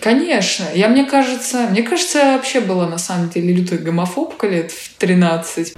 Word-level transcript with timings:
Конечно. 0.00 0.66
Я, 0.74 0.88
мне 0.88 1.04
кажется, 1.04 1.66
мне 1.70 1.82
кажется, 1.82 2.18
я 2.18 2.36
вообще 2.36 2.60
была 2.60 2.88
на 2.88 2.98
самом 2.98 3.28
деле 3.28 3.54
лютой 3.54 3.78
гомофобка 3.78 4.46
лет 4.46 4.70
в 4.70 4.96
13. 4.96 5.74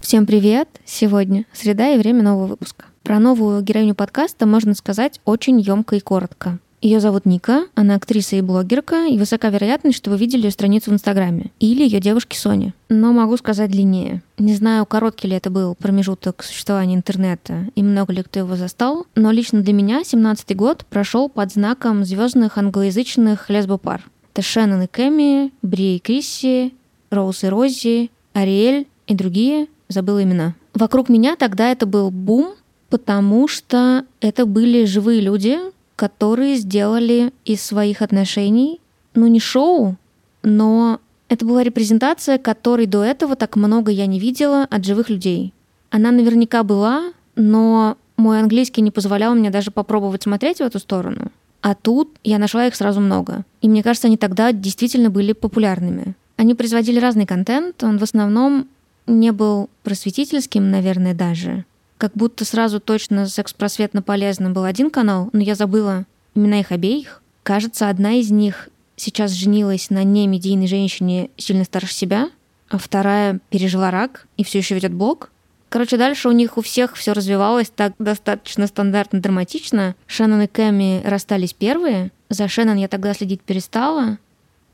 Всем 0.00 0.26
привет! 0.26 0.68
Сегодня 0.86 1.44
среда 1.52 1.90
и 1.90 1.98
время 1.98 2.22
нового 2.22 2.46
выпуска. 2.46 2.86
Про 3.08 3.20
новую 3.20 3.62
героиню 3.62 3.94
подкаста 3.94 4.44
можно 4.44 4.74
сказать 4.74 5.18
очень 5.24 5.58
емко 5.58 5.96
и 5.96 6.00
коротко. 6.00 6.58
Ее 6.82 7.00
зовут 7.00 7.24
Ника, 7.24 7.64
она 7.74 7.94
актриса 7.94 8.36
и 8.36 8.42
блогерка, 8.42 9.06
и 9.06 9.16
высока 9.16 9.48
вероятность, 9.48 9.96
что 9.96 10.10
вы 10.10 10.18
видели 10.18 10.42
ее 10.42 10.50
страницу 10.50 10.90
в 10.90 10.92
Инстаграме. 10.92 11.50
Или 11.58 11.84
ее 11.84 12.00
девушки 12.00 12.36
Сони. 12.36 12.74
Но 12.90 13.14
могу 13.14 13.38
сказать 13.38 13.70
длиннее. 13.70 14.20
Не 14.36 14.54
знаю, 14.54 14.84
короткий 14.84 15.26
ли 15.26 15.36
это 15.36 15.48
был 15.48 15.74
промежуток 15.74 16.44
существования 16.44 16.96
интернета 16.96 17.68
и 17.74 17.82
много 17.82 18.12
ли 18.12 18.22
кто 18.22 18.40
его 18.40 18.56
застал, 18.56 19.06
но 19.14 19.30
лично 19.30 19.62
для 19.62 19.72
меня 19.72 20.02
17-й 20.02 20.54
год 20.54 20.84
прошел 20.84 21.30
под 21.30 21.50
знаком 21.50 22.04
звездных 22.04 22.58
англоязычных 22.58 23.48
лесбопар. 23.48 24.02
Это 24.34 24.42
Шеннон 24.42 24.82
и 24.82 24.86
Кэми, 24.86 25.54
Бри 25.62 25.96
и 25.96 25.98
Крисси, 25.98 26.74
Роуз 27.08 27.42
и 27.42 27.48
Рози, 27.48 28.10
Ариэль 28.34 28.86
и 29.06 29.14
другие— 29.14 29.68
забыла 29.88 30.22
имена. 30.22 30.54
Вокруг 30.74 31.08
меня 31.08 31.36
тогда 31.36 31.72
это 31.72 31.86
был 31.86 32.10
бум, 32.10 32.54
потому 32.88 33.48
что 33.48 34.04
это 34.20 34.46
были 34.46 34.84
живые 34.84 35.20
люди, 35.20 35.58
которые 35.96 36.56
сделали 36.56 37.32
из 37.44 37.62
своих 37.62 38.02
отношений, 38.02 38.80
ну 39.14 39.26
не 39.26 39.40
шоу, 39.40 39.96
но 40.42 41.00
это 41.28 41.44
была 41.44 41.62
репрезентация, 41.62 42.38
которой 42.38 42.86
до 42.86 43.02
этого 43.02 43.36
так 43.36 43.56
много 43.56 43.90
я 43.90 44.06
не 44.06 44.18
видела 44.18 44.64
от 44.64 44.84
живых 44.84 45.10
людей. 45.10 45.52
Она 45.90 46.10
наверняка 46.10 46.62
была, 46.62 47.12
но 47.34 47.96
мой 48.16 48.40
английский 48.40 48.82
не 48.82 48.90
позволял 48.90 49.34
мне 49.34 49.50
даже 49.50 49.70
попробовать 49.70 50.22
смотреть 50.22 50.58
в 50.58 50.62
эту 50.62 50.78
сторону. 50.78 51.30
А 51.60 51.74
тут 51.74 52.16
я 52.24 52.38
нашла 52.38 52.66
их 52.66 52.76
сразу 52.76 53.00
много. 53.00 53.44
И 53.60 53.68
мне 53.68 53.82
кажется, 53.82 54.06
они 54.06 54.16
тогда 54.16 54.52
действительно 54.52 55.10
были 55.10 55.32
популярными. 55.32 56.14
Они 56.36 56.54
производили 56.54 57.00
разный 57.00 57.26
контент, 57.26 57.82
он 57.82 57.98
в 57.98 58.02
основном 58.02 58.68
не 59.06 59.32
был 59.32 59.68
просветительским, 59.82 60.70
наверное, 60.70 61.14
даже. 61.14 61.64
Как 61.98 62.12
будто 62.14 62.44
сразу 62.44 62.80
точно 62.80 63.26
секс-просветно 63.26 64.02
полезным 64.02 64.52
был 64.52 64.64
один 64.64 64.88
канал, 64.90 65.30
но 65.32 65.40
я 65.40 65.54
забыла 65.54 66.06
имена 66.34 66.60
их 66.60 66.72
обеих. 66.72 67.22
Кажется, 67.42 67.88
одна 67.88 68.14
из 68.14 68.30
них 68.30 68.68
сейчас 68.96 69.32
женилась 69.32 69.90
на 69.90 70.04
немедийной 70.04 70.68
женщине 70.68 71.30
сильно 71.36 71.64
старше 71.64 71.92
себя, 71.92 72.30
а 72.68 72.78
вторая 72.78 73.40
пережила 73.50 73.90
рак 73.90 74.26
и 74.36 74.44
все 74.44 74.58
еще 74.58 74.76
ведет 74.76 74.92
блог. 74.92 75.30
Короче, 75.68 75.96
дальше 75.96 76.28
у 76.28 76.32
них 76.32 76.56
у 76.56 76.62
всех 76.62 76.96
все 76.96 77.12
развивалось 77.12 77.70
так 77.74 77.94
достаточно 77.98 78.66
стандартно 78.66 79.20
драматично. 79.20 79.96
Шеннон 80.06 80.42
и 80.42 80.46
Кэми 80.46 81.02
расстались 81.04 81.52
первые. 81.52 82.10
За 82.30 82.48
Шеннон 82.48 82.76
я 82.76 82.88
тогда 82.88 83.12
следить 83.12 83.42
перестала. 83.42 84.18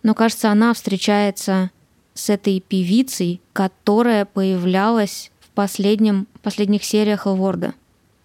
Но, 0.03 0.15
кажется, 0.15 0.51
она 0.51 0.75
встречается 0.75 1.71
с 2.13 2.31
этой 2.31 2.61
певицей, 2.61 3.41
которая 3.53 4.25
появлялась 4.25 5.33
в 5.41 5.49
последнем, 5.51 6.29
последних 6.45 6.85
сериях 6.85 7.27
Элворда, 7.27 7.75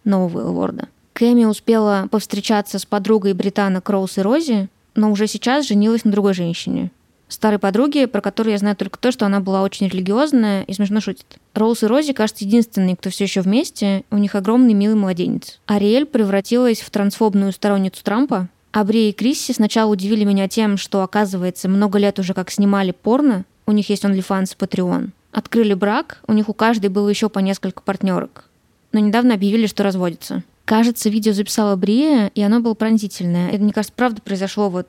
нового 0.04 0.42
Элворда. 0.42 0.88
Кэми 1.14 1.46
успела 1.46 2.08
повстречаться 2.12 2.78
с 2.78 2.86
подругой 2.86 3.34
Британа 3.34 3.82
Кроуз 3.82 4.18
и 4.18 4.22
Рози, 4.22 4.70
но 4.96 5.12
уже 5.12 5.28
сейчас 5.28 5.68
женилась 5.68 6.06
на 6.06 6.12
другой 6.12 6.34
женщине. 6.34 6.92
Старой 7.28 7.60
подруге, 7.60 8.08
про 8.08 8.22
которую 8.22 8.54
я 8.54 8.58
знаю 8.58 8.76
только 8.76 8.98
то, 8.98 9.12
что 9.12 9.26
она 9.26 9.40
была 9.40 9.62
очень 9.62 9.88
религиозная 9.88 10.64
и 10.64 10.74
смешно 10.74 11.00
шутит. 11.00 11.38
Роуз 11.54 11.84
и 11.84 11.86
Рози, 11.86 12.14
кажется, 12.14 12.44
единственные, 12.44 12.96
кто 12.96 13.10
все 13.10 13.26
еще 13.26 13.42
вместе. 13.42 14.04
У 14.10 14.18
них 14.18 14.34
огромный 14.34 14.74
милый 14.74 14.96
младенец. 14.96 15.60
Ариэль 15.68 16.06
превратилась 16.06 16.82
в 16.82 16.90
трансфобную 16.90 17.52
сторонницу 17.52 18.04
Трампа, 18.04 18.48
а 18.72 18.84
Бри 18.84 19.10
и 19.10 19.14
Крисси 19.14 19.54
сначала 19.54 19.92
удивили 19.92 20.24
меня 20.24 20.48
тем, 20.48 20.78
что, 20.78 21.04
оказывается, 21.04 21.70
много 21.70 22.00
лет 22.00 22.18
уже 22.20 22.34
как 22.34 22.50
снимали 22.50 22.92
порно, 22.92 23.46
у 23.66 23.72
них 23.72 23.90
есть 23.90 24.04
OnlyFans 24.04 24.56
и 24.58 24.64
Patreon. 24.64 25.10
Открыли 25.32 25.74
брак, 25.74 26.22
у 26.28 26.34
них 26.34 26.50
у 26.50 26.54
каждой 26.54 26.90
было 26.90 27.08
еще 27.08 27.30
по 27.30 27.40
несколько 27.40 27.82
партнерок. 27.82 28.46
Но 28.92 29.00
недавно 29.00 29.36
объявили, 29.36 29.68
что 29.68 29.84
разводятся. 29.84 30.44
Кажется, 30.66 31.10
видео 31.10 31.34
записала 31.34 31.76
Брия, 31.76 32.32
и 32.34 32.42
оно 32.42 32.60
было 32.60 32.74
пронзительное. 32.74 33.50
Это, 33.50 33.64
мне 33.64 33.74
кажется, 33.74 33.94
правда 33.96 34.22
произошло 34.22 34.70
вот 34.70 34.88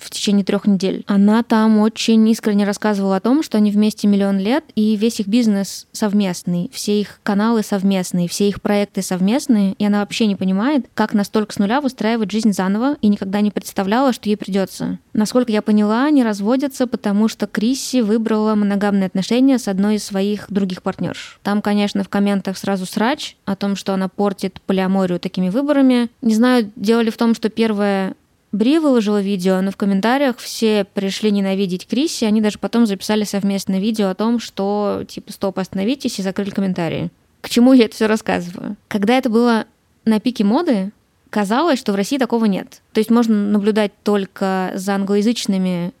в 0.00 0.10
течение 0.10 0.44
трех 0.44 0.66
недель. 0.66 1.04
Она 1.06 1.42
там 1.42 1.78
очень 1.78 2.28
искренне 2.28 2.64
рассказывала 2.64 3.16
о 3.16 3.20
том, 3.20 3.42
что 3.42 3.58
они 3.58 3.70
вместе 3.70 4.08
миллион 4.08 4.38
лет, 4.38 4.64
и 4.74 4.96
весь 4.96 5.20
их 5.20 5.28
бизнес 5.28 5.86
совместный, 5.92 6.70
все 6.72 7.00
их 7.00 7.20
каналы 7.22 7.62
совместные, 7.62 8.28
все 8.28 8.48
их 8.48 8.62
проекты 8.62 9.02
совместные, 9.02 9.74
и 9.74 9.84
она 9.84 10.00
вообще 10.00 10.26
не 10.26 10.36
понимает, 10.36 10.86
как 10.94 11.14
настолько 11.14 11.52
с 11.52 11.58
нуля 11.58 11.80
выстраивать 11.80 12.30
жизнь 12.30 12.52
заново, 12.52 12.96
и 13.00 13.08
никогда 13.08 13.40
не 13.40 13.50
представляла, 13.50 14.12
что 14.12 14.28
ей 14.28 14.36
придется. 14.36 14.98
Насколько 15.12 15.52
я 15.52 15.62
поняла, 15.62 16.04
они 16.04 16.22
разводятся, 16.22 16.86
потому 16.86 17.28
что 17.28 17.46
Крисси 17.46 18.00
выбрала 18.00 18.54
моногамные 18.54 19.06
отношения 19.06 19.58
с 19.58 19.68
одной 19.68 19.96
из 19.96 20.04
своих 20.04 20.46
других 20.50 20.82
партнерш. 20.82 21.38
Там, 21.42 21.62
конечно, 21.62 22.04
в 22.04 22.08
комментах 22.08 22.56
сразу 22.56 22.86
срач 22.86 23.36
о 23.44 23.56
том, 23.56 23.76
что 23.76 23.92
она 23.92 24.08
портит 24.08 24.60
полиаморию 24.62 25.20
такими 25.20 25.48
выборами. 25.48 26.10
Не 26.22 26.34
знаю, 26.34 26.70
дело 26.76 27.00
ли 27.00 27.10
в 27.10 27.16
том, 27.16 27.34
что 27.34 27.48
первая 27.48 28.14
Бри 28.52 28.78
выложила 28.78 29.20
видео, 29.20 29.60
но 29.60 29.70
в 29.70 29.76
комментариях 29.76 30.38
все 30.38 30.84
пришли 30.84 31.30
ненавидеть 31.30 31.86
Криси, 31.86 32.24
они 32.24 32.40
даже 32.40 32.58
потом 32.58 32.86
записали 32.86 33.24
совместное 33.24 33.78
видео 33.78 34.08
о 34.08 34.14
том, 34.14 34.40
что 34.40 35.04
типа 35.06 35.32
стоп, 35.32 35.58
остановитесь 35.58 36.18
и 36.18 36.22
закрыли 36.22 36.50
комментарии. 36.50 37.10
К 37.40 37.48
чему 37.48 37.72
я 37.72 37.84
это 37.84 37.94
все 37.94 38.06
рассказываю? 38.06 38.76
Когда 38.88 39.16
это 39.16 39.30
было 39.30 39.66
на 40.04 40.18
пике 40.18 40.44
моды, 40.44 40.90
казалось, 41.30 41.78
что 41.78 41.92
в 41.92 41.96
России 41.96 42.18
такого 42.18 42.46
нет. 42.46 42.82
То 42.92 42.98
есть 42.98 43.10
можно 43.10 43.34
наблюдать 43.34 43.92
только 44.02 44.72
за 44.74 44.96
англоязычными 44.96 45.92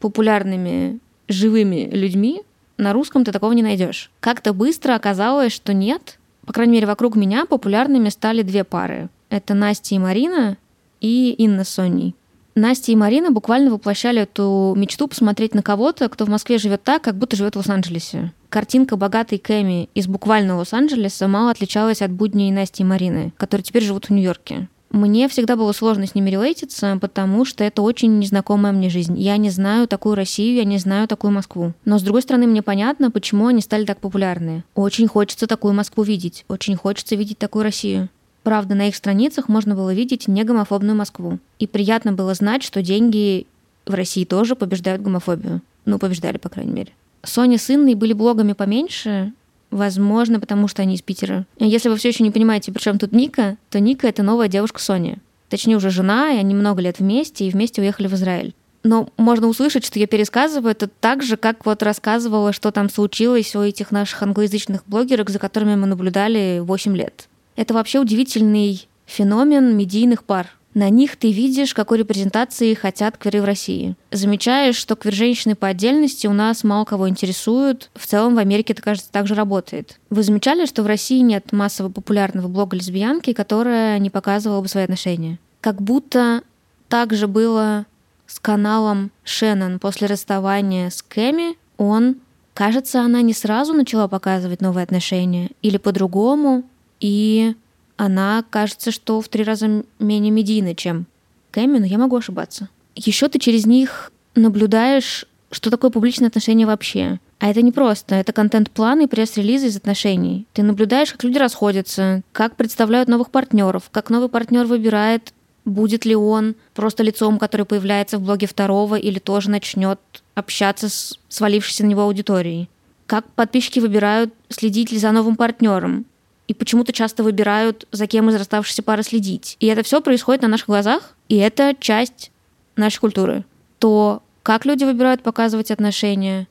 популярными 0.00 1.00
живыми 1.28 1.88
людьми, 1.92 2.42
на 2.78 2.92
русском 2.92 3.24
ты 3.24 3.32
такого 3.32 3.52
не 3.52 3.62
найдешь. 3.62 4.10
Как-то 4.20 4.54
быстро 4.54 4.94
оказалось, 4.94 5.52
что 5.52 5.74
нет. 5.74 6.18
По 6.46 6.52
крайней 6.52 6.74
мере, 6.74 6.86
вокруг 6.86 7.16
меня 7.16 7.44
популярными 7.44 8.08
стали 8.08 8.42
две 8.42 8.64
пары. 8.64 9.08
Это 9.28 9.52
Настя 9.52 9.96
и 9.96 9.98
Марина, 9.98 10.56
и 11.00 11.32
Инна 11.32 11.64
с 11.64 11.68
Соней. 11.70 12.14
Настя 12.54 12.92
и 12.92 12.96
Марина 12.96 13.30
буквально 13.30 13.70
воплощали 13.70 14.22
эту 14.22 14.74
мечту 14.76 15.06
посмотреть 15.06 15.54
на 15.54 15.62
кого-то, 15.62 16.08
кто 16.08 16.24
в 16.24 16.28
Москве 16.28 16.58
живет 16.58 16.82
так, 16.82 17.02
как 17.02 17.16
будто 17.16 17.36
живет 17.36 17.54
в 17.54 17.58
Лос-Анджелесе. 17.58 18.32
Картинка 18.48 18.96
богатой 18.96 19.38
Кэми 19.38 19.88
из 19.94 20.08
буквально 20.08 20.56
Лос-Анджелеса 20.56 21.28
мало 21.28 21.52
отличалась 21.52 22.02
от 22.02 22.10
будней 22.10 22.50
Насти 22.50 22.82
и 22.82 22.86
Марины, 22.86 23.32
которые 23.36 23.64
теперь 23.64 23.84
живут 23.84 24.06
в 24.06 24.10
Нью-Йорке. 24.10 24.68
Мне 24.90 25.28
всегда 25.28 25.56
было 25.56 25.72
сложно 25.72 26.06
с 26.06 26.14
ними 26.14 26.30
релейтиться, 26.30 26.98
потому 27.00 27.44
что 27.44 27.62
это 27.62 27.82
очень 27.82 28.18
незнакомая 28.18 28.72
мне 28.72 28.88
жизнь. 28.88 29.18
Я 29.20 29.36
не 29.36 29.50
знаю 29.50 29.86
такую 29.86 30.14
Россию, 30.14 30.56
я 30.56 30.64
не 30.64 30.78
знаю 30.78 31.06
такую 31.06 31.30
Москву. 31.30 31.74
Но, 31.84 31.98
с 31.98 32.02
другой 32.02 32.22
стороны, 32.22 32.46
мне 32.46 32.62
понятно, 32.62 33.10
почему 33.10 33.48
они 33.48 33.60
стали 33.60 33.84
так 33.84 34.00
популярны. 34.00 34.64
Очень 34.74 35.06
хочется 35.06 35.46
такую 35.46 35.74
Москву 35.74 36.04
видеть, 36.04 36.46
очень 36.48 36.74
хочется 36.74 37.16
видеть 37.16 37.38
такую 37.38 37.64
Россию. 37.64 38.08
Правда, 38.42 38.74
на 38.74 38.88
их 38.88 38.96
страницах 38.96 39.48
можно 39.48 39.74
было 39.74 39.92
видеть 39.92 40.28
негомофобную 40.28 40.96
Москву. 40.96 41.38
И 41.58 41.66
приятно 41.66 42.12
было 42.12 42.34
знать, 42.34 42.62
что 42.62 42.82
деньги 42.82 43.46
в 43.86 43.94
России 43.94 44.24
тоже 44.24 44.56
побеждают 44.56 45.02
гомофобию. 45.02 45.60
Ну, 45.84 45.98
побеждали, 45.98 46.38
по 46.38 46.48
крайней 46.48 46.72
мере. 46.72 46.92
Соня 47.22 47.58
с 47.58 47.70
Инной 47.70 47.94
были 47.94 48.12
блогами 48.12 48.52
поменьше, 48.52 49.32
возможно, 49.70 50.40
потому 50.40 50.68
что 50.68 50.82
они 50.82 50.94
из 50.94 51.02
Питера. 51.02 51.46
Если 51.58 51.88
вы 51.88 51.96
все 51.96 52.08
еще 52.08 52.22
не 52.22 52.30
понимаете, 52.30 52.72
при 52.72 52.80
чем 52.80 52.98
тут 52.98 53.12
Ника, 53.12 53.56
то 53.70 53.80
Ника— 53.80 54.06
это 54.08 54.22
новая 54.22 54.48
девушка 54.48 54.80
Сони. 54.80 55.18
Точнее, 55.48 55.76
уже 55.76 55.90
жена, 55.90 56.32
и 56.32 56.38
они 56.38 56.54
много 56.54 56.82
лет 56.82 56.98
вместе, 56.98 57.46
и 57.46 57.50
вместе 57.50 57.80
уехали 57.80 58.06
в 58.06 58.14
Израиль. 58.14 58.54
Но 58.84 59.08
можно 59.16 59.48
услышать, 59.48 59.84
что 59.84 59.98
я 59.98 60.06
пересказываю 60.06 60.70
это 60.70 60.88
так 60.88 61.22
же, 61.22 61.36
как 61.36 61.66
вот 61.66 61.82
рассказывала, 61.82 62.52
что 62.52 62.70
там 62.70 62.88
случилось 62.88 63.56
у 63.56 63.62
этих 63.62 63.90
наших 63.90 64.22
англоязычных 64.22 64.82
блогерок, 64.86 65.30
за 65.30 65.38
которыми 65.38 65.74
мы 65.74 65.86
наблюдали 65.86 66.60
8 66.62 66.96
лет. 66.96 67.27
Это 67.58 67.74
вообще 67.74 67.98
удивительный 67.98 68.86
феномен 69.04 69.76
медийных 69.76 70.22
пар. 70.22 70.46
На 70.74 70.90
них 70.90 71.16
ты 71.16 71.32
видишь, 71.32 71.74
какой 71.74 71.98
репрезентации 71.98 72.72
хотят 72.74 73.18
кверы 73.18 73.42
в 73.42 73.46
России. 73.46 73.96
Замечаешь, 74.12 74.76
что 74.76 74.94
квир-женщины 74.94 75.56
по 75.56 75.66
отдельности 75.66 76.28
у 76.28 76.32
нас 76.32 76.62
мало 76.62 76.84
кого 76.84 77.08
интересуют. 77.08 77.90
В 77.96 78.06
целом 78.06 78.36
в 78.36 78.38
Америке 78.38 78.74
это, 78.74 78.82
кажется, 78.82 79.10
также 79.10 79.34
работает. 79.34 79.98
Вы 80.08 80.22
замечали, 80.22 80.66
что 80.66 80.84
в 80.84 80.86
России 80.86 81.18
нет 81.18 81.50
массово 81.50 81.88
популярного 81.88 82.46
блога 82.46 82.76
лесбиянки, 82.76 83.32
которая 83.32 83.98
не 83.98 84.08
показывала 84.08 84.60
бы 84.60 84.68
свои 84.68 84.84
отношения? 84.84 85.40
Как 85.60 85.82
будто 85.82 86.42
так 86.88 87.12
же 87.12 87.26
было 87.26 87.86
с 88.28 88.38
каналом 88.38 89.10
Шеннон 89.24 89.80
после 89.80 90.06
расставания 90.06 90.90
с 90.90 91.02
Кэми. 91.02 91.56
Он, 91.76 92.18
кажется, 92.54 93.00
она 93.00 93.20
не 93.20 93.32
сразу 93.32 93.72
начала 93.72 94.06
показывать 94.06 94.60
новые 94.60 94.84
отношения. 94.84 95.50
Или 95.60 95.78
по-другому, 95.78 96.62
и 97.00 97.54
она 97.96 98.44
кажется, 98.48 98.90
что 98.90 99.20
в 99.20 99.28
три 99.28 99.44
раза 99.44 99.84
менее 99.98 100.30
медийна, 100.30 100.74
чем 100.74 101.06
Кэми, 101.50 101.78
но 101.78 101.86
я 101.86 101.98
могу 101.98 102.16
ошибаться. 102.16 102.68
Еще 102.94 103.28
ты 103.28 103.38
через 103.38 103.66
них 103.66 104.12
наблюдаешь, 104.34 105.26
что 105.50 105.70
такое 105.70 105.90
публичное 105.90 106.28
отношение 106.28 106.66
вообще. 106.66 107.20
А 107.40 107.48
это 107.48 107.62
не 107.62 107.72
просто, 107.72 108.16
это 108.16 108.32
контент-план 108.32 109.02
и 109.02 109.06
пресс-релизы 109.06 109.68
из 109.68 109.76
отношений. 109.76 110.46
Ты 110.52 110.62
наблюдаешь, 110.62 111.12
как 111.12 111.24
люди 111.24 111.38
расходятся, 111.38 112.22
как 112.32 112.56
представляют 112.56 113.08
новых 113.08 113.30
партнеров, 113.30 113.84
как 113.92 114.10
новый 114.10 114.28
партнер 114.28 114.66
выбирает, 114.66 115.32
будет 115.64 116.04
ли 116.04 116.16
он 116.16 116.56
просто 116.74 117.02
лицом, 117.02 117.38
который 117.38 117.66
появляется 117.66 118.18
в 118.18 118.22
блоге 118.22 118.46
второго, 118.46 118.96
или 118.96 119.18
тоже 119.18 119.50
начнет 119.50 120.00
общаться 120.34 120.88
с 120.88 121.18
свалившейся 121.28 121.84
на 121.84 121.88
него 121.88 122.02
аудиторией. 122.02 122.68
Как 123.06 123.24
подписчики 123.32 123.78
выбирают, 123.78 124.34
следить 124.48 124.90
ли 124.90 124.98
за 124.98 125.12
новым 125.12 125.36
партнером, 125.36 126.06
и 126.48 126.54
почему-то 126.54 126.92
часто 126.92 127.22
выбирают, 127.22 127.86
за 127.92 128.06
кем 128.06 128.30
из 128.30 128.34
расставшейся 128.34 128.82
пары 128.82 129.02
следить. 129.02 129.56
И 129.60 129.66
это 129.66 129.82
все 129.82 130.00
происходит 130.00 130.42
на 130.42 130.48
наших 130.48 130.66
глазах, 130.66 131.14
и 131.28 131.36
это 131.36 131.76
часть 131.78 132.32
нашей 132.74 132.98
культуры. 132.98 133.44
То, 133.78 134.22
как 134.42 134.64
люди 134.64 134.84
выбирают 134.84 135.22
показывать 135.22 135.70
отношения, 135.70 136.48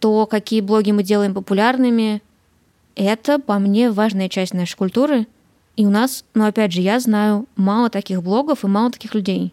то, 0.00 0.26
какие 0.26 0.62
блоги 0.62 0.90
мы 0.90 1.02
делаем 1.02 1.34
популярными, 1.34 2.22
это, 2.94 3.38
по 3.38 3.58
мне, 3.58 3.90
важная 3.90 4.30
часть 4.30 4.54
нашей 4.54 4.76
культуры. 4.76 5.26
И 5.76 5.84
у 5.84 5.90
нас, 5.90 6.24
ну 6.32 6.46
опять 6.46 6.72
же, 6.72 6.80
я 6.80 6.98
знаю 6.98 7.46
мало 7.56 7.90
таких 7.90 8.22
блогов 8.22 8.64
и 8.64 8.68
мало 8.68 8.90
таких 8.90 9.14
людей. 9.14 9.52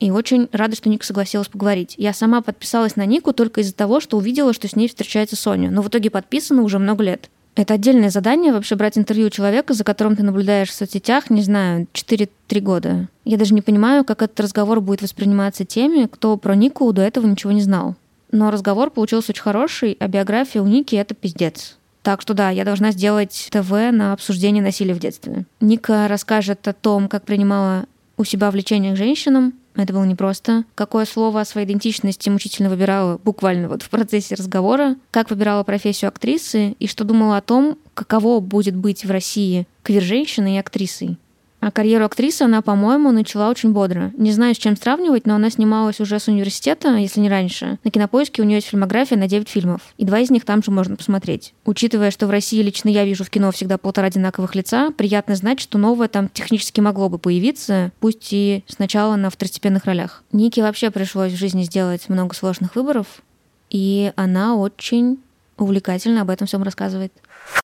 И 0.00 0.10
очень 0.10 0.48
рада, 0.50 0.74
что 0.74 0.88
Ника 0.88 1.06
согласилась 1.06 1.46
поговорить. 1.46 1.94
Я 1.98 2.12
сама 2.14 2.40
подписалась 2.40 2.96
на 2.96 3.06
Нику 3.06 3.32
только 3.32 3.60
из-за 3.60 3.74
того, 3.74 4.00
что 4.00 4.16
увидела, 4.16 4.52
что 4.52 4.66
с 4.66 4.74
ней 4.74 4.88
встречается 4.88 5.36
Соня. 5.36 5.70
Но 5.70 5.82
в 5.82 5.88
итоге 5.88 6.10
подписана 6.10 6.62
уже 6.62 6.78
много 6.80 7.04
лет. 7.04 7.30
Это 7.56 7.74
отдельное 7.74 8.10
задание 8.10 8.52
вообще 8.52 8.76
брать 8.76 8.96
интервью 8.96 9.26
у 9.26 9.30
человека, 9.30 9.74
за 9.74 9.84
которым 9.84 10.16
ты 10.16 10.22
наблюдаешь 10.22 10.70
в 10.70 10.74
соцсетях, 10.74 11.30
не 11.30 11.42
знаю, 11.42 11.86
4-3 11.92 12.28
года. 12.60 13.08
Я 13.24 13.36
даже 13.36 13.54
не 13.54 13.60
понимаю, 13.60 14.04
как 14.04 14.22
этот 14.22 14.38
разговор 14.40 14.80
будет 14.80 15.02
восприниматься 15.02 15.64
теми, 15.64 16.06
кто 16.06 16.36
про 16.36 16.54
Нику 16.54 16.92
до 16.92 17.02
этого 17.02 17.26
ничего 17.26 17.52
не 17.52 17.62
знал. 17.62 17.96
Но 18.32 18.50
разговор 18.50 18.90
получился 18.90 19.32
очень 19.32 19.42
хороший, 19.42 19.96
а 19.98 20.06
биография 20.06 20.62
у 20.62 20.66
Ники— 20.66 20.94
это 20.96 21.14
пиздец. 21.14 21.76
Так 22.02 22.22
что 22.22 22.32
да, 22.32 22.50
я 22.50 22.64
должна 22.64 22.92
сделать 22.92 23.48
ТВ 23.50 23.70
на 23.70 24.12
обсуждение 24.12 24.62
насилия 24.62 24.94
в 24.94 25.00
детстве. 25.00 25.44
Ника 25.60 26.08
расскажет 26.08 26.66
о 26.66 26.72
том, 26.72 27.08
как 27.08 27.24
принимала 27.24 27.84
у 28.16 28.24
себя 28.24 28.50
влечение 28.50 28.94
к 28.94 28.96
женщинам, 28.96 29.54
это 29.74 29.92
было 29.92 30.04
непросто. 30.04 30.64
Какое 30.74 31.04
слово 31.04 31.40
о 31.40 31.44
своей 31.44 31.66
идентичности 31.66 32.28
мучительно 32.28 32.70
выбирала 32.70 33.18
буквально 33.22 33.68
вот 33.68 33.82
в 33.82 33.90
процессе 33.90 34.34
разговора. 34.34 34.96
Как 35.10 35.30
выбирала 35.30 35.62
профессию 35.62 36.08
актрисы 36.08 36.72
и 36.78 36.86
что 36.86 37.04
думала 37.04 37.36
о 37.36 37.42
том, 37.42 37.78
каково 37.94 38.40
будет 38.40 38.76
быть 38.76 39.04
в 39.04 39.10
России 39.10 39.66
квир-женщиной 39.82 40.56
и 40.56 40.58
актрисой. 40.58 41.18
А 41.60 41.70
карьеру 41.70 42.06
актрисы 42.06 42.42
она, 42.42 42.62
по-моему, 42.62 43.12
начала 43.12 43.50
очень 43.50 43.72
бодро. 43.72 44.12
Не 44.16 44.32
знаю, 44.32 44.54
с 44.54 44.58
чем 44.58 44.76
сравнивать, 44.76 45.26
но 45.26 45.34
она 45.34 45.50
снималась 45.50 46.00
уже 46.00 46.18
с 46.18 46.26
университета, 46.28 46.96
если 46.96 47.20
не 47.20 47.28
раньше. 47.28 47.78
На 47.84 47.90
кинопоиске 47.90 48.40
у 48.40 48.44
нее 48.46 48.56
есть 48.56 48.68
фильмография 48.68 49.18
на 49.18 49.28
9 49.28 49.48
фильмов. 49.48 49.82
И 49.98 50.04
два 50.04 50.20
из 50.20 50.30
них 50.30 50.44
там 50.44 50.62
же 50.62 50.70
можно 50.70 50.96
посмотреть. 50.96 51.52
Учитывая, 51.66 52.10
что 52.10 52.26
в 52.26 52.30
России 52.30 52.62
лично 52.62 52.88
я 52.88 53.04
вижу 53.04 53.24
в 53.24 53.30
кино 53.30 53.52
всегда 53.52 53.76
полтора 53.76 54.06
одинаковых 54.06 54.54
лица, 54.54 54.90
приятно 54.90 55.36
знать, 55.36 55.60
что 55.60 55.76
новое 55.76 56.08
там 56.08 56.28
технически 56.28 56.80
могло 56.80 57.10
бы 57.10 57.18
появиться, 57.18 57.92
пусть 58.00 58.28
и 58.32 58.64
сначала 58.66 59.16
на 59.16 59.28
второстепенных 59.28 59.84
ролях. 59.84 60.24
Нике 60.32 60.62
вообще 60.62 60.90
пришлось 60.90 61.32
в 61.32 61.36
жизни 61.36 61.62
сделать 61.64 62.08
много 62.08 62.34
сложных 62.34 62.74
выборов, 62.74 63.22
и 63.68 64.12
она 64.16 64.56
очень 64.56 65.18
увлекательно 65.58 66.22
об 66.22 66.30
этом 66.30 66.46
всем 66.46 66.62
рассказывает. 66.62 67.12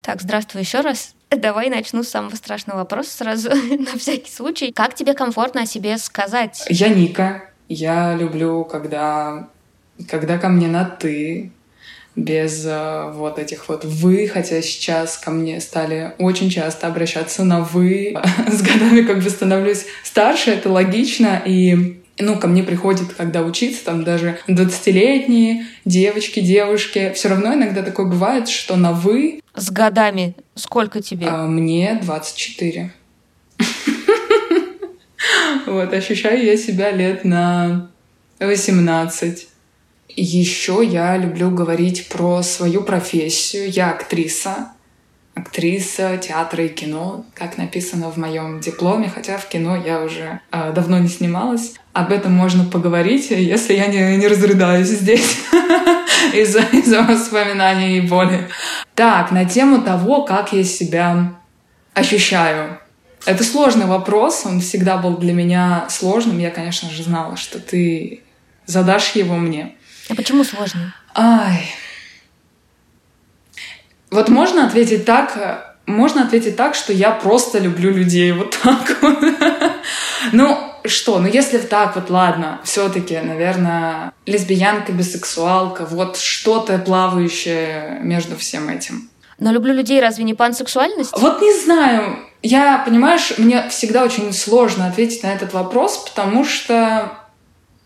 Так, 0.00 0.22
здравствуй 0.22 0.62
еще 0.62 0.80
раз. 0.80 1.14
Давай 1.30 1.70
начну 1.70 2.02
с 2.02 2.08
самого 2.08 2.34
страшного 2.34 2.78
вопроса 2.78 3.16
сразу, 3.16 3.50
на 3.78 3.98
всякий 3.98 4.30
случай. 4.30 4.72
Как 4.72 4.94
тебе 4.94 5.14
комфортно 5.14 5.62
о 5.62 5.66
себе 5.66 5.96
сказать? 5.98 6.64
Я 6.68 6.88
Ника. 6.88 7.44
Я 7.68 8.16
люблю, 8.16 8.64
когда, 8.64 9.48
когда 10.08 10.38
ко 10.38 10.48
мне 10.48 10.66
на 10.66 10.84
«ты», 10.84 11.52
без 12.16 12.66
э, 12.66 13.12
вот 13.14 13.38
этих 13.38 13.68
вот 13.68 13.84
«вы», 13.84 14.26
хотя 14.26 14.60
сейчас 14.60 15.16
ко 15.16 15.30
мне 15.30 15.60
стали 15.60 16.14
очень 16.18 16.50
часто 16.50 16.88
обращаться 16.88 17.44
на 17.44 17.60
«вы». 17.60 18.16
С 18.48 18.62
годами 18.62 19.02
как 19.02 19.22
бы 19.22 19.30
становлюсь 19.30 19.86
старше, 20.02 20.50
это 20.50 20.68
логично, 20.68 21.40
и 21.46 21.99
ну, 22.20 22.38
ко 22.38 22.46
мне 22.46 22.62
приходят, 22.62 23.12
когда 23.14 23.42
учиться, 23.42 23.84
там 23.84 24.04
даже 24.04 24.38
20-летние 24.48 25.66
девочки, 25.84 26.40
девушки. 26.40 27.12
Все 27.14 27.28
равно 27.28 27.54
иногда 27.54 27.82
такое 27.82 28.06
бывает, 28.06 28.48
что 28.48 28.76
на 28.76 28.92
«вы». 28.92 29.40
С 29.54 29.70
годами 29.70 30.34
сколько 30.54 31.02
тебе? 31.02 31.26
А, 31.26 31.46
мне 31.46 31.98
24. 32.02 32.92
Вот, 35.66 35.92
ощущаю 35.92 36.44
я 36.44 36.56
себя 36.56 36.90
лет 36.90 37.24
на 37.24 37.90
18. 38.40 39.48
Еще 40.16 40.82
я 40.84 41.16
люблю 41.16 41.50
говорить 41.50 42.08
про 42.08 42.42
свою 42.42 42.82
профессию. 42.82 43.70
Я 43.70 43.90
актриса 43.90 44.72
актриса 45.34 46.16
театра 46.18 46.64
и 46.64 46.68
кино, 46.68 47.24
как 47.34 47.56
написано 47.56 48.10
в 48.10 48.16
моем 48.16 48.60
дипломе, 48.60 49.10
хотя 49.12 49.38
в 49.38 49.48
кино 49.48 49.76
я 49.76 50.00
уже 50.02 50.40
э, 50.50 50.72
давно 50.74 50.98
не 50.98 51.08
снималась. 51.08 51.74
Об 51.92 52.12
этом 52.12 52.32
можно 52.32 52.64
поговорить, 52.64 53.30
если 53.30 53.74
я 53.74 53.86
не, 53.86 54.16
не 54.16 54.28
разрыдаюсь 54.28 54.88
здесь 54.88 55.38
из-за 56.34 56.60
из 56.60 56.92
воспоминаний 56.92 57.98
и 57.98 58.00
боли. 58.00 58.48
Так, 58.94 59.30
на 59.30 59.44
тему 59.44 59.82
того, 59.82 60.24
как 60.24 60.52
я 60.52 60.64
себя 60.64 61.34
ощущаю. 61.94 62.78
Это 63.26 63.44
сложный 63.44 63.86
вопрос, 63.86 64.42
он 64.46 64.60
всегда 64.60 64.96
был 64.96 65.16
для 65.18 65.32
меня 65.32 65.86
сложным. 65.90 66.38
Я, 66.38 66.50
конечно 66.50 66.90
же, 66.90 67.02
знала, 67.02 67.36
что 67.36 67.58
ты 67.58 68.22
задашь 68.66 69.12
его 69.12 69.36
мне. 69.36 69.74
А 70.08 70.14
почему 70.14 70.42
сложный? 70.42 70.86
Ай, 71.14 71.66
вот 74.10 74.28
можно 74.28 74.66
ответить 74.66 75.04
так, 75.04 75.76
можно 75.86 76.22
ответить 76.22 76.56
так, 76.56 76.74
что 76.74 76.92
я 76.92 77.10
просто 77.10 77.58
люблю 77.58 77.90
людей 77.90 78.32
вот 78.40 78.56
так 78.62 78.98
вот. 79.02 79.18
Ну, 80.32 80.58
что, 80.84 81.18
ну 81.18 81.28
если 81.28 81.58
так 81.58 81.94
вот, 81.96 82.10
ладно, 82.10 82.60
все-таки, 82.64 83.18
наверное, 83.18 84.12
лесбиянка, 84.26 84.92
бисексуалка, 84.92 85.86
вот 85.86 86.16
что-то 86.16 86.78
плавающее 86.78 87.98
между 88.02 88.36
всем 88.36 88.68
этим. 88.68 89.08
Но 89.38 89.52
люблю 89.52 89.72
людей, 89.72 90.00
разве 90.00 90.24
не 90.24 90.34
пансексуальность? 90.34 91.12
Вот 91.16 91.40
не 91.40 91.52
знаю. 91.58 92.18
Я, 92.42 92.82
понимаешь, 92.84 93.34
мне 93.38 93.68
всегда 93.70 94.04
очень 94.04 94.32
сложно 94.32 94.86
ответить 94.86 95.22
на 95.22 95.28
этот 95.28 95.52
вопрос, 95.52 95.98
потому 95.98 96.44
что 96.44 97.19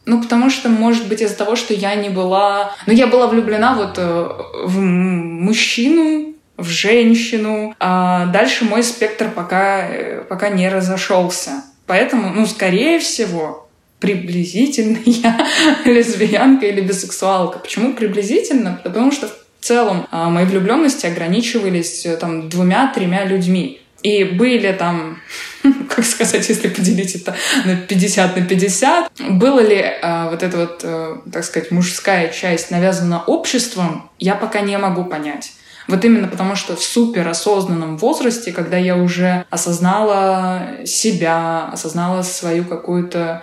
ну, 0.06 0.23
потому 0.23 0.50
что, 0.50 0.68
может 0.68 1.08
быть, 1.08 1.23
из-за 1.23 1.37
того, 1.37 1.56
что 1.56 1.73
я 1.73 1.94
не 1.94 2.11
была... 2.11 2.75
Ну, 2.87 2.92
я 2.92 3.06
была 3.06 3.26
влюблена 3.26 3.75
вот 3.75 3.94
э, 3.96 4.28
в 4.64 4.78
мужчину, 4.80 6.34
в 6.56 6.68
женщину. 6.68 7.75
А 7.80 8.26
дальше 8.26 8.64
мой 8.64 8.82
спектр 8.82 9.30
пока, 9.30 9.88
э, 9.88 10.25
пока 10.28 10.50
не 10.50 10.68
разошелся. 10.68 11.64
Поэтому, 11.87 12.30
ну, 12.34 12.46
скорее 12.46 12.99
всего, 12.99 13.68
приблизительно 13.99 14.99
я 15.06 15.46
лесбиянка 15.84 16.66
или 16.66 16.80
бисексуалка. 16.82 17.58
Почему 17.58 17.94
приблизительно? 17.94 18.80
Потому 18.84 19.11
что 19.11 19.28
в 19.28 19.64
целом 19.64 20.06
а, 20.11 20.28
мои 20.28 20.44
влюбленности 20.44 21.06
ограничивались 21.06 22.04
э, 22.04 22.16
там 22.18 22.50
двумя-тремя 22.50 23.25
людьми. 23.25 23.80
И 24.04 24.23
были 24.23 24.70
там, 24.73 25.18
как 25.88 26.04
сказать, 26.04 26.46
если 26.49 26.68
поделить 26.68 27.14
это 27.16 27.34
на 27.64 27.75
50 27.75 28.37
на 28.37 28.44
50, 28.44 29.11
было 29.30 29.61
ли 29.61 29.76
э, 29.76 30.30
вот 30.30 30.42
эта 30.42 30.58
вот, 30.58 30.80
э, 30.84 31.16
так 31.32 31.42
сказать, 31.42 31.70
мужская 31.70 32.28
часть 32.28 32.70
навязана 32.70 33.25
обществом, 33.25 34.11
я 34.18 34.34
пока 34.34 34.61
не 34.61 34.76
могу 34.76 35.06
понять. 35.06 35.52
Вот 35.88 36.04
именно 36.04 36.28
потому, 36.28 36.54
что 36.54 36.76
в 36.76 36.82
суперосознанном 36.82 37.96
возрасте, 37.96 38.52
когда 38.52 38.76
я 38.76 38.96
уже 38.96 39.46
осознала 39.49 40.84
себя, 40.84 41.70
осознала 41.73 42.20
свою 42.23 42.64
какую-то 42.64 43.42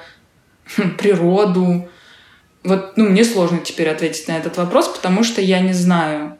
хм, 0.78 0.92
природу, 0.92 1.90
вот, 2.64 2.98
ну, 2.98 3.10
мне 3.10 3.26
сложно 3.26 3.60
теперь 3.60 3.90
ответить 3.90 4.28
на 4.28 4.38
этот 4.38 4.58
вопрос, 4.58 4.88
потому 4.90 5.24
что 5.24 5.42
я 5.42 5.60
не 5.60 5.74
знаю, 5.74 6.38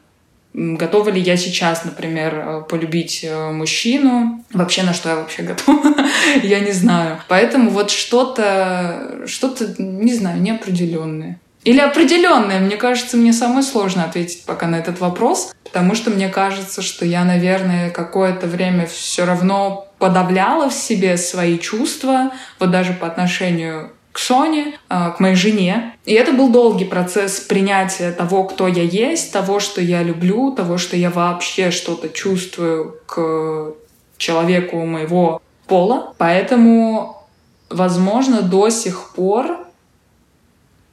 Готова 0.54 1.08
ли 1.08 1.20
я 1.20 1.36
сейчас, 1.36 1.84
например, 1.84 2.34
э, 2.34 2.62
полюбить 2.68 3.24
э, 3.24 3.50
мужчину? 3.52 4.44
Вообще, 4.52 4.82
на 4.82 4.92
что 4.92 5.08
я 5.08 5.16
вообще 5.16 5.42
готова? 5.52 5.94
я 6.42 6.60
не 6.60 6.72
знаю. 6.72 7.20
Поэтому 7.28 7.70
вот 7.70 7.90
что-то, 7.90 9.22
что-то, 9.26 9.74
не 9.78 10.14
знаю, 10.14 10.40
неопределенное. 10.42 11.38
Или 11.64 11.78
определенное. 11.78 12.58
Мне 12.58 12.76
кажется, 12.76 13.16
мне 13.16 13.32
самое 13.32 13.62
сложно 13.62 14.04
ответить 14.04 14.44
пока 14.44 14.66
на 14.66 14.76
этот 14.76 14.98
вопрос, 15.00 15.54
потому 15.64 15.94
что 15.94 16.10
мне 16.10 16.28
кажется, 16.28 16.82
что 16.82 17.06
я, 17.06 17.24
наверное, 17.24 17.90
какое-то 17.90 18.46
время 18.46 18.86
все 18.86 19.24
равно 19.24 19.88
подавляла 19.98 20.68
в 20.68 20.74
себе 20.74 21.16
свои 21.16 21.58
чувства, 21.58 22.32
вот 22.58 22.72
даже 22.72 22.92
по 22.92 23.06
отношению 23.06 23.92
к 24.12 24.18
Соне, 24.18 24.78
а, 24.88 25.10
к 25.10 25.20
моей 25.20 25.34
жене. 25.34 25.94
И 26.04 26.12
это 26.12 26.32
был 26.32 26.50
долгий 26.50 26.84
процесс 26.84 27.40
принятия 27.40 28.12
того, 28.12 28.44
кто 28.44 28.68
я 28.68 28.82
есть, 28.82 29.32
того, 29.32 29.58
что 29.58 29.80
я 29.80 30.02
люблю, 30.02 30.52
того, 30.52 30.78
что 30.78 30.96
я 30.96 31.10
вообще 31.10 31.70
что-то 31.70 32.08
чувствую 32.10 32.96
к 33.06 33.72
человеку 34.18 34.76
моего 34.84 35.40
пола. 35.66 36.14
Поэтому, 36.18 37.26
возможно, 37.70 38.42
до 38.42 38.68
сих 38.68 39.12
пор 39.14 39.58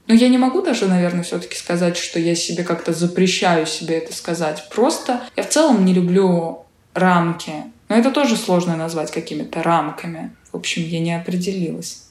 ну, 0.09 0.15
я 0.15 0.27
не 0.27 0.39
могу 0.39 0.63
даже, 0.63 0.87
наверное, 0.87 1.21
все-таки 1.21 1.55
сказать, 1.55 1.95
что 1.95 2.17
я 2.17 2.33
себе 2.33 2.63
как-то 2.63 2.93
запрещаю 2.93 3.67
себе 3.67 3.99
это 3.99 4.11
сказать. 4.11 4.67
Просто 4.71 5.21
я 5.35 5.43
в 5.43 5.49
целом 5.49 5.85
не 5.85 5.93
люблю 5.93 6.65
рамки. 6.95 7.53
Но 7.89 7.95
это 7.95 8.09
тоже 8.09 8.35
сложно 8.35 8.75
назвать 8.75 9.11
какими-то 9.11 9.61
рамками. 9.61 10.35
В 10.51 10.57
общем, 10.57 10.81
я 10.83 10.99
не 10.99 11.15
определилась. 11.15 12.08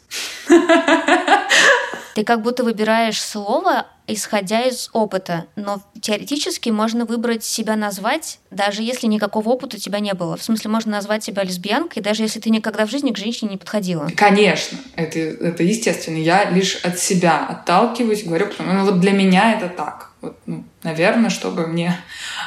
Ты 2.18 2.24
как 2.24 2.42
будто 2.42 2.64
выбираешь 2.64 3.22
слово, 3.22 3.86
исходя 4.08 4.62
из 4.62 4.90
опыта, 4.92 5.46
но 5.54 5.80
теоретически 6.00 6.70
можно 6.70 7.04
выбрать 7.04 7.44
себя 7.44 7.76
назвать, 7.76 8.40
даже 8.50 8.82
если 8.82 9.06
никакого 9.06 9.50
опыта 9.50 9.76
у 9.76 9.78
тебя 9.78 10.00
не 10.00 10.14
было. 10.14 10.36
В 10.36 10.42
смысле, 10.42 10.68
можно 10.68 10.90
назвать 10.90 11.22
себя 11.22 11.44
лесбиянкой, 11.44 12.02
даже 12.02 12.24
если 12.24 12.40
ты 12.40 12.50
никогда 12.50 12.86
в 12.86 12.90
жизни 12.90 13.12
к 13.12 13.18
женщине 13.18 13.52
не 13.52 13.56
подходила. 13.56 14.08
Конечно, 14.16 14.78
это, 14.96 15.20
это 15.20 15.62
естественно. 15.62 16.16
Я 16.16 16.50
лишь 16.50 16.76
от 16.82 16.98
себя 16.98 17.46
отталкиваюсь, 17.46 18.24
говорю, 18.24 18.48
потому 18.48 18.72
ну 18.72 18.84
вот 18.84 18.98
для 18.98 19.12
меня 19.12 19.56
это 19.56 19.68
так. 19.68 20.10
Вот, 20.20 20.36
ну, 20.46 20.64
наверное, 20.82 21.30
чтобы 21.30 21.68
мне 21.68 21.96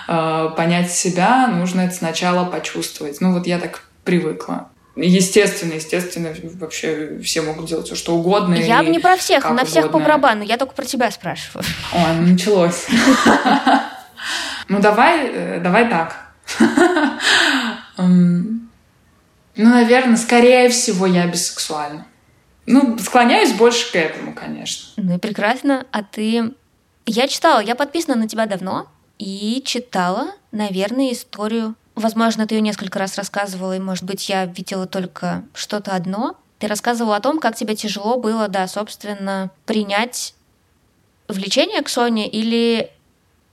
э, 0.10 0.50
понять 0.58 0.92
себя, 0.92 1.48
нужно 1.48 1.82
это 1.82 1.96
сначала 1.96 2.44
почувствовать. 2.44 3.22
Ну 3.22 3.32
вот 3.32 3.48
я 3.48 3.58
так 3.58 3.84
привыкла. 4.04 4.70
Естественно, 5.02 5.74
естественно, 5.74 6.34
вообще 6.56 7.20
все 7.24 7.42
могут 7.42 7.66
делать 7.66 7.88
все, 7.88 7.96
что 7.96 8.16
угодно. 8.16 8.56
Я 8.56 8.84
не 8.84 9.00
про 9.00 9.18
всех, 9.18 9.50
на 9.50 9.66
всех 9.66 9.86
угодно. 9.86 10.00
по 10.00 10.06
барабану, 10.06 10.44
я 10.44 10.58
только 10.58 10.74
про 10.74 10.86
тебя 10.86 11.10
спрашиваю. 11.12 11.66
О, 11.94 12.14
ну 12.14 12.28
началось. 12.28 12.88
Ну 14.68 14.80
давай, 14.80 15.28
э, 15.28 15.60
давай 15.60 15.90
так. 15.90 16.16
Ну, 17.98 19.70
наверное, 19.70 20.16
скорее 20.16 20.70
всего, 20.70 21.06
я 21.06 21.28
бисексуальна. 21.28 22.06
Ну, 22.66 22.98
склоняюсь 22.98 23.52
больше 23.52 23.92
к 23.92 23.96
этому, 23.96 24.34
конечно. 24.34 24.94
Ну 24.96 25.16
и 25.16 25.20
прекрасно. 25.20 25.86
А 25.92 26.04
ты... 26.04 26.54
Я 27.06 27.28
читала, 27.28 27.60
я 27.60 27.76
подписана 27.76 28.16
на 28.16 28.30
тебя 28.30 28.46
давно 28.46 28.88
и 29.18 29.62
читала, 29.66 30.32
наверное, 30.52 31.12
историю 31.12 31.76
Возможно, 32.02 32.48
ты 32.48 32.56
ее 32.56 32.62
несколько 32.62 33.00
раз 33.00 33.18
рассказывала, 33.18 33.76
и, 33.76 33.80
может 33.80 34.04
быть, 34.04 34.28
я 34.28 34.46
видела 34.46 34.88
только 34.88 35.44
что-то 35.54 35.92
одно. 35.92 36.36
Ты 36.60 36.68
рассказывала 36.68 37.16
о 37.16 37.22
том, 37.22 37.40
как 37.40 37.56
тебе 37.56 37.76
тяжело 37.76 38.18
было, 38.18 38.48
да, 38.48 38.68
собственно, 38.68 39.52
принять 39.66 40.34
влечение 41.28 41.82
к 41.82 41.90
Соне 41.90 42.28
или 42.28 42.92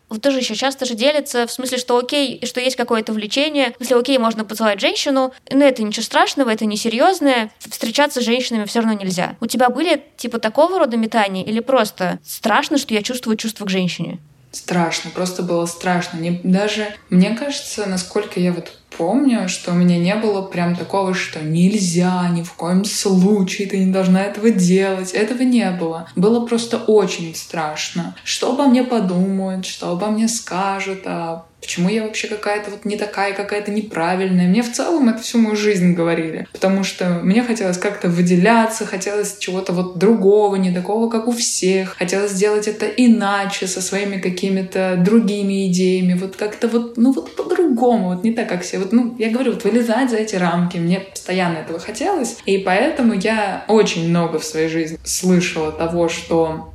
вот 0.08 0.22
тоже 0.22 0.38
еще 0.38 0.54
часто 0.54 0.86
же 0.86 0.94
делятся 0.94 1.46
в 1.46 1.52
смысле, 1.52 1.76
что 1.76 1.98
окей, 1.98 2.40
что 2.46 2.60
есть 2.60 2.76
какое-то 2.76 3.12
влечение, 3.12 3.74
смысле, 3.76 3.96
окей, 3.96 4.18
можно 4.18 4.44
поцеловать 4.44 4.80
женщину, 4.80 5.34
но 5.50 5.64
это 5.64 5.82
ничего 5.82 6.02
страшного, 6.02 6.50
это 6.50 6.64
не 6.64 6.76
серьезное, 6.76 7.50
встречаться 7.58 8.20
с 8.20 8.24
женщинами 8.24 8.64
все 8.64 8.80
равно 8.80 8.94
нельзя. 8.94 9.36
У 9.40 9.46
тебя 9.46 9.68
были 9.68 10.02
типа 10.16 10.38
такого 10.38 10.78
рода 10.78 10.96
метания 10.96 11.44
или 11.44 11.60
просто 11.60 12.18
страшно, 12.24 12.78
что 12.78 12.94
я 12.94 13.02
чувствую 13.02 13.36
чувство 13.36 13.66
к 13.66 13.70
женщине? 13.70 14.18
Страшно, 14.50 15.10
просто 15.10 15.42
было 15.42 15.66
страшно. 15.66 16.18
Не, 16.18 16.40
даже, 16.42 16.94
мне 17.10 17.34
кажется, 17.36 17.86
насколько 17.86 18.40
я 18.40 18.52
вот 18.52 18.72
помню, 18.96 19.48
что 19.48 19.72
у 19.72 19.74
меня 19.74 19.98
не 19.98 20.14
было 20.14 20.42
прям 20.42 20.76
такого, 20.76 21.14
что 21.14 21.40
нельзя, 21.40 22.28
ни 22.30 22.42
в 22.42 22.52
коем 22.54 22.84
случае 22.84 23.68
ты 23.68 23.78
не 23.78 23.92
должна 23.92 24.22
этого 24.22 24.50
делать. 24.50 25.12
Этого 25.12 25.42
не 25.42 25.70
было. 25.70 26.08
Было 26.16 26.46
просто 26.46 26.78
очень 26.78 27.34
страшно. 27.34 28.16
Что 28.24 28.52
обо 28.52 28.66
мне 28.66 28.84
подумают, 28.84 29.66
что 29.66 29.90
обо 29.90 30.08
мне 30.08 30.28
скажут, 30.28 31.02
а 31.06 31.44
Почему 31.60 31.88
я 31.88 32.04
вообще 32.04 32.28
какая-то 32.28 32.70
вот 32.70 32.84
не 32.84 32.96
такая, 32.96 33.34
какая-то 33.34 33.72
неправильная? 33.72 34.46
Мне 34.46 34.62
в 34.62 34.72
целом 34.72 35.08
это 35.08 35.22
всю 35.22 35.38
мою 35.38 35.56
жизнь 35.56 35.92
говорили. 35.92 36.46
Потому 36.52 36.84
что 36.84 37.20
мне 37.22 37.42
хотелось 37.42 37.78
как-то 37.78 38.08
выделяться, 38.08 38.86
хотелось 38.86 39.38
чего-то 39.38 39.72
вот 39.72 39.98
другого, 39.98 40.54
не 40.56 40.72
такого, 40.72 41.10
как 41.10 41.26
у 41.26 41.32
всех. 41.32 41.96
Хотелось 41.98 42.32
сделать 42.32 42.68
это 42.68 42.86
иначе, 42.86 43.66
со 43.66 43.82
своими 43.82 44.20
какими-то 44.20 45.02
другими 45.04 45.68
идеями. 45.68 46.14
Вот 46.14 46.36
как-то 46.36 46.68
вот, 46.68 46.96
ну 46.96 47.12
вот 47.12 47.34
по-другому, 47.34 48.14
вот 48.14 48.22
не 48.22 48.32
так, 48.32 48.48
как 48.48 48.62
все. 48.62 48.77
Вот, 48.78 48.92
ну, 48.92 49.16
я 49.18 49.30
говорю, 49.30 49.52
вот 49.52 49.64
вылезать 49.64 50.10
за 50.10 50.16
эти 50.16 50.36
рамки. 50.36 50.76
Мне 50.76 51.00
постоянно 51.00 51.58
этого 51.58 51.78
хотелось. 51.78 52.36
И 52.46 52.58
поэтому 52.58 53.14
я 53.14 53.64
очень 53.68 54.08
много 54.08 54.38
в 54.38 54.44
своей 54.44 54.68
жизни 54.68 54.98
слышала 55.04 55.72
того, 55.72 56.08
что 56.08 56.72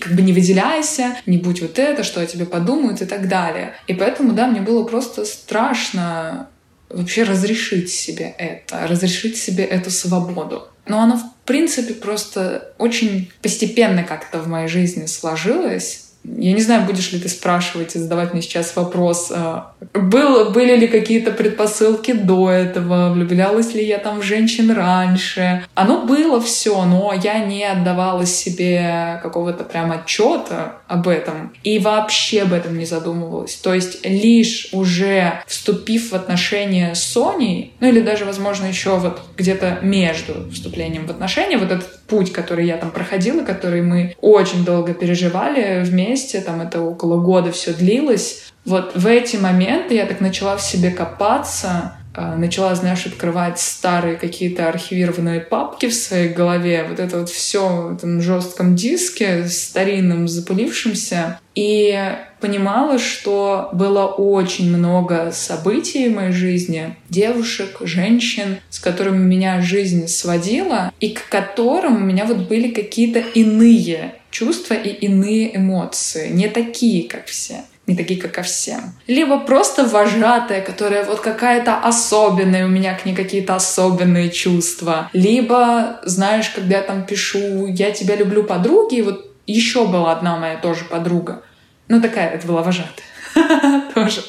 как 0.00 0.12
бы 0.12 0.22
не 0.22 0.32
выделяйся, 0.32 1.16
не 1.26 1.38
будь 1.38 1.62
вот 1.62 1.78
это, 1.78 2.02
что 2.02 2.20
о 2.20 2.26
тебе 2.26 2.44
подумают 2.44 3.02
и 3.02 3.06
так 3.06 3.28
далее. 3.28 3.74
И 3.86 3.94
поэтому, 3.94 4.32
да, 4.32 4.46
мне 4.46 4.60
было 4.60 4.84
просто 4.84 5.24
страшно 5.24 6.48
вообще 6.88 7.24
разрешить 7.24 7.90
себе 7.90 8.34
это, 8.38 8.86
разрешить 8.86 9.36
себе 9.36 9.64
эту 9.64 9.90
свободу. 9.90 10.68
Но 10.86 11.00
оно, 11.00 11.16
в 11.16 11.46
принципе, 11.46 11.94
просто 11.94 12.72
очень 12.78 13.30
постепенно 13.42 14.04
как-то 14.04 14.38
в 14.38 14.48
моей 14.48 14.68
жизни 14.68 15.06
сложилось. 15.06 16.05
Я 16.38 16.52
не 16.52 16.60
знаю, 16.60 16.86
будешь 16.86 17.12
ли 17.12 17.18
ты 17.18 17.28
спрашивать 17.28 17.94
и 17.94 17.98
задавать 17.98 18.32
мне 18.32 18.42
сейчас 18.42 18.74
вопрос, 18.76 19.30
а, 19.34 19.72
был, 19.94 20.50
были 20.50 20.76
ли 20.76 20.86
какие-то 20.88 21.30
предпосылки 21.30 22.12
до 22.12 22.50
этого, 22.50 23.12
влюблялась 23.12 23.74
ли 23.74 23.84
я 23.84 23.98
там 23.98 24.20
в 24.20 24.22
женщин 24.22 24.70
раньше. 24.70 25.64
Оно 25.74 26.04
было 26.04 26.40
все, 26.40 26.84
но 26.84 27.12
я 27.12 27.38
не 27.38 27.64
отдавала 27.64 28.26
себе 28.26 29.20
какого-то 29.22 29.64
прям 29.64 29.92
отчета 29.92 30.76
об 30.88 31.08
этом 31.08 31.52
и 31.62 31.78
вообще 31.78 32.42
об 32.42 32.52
этом 32.52 32.78
не 32.78 32.86
задумывалась. 32.86 33.54
То 33.56 33.74
есть 33.74 34.04
лишь 34.06 34.68
уже 34.72 35.42
вступив 35.46 36.12
в 36.12 36.14
отношения 36.14 36.94
с 36.94 37.02
Соней, 37.02 37.72
ну 37.80 37.88
или 37.88 38.00
даже, 38.00 38.24
возможно, 38.24 38.66
еще 38.66 38.96
вот 38.98 39.20
где-то 39.36 39.78
между 39.82 40.50
вступлением 40.50 41.06
в 41.06 41.10
отношения, 41.10 41.58
вот 41.58 41.70
этот 41.70 42.00
путь, 42.06 42.32
который 42.32 42.66
я 42.66 42.76
там 42.76 42.90
проходила, 42.90 43.44
который 43.44 43.82
мы 43.82 44.14
очень 44.20 44.64
долго 44.64 44.94
переживали 44.94 45.82
вместе, 45.84 46.15
вместе, 46.16 46.40
там 46.40 46.60
это 46.60 46.80
около 46.80 47.20
года 47.20 47.52
все 47.52 47.72
длилось. 47.72 48.44
Вот 48.64 48.96
в 48.96 49.06
эти 49.06 49.36
моменты 49.36 49.94
я 49.94 50.06
так 50.06 50.20
начала 50.20 50.56
в 50.56 50.62
себе 50.62 50.90
копаться, 50.90 51.92
а, 52.14 52.34
начала, 52.34 52.74
знаешь, 52.74 53.04
открывать 53.04 53.60
старые 53.60 54.16
какие-то 54.16 54.68
архивированные 54.68 55.40
папки 55.40 55.86
в 55.86 55.94
своей 55.94 56.30
голове, 56.30 56.86
вот 56.88 56.98
это 56.98 57.20
вот 57.20 57.28
все 57.28 57.68
в 57.68 57.96
этом 57.96 58.22
жестком 58.22 58.74
диске, 58.74 59.46
старинном, 59.46 60.26
запылившемся, 60.26 61.38
и 61.54 61.94
понимала, 62.40 62.98
что 62.98 63.68
было 63.74 64.06
очень 64.06 64.74
много 64.74 65.30
событий 65.32 66.08
в 66.08 66.14
моей 66.14 66.32
жизни, 66.32 66.96
девушек, 67.10 67.76
женщин, 67.82 68.56
с 68.70 68.78
которыми 68.78 69.22
меня 69.22 69.60
жизнь 69.60 70.08
сводила, 70.08 70.92
и 70.98 71.10
к 71.10 71.28
которым 71.28 71.96
у 71.96 72.00
меня 72.00 72.24
вот 72.24 72.48
были 72.48 72.70
какие-то 72.70 73.20
иные 73.20 74.14
чувства 74.38 74.74
и 74.74 74.90
иные 75.06 75.56
эмоции, 75.56 76.28
не 76.28 76.48
такие, 76.48 77.08
как 77.08 77.26
все 77.26 77.64
не 77.86 77.94
такие, 77.94 78.20
как 78.20 78.32
ко 78.32 78.42
всем. 78.42 78.80
Либо 79.06 79.38
просто 79.38 79.84
вожатая, 79.84 80.60
которая 80.60 81.04
вот 81.04 81.20
какая-то 81.20 81.78
особенная, 81.78 82.66
у 82.66 82.68
меня 82.68 82.94
к 82.94 83.06
ней 83.06 83.14
какие-то 83.14 83.54
особенные 83.54 84.30
чувства. 84.30 85.08
Либо, 85.12 86.00
знаешь, 86.04 86.50
когда 86.50 86.78
я 86.78 86.82
там 86.82 87.06
пишу 87.06 87.66
«я 87.68 87.92
тебя 87.92 88.16
люблю, 88.16 88.42
подруги», 88.42 89.02
вот 89.02 89.30
еще 89.46 89.86
была 89.86 90.12
одна 90.12 90.36
моя 90.36 90.56
тоже 90.56 90.84
подруга. 90.84 91.42
Ну, 91.86 92.00
такая, 92.00 92.30
это 92.30 92.46
была 92.48 92.62
вожатая. 92.62 93.06
Тоже. 93.94 94.22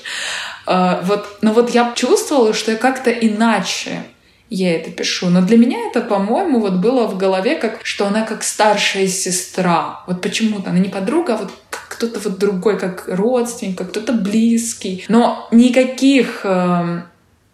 А, 0.67 1.01
вот, 1.03 1.39
но 1.41 1.53
вот 1.53 1.71
я 1.71 1.93
чувствовала, 1.95 2.53
что 2.53 2.71
я 2.71 2.77
как-то 2.77 3.09
иначе 3.09 4.03
я 4.49 4.75
это 4.75 4.91
пишу. 4.91 5.29
Но 5.29 5.41
для 5.41 5.57
меня 5.57 5.77
это, 5.89 6.01
по-моему, 6.01 6.59
вот 6.59 6.75
было 6.75 7.07
в 7.07 7.17
голове, 7.17 7.55
как, 7.55 7.79
что 7.83 8.07
она 8.07 8.21
как 8.23 8.43
старшая 8.43 9.07
сестра. 9.07 10.03
Вот 10.07 10.21
почему-то 10.21 10.69
она 10.69 10.79
не 10.79 10.89
подруга, 10.89 11.35
а 11.35 11.37
вот 11.37 11.51
кто-то 11.69 12.19
вот 12.19 12.37
другой, 12.37 12.79
как 12.79 13.05
родственник, 13.07 13.77
как 13.77 13.89
кто-то 13.89 14.13
близкий. 14.13 15.03
Но 15.07 15.47
никаких 15.51 16.41
э, 16.43 17.01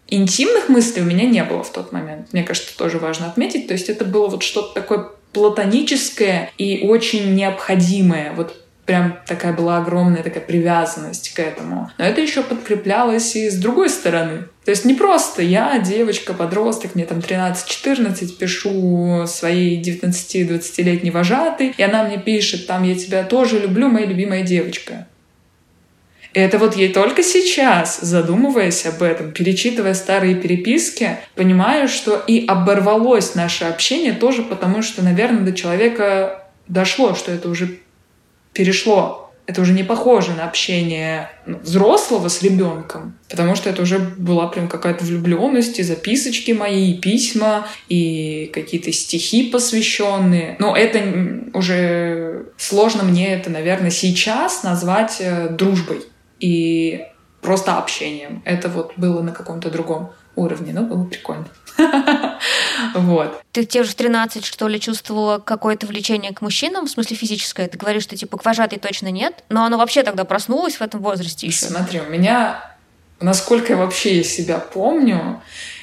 интимных 0.08 0.68
мыслей 0.68 1.02
у 1.02 1.06
меня 1.06 1.24
не 1.24 1.42
было 1.44 1.62
в 1.62 1.72
тот 1.72 1.92
момент. 1.92 2.32
Мне 2.32 2.44
кажется, 2.44 2.76
тоже 2.76 2.98
важно 2.98 3.26
отметить. 3.26 3.66
То 3.66 3.74
есть 3.74 3.88
это 3.88 4.04
было 4.04 4.28
вот 4.28 4.42
что-то 4.42 4.74
такое 4.74 5.08
платоническое 5.32 6.52
и 6.58 6.86
очень 6.86 7.34
необходимое. 7.34 8.32
Вот 8.32 8.54
прям 8.86 9.18
такая 9.26 9.52
была 9.52 9.78
огромная 9.78 10.22
такая 10.22 10.44
привязанность 10.44 11.34
к 11.34 11.38
этому. 11.38 11.90
Но 11.98 12.04
это 12.04 12.20
еще 12.20 12.42
подкреплялось 12.42 13.34
и 13.36 13.50
с 13.50 13.56
другой 13.56 13.88
стороны. 13.88 14.44
То 14.64 14.70
есть 14.70 14.84
не 14.86 14.94
просто 14.94 15.42
я, 15.42 15.78
девочка, 15.78 16.32
подросток, 16.32 16.94
мне 16.94 17.04
там 17.04 17.18
13-14, 17.18 18.36
пишу 18.36 19.24
своей 19.26 19.82
19-20-летней 19.82 21.10
вожатой, 21.10 21.74
и 21.76 21.82
она 21.82 22.04
мне 22.04 22.18
пишет, 22.18 22.66
там, 22.66 22.82
я 22.82 22.94
тебя 22.94 23.24
тоже 23.24 23.58
люблю, 23.58 23.88
моя 23.88 24.06
любимая 24.06 24.42
девочка. 24.42 25.06
И 26.32 26.40
это 26.40 26.58
вот 26.58 26.76
ей 26.76 26.92
только 26.92 27.22
сейчас, 27.22 28.00
задумываясь 28.00 28.86
об 28.86 29.02
этом, 29.02 29.32
перечитывая 29.32 29.94
старые 29.94 30.34
переписки, 30.34 31.18
понимаю, 31.36 31.86
что 31.86 32.16
и 32.26 32.44
оборвалось 32.46 33.34
наше 33.34 33.66
общение 33.66 34.14
тоже 34.14 34.42
потому, 34.42 34.82
что, 34.82 35.04
наверное, 35.04 35.44
до 35.44 35.52
человека 35.52 36.48
дошло, 36.66 37.14
что 37.14 37.30
это 37.30 37.48
уже 37.48 37.78
перешло 38.52 39.23
это 39.46 39.60
уже 39.60 39.72
не 39.72 39.82
похоже 39.82 40.32
на 40.32 40.44
общение 40.44 41.30
ну, 41.44 41.58
взрослого 41.58 42.28
с 42.28 42.42
ребенком, 42.42 43.18
потому 43.28 43.56
что 43.56 43.68
это 43.68 43.82
уже 43.82 43.98
была 43.98 44.46
прям 44.48 44.68
какая-то 44.68 45.04
влюбленность, 45.04 45.78
и 45.78 45.82
записочки 45.82 46.52
мои, 46.52 46.92
и 46.92 47.00
письма, 47.00 47.66
и 47.88 48.50
какие-то 48.54 48.90
стихи 48.92 49.50
посвященные. 49.50 50.56
Но 50.58 50.74
это 50.74 51.02
уже 51.52 52.46
сложно 52.56 53.02
мне 53.02 53.34
это, 53.34 53.50
наверное, 53.50 53.90
сейчас 53.90 54.62
назвать 54.62 55.16
э, 55.20 55.48
дружбой 55.50 56.00
и 56.40 57.04
просто 57.42 57.76
общением. 57.76 58.42
Это 58.46 58.68
вот 58.68 58.94
было 58.96 59.20
на 59.20 59.32
каком-то 59.32 59.70
другом 59.70 60.12
уровне, 60.36 60.72
но 60.72 60.82
было 60.82 61.04
прикольно. 61.04 61.46
Вот. 62.94 63.42
Ты 63.52 63.64
те 63.64 63.82
же 63.82 63.94
13, 63.94 64.44
что 64.44 64.68
ли, 64.68 64.78
чувствовала 64.78 65.38
какое-то 65.38 65.86
влечение 65.86 66.32
к 66.32 66.40
мужчинам, 66.42 66.86
в 66.86 66.90
смысле 66.90 67.16
физическое? 67.16 67.66
Ты 67.68 67.78
говоришь, 67.78 68.02
что 68.02 68.16
типа 68.16 68.36
к 68.36 68.44
вожатой 68.44 68.78
точно 68.78 69.08
нет, 69.08 69.44
но 69.48 69.64
оно 69.64 69.78
вообще 69.78 70.02
тогда 70.02 70.24
проснулось 70.24 70.76
в 70.76 70.82
этом 70.82 71.00
возрасте 71.00 71.46
еще. 71.46 71.66
Смотри, 71.66 72.00
у 72.00 72.10
меня, 72.10 72.76
насколько 73.20 73.72
я 73.72 73.78
вообще 73.78 74.22
себя 74.22 74.58
помню, 74.58 75.40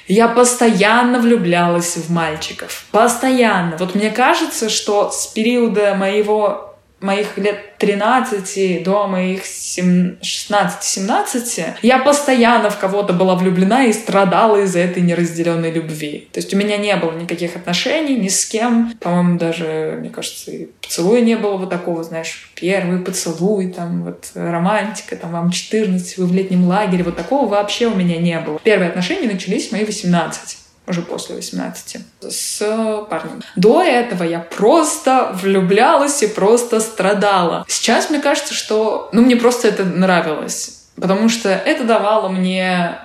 я 0.07 0.27
постоянно 0.27 1.19
влюблялась 1.19 1.95
в 1.95 2.11
мальчиков. 2.11 2.85
Постоянно. 2.91 3.77
Вот 3.77 3.95
мне 3.95 4.09
кажется, 4.11 4.69
что 4.69 5.09
с 5.11 5.27
периода 5.27 5.95
моего 5.95 6.70
моих 7.01 7.37
лет 7.37 7.77
13 7.79 8.83
до 8.83 9.07
моих 9.07 9.43
16-17 9.43 11.73
я 11.81 11.99
постоянно 11.99 12.69
в 12.69 12.77
кого-то 12.77 13.11
была 13.13 13.35
влюблена 13.35 13.85
и 13.85 13.93
страдала 13.93 14.57
из-за 14.63 14.79
этой 14.79 15.01
неразделенной 15.01 15.71
любви. 15.71 16.27
То 16.31 16.39
есть 16.39 16.53
у 16.53 16.57
меня 16.57 16.77
не 16.77 16.95
было 16.95 17.13
никаких 17.13 17.55
отношений 17.55 18.15
ни 18.15 18.27
с 18.27 18.45
кем. 18.45 18.93
По-моему, 18.99 19.39
даже, 19.39 19.97
мне 19.99 20.11
кажется, 20.11 20.51
и 20.51 20.67
поцелуя 20.81 21.21
не 21.21 21.35
было 21.35 21.57
вот 21.57 21.71
такого, 21.71 22.03
знаешь, 22.03 22.51
первый 22.55 22.99
поцелуй, 22.99 23.71
там 23.71 24.03
вот 24.03 24.29
романтика, 24.35 25.15
там 25.15 25.31
вам 25.31 25.49
14, 25.51 26.17
вы 26.17 26.27
в 26.27 26.33
летнем 26.33 26.67
лагере, 26.67 27.03
вот 27.03 27.17
такого 27.17 27.47
вообще 27.47 27.87
у 27.87 27.95
меня 27.95 28.17
не 28.17 28.39
было. 28.39 28.59
Первые 28.63 28.89
отношения 28.89 29.31
начались 29.31 29.69
в 29.69 29.71
мои 29.71 29.85
18 29.85 30.60
уже 30.87 31.01
после 31.01 31.35
18, 31.35 31.97
с 32.21 33.05
парнем. 33.09 33.41
До 33.55 33.81
этого 33.81 34.23
я 34.23 34.39
просто 34.39 35.31
влюблялась 35.41 36.21
и 36.23 36.27
просто 36.27 36.79
страдала. 36.79 37.65
Сейчас 37.67 38.09
мне 38.09 38.19
кажется, 38.19 38.53
что, 38.53 39.09
ну, 39.13 39.21
мне 39.21 39.35
просто 39.35 39.67
это 39.67 39.85
нравилось, 39.85 40.85
потому 40.95 41.29
что 41.29 41.49
это 41.49 41.83
давало 41.83 42.29
мне 42.29 42.97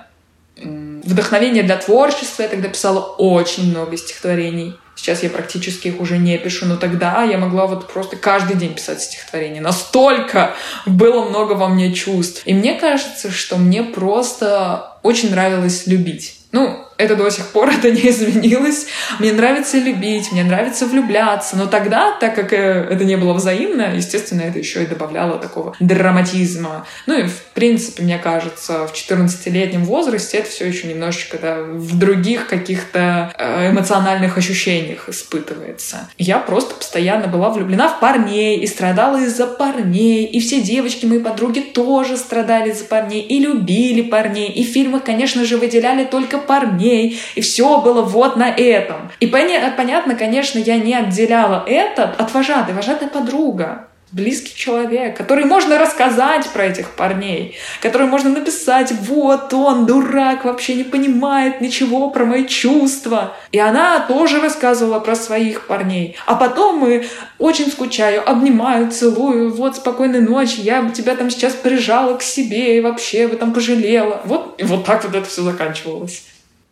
вдохновение 0.57 1.63
для 1.63 1.77
творчества. 1.77 2.43
Я 2.43 2.49
тогда 2.49 2.69
писала 2.69 2.99
очень 2.99 3.69
много 3.69 3.95
стихотворений. 3.95 4.75
Сейчас 4.95 5.21
я 5.21 5.29
практически 5.29 5.89
их 5.89 6.01
уже 6.01 6.17
не 6.17 6.37
пишу, 6.39 6.65
но 6.65 6.75
тогда 6.75 7.21
я 7.21 7.37
могла 7.37 7.67
вот 7.67 7.87
просто 7.87 8.15
каждый 8.15 8.57
день 8.57 8.73
писать 8.73 8.99
стихотворение. 8.99 9.61
Настолько 9.61 10.55
было 10.87 11.29
много 11.29 11.53
во 11.53 11.67
мне 11.67 11.93
чувств. 11.93 12.41
И 12.45 12.53
мне 12.53 12.73
кажется, 12.73 13.29
что 13.31 13.57
мне 13.57 13.83
просто 13.83 14.97
очень 15.03 15.29
нравилось 15.29 15.85
любить. 15.85 16.39
Ну, 16.51 16.86
это 16.97 17.15
до 17.15 17.29
сих 17.29 17.47
пор 17.47 17.69
это 17.69 17.91
не 17.91 18.09
изменилось. 18.09 18.87
Мне 19.19 19.31
нравится 19.31 19.77
любить, 19.77 20.31
мне 20.31 20.43
нравится 20.43 20.85
влюбляться. 20.85 21.55
Но 21.55 21.67
тогда, 21.67 22.17
так 22.19 22.35
как 22.35 22.53
э, 22.53 22.87
это 22.89 23.05
не 23.05 23.15
было 23.17 23.33
взаимно, 23.33 23.95
естественно, 23.95 24.41
это 24.41 24.59
еще 24.59 24.83
и 24.83 24.87
добавляло 24.87 25.37
такого 25.37 25.75
драматизма. 25.79 26.85
Ну 27.05 27.19
и, 27.19 27.23
в 27.27 27.41
принципе, 27.53 28.03
мне 28.03 28.17
кажется, 28.17 28.87
в 28.87 28.93
14-летнем 28.93 29.85
возрасте 29.85 30.37
это 30.37 30.49
все 30.49 30.67
еще 30.67 30.87
немножечко 30.87 31.37
да, 31.37 31.61
в 31.61 31.97
других 31.97 32.47
каких-то 32.47 33.33
э, 33.37 33.71
эмоциональных 33.71 34.37
ощущениях 34.37 35.09
испытывается. 35.09 36.09
Я 36.17 36.39
просто 36.39 36.75
постоянно 36.75 37.27
была 37.27 37.49
влюблена 37.49 37.89
в 37.89 37.99
парней 37.99 38.59
и 38.59 38.67
страдала 38.67 39.17
из-за 39.17 39.45
парней. 39.45 40.25
И 40.25 40.39
все 40.39 40.61
девочки, 40.61 41.05
мои 41.05 41.19
подруги, 41.19 41.59
тоже 41.59 42.17
страдали 42.17 42.71
из-за 42.71 42.85
парней 42.85 43.21
и 43.21 43.39
любили 43.39 44.01
парней. 44.01 44.49
И 44.49 44.63
в 44.63 44.67
фильмах, 44.67 45.03
конечно 45.03 45.45
же, 45.45 45.57
выделяли 45.57 46.03
только 46.03 46.37
парней 46.37 46.86
дней, 46.87 47.19
и 47.35 47.41
все 47.41 47.81
было 47.81 48.01
вот 48.01 48.37
на 48.37 48.49
этом. 48.49 49.11
И 49.19 49.27
поня- 49.27 49.75
понятно, 49.75 50.15
конечно, 50.15 50.59
я 50.59 50.77
не 50.77 50.93
отделяла 50.93 51.63
это 51.67 52.03
от 52.17 52.33
вожатой. 52.33 52.73
Вожатая 52.73 53.09
подруга 53.09 53.87
близкий 54.11 54.55
человек, 54.55 55.17
который 55.17 55.43
можно 55.43 55.77
рассказать 55.77 56.47
про 56.49 56.65
этих 56.65 56.91
парней, 56.91 57.55
который 57.81 58.07
можно 58.07 58.29
написать, 58.29 58.93
вот 59.01 59.53
он, 59.53 59.85
дурак, 59.85 60.45
вообще 60.45 60.75
не 60.75 60.83
понимает 60.83 61.59
ничего 61.59 62.09
про 62.09 62.25
мои 62.25 62.45
чувства. 62.45 63.33
И 63.51 63.59
она 63.59 63.99
тоже 63.99 64.39
рассказывала 64.39 64.99
про 64.99 65.15
своих 65.15 65.67
парней. 65.67 66.15
А 66.25 66.35
потом 66.35 66.77
мы 66.77 67.05
очень 67.37 67.69
скучаю, 67.69 68.27
обнимаю, 68.27 68.89
целую, 68.91 69.53
вот 69.53 69.75
спокойной 69.75 70.21
ночи, 70.21 70.61
я 70.61 70.81
бы 70.81 70.93
тебя 70.93 71.15
там 71.15 71.29
сейчас 71.29 71.53
прижала 71.53 72.15
к 72.15 72.23
себе 72.23 72.77
и 72.77 72.81
вообще 72.81 73.27
бы 73.27 73.35
там 73.35 73.53
пожалела. 73.53 74.21
Вот, 74.23 74.55
и 74.57 74.63
вот 74.63 74.85
так 74.85 75.03
вот 75.03 75.15
это 75.15 75.27
все 75.27 75.41
заканчивалось. 75.41 76.23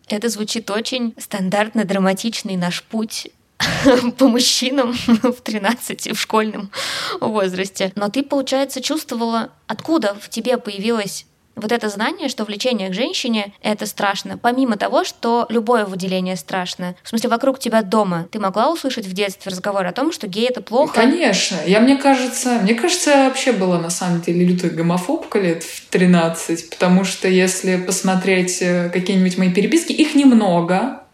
Это 0.08 0.30
звучит 0.30 0.70
очень 0.70 1.14
стандартно 1.18 1.86
драматичный 1.86 2.58
наш 2.58 2.84
путь 2.84 3.30
по 4.18 4.28
мужчинам 4.28 4.94
в 5.08 5.42
13 5.42 6.16
в 6.16 6.20
школьном 6.20 6.72
возрасте. 7.20 7.92
Но 7.96 8.10
ты, 8.10 8.24
получается, 8.24 8.82
чувствовала, 8.82 9.52
откуда 9.68 10.16
в 10.20 10.30
тебе 10.30 10.58
появилась 10.58 11.26
вот 11.56 11.72
это 11.72 11.90
знание, 11.90 12.30
что 12.30 12.44
влечение 12.44 12.90
к 12.90 12.94
женщине— 12.94 13.54
это 13.62 13.86
страшно, 13.86 14.38
помимо 14.38 14.78
того, 14.78 15.04
что 15.04 15.46
любое 15.50 15.86
выделение 15.86 16.36
страшно. 16.36 16.96
В 17.04 17.10
смысле, 17.10 17.30
вокруг 17.30 17.60
тебя 17.60 17.82
дома 17.82 18.28
ты 18.32 18.40
могла 18.40 18.72
услышать 18.72 19.06
в 19.06 19.14
детстве 19.14 19.52
разговор 19.52 19.86
о 19.86 19.92
том, 19.92 20.12
что 20.12 20.28
гей— 20.28 20.48
это 20.50 20.62
плохо? 20.62 20.94
Конечно. 20.94 21.58
Я, 21.66 21.80
мне 21.80 21.98
кажется, 21.98 22.60
мне 22.62 22.76
кажется, 22.76 23.10
я 23.12 23.24
вообще 23.26 23.52
была 23.52 23.80
на 23.80 23.90
самом 23.90 24.22
деле 24.22 24.46
лютой 24.46 24.70
гомофобка 24.70 25.40
лет 25.40 25.64
в 25.64 25.90
13, 25.90 26.70
потому 26.70 27.04
что 27.04 27.28
если 27.28 27.78
посмотреть 27.78 28.62
э, 28.62 28.90
какие-нибудь 28.90 29.38
мои 29.38 29.52
переписки, 29.52 29.94
их 29.94 30.16
немного, 30.16 31.05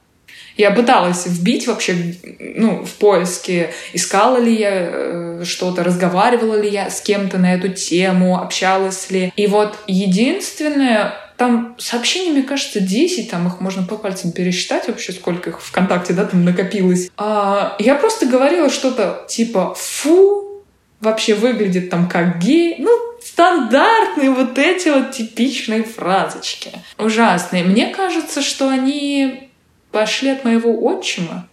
я 0.61 0.69
пыталась 0.71 1.25
вбить 1.25 1.67
вообще, 1.67 2.15
ну, 2.39 2.85
в 2.85 2.91
поиске, 2.93 3.71
искала 3.93 4.37
ли 4.37 4.55
я 4.55 4.69
э, 4.71 5.43
что-то, 5.43 5.83
разговаривала 5.83 6.55
ли 6.55 6.69
я 6.69 6.91
с 6.91 7.01
кем-то 7.01 7.39
на 7.39 7.55
эту 7.55 7.69
тему, 7.69 8.39
общалась 8.39 9.09
ли. 9.09 9.33
И 9.35 9.47
вот 9.47 9.75
единственное, 9.87 11.15
там 11.35 11.75
сообщений, 11.79 12.31
мне 12.31 12.43
кажется, 12.43 12.79
10, 12.79 13.31
там 13.31 13.47
их 13.47 13.59
можно 13.59 13.81
по 13.81 13.97
пальцам 13.97 14.31
пересчитать 14.31 14.87
вообще, 14.87 15.13
сколько 15.13 15.49
их 15.49 15.61
ВКонтакте, 15.61 16.13
да, 16.13 16.25
там 16.25 16.45
накопилось. 16.45 17.09
А, 17.17 17.75
я 17.79 17.95
просто 17.95 18.27
говорила 18.27 18.69
что-то 18.69 19.25
типа 19.27 19.73
«фу», 19.75 20.63
вообще 20.99 21.33
выглядит 21.33 21.89
там 21.89 22.07
как 22.07 22.37
гей. 22.37 22.75
Ну, 22.77 22.91
стандартные 23.23 24.29
вот 24.29 24.59
эти 24.59 24.89
вот 24.89 25.11
типичные 25.11 25.81
фразочки. 25.81 26.69
Ужасные. 26.99 27.63
Мне 27.63 27.87
кажется, 27.87 28.43
что 28.43 28.69
они 28.69 29.50
пошли 29.91 30.29
от 30.29 30.43
моего 30.43 30.83
отчима, 30.83 31.47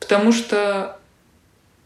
потому 0.00 0.32
что 0.32 0.98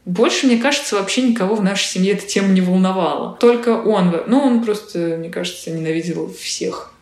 больше, 0.05 0.47
мне 0.47 0.59
кажется, 0.59 0.97
вообще 0.97 1.23
никого 1.23 1.55
в 1.55 1.63
нашей 1.63 1.87
семье 1.87 2.15
эта 2.15 2.27
тема 2.27 2.49
не 2.49 2.61
волновала. 2.61 3.37
Только 3.39 3.71
он. 3.71 4.15
Ну, 4.27 4.41
он 4.41 4.65
просто, 4.65 4.99
мне 5.19 5.31
кажется, 5.31 5.71
ненавидел 5.71 6.33
всех 6.33 6.93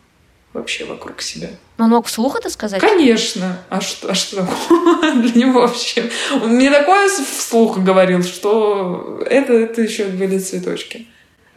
вообще 0.53 0.85
вокруг 0.85 1.21
себя. 1.21 1.49
Он 1.79 1.89
мог 1.89 2.05
вслух 2.05 2.35
это 2.37 2.49
сказать? 2.49 2.79
Конечно. 2.79 3.57
А 3.69 3.81
что, 3.81 4.11
а 4.11 4.13
что 4.13 4.47
для 5.15 5.41
него 5.41 5.61
вообще? 5.61 6.11
Он 6.33 6.55
мне 6.55 6.69
такое 6.69 7.07
вслух 7.09 7.79
говорил, 7.79 8.21
что 8.23 9.23
это, 9.25 9.53
это 9.53 9.81
еще 9.81 10.05
были 10.05 10.37
цветочки. 10.37 11.07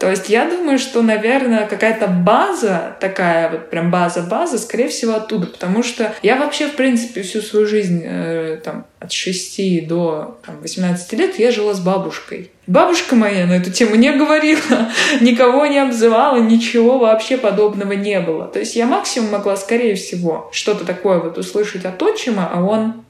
То 0.04 0.10
есть 0.10 0.28
я 0.28 0.44
думаю, 0.44 0.78
что, 0.78 1.00
наверное, 1.00 1.66
какая-то 1.66 2.08
база, 2.08 2.94
такая 3.00 3.50
вот 3.50 3.70
прям 3.70 3.90
база-база, 3.90 4.58
скорее 4.58 4.88
всего, 4.88 5.14
оттуда. 5.14 5.46
Потому 5.46 5.82
что 5.82 6.12
я 6.22 6.36
вообще, 6.36 6.68
в 6.68 6.76
принципе, 6.76 7.22
всю 7.22 7.40
свою 7.40 7.66
жизнь, 7.66 8.02
э, 8.04 8.60
там, 8.62 8.84
от 9.00 9.12
6 9.12 9.86
до 9.86 10.38
там, 10.44 10.60
18 10.60 11.10
лет 11.14 11.38
я 11.38 11.50
жила 11.50 11.72
с 11.72 11.80
бабушкой. 11.80 12.50
Бабушка 12.66 13.14
моя 13.14 13.46
на 13.46 13.54
эту 13.54 13.70
тему 13.70 13.94
не 13.94 14.12
говорила, 14.12 14.90
никого 15.22 15.64
не 15.64 15.78
обзывала, 15.78 16.36
ничего 16.36 16.98
вообще 16.98 17.38
подобного 17.38 17.92
не 17.92 18.20
было. 18.20 18.46
То 18.46 18.58
есть 18.58 18.76
я 18.76 18.84
максимум 18.84 19.30
могла, 19.30 19.56
скорее 19.56 19.94
всего, 19.94 20.50
что-то 20.52 20.84
такое 20.84 21.18
вот 21.18 21.38
услышать 21.38 21.86
от 21.86 22.02
отчима, 22.02 22.50
а 22.52 22.62
он 22.62 23.04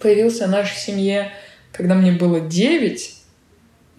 появился 0.00 0.46
в 0.46 0.50
нашей 0.50 0.78
семье, 0.78 1.30
когда 1.72 1.94
мне 1.94 2.10
было 2.10 2.40
9, 2.40 3.21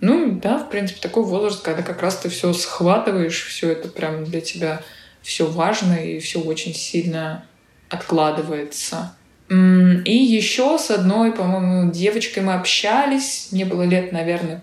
ну, 0.03 0.31
да, 0.33 0.57
в 0.57 0.69
принципе, 0.69 0.99
такой 0.99 1.23
возраст, 1.23 1.63
когда 1.63 1.81
как 1.81 2.01
раз 2.01 2.17
ты 2.17 2.27
все 2.27 2.51
схватываешь, 2.51 3.45
все 3.45 3.71
это 3.71 3.87
прям 3.87 4.25
для 4.25 4.41
тебя 4.41 4.81
все 5.21 5.45
важно 5.45 5.93
и 5.93 6.19
все 6.19 6.41
очень 6.41 6.75
сильно 6.75 7.45
откладывается. 7.89 9.15
И 9.49 10.13
еще 10.13 10.77
с 10.77 10.91
одной, 10.91 11.31
по-моему, 11.31 11.89
девочкой 11.89 12.43
мы 12.43 12.55
общались. 12.55 13.47
Мне 13.51 13.63
было 13.63 13.83
лет, 13.83 14.11
наверное, 14.11 14.61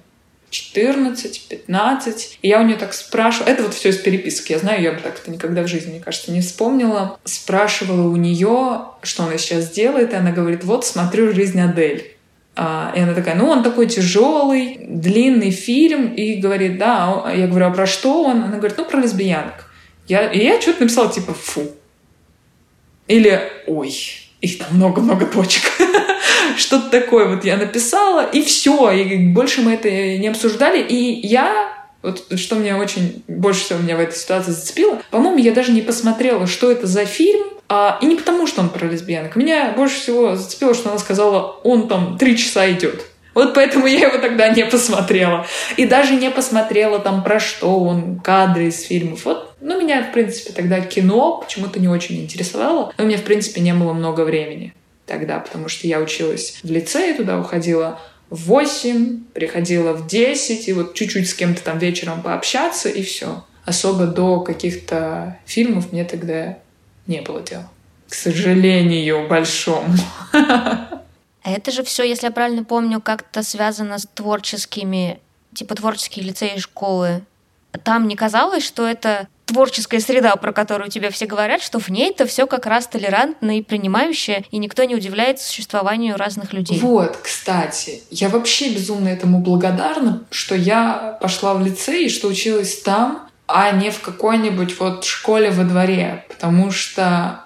14-15. 0.51 2.37
И 2.43 2.49
я 2.49 2.61
у 2.61 2.65
нее 2.67 2.77
так 2.77 2.93
спрашивала, 2.93 3.49
это 3.49 3.63
вот 3.63 3.73
все 3.73 3.89
из 3.89 3.97
переписки, 3.97 4.53
я 4.53 4.59
знаю, 4.59 4.83
я 4.83 4.93
бы 4.93 5.01
так 5.01 5.21
это 5.21 5.31
никогда 5.31 5.63
в 5.63 5.69
жизни, 5.69 5.93
мне 5.93 6.01
кажется, 6.01 6.33
не 6.33 6.43
вспомнила. 6.43 7.19
Спрашивала 7.25 8.09
у 8.09 8.17
нее, 8.17 8.83
что 9.03 9.25
она 9.25 9.39
сейчас 9.39 9.71
делает, 9.71 10.13
и 10.13 10.17
она 10.17 10.33
говорит, 10.33 10.65
вот 10.65 10.85
смотрю 10.85 11.33
«Жизнь 11.33 11.59
Адель». 11.59 12.20
А, 12.57 12.93
и 12.95 13.01
она 13.01 13.15
такая, 13.15 13.35
ну, 13.37 13.49
он 13.49 13.63
такой 13.63 13.87
тяжелый, 13.87 14.81
длинный 14.89 15.51
фильм. 15.51 16.13
И 16.15 16.37
говорит, 16.37 16.79
да, 16.79 17.31
я 17.35 17.47
говорю, 17.47 17.67
а 17.67 17.71
про 17.71 17.87
что 17.87 18.25
он? 18.25 18.43
Она 18.43 18.57
говорит, 18.57 18.77
ну, 18.77 18.85
про 18.85 19.01
лесбиянок. 19.01 19.71
Я, 20.09 20.31
и 20.31 20.45
я 20.45 20.61
что-то 20.61 20.83
написала, 20.83 21.11
типа, 21.11 21.33
фу. 21.33 21.71
Или, 23.07 23.41
ой, 23.67 23.95
их 24.41 24.59
там 24.59 24.69
много-много 24.73 25.27
точек. 25.27 25.65
Что-то 26.57 26.91
такое 26.91 27.29
вот 27.29 27.45
я 27.45 27.57
написала, 27.57 28.25
и 28.25 28.43
все. 28.43 28.91
И 28.91 29.29
больше 29.29 29.63
мы 29.63 29.75
это 29.75 29.89
не 29.89 30.29
обсуждали. 30.29 30.83
И 30.83 31.27
я 31.27 31.80
вот 32.03 32.27
что 32.39 32.57
мне 32.57 32.75
очень 32.75 33.23
больше 33.29 33.65
всего 33.65 33.79
меня 33.79 33.97
в 33.97 34.01
этой 34.01 34.17
ситуации 34.17 34.53
зацепило. 34.53 35.01
По-моему, 35.11 35.39
я 35.39 35.53
даже 35.53 35.73
не 35.73 35.83
посмотрела, 35.83 36.47
что 36.47 36.71
это 36.71 36.87
за 36.87 37.05
фильм. 37.05 37.45
А, 37.69 37.99
и 38.03 38.07
не 38.07 38.17
потому, 38.17 38.49
что 38.49 38.63
он 38.63 38.69
про 38.71 38.87
лесбиянок. 38.87 39.37
Меня 39.37 39.73
больше 39.77 40.01
всего 40.01 40.35
зацепило, 40.35 40.75
что 40.75 40.91
она 40.91 40.99
сказала, 40.99 41.61
он 41.63 41.89
там 41.89 42.19
три 42.19 42.37
часа 42.37 42.69
идет. 42.73 43.07
Вот 43.33 43.55
поэтому 43.55 43.87
я 43.87 44.09
его 44.09 44.19
тогда 44.19 44.49
не 44.49 44.65
посмотрела. 44.65 45.47
И 45.77 45.87
даже 45.87 46.15
не 46.15 46.31
посмотрела 46.31 46.99
там 46.99 47.23
про 47.23 47.39
что 47.39 47.79
он, 47.79 48.19
кадры 48.19 48.67
из 48.67 48.83
фильмов. 48.83 49.25
Вот, 49.25 49.55
ну, 49.61 49.81
меня, 49.81 50.03
в 50.03 50.13
принципе, 50.13 50.53
тогда 50.53 50.81
кино 50.81 51.37
почему-то 51.37 51.79
не 51.79 51.87
очень 51.87 52.21
интересовало. 52.21 52.93
Но 52.99 53.05
у 53.05 53.07
меня, 53.07 53.19
в 53.19 53.23
принципе, 53.23 53.61
не 53.61 53.73
было 53.73 53.93
много 53.93 54.23
времени 54.23 54.75
тогда, 55.07 55.41
потому 55.41 55.69
что 55.69 55.87
я 55.87 55.99
училась 55.99 56.61
в 56.63 56.71
лицее, 56.71 57.15
туда 57.15 57.39
уходила 57.39 58.01
в 58.31 58.45
8, 58.45 59.25
приходила 59.35 59.93
в 59.93 60.07
10, 60.07 60.69
и 60.69 60.73
вот 60.73 60.95
чуть-чуть 60.95 61.29
с 61.29 61.35
кем-то 61.35 61.63
там 61.63 61.79
вечером 61.79 62.23
пообщаться, 62.23 62.89
и 62.89 63.03
все. 63.03 63.45
Особо 63.65 64.07
до 64.07 64.41
каких-то 64.41 65.39
фильмов 65.45 65.93
мне 65.93 66.05
тогда 66.05 66.59
не 67.07 67.21
было 67.21 67.43
дела. 67.43 67.69
К 68.09 68.15
сожалению, 68.15 69.29
большому. 69.29 69.95
Это 71.43 71.71
же 71.71 71.83
все, 71.83 72.05
если 72.05 72.27
я 72.27 72.31
правильно 72.31 72.65
помню, 72.65 73.01
как-то 73.01 73.43
связано 73.43 73.99
с 73.99 74.07
творческими, 74.15 75.21
типа 75.55 75.75
творческие 75.75 76.25
лицеи 76.25 76.57
и 76.57 76.61
школы. 76.61 77.23
Там 77.85 78.09
не 78.09 78.17
казалось, 78.17 78.65
что 78.65 78.87
это 78.87 79.29
творческая 79.51 80.01
среда, 80.01 80.37
про 80.37 80.53
которую 80.53 80.91
тебе 80.91 81.11
все 81.11 81.27
говорят, 81.27 81.61
что 81.61 81.81
в 81.81 81.89
ней 81.89 82.11
это 82.11 82.25
все 82.27 82.47
как 82.47 82.67
раз 82.67 82.87
толерантно 82.87 83.59
и 83.59 83.63
принимающее, 83.63 84.45
и 84.51 84.59
никто 84.59 84.85
не 84.85 84.95
удивляется 84.95 85.49
существованию 85.49 86.17
разных 86.17 86.53
людей. 86.53 86.79
Вот, 86.79 87.17
кстати, 87.17 88.03
я 88.11 88.29
вообще 88.29 88.73
безумно 88.73 89.09
этому 89.09 89.41
благодарна, 89.41 90.25
что 90.31 90.55
я 90.55 91.19
пошла 91.21 91.55
в 91.55 91.65
лицей 91.65 92.07
и 92.07 92.09
что 92.09 92.29
училась 92.29 92.81
там, 92.81 93.29
а 93.49 93.73
не 93.73 93.91
в 93.91 94.01
какой-нибудь 94.01 94.79
вот 94.79 95.05
школе 95.05 95.51
во 95.51 95.65
дворе, 95.65 96.25
потому 96.29 96.71
что 96.71 97.45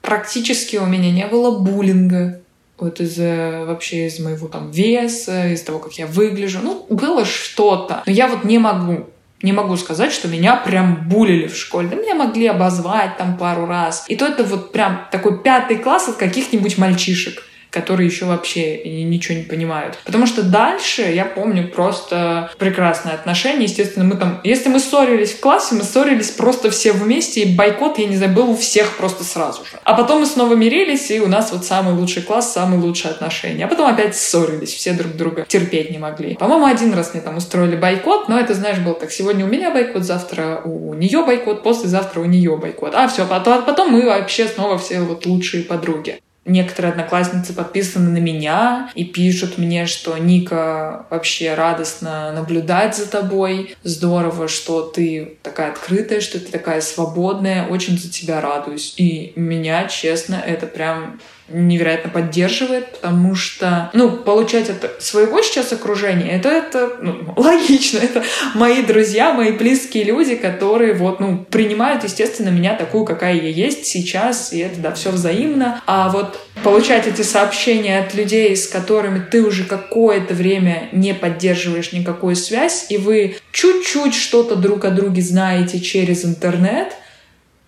практически 0.00 0.76
у 0.76 0.86
меня 0.86 1.10
не 1.10 1.26
было 1.26 1.58
буллинга, 1.58 2.40
вот 2.78 3.00
из 3.00 3.18
вообще 3.18 4.06
из 4.06 4.18
моего 4.20 4.48
там 4.48 4.70
веса, 4.70 5.48
из 5.48 5.62
того, 5.62 5.78
как 5.78 5.92
я 5.94 6.06
выгляжу. 6.06 6.60
Ну, 6.62 6.86
было 6.88 7.24
что-то. 7.24 8.02
Но 8.06 8.12
я 8.12 8.28
вот 8.28 8.44
не 8.44 8.58
могу 8.58 9.06
не 9.46 9.52
могу 9.52 9.76
сказать, 9.76 10.12
что 10.12 10.26
меня 10.28 10.56
прям 10.56 11.08
булили 11.08 11.46
в 11.46 11.56
школе. 11.56 11.88
Да 11.88 11.96
меня 11.96 12.16
могли 12.16 12.48
обозвать 12.48 13.16
там 13.16 13.38
пару 13.38 13.64
раз. 13.64 14.04
И 14.08 14.16
то 14.16 14.26
это 14.26 14.42
вот 14.42 14.72
прям 14.72 15.06
такой 15.12 15.40
пятый 15.42 15.78
класс 15.78 16.08
от 16.08 16.16
каких-нибудь 16.16 16.76
мальчишек 16.78 17.45
которые 17.76 18.06
еще 18.06 18.24
вообще 18.24 18.82
ничего 18.84 19.36
не 19.36 19.44
понимают. 19.44 19.98
Потому 20.04 20.26
что 20.26 20.42
дальше, 20.42 21.02
я 21.02 21.26
помню, 21.26 21.68
просто 21.68 22.50
прекрасные 22.58 23.14
отношения. 23.14 23.64
Естественно, 23.64 24.06
мы 24.06 24.16
там... 24.16 24.40
Если 24.44 24.70
мы 24.70 24.80
ссорились 24.80 25.32
в 25.34 25.40
классе, 25.40 25.74
мы 25.74 25.82
ссорились 25.82 26.30
просто 26.30 26.70
все 26.70 26.92
вместе, 26.92 27.42
и 27.42 27.54
бойкот, 27.54 27.98
я 27.98 28.06
не 28.06 28.16
знаю, 28.16 28.32
был 28.32 28.50
у 28.50 28.56
всех 28.56 28.96
просто 28.96 29.24
сразу 29.24 29.62
же. 29.66 29.78
А 29.84 29.92
потом 29.92 30.20
мы 30.20 30.26
снова 30.26 30.54
мирились, 30.54 31.10
и 31.10 31.20
у 31.20 31.28
нас 31.28 31.52
вот 31.52 31.66
самый 31.66 31.92
лучший 31.92 32.22
класс, 32.22 32.50
самые 32.54 32.80
лучшие 32.80 33.10
отношения. 33.10 33.66
А 33.66 33.68
потом 33.68 33.88
опять 33.92 34.16
ссорились, 34.16 34.72
все 34.72 34.92
друг 34.92 35.12
друга 35.12 35.44
терпеть 35.46 35.90
не 35.90 35.98
могли. 35.98 36.34
По-моему, 36.36 36.64
один 36.64 36.94
раз 36.94 37.12
мне 37.12 37.22
там 37.22 37.36
устроили 37.36 37.76
бойкот, 37.76 38.30
но 38.30 38.40
это, 38.40 38.54
знаешь, 38.54 38.78
был 38.78 38.94
так, 38.94 39.12
сегодня 39.12 39.44
у 39.44 39.48
меня 39.48 39.70
бойкот, 39.70 40.02
завтра 40.02 40.62
у 40.64 40.94
нее 40.94 41.24
бойкот, 41.26 41.62
послезавтра 41.62 42.20
у 42.20 42.24
нее 42.24 42.56
бойкот. 42.56 42.94
А 42.94 43.06
все, 43.06 43.26
потом, 43.26 43.64
потом 43.64 43.92
мы 43.92 44.06
вообще 44.06 44.48
снова 44.48 44.78
все 44.78 45.00
вот 45.00 45.26
лучшие 45.26 45.62
подруги. 45.62 46.20
Некоторые 46.46 46.92
одноклассницы 46.92 47.52
подписаны 47.52 48.10
на 48.10 48.18
меня 48.18 48.90
и 48.94 49.04
пишут 49.04 49.58
мне, 49.58 49.86
что 49.86 50.16
Ника 50.16 51.06
вообще 51.10 51.54
радостно 51.54 52.30
наблюдать 52.32 52.96
за 52.96 53.10
тобой. 53.10 53.74
Здорово, 53.82 54.46
что 54.46 54.82
ты 54.82 55.38
такая 55.42 55.72
открытая, 55.72 56.20
что 56.20 56.38
ты 56.38 56.46
такая 56.46 56.80
свободная. 56.80 57.66
Очень 57.66 57.98
за 57.98 58.10
тебя 58.10 58.40
радуюсь. 58.40 58.94
И 58.96 59.32
меня, 59.34 59.88
честно, 59.88 60.36
это 60.36 60.66
прям 60.66 61.20
невероятно 61.48 62.10
поддерживает, 62.10 62.92
потому 62.92 63.34
что, 63.34 63.90
ну, 63.92 64.10
получать 64.10 64.68
от 64.68 65.02
своего 65.02 65.40
сейчас 65.42 65.72
окружения, 65.72 66.32
это, 66.32 66.48
это 66.48 66.96
ну, 67.00 67.32
логично, 67.36 67.98
это 67.98 68.24
мои 68.54 68.82
друзья, 68.82 69.32
мои 69.32 69.52
близкие 69.52 70.04
люди, 70.04 70.34
которые 70.34 70.94
вот, 70.94 71.20
ну, 71.20 71.44
принимают, 71.48 72.04
естественно, 72.04 72.48
меня 72.48 72.74
такую, 72.74 73.04
какая 73.04 73.34
я 73.34 73.48
есть 73.48 73.86
сейчас, 73.86 74.52
и 74.52 74.58
это, 74.58 74.80
да, 74.80 74.92
все 74.92 75.10
взаимно. 75.10 75.80
А 75.86 76.08
вот 76.08 76.38
получать 76.64 77.06
эти 77.06 77.22
сообщения 77.22 78.00
от 78.00 78.14
людей, 78.14 78.56
с 78.56 78.66
которыми 78.66 79.20
ты 79.20 79.42
уже 79.42 79.64
какое-то 79.64 80.34
время 80.34 80.88
не 80.92 81.14
поддерживаешь 81.14 81.92
никакую 81.92 82.34
связь, 82.34 82.86
и 82.88 82.96
вы 82.96 83.36
чуть-чуть 83.52 84.14
что-то 84.14 84.56
друг 84.56 84.84
о 84.84 84.90
друге 84.90 85.22
знаете 85.22 85.80
через 85.80 86.24
интернет, 86.24 86.92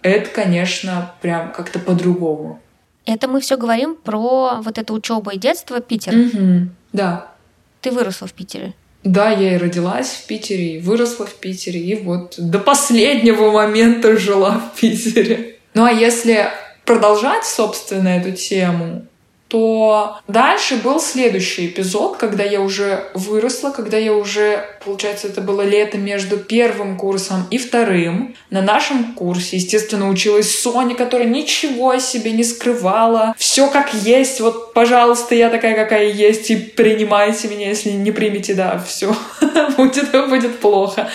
это, 0.03 0.31
конечно, 0.31 1.15
прям 1.21 1.53
как-то 1.53 1.79
по-другому. 1.79 2.61
Это 3.09 3.27
мы 3.27 3.41
все 3.41 3.57
говорим 3.57 3.97
про 3.97 4.61
вот 4.61 4.77
это 4.77 4.93
учеба 4.93 5.33
и 5.33 5.39
детство 5.39 5.81
Питер. 5.81 6.15
Угу, 6.15 6.69
да. 6.93 7.33
Ты 7.81 7.91
выросла 7.91 8.27
в 8.27 8.35
Питере. 8.35 8.75
Да, 9.03 9.31
я 9.31 9.55
и 9.55 9.57
родилась 9.57 10.11
в 10.11 10.27
Питере, 10.27 10.77
и 10.77 10.81
выросла 10.81 11.25
в 11.25 11.35
Питере, 11.37 11.81
и 11.81 11.95
вот 11.95 12.35
до 12.37 12.59
последнего 12.59 13.51
момента 13.51 14.19
жила 14.19 14.61
в 14.61 14.79
Питере. 14.79 15.57
Ну 15.73 15.85
а 15.85 15.91
если 15.91 16.49
продолжать, 16.85 17.47
собственно, 17.47 18.09
эту 18.09 18.33
тему, 18.33 19.07
то 19.49 20.21
дальше 20.29 20.77
был 20.77 21.01
следующий 21.01 21.69
эпизод, 21.69 22.19
когда 22.19 22.45
я 22.45 22.61
уже 22.61 23.09
выросла, 23.15 23.71
когда 23.71 23.97
я 23.97 24.13
уже, 24.13 24.63
получается, 24.85 25.29
это 25.29 25.41
было 25.41 25.63
лето 25.63 25.97
между 25.97 26.37
первым 26.37 26.99
курсом 26.99 27.47
и 27.51 27.57
вторым. 27.57 28.37
На 28.51 28.61
нашем 28.61 29.15
курсе, 29.15 29.57
естественно, 29.57 30.11
училась 30.11 30.61
Соня, 30.61 30.95
которая 30.95 31.27
ничего 31.27 31.91
о 31.91 31.99
себе 31.99 32.33
не 32.33 32.45
скрывала. 32.45 33.35
Все 33.39 33.69
как 33.69 33.95
есть, 33.95 34.41
вот, 34.41 34.75
пожалуйста, 34.75 35.35
я 35.35 35.49
такая, 35.49 35.75
какая 35.75 36.11
есть, 36.11 36.51
и 36.51 36.57
принимайте 36.57 37.49
меня, 37.49 37.71
если 37.71 37.91
не 37.91 38.13
примете, 38.13 38.53
да, 38.53 38.79
все, 38.87 39.17
будет, 39.79 40.11
будет 40.29 40.59
плохо. 40.59 41.09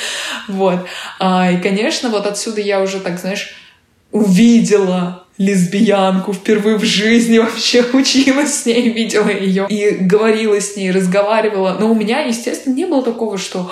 Вот. 0.48 0.80
А, 1.20 1.52
и, 1.52 1.62
конечно, 1.62 2.10
вот 2.10 2.26
отсюда 2.26 2.62
я 2.62 2.82
уже, 2.82 3.00
так, 3.00 3.20
знаешь, 3.20 3.56
увидела 4.12 5.23
лесбиянку 5.38 6.34
впервые 6.34 6.78
в 6.78 6.84
жизни 6.84 7.40
вообще 7.40 7.84
училась 7.94 8.62
с 8.62 8.66
ней, 8.66 8.90
видела 8.90 9.30
ее 9.30 9.68
и 9.70 9.92
говорила 9.92 10.60
с 10.60 10.76
ней, 10.76 10.92
разговаривала. 10.92 11.78
Но 11.80 11.92
у 11.92 11.96
меня, 11.96 12.22
естественно, 12.22 12.74
не 12.74 12.86
было 12.86 13.04
такого, 13.04 13.38
что 13.38 13.72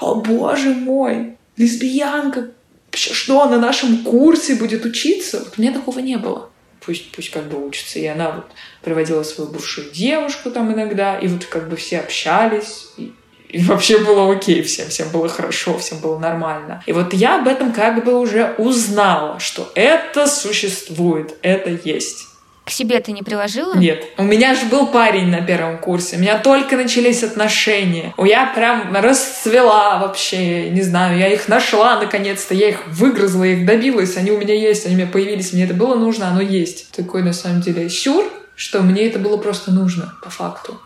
«О, 0.00 0.16
боже 0.16 0.70
мой, 0.70 1.36
лесбиянка, 1.56 2.50
что 2.92 3.46
на 3.46 3.58
нашем 3.58 3.98
курсе 3.98 4.54
будет 4.54 4.84
учиться?» 4.84 5.40
Вот 5.40 5.54
у 5.56 5.62
меня 5.62 5.72
такого 5.72 5.98
не 6.00 6.16
было. 6.16 6.50
Пусть, 6.84 7.12
пусть 7.12 7.30
как 7.30 7.44
бы 7.48 7.66
учится. 7.66 7.98
И 7.98 8.06
она 8.06 8.30
вот 8.30 8.46
приводила 8.82 9.22
свою 9.22 9.50
бывшую 9.50 9.90
девушку 9.90 10.50
там 10.50 10.72
иногда, 10.72 11.18
и 11.18 11.28
вот 11.28 11.44
как 11.44 11.68
бы 11.68 11.76
все 11.76 12.00
общались, 12.00 12.88
и 12.96 13.12
и 13.52 13.62
вообще 13.64 13.98
было 13.98 14.32
окей 14.32 14.62
всем, 14.62 14.88
всем 14.88 15.08
было 15.10 15.28
хорошо, 15.28 15.76
всем 15.78 15.98
было 15.98 16.18
нормально. 16.18 16.82
И 16.86 16.92
вот 16.92 17.12
я 17.12 17.40
об 17.40 17.48
этом 17.48 17.72
как 17.72 18.04
бы 18.04 18.18
уже 18.18 18.54
узнала, 18.58 19.40
что 19.40 19.70
это 19.74 20.26
существует, 20.26 21.34
это 21.42 21.70
есть. 21.84 22.26
К 22.64 22.70
себе 22.70 23.00
ты 23.00 23.10
не 23.10 23.24
приложила? 23.24 23.74
Нет. 23.74 24.04
У 24.16 24.22
меня 24.22 24.54
же 24.54 24.66
был 24.66 24.86
парень 24.86 25.26
на 25.26 25.40
первом 25.40 25.78
курсе. 25.78 26.16
У 26.16 26.20
меня 26.20 26.38
только 26.38 26.76
начались 26.76 27.24
отношения. 27.24 28.14
Я 28.16 28.46
прям 28.54 28.94
расцвела 28.94 29.98
вообще. 29.98 30.70
Не 30.70 30.82
знаю, 30.82 31.18
я 31.18 31.26
их 31.26 31.48
нашла 31.48 31.98
наконец-то. 31.98 32.54
Я 32.54 32.68
их 32.68 32.86
выгрызла, 32.86 33.42
я 33.42 33.54
их 33.54 33.66
добилась. 33.66 34.16
Они 34.16 34.30
у 34.30 34.38
меня 34.38 34.54
есть, 34.54 34.86
они 34.86 34.94
у 34.94 34.98
меня 34.98 35.08
появились. 35.08 35.52
Мне 35.52 35.64
это 35.64 35.74
было 35.74 35.96
нужно, 35.96 36.28
оно 36.28 36.40
есть. 36.40 36.92
Такой 36.92 37.22
на 37.24 37.32
самом 37.32 37.60
деле 37.60 37.88
сюр, 37.88 38.24
что 38.54 38.82
мне 38.82 39.08
это 39.08 39.18
было 39.18 39.36
просто 39.36 39.72
нужно 39.72 40.14
по 40.22 40.30
факту. 40.30 40.78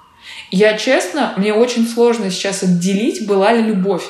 Я 0.57 0.79
честно, 0.79 1.35
мне 1.37 1.53
очень 1.53 1.85
сложно 1.85 2.31
сейчас 2.31 2.63
отделить, 2.63 3.27
была 3.27 3.53
ли 3.53 3.61
любовь. 3.61 4.05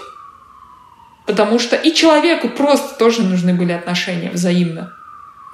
Потому 1.24 1.58
что 1.58 1.74
и 1.74 1.94
человеку 1.94 2.50
просто 2.50 2.98
тоже 2.98 3.22
нужны 3.22 3.54
были 3.54 3.72
отношения 3.72 4.30
взаимно. 4.30 4.92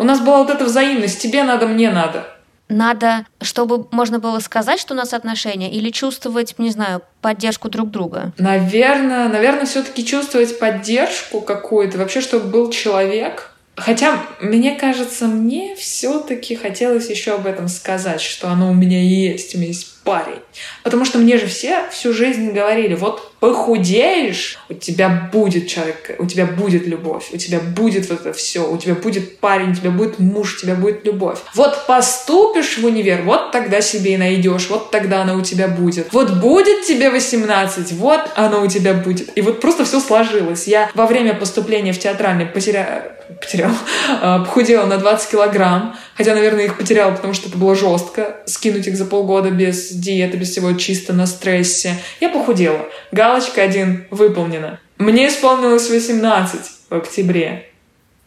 У 0.00 0.02
нас 0.02 0.18
была 0.18 0.38
вот 0.38 0.50
эта 0.50 0.64
взаимность, 0.64 1.22
тебе 1.22 1.44
надо, 1.44 1.68
мне 1.68 1.92
надо. 1.92 2.26
Надо, 2.68 3.24
чтобы 3.40 3.86
можно 3.92 4.18
было 4.18 4.40
сказать, 4.40 4.80
что 4.80 4.94
у 4.94 4.96
нас 4.96 5.14
отношения, 5.14 5.70
или 5.70 5.90
чувствовать, 5.90 6.56
не 6.58 6.70
знаю, 6.70 7.02
поддержку 7.20 7.68
друг 7.68 7.92
друга? 7.92 8.32
Наверное, 8.38 9.28
наверное, 9.28 9.66
все-таки 9.66 10.04
чувствовать 10.04 10.58
поддержку 10.58 11.40
какую-то, 11.40 11.98
вообще, 11.98 12.20
чтобы 12.20 12.48
был 12.48 12.68
человек. 12.70 13.52
Хотя, 13.76 14.20
мне 14.40 14.74
кажется, 14.74 15.26
мне 15.26 15.76
все-таки 15.76 16.56
хотелось 16.56 17.08
еще 17.08 17.34
об 17.34 17.46
этом 17.46 17.68
сказать, 17.68 18.20
что 18.20 18.48
оно 18.48 18.70
у 18.70 18.74
меня 18.74 19.00
есть. 19.00 19.54
У 19.54 19.58
меня 19.58 19.68
есть 19.68 19.99
парень. 20.04 20.40
Потому 20.82 21.04
что 21.04 21.18
мне 21.18 21.38
же 21.38 21.46
все 21.46 21.88
всю 21.90 22.12
жизнь 22.12 22.52
говорили, 22.52 22.94
вот 22.94 23.30
похудеешь, 23.40 24.58
у 24.68 24.74
тебя 24.74 25.30
будет 25.32 25.66
человек, 25.66 26.16
у 26.18 26.26
тебя 26.26 26.46
будет 26.46 26.86
любовь, 26.86 27.30
у 27.32 27.36
тебя 27.38 27.58
будет 27.58 28.08
вот 28.10 28.20
это 28.20 28.32
все, 28.32 28.70
у 28.70 28.76
тебя 28.76 28.94
будет 28.94 29.38
парень, 29.38 29.72
у 29.72 29.74
тебя 29.74 29.90
будет 29.90 30.18
муж, 30.18 30.56
у 30.56 30.60
тебя 30.60 30.74
будет 30.74 31.04
любовь. 31.06 31.38
Вот 31.54 31.86
поступишь 31.86 32.78
в 32.78 32.84
универ, 32.84 33.22
вот 33.22 33.50
тогда 33.50 33.80
себе 33.80 34.14
и 34.14 34.16
найдешь, 34.18 34.68
вот 34.68 34.90
тогда 34.90 35.22
она 35.22 35.34
у 35.34 35.40
тебя 35.40 35.68
будет. 35.68 36.12
Вот 36.12 36.30
будет 36.34 36.84
тебе 36.84 37.10
18, 37.10 37.92
вот 37.92 38.20
она 38.36 38.60
у 38.60 38.66
тебя 38.66 38.92
будет. 38.94 39.36
И 39.36 39.40
вот 39.40 39.60
просто 39.60 39.84
все 39.84 40.00
сложилось. 40.00 40.66
Я 40.66 40.90
во 40.94 41.06
время 41.06 41.34
поступления 41.34 41.92
в 41.92 41.98
театральный 41.98 42.44
потеряла, 42.44 43.12
потеряла, 43.40 43.74
похудела 44.20 44.84
на 44.84 44.98
20 44.98 45.30
килограмм, 45.30 45.96
хотя, 46.14 46.34
наверное, 46.34 46.66
их 46.66 46.76
потеряла, 46.76 47.12
потому 47.12 47.32
что 47.32 47.48
это 47.48 47.56
было 47.56 47.74
жестко, 47.74 48.36
скинуть 48.44 48.86
их 48.86 48.96
за 48.96 49.06
полгода 49.06 49.50
без 49.50 49.89
диеты, 49.98 50.36
без 50.36 50.50
всего 50.50 50.72
чисто 50.74 51.12
на 51.12 51.26
стрессе. 51.26 51.94
Я 52.20 52.28
похудела. 52.28 52.86
Галочка 53.12 53.62
один 53.62 54.06
выполнена. 54.10 54.80
Мне 54.98 55.28
исполнилось 55.28 55.88
18 55.88 56.60
в 56.90 56.94
октябре. 56.94 57.66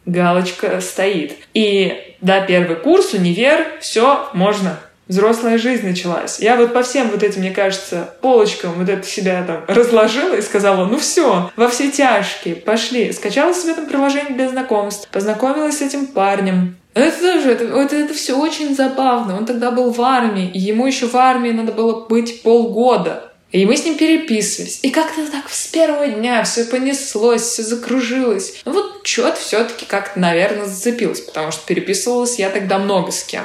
Галочка 0.06 0.80
стоит. 0.80 1.36
И 1.54 2.16
да, 2.20 2.40
первый 2.40 2.76
курс, 2.76 3.14
универ, 3.14 3.66
все, 3.80 4.28
можно. 4.34 4.78
Взрослая 5.06 5.58
жизнь 5.58 5.86
началась. 5.86 6.40
Я 6.40 6.56
вот 6.56 6.72
по 6.72 6.82
всем 6.82 7.10
вот 7.10 7.22
этим, 7.22 7.40
мне 7.40 7.50
кажется, 7.50 8.14
полочкам 8.22 8.72
вот 8.72 8.88
это 8.88 9.06
себя 9.06 9.44
там 9.46 9.64
разложила 9.68 10.34
и 10.34 10.40
сказала, 10.40 10.86
ну 10.86 10.98
все, 10.98 11.50
во 11.56 11.68
все 11.68 11.90
тяжкие, 11.90 12.56
пошли. 12.56 13.12
Скачала 13.12 13.52
себе 13.52 13.74
там 13.74 13.86
приложение 13.86 14.34
для 14.34 14.48
знакомств, 14.48 15.06
познакомилась 15.10 15.78
с 15.78 15.82
этим 15.82 16.06
парнем, 16.06 16.76
это 16.94 17.20
тоже, 17.20 17.50
это, 17.50 17.64
это, 17.64 17.96
это 17.96 18.14
все 18.14 18.38
очень 18.38 18.74
забавно. 18.74 19.36
Он 19.36 19.46
тогда 19.46 19.70
был 19.70 19.90
в 19.90 20.00
армии, 20.00 20.48
и 20.48 20.58
ему 20.58 20.86
еще 20.86 21.06
в 21.06 21.16
армии 21.16 21.50
надо 21.50 21.72
было 21.72 22.06
быть 22.06 22.42
полгода. 22.42 23.32
И 23.50 23.66
мы 23.66 23.76
с 23.76 23.84
ним 23.84 23.96
переписывались. 23.96 24.80
И 24.82 24.90
как-то 24.90 25.30
так 25.30 25.48
с 25.48 25.68
первого 25.68 26.08
дня 26.08 26.42
все 26.42 26.64
понеслось, 26.64 27.42
все 27.42 27.62
закружилось. 27.62 28.60
Ну 28.64 28.72
вот 28.72 29.06
что-то 29.06 29.36
все-таки 29.38 29.86
как-то, 29.86 30.18
наверное, 30.18 30.66
зацепилось, 30.66 31.20
потому 31.20 31.52
что 31.52 31.64
переписывалась 31.66 32.38
я 32.38 32.50
тогда 32.50 32.78
много 32.78 33.12
с 33.12 33.22
кем. 33.22 33.44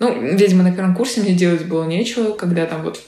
Ну, 0.00 0.20
видимо, 0.20 0.64
на 0.64 0.72
первом 0.72 0.94
курсе 0.94 1.20
мне 1.20 1.34
делать 1.34 1.66
было 1.66 1.84
нечего, 1.84 2.32
когда 2.32 2.66
там 2.66 2.82
вот 2.82 3.00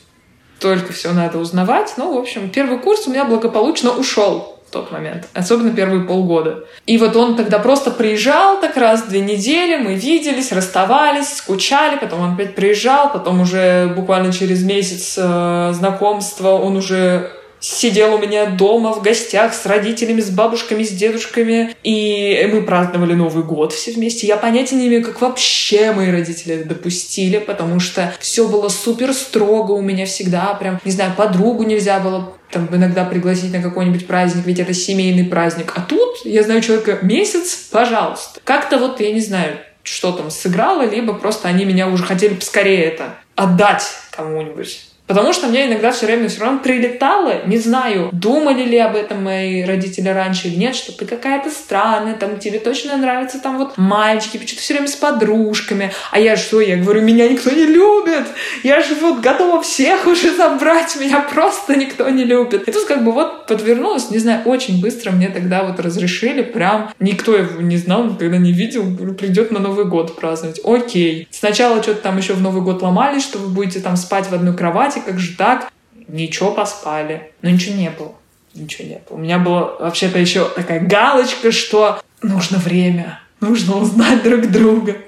только 0.60 0.92
все 0.92 1.12
надо 1.12 1.38
узнавать. 1.38 1.94
Ну, 1.96 2.14
в 2.14 2.18
общем, 2.18 2.50
первый 2.50 2.78
курс 2.78 3.06
у 3.06 3.10
меня 3.10 3.24
благополучно 3.24 3.90
ушел 3.90 4.59
тот 4.70 4.92
момент, 4.92 5.28
особенно 5.34 5.70
первые 5.70 6.04
полгода. 6.04 6.64
И 6.86 6.98
вот 6.98 7.16
он 7.16 7.36
тогда 7.36 7.58
просто 7.58 7.90
приезжал 7.90 8.60
так 8.60 8.76
раз 8.76 9.02
в 9.02 9.08
две 9.08 9.20
недели, 9.20 9.76
мы 9.76 9.94
виделись, 9.94 10.52
расставались, 10.52 11.36
скучали, 11.36 11.98
потом 11.98 12.20
он 12.20 12.32
опять 12.34 12.54
приезжал, 12.54 13.12
потом 13.12 13.40
уже 13.40 13.92
буквально 13.96 14.32
через 14.32 14.62
месяц 14.62 15.16
э, 15.18 15.72
знакомства 15.74 16.50
он 16.50 16.76
уже 16.76 17.30
сидел 17.60 18.14
у 18.14 18.18
меня 18.18 18.46
дома 18.46 18.92
в 18.92 19.02
гостях 19.02 19.54
с 19.54 19.66
родителями, 19.66 20.20
с 20.20 20.30
бабушками, 20.30 20.82
с 20.82 20.90
дедушками, 20.90 21.76
и 21.84 22.48
мы 22.52 22.62
праздновали 22.62 23.12
Новый 23.14 23.44
год 23.44 23.72
все 23.72 23.92
вместе. 23.92 24.26
Я 24.26 24.36
понятия 24.36 24.76
не 24.76 24.88
имею, 24.88 25.04
как 25.04 25.20
вообще 25.20 25.92
мои 25.92 26.10
родители 26.10 26.56
это 26.56 26.70
допустили, 26.70 27.38
потому 27.38 27.78
что 27.78 28.12
все 28.18 28.48
было 28.48 28.68
супер 28.68 29.12
строго 29.12 29.72
у 29.72 29.82
меня 29.82 30.06
всегда, 30.06 30.54
прям, 30.54 30.80
не 30.84 30.90
знаю, 30.90 31.12
подругу 31.16 31.62
нельзя 31.64 32.00
было 32.00 32.32
там 32.50 32.68
иногда 32.72 33.04
пригласить 33.04 33.52
на 33.52 33.62
какой-нибудь 33.62 34.06
праздник, 34.06 34.46
ведь 34.46 34.58
это 34.58 34.74
семейный 34.74 35.24
праздник. 35.24 35.72
А 35.76 35.80
тут, 35.80 36.24
я 36.24 36.42
знаю 36.42 36.60
человека, 36.60 36.98
месяц, 37.02 37.68
пожалуйста. 37.70 38.40
Как-то 38.44 38.78
вот, 38.78 39.00
я 39.00 39.12
не 39.12 39.20
знаю, 39.20 39.58
что 39.82 40.12
там 40.12 40.30
сыграло, 40.30 40.82
либо 40.82 41.14
просто 41.14 41.48
они 41.48 41.64
меня 41.64 41.88
уже 41.88 42.04
хотели 42.04 42.34
поскорее 42.34 42.84
это 42.84 43.14
отдать 43.36 43.84
кому-нибудь. 44.10 44.89
Потому 45.10 45.32
что 45.32 45.48
мне 45.48 45.66
иногда 45.66 45.90
все 45.90 46.06
время 46.06 46.28
все 46.28 46.42
равно 46.42 46.60
прилетало, 46.60 47.44
не 47.44 47.58
знаю, 47.58 48.10
думали 48.12 48.62
ли 48.62 48.78
об 48.78 48.94
этом 48.94 49.24
мои 49.24 49.64
родители 49.64 50.08
раньше 50.08 50.46
или 50.46 50.54
нет, 50.54 50.76
что 50.76 50.96
ты 50.96 51.04
какая-то 51.04 51.50
странная, 51.50 52.14
там 52.14 52.38
тебе 52.38 52.60
точно 52.60 52.96
нравятся 52.96 53.40
там 53.40 53.58
вот 53.58 53.76
мальчики, 53.76 54.36
почему-то 54.36 54.62
все 54.62 54.74
время 54.74 54.86
с 54.86 54.94
подружками. 54.94 55.90
А 56.12 56.20
я 56.20 56.36
что, 56.36 56.60
я 56.60 56.76
говорю, 56.76 57.00
меня 57.00 57.28
никто 57.28 57.50
не 57.50 57.64
любит, 57.64 58.28
я 58.62 58.80
же 58.82 58.94
вот 58.94 59.18
готова 59.18 59.60
всех 59.62 60.06
уже 60.06 60.32
забрать, 60.32 60.94
меня 61.00 61.18
просто 61.18 61.74
никто 61.74 62.08
не 62.08 62.22
любит. 62.22 62.68
И 62.68 62.70
тут 62.70 62.84
как 62.84 63.04
бы 63.04 63.10
вот 63.10 63.48
подвернулось, 63.48 64.10
не 64.10 64.18
знаю, 64.18 64.42
очень 64.44 64.80
быстро 64.80 65.10
мне 65.10 65.28
тогда 65.28 65.64
вот 65.64 65.80
разрешили, 65.80 66.42
прям 66.42 66.92
никто 67.00 67.34
его 67.34 67.60
не 67.60 67.78
знал, 67.78 68.04
никогда 68.04 68.36
не 68.36 68.52
видел, 68.52 68.84
придет 69.18 69.50
на 69.50 69.58
Новый 69.58 69.86
год 69.86 70.14
праздновать. 70.14 70.60
Окей. 70.62 71.26
Сначала 71.32 71.82
что-то 71.82 72.00
там 72.00 72.16
еще 72.16 72.34
в 72.34 72.40
Новый 72.40 72.62
год 72.62 72.80
ломались, 72.80 73.24
что 73.24 73.38
вы 73.38 73.48
будете 73.48 73.80
там 73.80 73.96
спать 73.96 74.28
в 74.28 74.32
одной 74.32 74.56
кровати, 74.56 74.99
как 75.02 75.18
же 75.18 75.36
так? 75.36 75.72
Ничего, 76.08 76.52
поспали. 76.52 77.32
Но 77.42 77.50
ничего 77.50 77.76
не 77.76 77.90
было. 77.90 78.14
Ничего 78.54 78.88
не 78.88 79.02
было. 79.08 79.16
У 79.16 79.20
меня 79.20 79.38
была 79.38 79.76
вообще-то 79.78 80.18
еще 80.18 80.48
такая 80.48 80.80
галочка, 80.80 81.52
что 81.52 82.00
нужно 82.22 82.58
время, 82.58 83.20
нужно 83.40 83.76
узнать 83.76 84.22
друг 84.22 84.50
друга. 84.50 84.96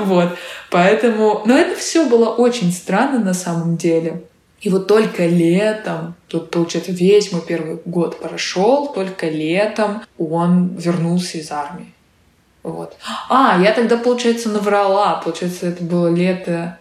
Вот. 0.00 0.36
Поэтому... 0.70 1.42
Но 1.46 1.56
это 1.56 1.78
все 1.78 2.04
было 2.04 2.30
очень 2.30 2.72
странно 2.72 3.20
на 3.20 3.34
самом 3.34 3.76
деле. 3.76 4.24
И 4.60 4.68
вот 4.68 4.88
только 4.88 5.26
летом, 5.26 6.14
тут, 6.26 6.50
получается, 6.50 6.90
весь 6.90 7.30
мой 7.30 7.40
первый 7.40 7.78
год 7.84 8.20
прошел, 8.20 8.92
только 8.92 9.28
летом 9.28 10.02
он 10.18 10.74
вернулся 10.74 11.38
из 11.38 11.52
армии. 11.52 11.94
Вот. 12.64 12.96
А, 13.28 13.58
я 13.62 13.72
тогда, 13.72 13.96
получается, 13.96 14.48
наврала. 14.48 15.20
Получается, 15.24 15.66
это 15.66 15.84
было 15.84 16.08
лето 16.08 16.79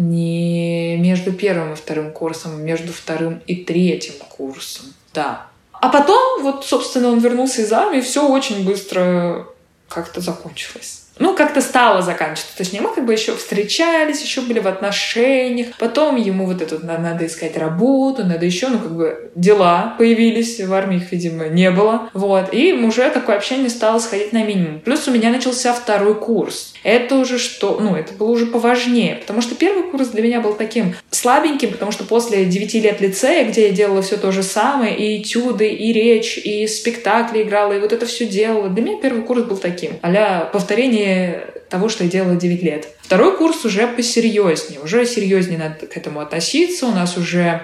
не 0.00 0.96
между 0.96 1.32
первым 1.32 1.72
и 1.72 1.76
вторым 1.76 2.12
курсом, 2.12 2.52
а 2.54 2.58
между 2.58 2.92
вторым 2.92 3.42
и 3.46 3.56
третьим 3.56 4.14
курсом. 4.28 4.86
Да. 5.14 5.46
А 5.72 5.88
потом, 5.88 6.42
вот, 6.42 6.64
собственно, 6.64 7.08
он 7.08 7.20
вернулся 7.20 7.62
из 7.62 7.72
армии, 7.72 8.00
все 8.00 8.28
очень 8.28 8.64
быстро 8.64 9.46
как-то 9.88 10.20
закончилось 10.20 11.00
ну, 11.20 11.36
как-то 11.36 11.60
стало 11.60 12.00
заканчиваться. 12.00 12.56
Точнее, 12.56 12.80
мы 12.80 12.94
как 12.94 13.04
бы 13.04 13.12
еще 13.12 13.36
встречались, 13.36 14.22
еще 14.22 14.40
были 14.40 14.58
в 14.58 14.66
отношениях. 14.66 15.68
Потом 15.78 16.16
ему 16.16 16.46
вот 16.46 16.62
это 16.62 16.78
надо 16.84 17.26
искать 17.26 17.58
работу, 17.58 18.24
надо 18.24 18.46
еще, 18.46 18.68
ну, 18.68 18.78
как 18.78 18.96
бы 18.96 19.30
дела 19.34 19.94
появились. 19.98 20.58
В 20.58 20.72
армии 20.72 20.96
их, 20.96 21.12
видимо, 21.12 21.48
не 21.48 21.70
было. 21.70 22.08
Вот. 22.14 22.54
И 22.54 22.72
уже 22.72 23.08
такое 23.10 23.36
общение 23.36 23.68
стало 23.68 23.98
сходить 23.98 24.32
на 24.32 24.42
минимум. 24.42 24.80
Плюс 24.80 25.06
у 25.08 25.10
меня 25.10 25.30
начался 25.30 25.74
второй 25.74 26.18
курс. 26.18 26.72
Это 26.82 27.16
уже 27.16 27.38
что? 27.38 27.78
Ну, 27.80 27.94
это 27.94 28.14
было 28.14 28.30
уже 28.30 28.46
поважнее. 28.46 29.16
Потому 29.16 29.42
что 29.42 29.54
первый 29.54 29.90
курс 29.90 30.08
для 30.08 30.22
меня 30.22 30.40
был 30.40 30.54
таким 30.54 30.94
слабеньким, 31.10 31.72
потому 31.72 31.92
что 31.92 32.04
после 32.04 32.44
9 32.44 32.74
лет 32.74 33.00
лицея, 33.00 33.48
где 33.48 33.68
я 33.68 33.72
делала 33.72 34.02
все 34.02 34.16
то 34.16 34.32
же 34.32 34.42
самое, 34.42 34.96
и 34.96 35.22
этюды, 35.22 35.68
и 35.68 35.92
речь, 35.92 36.38
и 36.38 36.66
спектакли 36.66 37.42
играла, 37.42 37.72
и 37.72 37.80
вот 37.80 37.92
это 37.92 38.06
все 38.06 38.26
делала, 38.26 38.68
для 38.68 38.82
меня 38.82 38.98
первый 39.00 39.22
курс 39.22 39.42
был 39.42 39.56
таким. 39.56 39.92
а 40.02 40.44
повторение 40.52 41.46
того, 41.68 41.88
что 41.88 42.04
я 42.04 42.10
делала 42.10 42.36
9 42.36 42.62
лет. 42.62 42.88
Второй 43.00 43.36
курс 43.36 43.64
уже 43.64 43.86
посерьезнее, 43.86 44.80
уже 44.80 45.06
серьезнее 45.06 45.58
надо 45.58 45.86
к 45.86 45.96
этому 45.96 46.20
относиться. 46.20 46.86
У 46.86 46.90
нас 46.90 47.16
уже 47.16 47.62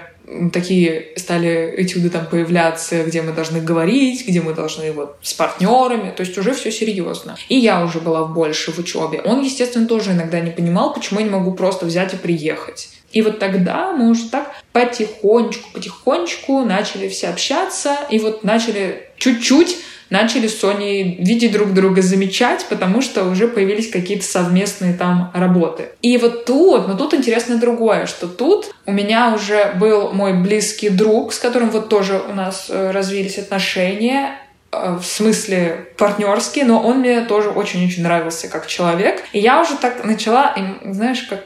такие 0.53 1.09
стали 1.17 1.75
этюды 1.77 2.11
там 2.11 2.27
появляться, 2.27 3.05
где 3.05 3.23
мы 3.23 3.33
должны 3.33 3.61
говорить, 3.61 4.27
где 4.27 4.41
мы 4.41 4.55
должны 4.55 4.93
вот 4.93 5.17
с 5.23 5.33
партнерами, 5.35 6.11
то 6.11 6.23
есть 6.23 6.37
уже 6.37 6.53
все 6.55 6.73
серьезно. 6.73 7.37
И 7.49 7.57
я 7.57 7.85
уже 7.85 8.01
была 8.01 8.25
больше 8.25 8.73
в 8.73 8.79
учебе. 8.79 9.21
Он, 9.25 9.43
естественно, 9.43 9.87
тоже 9.87 10.13
иногда 10.13 10.41
не 10.41 10.51
понимал, 10.51 10.93
почему 10.93 11.21
я 11.21 11.27
не 11.27 11.31
могу 11.31 11.53
просто 11.53 11.87
взять 11.87 12.15
и 12.15 12.17
приехать. 12.17 12.89
И 13.13 13.23
вот 13.23 13.39
тогда 13.39 13.93
мы 13.93 14.11
уже 14.11 14.29
так 14.29 14.53
потихонечку, 14.73 15.71
потихонечку 15.73 16.65
начали 16.65 17.09
все 17.09 17.29
общаться, 17.29 17.97
и 18.11 18.19
вот 18.19 18.45
начали 18.45 19.09
чуть-чуть 19.17 19.79
начали 20.11 20.47
с 20.47 20.61
Соней 20.61 21.17
видеть 21.19 21.53
друг 21.53 21.75
друга, 21.75 22.03
замечать, 22.03 22.67
потому 22.69 23.03
что 23.03 23.25
уже 23.25 23.49
появились 23.49 23.91
какие-то 23.91 24.25
совместные 24.25 24.95
там 24.95 25.31
работы. 25.35 25.89
И 26.03 26.17
вот 26.19 26.45
тут, 26.45 26.89
но 26.89 26.97
тут 26.97 27.15
интересно 27.15 27.59
другое, 27.59 28.07
что 28.07 28.29
тут 28.29 28.75
у 28.87 28.93
меня 28.93 29.35
уже 29.35 29.73
был 29.79 30.13
мой 30.13 30.35
близкий 30.35 30.89
друг, 30.89 31.33
с 31.33 31.39
которым 31.39 31.71
вот 31.71 31.89
тоже 31.89 32.21
у 32.29 32.35
нас 32.35 32.67
э, 32.69 32.91
развились 32.91 33.39
отношения, 33.39 34.39
э, 34.73 34.99
в 35.01 35.05
смысле 35.05 35.89
партнерские, 35.97 36.65
но 36.65 36.81
он 36.81 37.01
мне 37.01 37.23
тоже 37.23 37.51
очень-очень 37.51 38.03
нравился 38.03 38.49
как 38.49 38.67
человек. 38.67 39.23
И 39.33 39.39
я 39.39 39.61
уже 39.61 39.77
так 39.77 40.05
начала, 40.05 40.55
знаешь, 40.85 41.23
как 41.23 41.45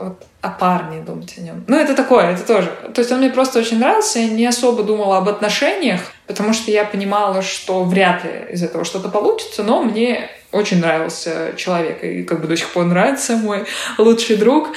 вот 0.00 0.22
о 0.40 0.48
парне 0.48 1.02
думать 1.02 1.34
о 1.36 1.42
нем. 1.42 1.64
Ну, 1.68 1.76
это 1.76 1.94
такое, 1.94 2.32
это 2.32 2.46
тоже. 2.46 2.70
То 2.94 3.00
есть 3.00 3.12
он 3.12 3.18
мне 3.18 3.28
просто 3.28 3.58
очень 3.58 3.78
нравился, 3.78 4.18
я 4.18 4.28
не 4.28 4.46
особо 4.46 4.82
думала 4.82 5.18
об 5.18 5.28
отношениях, 5.28 6.00
потому 6.30 6.52
что 6.52 6.70
я 6.70 6.84
понимала, 6.84 7.42
что 7.42 7.82
вряд 7.82 8.22
ли 8.22 8.30
из 8.52 8.62
этого 8.62 8.84
что-то 8.84 9.08
получится, 9.08 9.64
но 9.64 9.82
мне 9.82 10.30
очень 10.52 10.78
нравился 10.78 11.54
человек, 11.56 12.04
и 12.04 12.22
как 12.22 12.40
бы 12.40 12.46
до 12.46 12.56
сих 12.56 12.72
пор 12.72 12.84
нравится 12.84 13.36
мой 13.36 13.64
лучший 13.98 14.36
друг. 14.36 14.68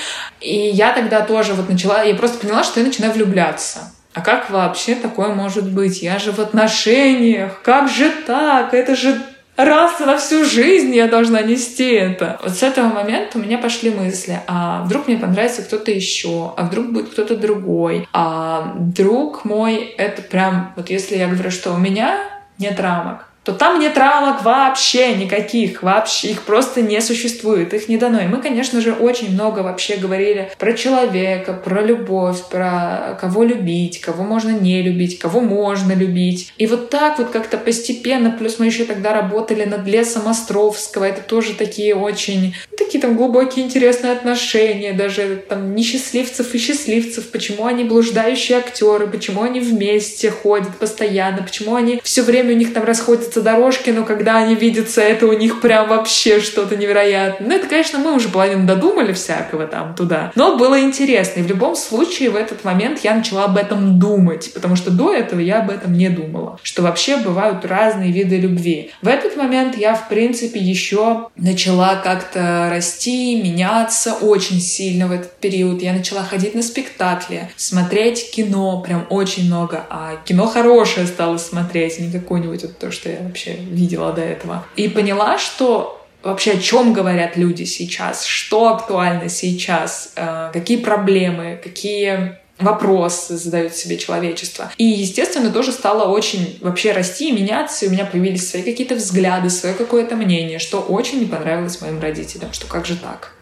И 0.41 0.55
я 0.55 0.93
тогда 0.93 1.21
тоже 1.21 1.53
вот 1.53 1.69
начала, 1.69 2.01
я 2.03 2.15
просто 2.15 2.39
поняла, 2.39 2.63
что 2.63 2.79
я 2.79 2.87
начинаю 2.87 3.13
влюбляться. 3.13 3.91
А 4.13 4.21
как 4.21 4.49
вообще 4.49 4.95
такое 4.95 5.29
может 5.29 5.71
быть? 5.71 6.01
Я 6.01 6.17
же 6.17 6.31
в 6.31 6.39
отношениях, 6.39 7.61
как 7.61 7.87
же 7.87 8.09
так? 8.25 8.73
Это 8.73 8.95
же 8.95 9.21
раз 9.55 9.99
на 9.99 10.17
всю 10.17 10.45
жизнь 10.45 10.95
я 10.95 11.07
должна 11.07 11.41
нести 11.41 11.91
это. 11.91 12.39
Вот 12.43 12.53
с 12.53 12.63
этого 12.63 12.87
момента 12.87 13.37
у 13.37 13.41
меня 13.41 13.57
пошли 13.57 13.89
мысли, 13.91 14.39
а 14.47 14.83
вдруг 14.83 15.07
мне 15.07 15.17
понравится 15.17 15.61
кто-то 15.61 15.91
еще, 15.91 16.53
а 16.57 16.63
вдруг 16.65 16.91
будет 16.91 17.09
кто-то 17.09 17.35
другой, 17.35 18.07
а 18.13 18.73
друг 18.77 19.45
мой, 19.45 19.77
это 19.97 20.21
прям, 20.21 20.73
вот 20.75 20.89
если 20.89 21.17
я 21.17 21.27
говорю, 21.27 21.51
что 21.51 21.73
у 21.73 21.77
меня 21.77 22.17
нет 22.57 22.79
рамок, 22.79 23.27
то 23.43 23.51
там 23.51 23.79
нет 23.79 23.97
рамок 23.97 24.43
вообще 24.43 25.15
никаких, 25.15 25.83
вообще 25.83 26.29
их 26.29 26.43
просто 26.43 26.81
не 26.81 27.01
существует, 27.01 27.73
их 27.73 27.89
не 27.89 27.97
дано. 27.97 28.21
И 28.21 28.27
мы, 28.27 28.41
конечно 28.41 28.79
же, 28.79 28.93
очень 28.93 29.33
много 29.33 29.59
вообще 29.59 29.97
говорили 29.97 30.51
про 30.57 30.73
человека, 30.73 31.53
про 31.53 31.81
любовь, 31.81 32.43
про 32.49 33.17
кого 33.19 33.43
любить, 33.43 33.99
кого 33.99 34.23
можно 34.23 34.51
не 34.51 34.81
любить, 34.81 35.19
кого 35.19 35.41
можно 35.41 35.93
любить. 35.93 36.53
И 36.57 36.67
вот 36.67 36.89
так 36.89 37.19
вот 37.19 37.29
как-то 37.29 37.57
постепенно, 37.57 38.31
плюс 38.31 38.59
мы 38.59 38.67
еще 38.67 38.85
тогда 38.85 39.13
работали 39.13 39.65
над 39.65 39.85
лесом 39.87 40.27
Островского, 40.27 41.03
это 41.03 41.21
тоже 41.21 41.53
такие 41.53 41.95
очень, 41.95 42.55
такие 42.77 43.01
там 43.01 43.17
глубокие 43.17 43.65
интересные 43.65 44.13
отношения, 44.13 44.93
даже 44.93 45.43
там 45.47 45.75
несчастливцев 45.75 46.53
и 46.55 46.57
счастливцев, 46.57 47.29
почему 47.29 47.65
они 47.65 47.83
блуждающие 47.83 48.57
актеры, 48.57 49.07
почему 49.07 49.43
они 49.43 49.59
вместе 49.59 50.31
ходят 50.31 50.77
постоянно, 50.77 51.43
почему 51.43 51.75
они 51.75 51.99
все 52.03 52.21
время 52.21 52.53
у 52.53 52.57
них 52.57 52.73
там 52.73 52.83
расходятся 52.83 53.32
дорожки, 53.41 53.89
но 53.89 54.03
когда 54.03 54.37
они 54.37 54.55
видятся, 54.55 55.01
это 55.01 55.27
у 55.27 55.33
них 55.33 55.61
прям 55.61 55.89
вообще 55.89 56.39
что-то 56.39 56.75
невероятное. 56.75 57.47
Ну, 57.47 57.55
это, 57.55 57.67
конечно, 57.67 57.99
мы 57.99 58.13
уже 58.15 58.29
половину 58.29 58.65
додумали 58.65 59.13
всякого 59.13 59.67
там 59.67 59.95
туда. 59.95 60.31
Но 60.35 60.57
было 60.57 60.79
интересно. 60.79 61.39
И 61.39 61.43
в 61.43 61.47
любом 61.47 61.75
случае 61.75 62.29
в 62.29 62.35
этот 62.35 62.63
момент 62.63 62.99
я 63.03 63.15
начала 63.15 63.45
об 63.45 63.57
этом 63.57 63.99
думать, 63.99 64.51
потому 64.53 64.75
что 64.75 64.91
до 64.91 65.13
этого 65.13 65.39
я 65.39 65.59
об 65.59 65.69
этом 65.69 65.93
не 65.93 66.09
думала. 66.09 66.59
Что 66.63 66.81
вообще 66.81 67.17
бывают 67.17 67.65
разные 67.65 68.11
виды 68.11 68.37
любви. 68.37 68.91
В 69.01 69.07
этот 69.07 69.35
момент 69.35 69.77
я, 69.77 69.95
в 69.95 70.07
принципе, 70.09 70.59
еще 70.59 71.29
начала 71.35 71.95
как-то 71.95 72.67
расти, 72.69 73.41
меняться 73.41 74.13
очень 74.13 74.59
сильно 74.59 75.07
в 75.07 75.11
этот 75.11 75.33
период. 75.37 75.81
Я 75.81 75.93
начала 75.93 76.23
ходить 76.23 76.55
на 76.55 76.61
спектакли, 76.61 77.49
смотреть 77.55 78.31
кино 78.31 78.81
прям 78.81 79.05
очень 79.09 79.47
много. 79.47 79.85
А 79.89 80.17
кино 80.25 80.47
хорошее 80.47 81.07
стала 81.07 81.37
смотреть, 81.37 81.99
не 81.99 82.11
какое-нибудь 82.11 82.63
вот 82.63 82.77
то, 82.77 82.91
что 82.91 83.09
я 83.09 83.17
вообще 83.23 83.55
видела 83.55 84.13
до 84.13 84.21
этого. 84.21 84.65
И 84.75 84.87
поняла, 84.87 85.37
что 85.37 86.05
вообще 86.23 86.53
о 86.53 86.59
чем 86.59 86.93
говорят 86.93 87.37
люди 87.37 87.63
сейчас, 87.63 88.25
что 88.25 88.73
актуально 88.73 89.29
сейчас, 89.29 90.13
э, 90.15 90.49
какие 90.53 90.77
проблемы, 90.77 91.59
какие 91.61 92.37
вопросы 92.59 93.37
задает 93.37 93.75
себе 93.75 93.97
человечество. 93.97 94.71
И, 94.77 94.85
естественно, 94.85 95.51
тоже 95.51 95.71
стало 95.71 96.09
очень 96.09 96.57
вообще 96.61 96.91
расти 96.91 97.29
и 97.29 97.31
меняться, 97.31 97.85
и 97.85 97.89
у 97.89 97.91
меня 97.91 98.05
появились 98.05 98.49
свои 98.49 98.63
какие-то 98.63 98.95
взгляды, 98.95 99.49
свое 99.49 99.75
какое-то 99.75 100.15
мнение, 100.15 100.59
что 100.59 100.79
очень 100.79 101.19
не 101.19 101.25
понравилось 101.25 101.81
моим 101.81 101.99
родителям, 101.99 102.53
что 102.53 102.67
как 102.67 102.85
же 102.85 102.95
так? 102.95 103.33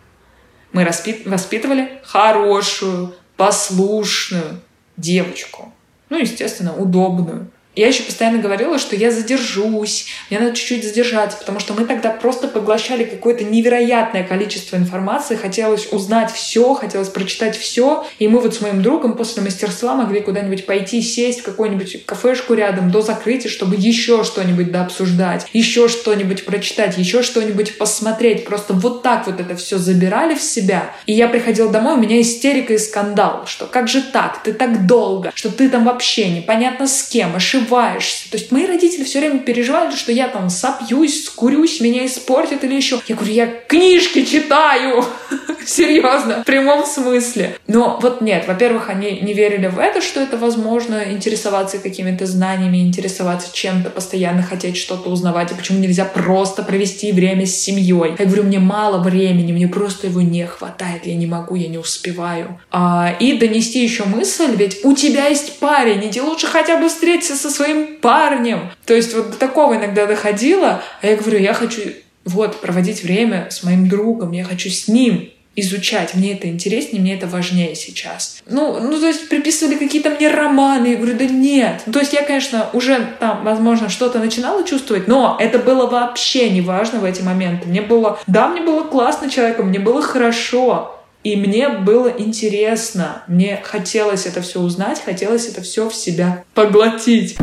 Мы 0.72 0.86
воспитывали 1.26 2.00
хорошую, 2.04 3.13
послушную 3.36 4.62
девочку. 4.98 5.74
Ну, 6.10 6.17
естественно, 6.17 6.76
удобную. 6.76 7.52
Я 7.73 7.88
еще 7.88 8.03
постоянно 8.03 8.39
говорила, 8.39 8.77
что 8.77 8.97
я 8.97 9.12
задержусь, 9.12 10.07
мне 10.29 10.39
надо 10.39 10.53
чуть-чуть 10.53 10.84
задержаться, 10.84 11.38
потому 11.38 11.62
что 11.62 11.73
мы 11.73 11.86
тогда 11.86 12.10
просто 12.10 12.49
поглощали 12.49 13.05
какое-то 13.05 13.45
невероятное 13.45 14.25
количество 14.25 14.75
информации, 14.75 15.38
хотелось 15.38 15.88
узнать 15.93 16.34
все, 16.34 16.73
хотелось 16.73 17.07
прочитать 17.07 17.57
все, 17.57 18.05
и 18.19 18.27
мы 18.27 18.41
вот 18.41 18.55
с 18.55 18.60
моим 18.60 18.81
другом 18.81 19.15
после 19.15 19.41
мастерства 19.41 19.95
могли 19.95 20.19
куда-нибудь 20.19 20.65
пойти, 20.65 21.01
сесть 21.01 21.39
в 21.39 21.43
какую-нибудь 21.43 22.05
кафешку 22.05 22.55
рядом 22.55 22.91
до 22.91 23.01
закрытия, 23.01 23.49
чтобы 23.49 23.77
еще 23.77 24.25
что-нибудь 24.25 24.69
дообсуждать, 24.69 25.47
еще 25.53 25.88
что-нибудь 25.88 26.43
прочитать, 26.43 26.97
еще 26.97 27.23
что-нибудь 27.23 27.77
посмотреть. 27.77 28.43
Просто 28.43 28.73
вот 28.73 29.01
так 29.01 29.27
вот 29.27 29.39
это 29.39 29.55
все 29.55 29.77
забирали 29.77 30.36
в 30.36 30.41
себя. 30.41 30.93
И 31.05 31.13
я 31.13 31.29
приходила 31.29 31.71
домой, 31.71 31.93
у 31.93 32.01
меня 32.01 32.19
истерика 32.19 32.73
и 32.73 32.77
скандал, 32.77 33.45
что 33.47 33.65
как 33.65 33.88
же 33.88 34.01
так, 34.01 34.43
ты 34.43 34.51
так 34.51 34.86
долго, 34.86 35.31
что 35.36 35.49
ты 35.49 35.69
там 35.69 35.86
вообще 35.86 36.27
непонятно 36.27 36.86
с 36.86 37.03
кем, 37.03 37.34
ошибаешься, 37.34 37.61
ошибаешься. 37.62 38.30
То 38.30 38.38
есть 38.38 38.52
мои 38.52 38.65
родители 38.65 39.04
все 39.04 39.19
время 39.19 39.39
переживали, 39.39 39.95
что 39.95 40.12
я 40.12 40.28
там 40.28 40.50
сопьюсь, 40.50 41.26
скурюсь, 41.26 41.80
меня 41.82 42.06
испортят 42.06 42.63
или 42.63 42.76
еще. 42.76 43.00
Я 43.08 43.15
говорю, 43.15 43.34
я 43.34 43.47
книжки 43.67 44.26
читаю. 44.26 45.06
Серьезно, 45.65 46.41
в 46.41 46.45
прямом 46.45 46.86
смысле. 46.86 47.58
Но 47.67 48.00
вот 48.02 48.21
нет, 48.21 48.45
во-первых, 48.47 48.89
они 48.89 49.19
не 49.21 49.34
верили 49.34 49.67
в 49.67 49.80
это, 49.80 50.02
что 50.02 50.19
это 50.19 50.38
возможно, 50.38 51.04
интересоваться 51.12 51.78
какими-то 51.78 52.26
знаниями, 52.26 52.78
интересоваться 52.78 53.50
чем-то, 53.54 53.89
постоянно 53.89 54.41
хотеть 54.41 54.78
что-то 54.78 55.10
узнавать, 55.10 55.52
и 55.52 55.56
почему 55.56 55.80
нельзя 55.80 56.06
просто 56.06 56.63
провести 56.63 57.12
время 57.12 57.45
с 57.45 57.56
семьей. 57.56 58.15
Я 58.17 58.26
говорю, 58.26 58.43
мне 58.43 58.60
мало 58.60 59.04
времени, 59.04 59.52
мне 59.52 59.67
просто 59.67 60.08
его 60.08 60.21
не 60.21 60.45
хватает, 60.45 61.06
я 61.06 61.15
не 61.15 61.28
могу, 61.28 61.56
я 61.56 61.67
не 61.67 61.78
успеваю. 61.78 62.60
А, 62.71 63.15
и 63.19 63.34
донести 63.34 63.84
еще 63.84 64.06
мысль, 64.06 64.56
ведь 64.56 64.84
у 64.84 64.93
тебя 64.93 65.28
есть 65.28 65.60
парень, 65.60 66.08
иди 66.08 66.21
лучше 66.21 66.47
хотя 66.47 66.78
бы 66.78 66.89
встретиться 66.89 67.36
со 67.36 67.51
своим 67.52 67.98
парнем. 67.98 68.72
То 68.86 68.94
есть 68.94 69.14
вот 69.14 69.32
до 69.32 69.38
такого 69.38 69.76
иногда 69.76 70.06
доходило, 70.06 70.82
а 71.02 71.08
я 71.08 71.16
говорю, 71.16 71.40
я 71.40 71.54
хочу 71.54 71.82
вот 72.26 72.62
проводить 72.62 73.04
время 73.04 73.48
с 73.50 73.64
моим 73.64 73.88
другом, 73.88 74.32
я 74.32 74.44
хочу 74.44 74.70
с 74.70 74.88
ним 74.88 75.30
изучать. 75.56 76.16
Мне 76.16 76.34
это 76.34 76.48
интереснее, 76.48 77.02
мне 77.02 77.16
это 77.16 77.28
важнее 77.28 77.76
сейчас. 77.76 78.42
Ну, 78.50 78.80
ну, 78.80 79.00
то 79.00 79.08
есть 79.08 79.28
приписывали 79.28 79.76
какие-то 79.76 80.10
мне 80.12 80.30
романы. 80.30 80.88
Я 80.88 80.96
говорю, 80.96 81.18
да 81.18 81.26
нет. 81.26 81.84
Ну, 81.86 81.94
то 81.94 82.00
есть 82.00 82.14
я, 82.14 82.24
конечно, 82.24 82.70
уже 82.74 83.16
там, 83.20 83.44
возможно, 83.44 83.90
что-то 83.90 84.20
начинала 84.20 84.64
чувствовать, 84.64 85.08
но 85.08 85.38
это 85.40 85.60
было 85.60 85.88
вообще 85.88 86.50
не 86.50 86.62
важно 86.62 87.00
в 87.00 87.06
эти 87.06 87.22
моменты. 87.22 87.68
Мне 87.68 87.82
было, 87.82 88.20
да, 88.28 88.48
мне 88.48 88.62
было 88.62 88.84
классно 88.84 89.30
человеком, 89.30 89.68
мне 89.68 89.80
было 89.80 90.02
хорошо. 90.02 90.98
И 91.23 91.36
мне 91.36 91.69
было 91.69 92.07
интересно, 92.07 93.23
мне 93.27 93.60
хотелось 93.63 94.25
это 94.25 94.41
все 94.41 94.60
узнать, 94.60 95.01
хотелось 95.03 95.47
это 95.47 95.62
все 95.62 95.88
в 95.88 95.95
себя 95.95 96.43
поглотить. 96.55 97.38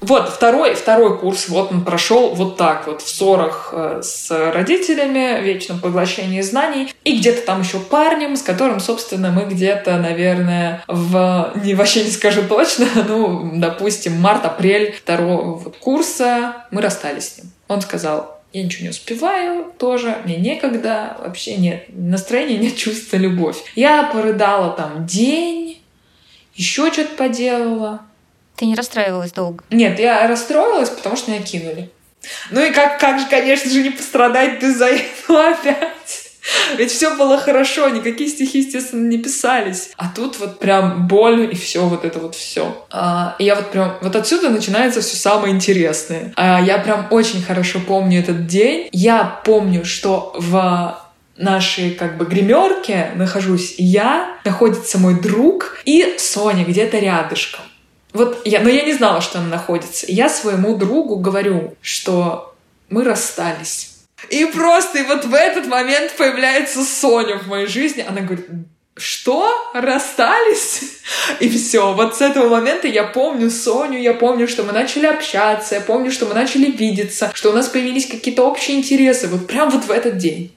Вот, 0.00 0.28
второй, 0.28 0.74
второй 0.74 1.18
курс, 1.18 1.48
вот 1.48 1.72
он 1.72 1.84
прошел 1.84 2.32
вот 2.34 2.56
так 2.56 2.86
вот, 2.86 3.02
в 3.02 3.08
ссорах 3.08 3.70
э, 3.72 4.02
с 4.04 4.30
родителями, 4.52 5.42
вечном 5.42 5.80
поглощении 5.80 6.42
знаний, 6.42 6.94
и 7.02 7.18
где-то 7.18 7.44
там 7.44 7.62
еще 7.62 7.80
парнем, 7.80 8.36
с 8.36 8.42
которым, 8.42 8.78
собственно, 8.78 9.32
мы 9.32 9.46
где-то, 9.46 9.96
наверное, 9.96 10.84
в, 10.86 11.52
не, 11.64 11.74
вообще 11.74 12.04
не 12.04 12.10
скажу 12.10 12.42
точно, 12.48 12.86
ну, 13.08 13.50
допустим, 13.54 14.20
март-апрель 14.20 14.92
второго 14.92 15.54
вот 15.54 15.76
курса 15.78 16.66
мы 16.70 16.82
расстались 16.82 17.34
с 17.34 17.38
ним. 17.38 17.50
Он 17.66 17.80
сказал, 17.80 18.35
я 18.56 18.62
ничего 18.62 18.84
не 18.84 18.88
успеваю 18.88 19.70
тоже, 19.76 20.16
мне 20.24 20.38
некогда, 20.38 21.18
вообще 21.20 21.56
нет 21.56 21.84
настроения, 21.88 22.56
нет 22.56 22.76
чувства 22.78 23.18
любовь. 23.18 23.58
Я 23.74 24.04
порыдала 24.04 24.72
там 24.72 25.04
день, 25.06 25.82
еще 26.54 26.90
что-то 26.90 27.14
поделала. 27.16 28.00
Ты 28.56 28.64
не 28.64 28.74
расстраивалась 28.74 29.32
долго? 29.32 29.62
Нет, 29.68 29.98
я 29.98 30.26
расстроилась, 30.26 30.88
потому 30.88 31.16
что 31.16 31.30
меня 31.30 31.42
кинули. 31.42 31.90
Ну 32.50 32.64
и 32.64 32.70
как, 32.72 32.98
как 32.98 33.20
же, 33.20 33.26
конечно 33.26 33.70
же, 33.70 33.82
не 33.82 33.90
пострадать 33.90 34.62
из-за 34.62 34.86
этого 34.86 35.50
опять. 35.50 35.92
Ведь 36.76 36.90
все 36.90 37.16
было 37.16 37.38
хорошо, 37.38 37.88
никакие 37.88 38.28
стихи, 38.28 38.58
естественно, 38.58 39.06
не 39.08 39.18
писались. 39.18 39.90
А 39.96 40.08
тут 40.14 40.38
вот 40.38 40.58
прям 40.58 41.06
боль 41.06 41.48
и 41.52 41.54
все, 41.54 41.86
вот 41.86 42.04
это 42.04 42.18
вот 42.18 42.34
все. 42.34 42.86
А, 42.90 43.36
и 43.38 43.44
я 43.44 43.54
вот 43.54 43.70
прям, 43.70 43.96
вот 44.00 44.14
отсюда 44.16 44.50
начинается 44.50 45.00
все 45.00 45.16
самое 45.16 45.54
интересное. 45.54 46.32
А, 46.36 46.60
я 46.60 46.78
прям 46.78 47.08
очень 47.10 47.42
хорошо 47.42 47.80
помню 47.80 48.20
этот 48.20 48.46
день. 48.46 48.88
Я 48.92 49.40
помню, 49.44 49.84
что 49.84 50.34
в 50.38 50.98
нашей 51.36 51.90
как 51.90 52.16
бы 52.16 52.24
гримерке 52.24 53.10
нахожусь 53.14 53.74
я, 53.78 54.38
находится 54.44 54.98
мой 54.98 55.20
друг 55.20 55.78
и 55.84 56.16
Соня 56.18 56.64
где-то 56.64 56.98
рядышком. 56.98 57.64
Вот 58.12 58.40
я, 58.46 58.60
но 58.60 58.70
я 58.70 58.84
не 58.84 58.94
знала, 58.94 59.20
что 59.20 59.38
она 59.38 59.48
находится. 59.48 60.06
Я 60.08 60.28
своему 60.28 60.76
другу 60.76 61.16
говорю, 61.16 61.74
что 61.82 62.54
мы 62.88 63.04
расстались. 63.04 63.95
И 64.30 64.44
просто, 64.46 64.98
и 64.98 65.02
вот 65.02 65.24
в 65.24 65.34
этот 65.34 65.66
момент 65.66 66.16
появляется 66.16 66.82
Соня 66.82 67.38
в 67.38 67.48
моей 67.48 67.66
жизни. 67.66 68.04
Она 68.06 68.22
говорит, 68.22 68.46
что? 68.96 69.52
Расстались? 69.74 71.00
И 71.40 71.50
все. 71.50 71.92
Вот 71.92 72.16
с 72.16 72.22
этого 72.22 72.48
момента 72.48 72.88
я 72.88 73.04
помню 73.04 73.50
Соню, 73.50 73.98
я 73.98 74.14
помню, 74.14 74.48
что 74.48 74.62
мы 74.62 74.72
начали 74.72 75.06
общаться, 75.06 75.74
я 75.74 75.80
помню, 75.82 76.10
что 76.10 76.24
мы 76.24 76.34
начали 76.34 76.70
видеться, 76.70 77.30
что 77.34 77.50
у 77.50 77.52
нас 77.52 77.68
появились 77.68 78.06
какие-то 78.06 78.44
общие 78.44 78.78
интересы. 78.78 79.28
Вот 79.28 79.46
прям 79.46 79.68
вот 79.68 79.84
в 79.84 79.90
этот 79.90 80.16
день. 80.16 80.55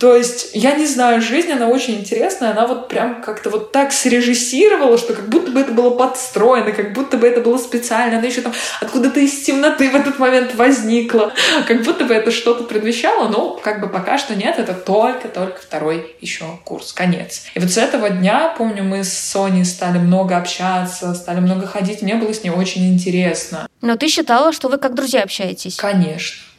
То 0.00 0.16
есть, 0.16 0.52
я 0.54 0.72
не 0.72 0.86
знаю, 0.86 1.20
жизнь, 1.20 1.52
она 1.52 1.68
очень 1.68 1.96
интересная, 1.96 2.52
она 2.52 2.66
вот 2.66 2.88
прям 2.88 3.20
как-то 3.20 3.50
вот 3.50 3.70
так 3.70 3.92
срежиссировала, 3.92 4.96
что 4.96 5.12
как 5.12 5.28
будто 5.28 5.50
бы 5.50 5.60
это 5.60 5.72
было 5.72 5.90
подстроено, 5.90 6.72
как 6.72 6.94
будто 6.94 7.18
бы 7.18 7.26
это 7.26 7.42
было 7.42 7.58
специально, 7.58 8.16
она 8.16 8.26
еще 8.26 8.40
там 8.40 8.54
откуда-то 8.80 9.20
из 9.20 9.42
темноты 9.42 9.90
в 9.90 9.94
этот 9.94 10.18
момент 10.18 10.54
возникла, 10.54 11.34
как 11.68 11.82
будто 11.82 12.06
бы 12.06 12.14
это 12.14 12.30
что-то 12.30 12.64
предвещало, 12.64 13.28
но 13.28 13.50
как 13.62 13.82
бы 13.82 13.88
пока 13.88 14.16
что 14.16 14.34
нет, 14.34 14.58
это 14.58 14.72
только-только 14.72 15.60
второй 15.60 16.16
еще 16.22 16.46
курс, 16.64 16.94
конец. 16.94 17.42
И 17.54 17.60
вот 17.60 17.70
с 17.70 17.76
этого 17.76 18.08
дня, 18.08 18.54
помню, 18.56 18.82
мы 18.82 19.04
с 19.04 19.12
Соней 19.12 19.66
стали 19.66 19.98
много 19.98 20.38
общаться, 20.38 21.12
стали 21.12 21.40
много 21.40 21.66
ходить, 21.66 22.00
мне 22.00 22.14
было 22.14 22.32
с 22.32 22.42
ней 22.42 22.50
очень 22.50 22.90
интересно. 22.90 23.68
Но 23.82 23.96
ты 23.96 24.08
считала, 24.08 24.54
что 24.54 24.68
вы 24.68 24.78
как 24.78 24.94
друзья 24.94 25.22
общаетесь? 25.22 25.76
Конечно. 25.76 26.49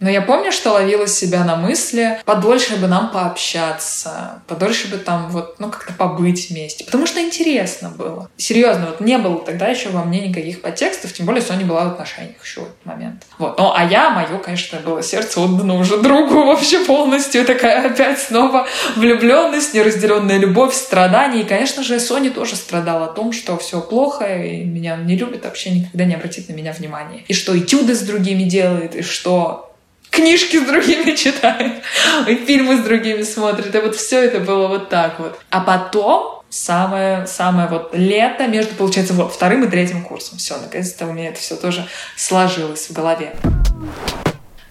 Но 0.00 0.08
я 0.08 0.22
помню, 0.22 0.52
что 0.52 0.72
ловила 0.72 1.06
себя 1.06 1.44
на 1.44 1.56
мысли, 1.56 2.20
подольше 2.24 2.76
бы 2.76 2.86
нам 2.86 3.10
пообщаться, 3.10 4.42
подольше 4.46 4.88
бы 4.88 4.98
там 4.98 5.28
вот, 5.30 5.56
ну, 5.58 5.70
как-то 5.70 5.92
побыть 5.92 6.50
вместе. 6.50 6.84
Потому 6.84 7.06
что 7.06 7.20
интересно 7.20 7.90
было. 7.90 8.30
Серьезно, 8.36 8.86
вот 8.86 9.00
не 9.00 9.18
было 9.18 9.40
тогда 9.40 9.66
еще 9.68 9.88
во 9.90 10.04
мне 10.04 10.28
никаких 10.28 10.60
подтекстов, 10.60 11.12
тем 11.12 11.26
более 11.26 11.42
Соня 11.42 11.64
была 11.64 11.84
в 11.84 11.92
отношениях 11.92 12.42
еще 12.44 12.60
в 12.60 12.64
этот 12.64 12.86
момент. 12.86 13.22
Вот. 13.38 13.58
Ну, 13.58 13.72
а 13.74 13.84
я, 13.84 14.10
мое, 14.10 14.38
конечно, 14.38 14.78
было 14.80 15.02
сердце 15.02 15.40
отдано 15.40 15.74
уже 15.74 15.98
другу 15.98 16.44
вообще 16.44 16.84
полностью. 16.84 17.44
Такая 17.44 17.90
опять 17.90 18.20
снова 18.20 18.66
влюбленность, 18.96 19.74
неразделенная 19.74 20.38
любовь, 20.38 20.74
страдания. 20.74 21.42
И, 21.42 21.44
конечно 21.44 21.82
же, 21.82 21.98
Соня 21.98 22.30
тоже 22.30 22.56
страдала 22.56 23.06
о 23.06 23.12
том, 23.12 23.32
что 23.32 23.56
все 23.58 23.80
плохо, 23.80 24.24
и 24.24 24.64
меня 24.64 24.96
не 24.96 25.16
любит, 25.16 25.44
вообще 25.44 25.70
никогда 25.70 26.04
не 26.04 26.14
обратит 26.14 26.48
на 26.48 26.52
меня 26.52 26.72
внимания. 26.72 27.24
И 27.26 27.34
что 27.34 27.58
этюды 27.58 27.94
с 27.94 28.00
другими 28.00 28.44
делает, 28.44 28.94
и 28.94 29.02
что 29.02 29.67
книжки 30.10 30.58
с 30.58 30.62
другими 30.62 31.14
читает, 31.16 31.82
и 32.26 32.34
фильмы 32.34 32.76
с 32.76 32.80
другими 32.80 33.22
смотрит. 33.22 33.74
И 33.74 33.78
вот 33.78 33.96
все 33.96 34.24
это 34.24 34.40
было 34.40 34.68
вот 34.68 34.88
так 34.88 35.18
вот. 35.18 35.38
А 35.50 35.60
потом 35.60 36.42
самое, 36.50 37.26
самое 37.26 37.68
вот 37.68 37.90
лето 37.94 38.46
между, 38.46 38.74
получается, 38.74 39.14
вот 39.14 39.32
вторым 39.32 39.64
и 39.64 39.70
третьим 39.70 40.04
курсом. 40.04 40.38
Все, 40.38 40.56
наконец-то 40.56 41.06
у 41.06 41.12
меня 41.12 41.28
это 41.28 41.40
все 41.40 41.56
тоже 41.56 41.86
сложилось 42.16 42.88
в 42.88 42.92
голове. 42.92 43.34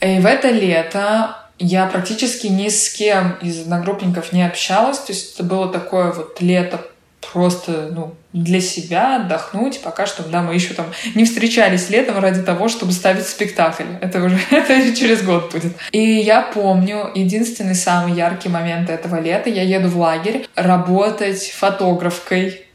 И 0.02 0.20
в 0.20 0.26
это 0.26 0.50
лето 0.50 1.38
я 1.60 1.88
практически 1.88 2.48
ни 2.48 2.70
с 2.70 2.90
кем 2.90 3.38
из 3.42 3.62
одногруппников 3.62 4.32
не 4.32 4.46
общалась. 4.46 5.00
То 5.00 5.12
есть 5.12 5.36
это 5.36 5.44
было 5.44 5.72
такое 5.72 6.12
вот 6.12 6.40
лето 6.42 6.82
просто, 7.22 7.90
ну, 7.92 8.16
для 8.34 8.62
себя 8.62 9.18
отдохнуть. 9.18 9.82
Пока 9.82 10.06
что, 10.06 10.24
да, 10.24 10.42
мы 10.42 10.54
еще 10.54 10.74
там 10.74 10.86
не 11.16 11.26
встречались 11.26 11.90
летом 11.90 12.20
ради 12.20 12.42
того, 12.42 12.68
чтобы 12.68 12.92
ставить 12.92 13.28
спектакль. 13.28 13.84
Это 14.02 14.24
уже 14.24 14.40
это 14.52 14.96
через 14.96 15.24
год 15.24 15.52
будет. 15.52 15.74
И 15.92 16.00
я 16.00 16.42
помню, 16.42 17.12
единственный 17.16 17.76
самый 17.76 18.14
яркий 18.14 18.50
момент 18.50 18.90
этого 18.90 19.20
лета, 19.20 19.50
я 19.50 19.64
еду 19.64 19.90
в 19.90 19.98
лагерь 19.98 20.48
работать 20.56 21.52
фотографкой 21.52 22.67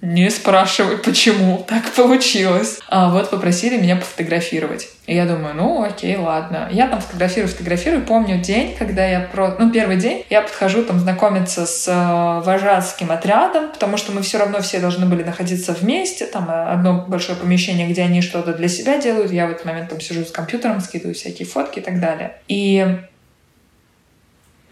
не 0.00 0.30
спрашивай, 0.30 0.96
почему 0.96 1.64
так 1.68 1.90
получилось. 1.92 2.80
А 2.88 3.10
вот 3.10 3.28
попросили 3.28 3.76
меня 3.76 3.96
пофотографировать. 3.96 4.88
И 5.06 5.14
я 5.14 5.26
думаю, 5.26 5.54
ну 5.54 5.82
окей, 5.82 6.16
ладно. 6.16 6.68
Я 6.72 6.88
там 6.88 7.02
фотографирую, 7.02 7.48
фотографирую. 7.48 8.02
Помню 8.06 8.40
день, 8.40 8.74
когда 8.78 9.06
я 9.06 9.20
про... 9.20 9.56
Ну, 9.58 9.70
первый 9.70 9.96
день 9.96 10.24
я 10.30 10.40
подхожу 10.40 10.84
там 10.84 10.98
знакомиться 10.98 11.66
с 11.66 11.86
э, 11.86 12.44
вожатским 12.46 13.10
отрядом, 13.12 13.72
потому 13.72 13.98
что 13.98 14.12
мы 14.12 14.22
все 14.22 14.38
равно 14.38 14.62
все 14.62 14.80
должны 14.80 15.04
были 15.04 15.22
находиться 15.22 15.74
вместе. 15.74 16.24
Там 16.26 16.48
э, 16.48 16.64
одно 16.64 17.04
большое 17.06 17.36
помещение, 17.36 17.86
где 17.86 18.02
они 18.02 18.22
что-то 18.22 18.54
для 18.54 18.68
себя 18.68 18.98
делают. 18.98 19.32
Я 19.32 19.46
в 19.46 19.50
этот 19.50 19.66
момент 19.66 19.90
там 19.90 20.00
сижу 20.00 20.24
с 20.24 20.30
компьютером, 20.30 20.80
скидываю 20.80 21.14
всякие 21.14 21.46
фотки 21.46 21.80
и 21.80 21.82
так 21.82 22.00
далее. 22.00 22.36
И 22.48 23.00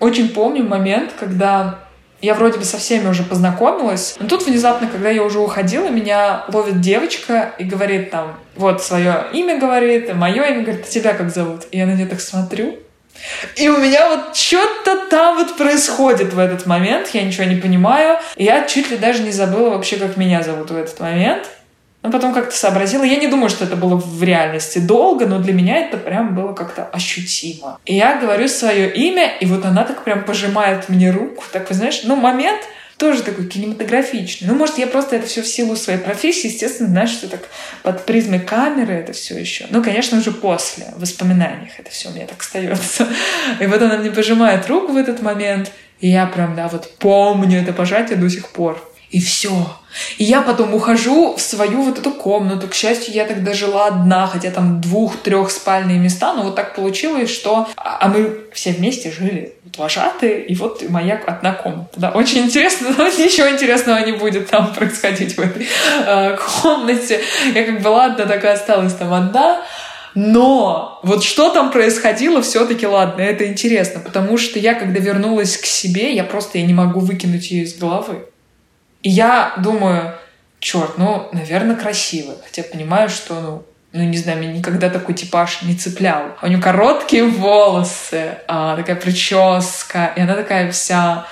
очень 0.01 0.31
помню 0.31 0.65
момент, 0.65 1.13
когда 1.21 1.81
я 2.23 2.35
вроде 2.35 2.59
бы 2.59 2.65
со 2.65 2.79
всеми 2.79 3.09
уже 3.09 3.25
познакомилась. 3.25 4.17
Но 4.21 4.29
тут 4.29 4.47
внезапно, 4.47 4.87
когда 4.87 5.11
я 5.11 5.23
уже 5.23 5.41
уходила, 5.41 5.89
меня 5.89 6.45
ловит 6.49 6.81
девочка 6.81 7.53
и 7.59 7.65
говорит 7.65 8.11
там, 8.11 8.39
вот 8.55 8.83
свое 8.83 9.27
имя 9.33 9.59
говорит, 9.59 10.15
мое 10.15 10.45
имя 10.45 10.63
говорит, 10.63 10.87
а 10.87 10.91
тебя 10.91 11.15
как 11.15 11.31
зовут? 11.31 11.63
И 11.73 11.79
я 11.79 11.87
на 11.87 11.95
нее 11.95 12.07
так 12.07 12.21
смотрю. 12.21 12.79
И 13.57 13.69
у 13.69 13.79
меня 13.79 14.09
вот 14.09 14.37
что-то 14.37 15.07
там 15.09 15.37
вот 15.37 15.57
происходит 15.57 16.33
в 16.33 16.39
этот 16.39 16.67
момент, 16.67 17.09
я 17.09 17.23
ничего 17.23 17.45
не 17.45 17.57
понимаю. 17.57 18.19
И 18.37 18.45
я 18.45 18.67
чуть 18.67 18.91
ли 18.91 18.97
даже 18.97 19.23
не 19.23 19.33
забыла 19.33 19.71
вообще, 19.71 19.97
как 19.97 20.17
меня 20.17 20.43
зовут 20.43 20.71
в 20.71 20.77
этот 20.77 20.99
момент. 21.01 21.49
Но 22.03 22.11
потом 22.11 22.35
как-то 22.35 22.55
сообразила. 22.57 23.05
Я 23.05 23.17
не 23.17 23.29
думаю, 23.29 23.49
что 23.49 23.65
это 23.65 23.77
было 23.77 23.95
в 23.97 24.23
реальности 24.23 24.79
долго, 24.79 25.27
но 25.27 25.39
для 25.39 25.53
меня 25.53 25.79
это 25.79 25.97
прям 25.97 26.35
было 26.35 26.53
как-то 26.53 26.85
ощутимо. 26.85 27.79
И 27.85 27.95
я 27.95 28.19
говорю 28.21 28.49
свое 28.49 28.93
имя, 28.93 29.33
и 29.41 29.47
вот 29.47 29.65
она 29.65 29.85
так 29.85 30.03
прям 30.03 30.25
пожимает 30.25 30.89
мне 30.89 31.11
руку. 31.11 31.45
Так, 31.53 31.69
вы 31.69 31.75
знаешь, 31.75 32.01
ну, 32.05 32.17
момент 32.17 32.63
тоже 33.03 33.23
такой 33.23 33.47
кинематографичный. 33.47 34.49
Ну, 34.49 34.55
может, 34.55 34.79
я 34.79 34.87
просто 34.87 35.17
это 35.17 35.27
все 35.27 35.43
в 35.43 35.47
силу 35.47 35.75
своей 35.75 35.99
профессии, 35.99 36.47
естественно, 36.47 36.89
знаешь, 36.89 37.11
что 37.11 37.29
так 37.29 37.41
под 37.83 38.05
призмой 38.05 38.39
камеры 38.39 38.95
это 38.95 39.13
все 39.13 39.39
еще. 39.39 39.67
Ну, 39.71 39.83
конечно, 39.83 40.19
уже 40.19 40.31
после, 40.31 40.87
в 40.97 41.01
воспоминаниях 41.01 41.79
это 41.79 41.91
все 41.91 42.11
у 42.11 42.13
меня 42.13 42.27
так 42.27 42.41
остается. 42.41 43.09
И 43.61 43.67
вот 43.67 43.83
она 43.83 43.99
мне 43.99 44.11
пожимает 44.11 44.69
руку 44.69 44.93
в 44.93 44.97
этот 44.97 45.21
момент, 45.21 45.73
и 46.01 46.09
я 46.09 46.27
прям, 46.27 46.55
да, 46.55 46.69
вот 46.69 46.95
помню 46.99 47.61
это 47.63 47.73
пожатие 47.73 48.19
до 48.19 48.29
сих 48.31 48.49
пор. 48.51 48.92
И 49.13 49.21
все. 49.21 49.51
И 50.17 50.25
я 50.25 50.41
потом 50.41 50.75
ухожу 50.75 51.37
в 51.37 51.41
свою 51.41 51.83
вот 51.83 51.99
эту 51.99 52.11
комнату. 52.13 52.67
К 52.67 52.75
счастью, 52.75 53.13
я 53.13 53.27
тогда 53.27 53.53
жила 53.53 53.87
одна, 53.89 54.27
хотя 54.27 54.51
там 54.51 54.81
двух-трех 54.81 55.51
спальные 55.51 55.99
места, 55.99 56.33
но 56.33 56.45
вот 56.45 56.57
так 56.57 56.75
получилось, 56.75 57.29
что... 57.29 57.69
А 57.77 58.09
мы 58.09 58.39
все 58.55 58.73
вместе 58.73 59.13
жили, 59.13 59.53
вот 59.65 59.77
вожатые, 59.77 60.47
и 60.47 60.55
вот 60.55 60.89
моя 60.89 61.21
одна 61.27 61.53
комната. 61.53 61.91
Да, 61.97 62.11
очень 62.11 62.39
интересно, 62.39 62.89
но 62.97 63.07
ничего 63.09 63.51
интересного 63.51 63.99
не 63.99 64.13
будет 64.13 64.49
там 64.49 64.73
происходить 64.73 65.37
в 65.37 65.41
этой 65.41 65.67
э, 66.07 66.39
комнате. 66.63 67.21
Я 67.55 67.65
как 67.65 67.83
бы, 67.83 67.89
ладно, 67.89 68.25
такая 68.25 68.55
осталась 68.55 68.95
там 68.95 69.13
одна, 69.13 69.61
но 70.15 71.01
вот 71.03 71.23
что 71.23 71.51
там 71.51 71.71
происходило, 71.71 72.41
все-таки 72.41 72.87
ладно, 72.87 73.21
это 73.21 73.47
интересно, 73.47 74.01
потому 74.01 74.39
что 74.39 74.59
я, 74.59 74.73
когда 74.73 75.01
вернулась 75.01 75.59
к 75.59 75.67
себе, 75.67 76.15
я 76.15 76.25
просто 76.25 76.59
я 76.59 76.65
не 76.65 76.75
могу 76.75 77.01
выкинуть 77.01 77.51
ее 77.51 77.65
из 77.65 77.77
головы. 77.77 78.27
И 79.03 79.11
я 79.11 79.55
думаю, 79.59 80.15
черт, 80.61 80.97
ну, 80.97 81.29
наверное, 81.33 81.77
красивый. 81.77 82.37
Хотя 82.45 82.63
понимаю, 82.63 83.09
что, 83.09 83.35
ну, 83.41 83.65
ну, 83.93 84.05
не 84.05 84.17
знаю, 84.17 84.39
меня 84.39 84.53
никогда 84.53 84.89
такой 84.89 85.15
типаж 85.15 85.63
не 85.63 85.75
цеплял. 85.75 86.37
У 86.41 86.47
нее 86.47 86.59
короткие 86.59 87.25
волосы, 87.25 88.39
а, 88.49 88.77
такая 88.77 88.97
прическа, 88.97 90.13
и 90.17 90.21
она 90.21 90.35
такая 90.35 90.71
вся, 90.71 91.27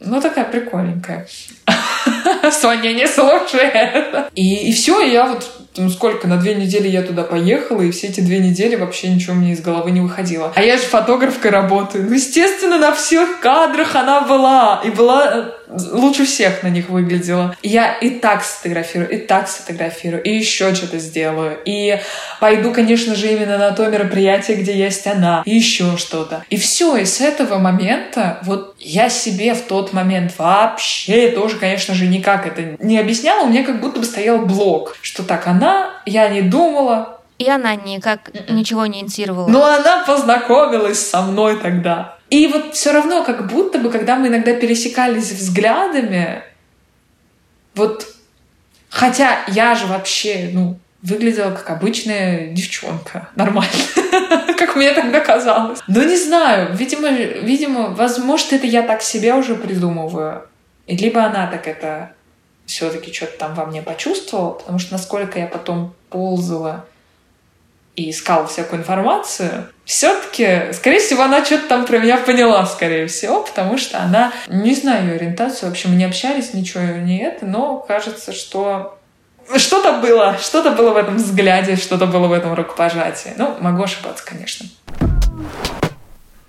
ну, 0.00 0.20
такая 0.20 0.44
прикольненькая. 0.44 1.28
Соня 2.50 2.92
не 2.92 3.06
слушает. 3.06 4.30
И, 4.34 4.70
и 4.70 4.72
все, 4.72 5.00
я 5.02 5.26
вот 5.26 5.64
ну 5.76 5.90
сколько, 5.90 6.28
на 6.28 6.36
две 6.36 6.54
недели 6.54 6.86
я 6.88 7.02
туда 7.02 7.24
поехала, 7.24 7.82
и 7.82 7.90
все 7.90 8.06
эти 8.06 8.20
две 8.20 8.38
недели 8.38 8.76
вообще 8.76 9.08
ничего 9.08 9.34
мне 9.34 9.52
из 9.52 9.60
головы 9.60 9.90
не 9.90 10.00
выходило. 10.00 10.52
А 10.54 10.62
я 10.62 10.76
же 10.76 10.84
фотографкой 10.84 11.50
работаю. 11.50 12.04
Ну, 12.08 12.14
естественно, 12.14 12.78
на 12.78 12.94
всех 12.94 13.40
кадрах 13.40 13.96
она 13.96 14.20
была. 14.20 14.82
И 14.84 14.90
была 14.90 15.32
э, 15.34 15.50
лучше 15.92 16.24
всех 16.24 16.62
на 16.62 16.68
них 16.68 16.88
выглядела. 16.88 17.56
Я 17.62 17.94
и 17.94 18.10
так 18.10 18.42
сфотографирую, 18.44 19.10
и 19.10 19.18
так 19.18 19.48
сфотографирую, 19.48 20.22
и 20.22 20.30
еще 20.30 20.74
что-то 20.74 20.98
сделаю. 20.98 21.58
И 21.64 21.98
пойду, 22.40 22.72
конечно 22.72 23.14
же, 23.14 23.32
именно 23.32 23.58
на 23.58 23.72
то 23.72 23.86
мероприятие, 23.86 24.56
где 24.58 24.76
есть 24.76 25.06
она, 25.06 25.42
и 25.44 25.54
еще 25.54 25.96
что-то. 25.96 26.44
И 26.50 26.56
все, 26.56 26.96
и 26.96 27.04
с 27.04 27.20
этого 27.20 27.58
момента 27.58 28.38
вот 28.42 28.74
я 28.78 29.08
себе 29.08 29.54
в 29.54 29.62
тот 29.62 29.92
момент 29.92 30.32
вообще 30.38 31.30
тоже, 31.30 31.56
конечно 31.56 31.94
же, 31.94 32.06
никак 32.06 32.46
это 32.46 32.76
не 32.84 32.98
объясняла. 32.98 33.44
У 33.44 33.48
меня 33.48 33.64
как 33.64 33.80
будто 33.80 34.00
бы 34.00 34.06
стоял 34.06 34.38
блок, 34.38 34.96
что 35.02 35.22
так, 35.22 35.46
она 35.46 35.90
я 36.06 36.28
не 36.28 36.42
думала. 36.42 37.20
И 37.38 37.48
она 37.50 37.74
никак. 37.74 38.30
М-м. 38.32 38.56
ничего 38.56 38.86
не 38.86 39.00
инициировала. 39.00 39.48
Но 39.48 39.64
она 39.64 40.04
познакомилась 40.06 41.04
со 41.04 41.22
мной 41.22 41.58
тогда. 41.60 42.13
И 42.30 42.46
вот 42.46 42.74
все 42.74 42.92
равно, 42.92 43.24
как 43.24 43.46
будто 43.46 43.78
бы, 43.78 43.90
когда 43.90 44.16
мы 44.16 44.28
иногда 44.28 44.54
пересекались 44.54 45.30
взглядами, 45.32 46.42
вот, 47.74 48.06
хотя 48.88 49.44
я 49.48 49.74
же 49.74 49.86
вообще, 49.86 50.50
ну, 50.52 50.78
выглядела 51.02 51.50
как 51.50 51.70
обычная 51.70 52.48
девчонка, 52.48 53.28
нормально, 53.36 53.70
как 54.58 54.74
мне 54.74 54.92
тогда 54.94 55.20
казалось. 55.20 55.80
Но 55.86 56.02
не 56.02 56.16
знаю, 56.16 56.74
видимо, 56.74 57.10
видимо, 57.10 57.88
возможно, 57.88 58.56
это 58.56 58.66
я 58.66 58.82
так 58.82 59.02
себе 59.02 59.34
уже 59.34 59.54
придумываю. 59.54 60.46
И 60.86 60.96
либо 60.96 61.22
она 61.22 61.46
так 61.46 61.68
это 61.68 62.12
все-таки 62.66 63.12
что-то 63.12 63.38
там 63.38 63.54
во 63.54 63.66
мне 63.66 63.82
почувствовал, 63.82 64.52
потому 64.52 64.78
что 64.78 64.92
насколько 64.92 65.38
я 65.38 65.46
потом 65.46 65.94
ползала 66.08 66.86
и 67.96 68.10
искала 68.10 68.46
всякую 68.46 68.80
информацию, 68.80 69.68
все-таки, 69.84 70.72
скорее 70.72 70.98
всего, 70.98 71.22
она 71.22 71.44
что-то 71.44 71.68
там 71.68 71.86
про 71.86 71.98
меня 71.98 72.16
поняла, 72.16 72.66
скорее 72.66 73.06
всего, 73.06 73.42
потому 73.42 73.78
что 73.78 74.00
она, 74.00 74.32
не 74.48 74.74
знаю 74.74 75.06
ее 75.06 75.14
ориентацию, 75.14 75.68
в 75.68 75.72
общем, 75.72 75.90
мы 75.90 75.96
не 75.96 76.04
общались, 76.04 76.54
ничего 76.54 76.82
не 76.82 77.22
это, 77.22 77.46
но 77.46 77.78
кажется, 77.78 78.32
что 78.32 78.98
что-то 79.56 79.94
было, 79.94 80.36
что-то 80.40 80.70
было 80.70 80.90
в 80.90 80.96
этом 80.96 81.16
взгляде, 81.16 81.76
что-то 81.76 82.06
было 82.06 82.26
в 82.26 82.32
этом 82.32 82.54
рукопожатии. 82.54 83.34
Ну, 83.36 83.54
могу 83.60 83.82
ошибаться, 83.82 84.24
конечно. 84.24 84.66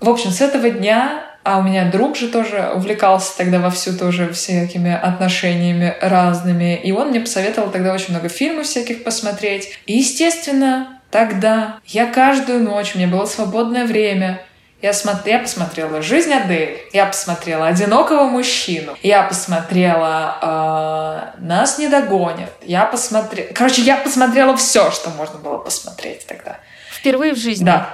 В 0.00 0.08
общем, 0.08 0.30
с 0.30 0.40
этого 0.40 0.70
дня 0.70 1.22
а 1.46 1.58
у 1.58 1.62
меня 1.62 1.88
друг 1.88 2.16
же 2.16 2.26
тоже 2.26 2.72
увлекался 2.74 3.36
тогда 3.36 3.60
вовсю 3.60 3.96
тоже 3.96 4.32
всякими 4.32 4.92
отношениями 4.92 5.94
разными. 6.00 6.74
И 6.74 6.90
он 6.90 7.10
мне 7.10 7.20
посоветовал 7.20 7.70
тогда 7.70 7.94
очень 7.94 8.10
много 8.10 8.28
фильмов 8.28 8.66
всяких 8.66 9.04
посмотреть. 9.04 9.78
И, 9.86 9.98
естественно, 9.98 10.95
тогда 11.10 11.78
я 11.86 12.06
каждую 12.06 12.62
ночь, 12.62 12.94
у 12.94 12.98
меня 12.98 13.08
было 13.08 13.26
свободное 13.26 13.86
время, 13.86 14.40
я, 14.82 14.92
смотр... 14.92 15.28
я 15.28 15.38
посмотрела 15.38 16.02
«Жизнь 16.02 16.32
Адель», 16.32 16.78
я 16.92 17.06
посмотрела 17.06 17.66
«Одинокого 17.66 18.24
мужчину», 18.24 18.94
я 19.02 19.22
посмотрела 19.22 21.32
э, 21.38 21.40
«Нас 21.40 21.78
не 21.78 21.88
догонят», 21.88 22.50
я 22.62 22.84
посмотрела... 22.84 23.48
Короче, 23.54 23.82
я 23.82 23.96
посмотрела 23.96 24.56
все, 24.56 24.90
что 24.90 25.10
можно 25.10 25.38
было 25.38 25.58
посмотреть 25.58 26.26
тогда. 26.26 26.58
Впервые 26.90 27.34
в 27.34 27.38
жизни? 27.38 27.64
Да. 27.64 27.88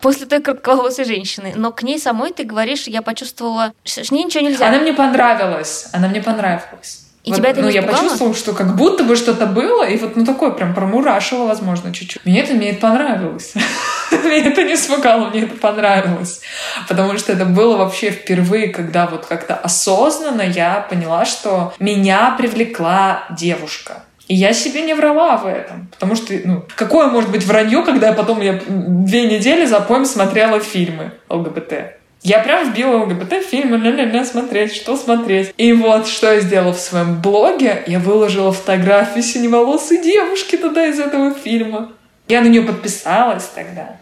После 0.00 0.26
той 0.26 0.40
короткоголосой 0.40 1.04
женщины. 1.04 1.52
Но 1.56 1.72
к 1.72 1.82
ней 1.82 1.98
самой 1.98 2.32
ты 2.32 2.44
говоришь, 2.44 2.86
я 2.86 3.02
почувствовала, 3.02 3.74
что 3.84 4.02
с 4.02 4.10
ней 4.10 4.24
ничего 4.24 4.44
нельзя. 4.44 4.68
Она 4.68 4.78
мне 4.78 4.94
понравилась. 4.94 5.88
Она 5.92 6.08
мне 6.08 6.22
понравилась. 6.22 7.03
И 7.24 7.30
вот, 7.30 7.36
тебя 7.38 7.50
это 7.50 7.62
ну, 7.62 7.68
не 7.68 7.74
я 7.74 7.82
почувствовала, 7.82 8.34
что 8.34 8.52
как 8.52 8.76
будто 8.76 9.02
бы 9.02 9.16
что-то 9.16 9.46
было, 9.46 9.82
и 9.82 9.96
вот 9.96 10.14
ну 10.14 10.26
такое 10.26 10.50
прям 10.50 10.74
промурашило, 10.74 11.46
возможно, 11.46 11.92
чуть-чуть. 11.92 12.22
Мне 12.26 12.42
это, 12.42 12.52
мне 12.52 12.70
это 12.70 12.80
понравилось. 12.80 13.54
мне 14.10 14.40
это 14.40 14.62
не 14.62 14.74
испугало, 14.74 15.30
мне 15.30 15.44
это 15.44 15.56
понравилось. 15.56 16.42
Потому 16.86 17.16
что 17.16 17.32
это 17.32 17.46
было 17.46 17.78
вообще 17.78 18.10
впервые, 18.10 18.68
когда 18.68 19.06
вот 19.06 19.24
как-то 19.24 19.54
осознанно 19.54 20.42
я 20.42 20.86
поняла, 20.90 21.24
что 21.24 21.72
меня 21.78 22.34
привлекла 22.36 23.24
девушка. 23.30 24.02
И 24.28 24.34
я 24.34 24.52
себе 24.52 24.82
не 24.82 24.92
врала 24.92 25.38
в 25.38 25.46
этом. 25.46 25.88
Потому 25.92 26.16
что, 26.16 26.34
ну, 26.44 26.64
какое 26.76 27.08
может 27.08 27.30
быть 27.30 27.44
вранье, 27.44 27.82
когда 27.82 28.08
я 28.08 28.12
потом 28.12 28.42
я 28.42 28.60
две 28.66 29.26
недели 29.26 29.64
за 29.64 29.80
поем 29.80 30.04
смотрела 30.04 30.60
фильмы 30.60 31.12
ЛГБТ. 31.30 32.03
Я 32.24 32.38
прям 32.38 32.72
вбила 32.72 33.02
ЛГБТ 33.02 33.44
фильмы, 33.44 33.76
ля-ля-ля, 33.76 34.24
смотреть, 34.24 34.74
что 34.74 34.96
смотреть. 34.96 35.52
И 35.58 35.74
вот, 35.74 36.08
что 36.08 36.32
я 36.32 36.40
сделала 36.40 36.72
в 36.72 36.80
своем 36.80 37.20
блоге, 37.20 37.82
я 37.86 37.98
выложила 37.98 38.50
фотографию 38.50 39.22
синеволосой 39.22 40.02
девушки 40.02 40.56
туда 40.56 40.86
из 40.86 40.98
этого 40.98 41.34
фильма. 41.34 41.92
Я 42.26 42.40
на 42.40 42.46
нее 42.46 42.62
подписалась 42.62 43.44
тогда, 43.54 43.98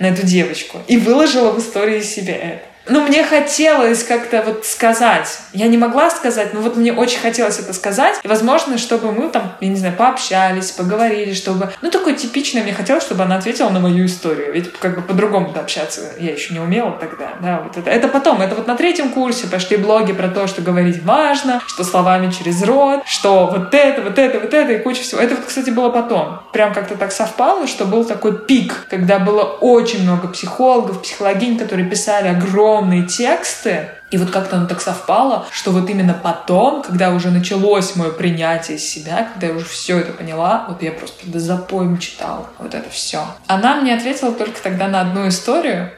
на 0.00 0.06
эту 0.06 0.26
девочку, 0.26 0.78
и 0.88 0.96
выложила 0.96 1.52
в 1.52 1.60
истории 1.60 2.00
себе 2.00 2.32
это 2.32 2.69
ну, 2.90 3.02
мне 3.06 3.22
хотелось 3.22 4.02
как-то 4.02 4.42
вот 4.44 4.66
сказать. 4.66 5.38
Я 5.52 5.68
не 5.68 5.78
могла 5.78 6.10
сказать, 6.10 6.52
но 6.52 6.60
вот 6.60 6.76
мне 6.76 6.92
очень 6.92 7.20
хотелось 7.20 7.58
это 7.58 7.72
сказать. 7.72 8.18
И, 8.22 8.28
возможно, 8.28 8.78
чтобы 8.78 9.12
мы 9.12 9.28
там, 9.28 9.52
я 9.60 9.68
не 9.68 9.76
знаю, 9.76 9.94
пообщались, 9.96 10.72
поговорили, 10.72 11.32
чтобы... 11.32 11.70
Ну, 11.82 11.90
такое 11.90 12.14
типичное 12.14 12.62
мне 12.62 12.74
хотелось, 12.74 13.04
чтобы 13.04 13.22
она 13.22 13.36
ответила 13.36 13.70
на 13.70 13.78
мою 13.78 14.06
историю. 14.06 14.52
Ведь 14.52 14.72
как 14.72 14.96
бы 14.96 15.02
по-другому 15.02 15.54
общаться 15.56 16.00
я 16.18 16.32
еще 16.32 16.52
не 16.52 16.60
умела 16.60 16.92
тогда. 17.00 17.34
Да, 17.40 17.62
вот 17.64 17.76
это. 17.76 17.88
это 17.88 18.08
потом, 18.08 18.42
это 18.42 18.56
вот 18.56 18.66
на 18.66 18.76
третьем 18.76 19.10
курсе 19.10 19.46
пошли 19.46 19.76
блоги 19.76 20.12
про 20.12 20.28
то, 20.28 20.48
что 20.48 20.60
говорить 20.60 21.02
важно, 21.04 21.62
что 21.66 21.84
словами 21.84 22.32
через 22.32 22.62
рот, 22.64 23.02
что 23.06 23.46
вот 23.46 23.72
это, 23.72 24.02
вот 24.02 24.18
это, 24.18 24.40
вот 24.40 24.52
это 24.52 24.72
и 24.72 24.78
куча 24.78 25.02
всего. 25.02 25.20
Это 25.20 25.36
вот, 25.36 25.44
кстати, 25.44 25.70
было 25.70 25.90
потом. 25.90 26.40
Прям 26.52 26.74
как-то 26.74 26.96
так 26.96 27.12
совпало, 27.12 27.68
что 27.68 27.84
был 27.84 28.04
такой 28.04 28.36
пик, 28.46 28.86
когда 28.90 29.20
было 29.20 29.42
очень 29.42 30.02
много 30.02 30.26
психологов, 30.26 31.02
психологинь, 31.02 31.56
которые 31.56 31.88
писали 31.88 32.28
огромное 32.28 32.79
огромные 32.80 33.06
тексты, 33.06 33.90
и 34.10 34.18
вот 34.18 34.30
как-то 34.30 34.56
оно 34.56 34.66
так 34.66 34.80
совпало, 34.80 35.46
что 35.52 35.70
вот 35.70 35.88
именно 35.88 36.14
потом, 36.14 36.82
когда 36.82 37.10
уже 37.10 37.30
началось 37.30 37.94
мое 37.94 38.10
принятие 38.10 38.78
себя, 38.78 39.28
когда 39.32 39.48
я 39.48 39.52
уже 39.52 39.66
все 39.66 39.98
это 39.98 40.12
поняла, 40.12 40.66
вот 40.68 40.82
я 40.82 40.92
просто 40.92 41.26
до 41.26 41.38
запоем 41.38 41.98
читала 41.98 42.46
вот 42.58 42.74
это 42.74 42.88
все. 42.90 43.24
Она 43.46 43.76
мне 43.76 43.94
ответила 43.94 44.32
только 44.32 44.60
тогда 44.60 44.88
на 44.88 45.02
одну 45.02 45.28
историю, 45.28 45.90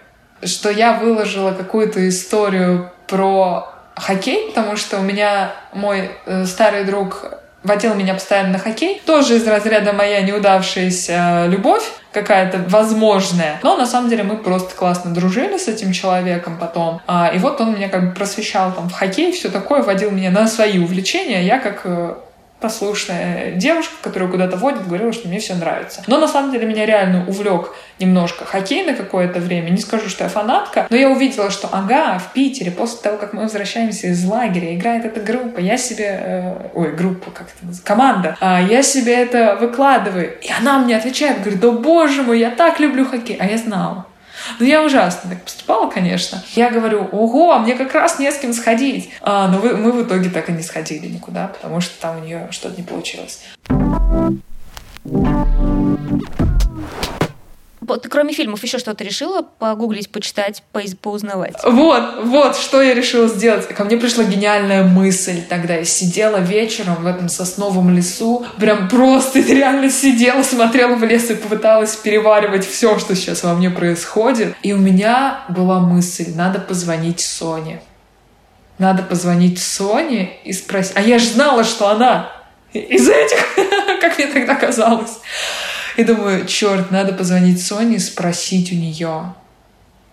что 0.43 0.70
я 0.70 0.99
выложила 0.99 1.53
какую-то 1.53 2.07
историю 2.09 2.91
про 3.07 3.72
хоккей, 3.95 4.49
потому 4.49 4.76
что 4.76 4.99
у 4.99 5.03
меня 5.03 5.53
мой 5.72 6.11
э, 6.26 6.45
старый 6.45 6.85
друг 6.85 7.24
водил 7.62 7.94
меня 7.94 8.14
постоянно 8.14 8.54
на 8.54 8.58
хоккей. 8.58 9.00
Тоже 9.06 9.36
из 9.36 9.46
разряда 9.46 9.92
моя 9.92 10.20
неудавшаяся 10.22 11.46
любовь 11.48 11.84
какая-то 12.12 12.58
возможная. 12.68 13.58
Но 13.62 13.76
на 13.76 13.86
самом 13.86 14.10
деле 14.10 14.22
мы 14.22 14.36
просто 14.36 14.74
классно 14.74 15.12
дружили 15.12 15.56
с 15.56 15.68
этим 15.68 15.92
человеком 15.92 16.58
потом. 16.58 17.00
А, 17.06 17.30
и 17.34 17.38
вот 17.38 17.60
он 17.60 17.74
меня 17.74 17.88
как 17.88 18.08
бы 18.08 18.14
просвещал 18.14 18.72
там 18.72 18.88
в 18.88 18.92
хоккей, 18.92 19.32
все 19.32 19.48
такое, 19.48 19.82
водил 19.82 20.10
меня 20.10 20.30
на 20.30 20.46
свои 20.46 20.78
увлечения. 20.78 21.42
Я 21.42 21.58
как 21.58 21.82
э, 21.84 22.14
послушная 22.62 23.52
девушка, 23.52 23.94
которая 24.00 24.30
куда-то 24.30 24.56
водит, 24.56 24.86
говорила, 24.86 25.12
что 25.12 25.28
мне 25.28 25.40
все 25.40 25.54
нравится. 25.54 26.02
Но 26.06 26.18
на 26.18 26.28
самом 26.28 26.52
деле 26.52 26.66
меня 26.66 26.86
реально 26.86 27.26
увлек 27.26 27.74
немножко 27.98 28.44
хоккей 28.44 28.84
на 28.84 28.94
какое-то 28.94 29.40
время. 29.40 29.70
Не 29.70 29.78
скажу, 29.78 30.08
что 30.08 30.24
я 30.24 30.30
фанатка, 30.30 30.86
но 30.88 30.96
я 30.96 31.10
увидела, 31.10 31.50
что 31.50 31.68
ага, 31.70 32.18
в 32.18 32.32
Питере 32.32 32.70
после 32.70 33.00
того, 33.02 33.18
как 33.18 33.32
мы 33.32 33.42
возвращаемся 33.42 34.06
из 34.06 34.24
лагеря, 34.24 34.74
играет 34.74 35.04
эта 35.04 35.20
группа, 35.20 35.58
я 35.58 35.76
себе... 35.76 36.20
Э, 36.22 36.68
ой, 36.74 36.94
группа, 36.94 37.30
как 37.30 37.48
это 37.48 37.66
называется? 37.66 37.84
Команда. 37.84 38.36
А, 38.40 38.62
я 38.62 38.82
себе 38.82 39.14
это 39.14 39.58
выкладываю. 39.60 40.38
И 40.40 40.50
она 40.50 40.78
мне 40.78 40.96
отвечает, 40.96 41.40
говорит, 41.40 41.60
да 41.60 41.72
боже 41.72 42.22
мой, 42.22 42.38
я 42.38 42.50
так 42.50 42.80
люблю 42.80 43.04
хоккей. 43.04 43.36
А 43.38 43.46
я 43.46 43.58
знала. 43.58 44.06
Ну, 44.59 44.66
я 44.66 44.82
ужасно 44.82 45.30
так 45.30 45.42
поступала, 45.42 45.90
конечно. 45.90 46.42
Я 46.55 46.70
говорю, 46.70 47.09
ого, 47.12 47.53
а 47.53 47.59
мне 47.59 47.74
как 47.74 47.94
раз 47.94 48.18
не 48.18 48.30
с 48.30 48.38
кем 48.38 48.53
сходить. 48.53 49.11
А, 49.20 49.48
но 49.48 49.59
вы, 49.59 49.76
мы 49.76 49.92
в 49.92 50.03
итоге 50.07 50.30
так 50.30 50.48
и 50.48 50.53
не 50.53 50.62
сходили 50.62 51.07
никуда, 51.07 51.48
потому 51.48 51.80
что 51.80 52.00
там 52.00 52.18
у 52.18 52.24
нее 52.24 52.48
что-то 52.50 52.76
не 52.76 52.86
получилось. 52.86 53.40
Ты 57.97 58.09
кроме 58.09 58.32
фильмов 58.32 58.62
еще 58.62 58.78
что-то 58.78 59.05
решила 59.05 59.43
погуглить, 59.43 60.11
почитать, 60.11 60.62
поузнавать? 61.01 61.55
Вот, 61.64 62.24
вот, 62.24 62.57
что 62.57 62.82
я 62.82 62.95
решила 62.95 63.28
сделать. 63.28 63.66
Ко 63.68 63.84
мне 63.84 63.97
пришла 63.97 64.24
гениальная 64.24 64.84
мысль 64.84 65.43
тогда. 65.49 65.76
Я 65.76 65.84
сидела 65.84 66.38
вечером 66.38 66.97
в 67.03 67.07
этом 67.07 67.28
сосновом 67.28 67.95
лесу, 67.95 68.47
прям 68.59 68.88
просто 68.88 69.40
реально 69.40 69.90
сидела, 69.90 70.43
смотрела 70.43 70.95
в 70.97 71.05
лес 71.05 71.30
и 71.30 71.34
попыталась 71.34 71.97
переваривать 71.97 72.66
все, 72.66 72.99
что 72.99 73.14
сейчас 73.14 73.43
во 73.43 73.55
мне 73.55 73.70
происходит. 73.70 74.55
И 74.62 74.72
у 74.72 74.78
меня 74.78 75.45
была 75.49 75.80
мысль, 75.80 76.32
надо 76.34 76.59
позвонить 76.61 77.20
Соне. 77.20 77.82
Надо 78.78 79.03
позвонить 79.03 79.62
Соне 79.62 80.38
и 80.45 80.53
спросить. 80.53 80.93
А 80.97 81.03
я 81.03 81.18
же 81.18 81.26
знала, 81.26 81.64
что 81.64 81.88
она 81.88 82.30
из 82.72 83.09
этих, 83.09 83.55
как 84.01 84.18
мне 84.18 84.26
тогда 84.26 84.55
казалось. 84.55 85.18
И 85.97 86.05
думаю, 86.05 86.47
черт, 86.47 86.90
надо 86.90 87.12
позвонить 87.12 87.64
Соне 87.64 87.97
и 87.97 87.99
спросить 87.99 88.72
у 88.72 88.74
нее, 88.74 89.34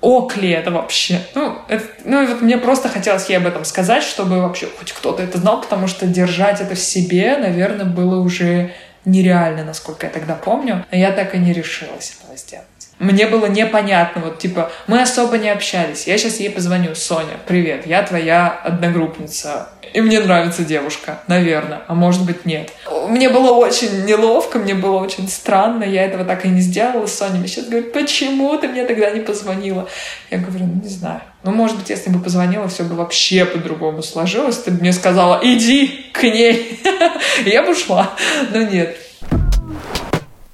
ок 0.01 0.37
ли 0.37 0.49
это 0.49 0.71
вообще? 0.71 1.21
Ну, 1.35 1.57
это, 1.67 1.85
ну, 2.05 2.23
и 2.23 2.27
вот 2.27 2.41
мне 2.41 2.57
просто 2.57 2.89
хотелось 2.89 3.29
ей 3.29 3.37
об 3.37 3.47
этом 3.47 3.65
сказать, 3.65 4.03
чтобы 4.03 4.41
вообще 4.41 4.67
хоть 4.77 4.91
кто-то 4.91 5.23
это 5.23 5.37
знал, 5.37 5.61
потому 5.61 5.87
что 5.87 6.05
держать 6.07 6.61
это 6.61 6.75
в 6.75 6.79
себе, 6.79 7.37
наверное, 7.37 7.85
было 7.85 8.19
уже 8.19 8.73
нереально, 9.05 9.63
насколько 9.63 10.05
я 10.05 10.11
тогда 10.11 10.35
помню. 10.35 10.85
Но 10.91 10.97
я 10.97 11.11
так 11.11 11.35
и 11.35 11.37
не 11.37 11.53
решилась 11.53 12.17
этого 12.17 12.37
сделать. 12.37 12.67
Мне 12.99 13.27
было 13.27 13.45
непонятно, 13.45 14.21
вот 14.21 14.39
типа, 14.39 14.71
мы 14.87 15.01
особо 15.01 15.37
не 15.37 15.49
общались. 15.49 16.05
Я 16.05 16.17
сейчас 16.17 16.39
ей 16.39 16.49
позвоню, 16.49 16.95
Соня, 16.95 17.37
привет, 17.47 17.87
я 17.87 18.03
твоя 18.03 18.49
одногруппница 18.63 19.69
и 19.93 20.01
мне 20.01 20.19
нравится 20.19 20.63
девушка, 20.63 21.19
наверное, 21.27 21.81
а 21.87 21.95
может 21.95 22.25
быть 22.25 22.45
нет. 22.45 22.71
Мне 23.07 23.29
было 23.29 23.51
очень 23.51 24.05
неловко, 24.05 24.59
мне 24.59 24.75
было 24.75 24.97
очень 24.97 25.27
странно, 25.27 25.83
я 25.83 26.03
этого 26.03 26.25
так 26.25 26.45
и 26.45 26.49
не 26.49 26.61
сделала. 26.61 27.07
Соня 27.07 27.39
мне 27.39 27.47
сейчас 27.47 27.65
говорит, 27.65 27.91
почему 27.91 28.55
ты 28.57 28.67
мне 28.67 28.85
тогда 28.85 29.09
не 29.09 29.21
позвонила? 29.21 29.87
Я 30.29 30.37
говорю, 30.37 30.65
ну 30.65 30.81
не 30.81 30.89
знаю. 30.89 31.21
Ну, 31.43 31.51
может 31.51 31.77
быть, 31.77 31.89
если 31.89 32.09
бы 32.09 32.19
позвонила, 32.19 32.67
все 32.67 32.83
бы 32.83 32.95
вообще 32.95 33.45
по-другому 33.45 34.03
сложилось. 34.03 34.57
Ты 34.57 34.71
бы 34.71 34.81
мне 34.81 34.93
сказала, 34.93 35.39
иди 35.41 36.05
к 36.11 36.23
ней. 36.23 36.79
Я 37.45 37.63
бы 37.63 37.71
ушла. 37.71 38.11
Но 38.51 38.61
нет. 38.61 38.97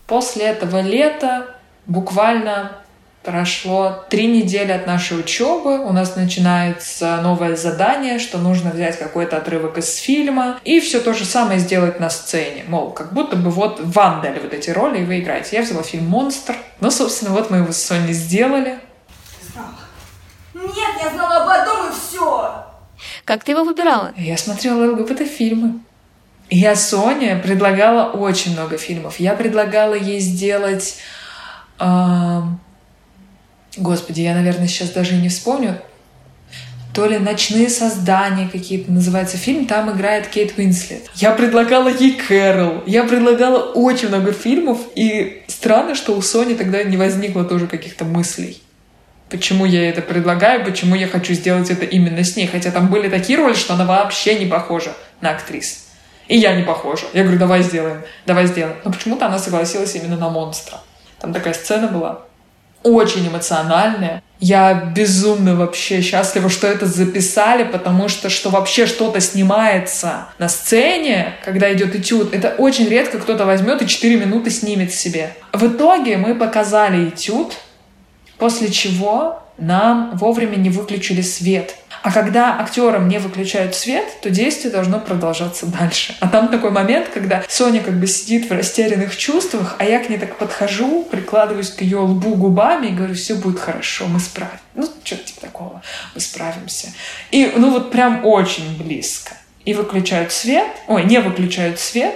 После 0.06 0.46
этого 0.46 0.82
лета 0.82 1.48
буквально 1.88 2.86
Прошло 3.26 4.06
три 4.08 4.28
недели 4.28 4.72
от 4.72 4.86
нашей 4.86 5.20
учебы, 5.20 5.80
у 5.80 5.92
нас 5.92 6.16
начинается 6.16 7.18
новое 7.24 7.56
задание, 7.56 8.20
что 8.20 8.38
нужно 8.38 8.70
взять 8.70 9.00
какой-то 9.00 9.38
отрывок 9.38 9.80
из 9.80 9.96
фильма 9.96 10.60
и 10.64 10.80
все 10.80 11.00
то 11.00 11.12
же 11.12 11.26
самое 11.26 11.60
сделать 11.60 12.00
на 12.00 12.12
сцене. 12.12 12.66
Мол, 12.68 12.92
как 12.92 13.14
будто 13.14 13.36
бы 13.36 13.50
вот 13.50 13.80
вам 13.80 14.22
дали 14.22 14.38
вот 14.38 14.54
эти 14.54 14.70
роли, 14.70 15.00
и 15.00 15.06
вы 15.06 15.22
играете. 15.22 15.56
Я 15.56 15.64
взяла 15.64 15.82
фильм 15.82 16.06
«Монстр». 16.06 16.56
Ну, 16.82 16.92
собственно, 16.92 17.32
вот 17.32 17.50
мы 17.50 17.58
его 17.58 17.72
с 17.72 17.78
Соней 17.78 18.14
сделали. 18.14 18.78
Ты 19.40 19.52
знала? 19.54 19.74
Нет, 20.54 21.04
я 21.04 21.10
знала 21.10 21.46
об 21.46 21.50
одном 21.50 21.90
и 21.90 21.94
все. 21.94 22.64
Как 23.24 23.44
ты 23.44 23.54
его 23.54 23.64
выбирала? 23.64 24.14
Я 24.18 24.38
смотрела 24.38 24.92
ЛГБТ-фильмы. 24.92 25.80
Я 26.52 26.76
Соне 26.76 27.38
предлагала 27.38 28.12
очень 28.12 28.54
много 28.54 28.78
фильмов. 28.78 29.20
Я 29.20 29.34
предлагала 29.34 29.96
ей 29.96 30.20
сделать... 30.20 30.98
Господи, 33.78 34.22
я, 34.22 34.34
наверное, 34.34 34.68
сейчас 34.68 34.92
даже 34.92 35.16
не 35.16 35.30
вспомню. 35.30 35.82
То 36.94 37.08
ли 37.08 37.20
«Ночные 37.20 37.68
создания» 37.68 38.48
какие-то 38.48 38.90
называется 38.90 39.36
фильм, 39.36 39.66
там 39.66 39.92
играет 39.92 40.28
Кейт 40.28 40.58
Уинслет. 40.58 41.10
Я 41.16 41.32
предлагала 41.32 41.90
ей 41.90 42.14
Кэрол, 42.14 42.84
я 42.86 43.04
предлагала 43.04 43.74
очень 43.74 44.08
много 44.08 44.32
фильмов, 44.32 44.80
и 44.96 45.44
странно, 45.48 45.96
что 45.96 46.16
у 46.16 46.22
Сони 46.22 46.54
тогда 46.54 46.84
не 46.84 46.96
возникло 46.96 47.44
тоже 47.44 47.68
каких-то 47.68 48.06
мыслей. 48.06 48.62
почему 49.30 49.66
я 49.66 49.90
это 49.90 50.02
предлагаю, 50.02 50.64
почему 50.64 50.96
я 50.96 51.08
хочу 51.08 51.34
сделать 51.34 51.70
это 51.70 51.84
именно 51.84 52.24
с 52.24 52.38
ней. 52.38 52.48
Хотя 52.48 52.72
там 52.72 52.88
были 52.88 53.10
такие 53.10 53.38
роли, 53.38 53.56
что 53.56 53.74
она 53.74 53.84
вообще 53.84 54.40
не 54.40 54.46
похожа 54.46 54.94
на 55.20 55.32
актрис. 55.32 55.88
И 56.30 56.38
я 56.38 56.56
не 56.56 56.64
похожа. 56.64 57.08
Я 57.14 57.24
говорю, 57.24 57.40
давай 57.40 57.62
сделаем, 57.62 58.04
давай 58.26 58.48
сделаем. 58.48 58.78
Но 58.86 58.92
почему-то 58.92 59.26
она 59.26 59.38
согласилась 59.38 59.96
именно 59.96 60.16
на 60.16 60.30
монстра. 60.30 60.80
Там 61.20 61.34
такая 61.34 61.54
сцена 61.54 61.88
была 61.88 62.22
очень 62.86 63.28
эмоциональная. 63.28 64.22
Я 64.40 64.74
безумно 64.74 65.56
вообще 65.56 66.02
счастлива, 66.02 66.50
что 66.50 66.68
это 66.68 66.86
записали, 66.86 67.64
потому 67.64 68.10
что 68.10 68.30
что 68.30 68.50
вообще 68.50 68.86
что-то 68.86 69.20
снимается 69.22 70.28
на 70.38 70.50
сцене, 70.50 71.34
когда 71.44 71.74
идет 71.74 71.96
этюд, 71.96 72.34
это 72.34 72.50
очень 72.58 72.88
редко 72.88 73.18
кто-то 73.18 73.46
возьмет 73.46 73.82
и 73.82 73.88
4 73.88 74.18
минуты 74.18 74.52
снимет 74.52 74.94
себе. 74.94 75.34
В 75.52 75.66
итоге 75.68 76.18
мы 76.18 76.36
показали 76.36 77.10
этюд, 77.10 77.54
после 78.38 78.70
чего 78.72 79.42
нам 79.58 80.12
вовремя 80.18 80.58
не 80.58 80.70
выключили 80.70 81.22
свет. 81.22 81.76
А 82.06 82.12
когда 82.12 82.60
актерам 82.60 83.08
не 83.08 83.18
выключают 83.18 83.74
свет, 83.74 84.06
то 84.22 84.30
действие 84.30 84.72
должно 84.72 85.00
продолжаться 85.00 85.66
дальше. 85.66 86.16
А 86.20 86.28
там 86.28 86.50
такой 86.50 86.70
момент, 86.70 87.08
когда 87.12 87.44
Соня 87.50 87.82
как 87.82 88.00
бы 88.00 88.06
сидит 88.06 88.48
в 88.48 88.54
растерянных 88.54 89.18
чувствах, 89.18 89.76
а 89.80 89.86
я 89.86 89.98
к 89.98 90.08
ней 90.08 90.20
так 90.20 90.38
подхожу, 90.38 91.02
прикладываюсь 91.10 91.72
к 91.72 91.82
ее 91.82 91.98
лбу 91.98 92.36
губами 92.36 92.90
и 92.90 92.92
говорю, 92.92 93.16
все 93.16 93.34
будет 93.34 93.60
хорошо, 93.60 94.06
мы 94.06 94.20
справимся. 94.20 94.62
Ну, 94.76 94.88
что-то 95.04 95.24
типа 95.24 95.42
такого, 95.42 95.82
мы 96.14 96.22
справимся. 96.22 96.94
И, 97.32 97.52
ну, 97.56 97.72
вот 97.72 97.90
прям 97.90 98.24
очень 98.24 98.78
близко. 98.78 99.32
И 99.64 99.74
выключают 99.74 100.32
свет, 100.32 100.68
ой, 100.88 101.06
не 101.06 101.20
выключают 101.20 101.80
свет, 101.80 102.14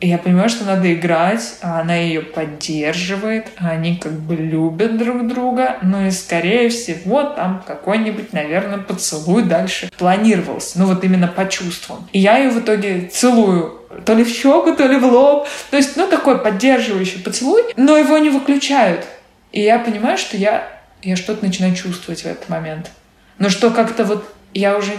и 0.00 0.08
я 0.08 0.18
понимаю, 0.18 0.48
что 0.48 0.64
надо 0.64 0.92
играть, 0.94 1.56
а 1.60 1.80
она 1.80 1.96
ее 1.96 2.20
поддерживает, 2.22 3.48
а 3.56 3.70
они 3.70 3.96
как 3.96 4.12
бы 4.12 4.36
любят 4.36 4.96
друг 4.96 5.26
друга, 5.26 5.78
ну 5.82 6.06
и 6.06 6.10
скорее 6.12 6.68
всего 6.68 7.24
там 7.24 7.64
какой-нибудь, 7.66 8.32
наверное, 8.32 8.78
поцелуй 8.78 9.42
дальше 9.42 9.90
планировался, 9.98 10.78
ну 10.78 10.86
вот 10.86 11.02
именно 11.02 11.26
по 11.26 11.48
чувствам. 11.48 12.08
И 12.12 12.20
я 12.20 12.38
ее 12.38 12.50
в 12.50 12.60
итоге 12.60 13.08
целую 13.12 13.74
то 14.04 14.14
ли 14.14 14.22
в 14.22 14.28
щеку, 14.28 14.76
то 14.76 14.86
ли 14.86 14.98
в 14.98 15.04
лоб, 15.04 15.48
то 15.70 15.76
есть, 15.76 15.96
ну 15.96 16.06
такой 16.06 16.38
поддерживающий 16.38 17.20
поцелуй, 17.20 17.62
но 17.76 17.96
его 17.96 18.18
не 18.18 18.30
выключают. 18.30 19.04
И 19.50 19.62
я 19.62 19.80
понимаю, 19.80 20.16
что 20.16 20.36
я, 20.36 20.68
я 21.02 21.16
что-то 21.16 21.44
начинаю 21.44 21.74
чувствовать 21.74 22.20
в 22.22 22.26
этот 22.26 22.48
момент. 22.48 22.92
Но 23.38 23.48
что 23.48 23.70
как-то 23.70 24.04
вот 24.04 24.32
я 24.54 24.76
уже 24.76 24.92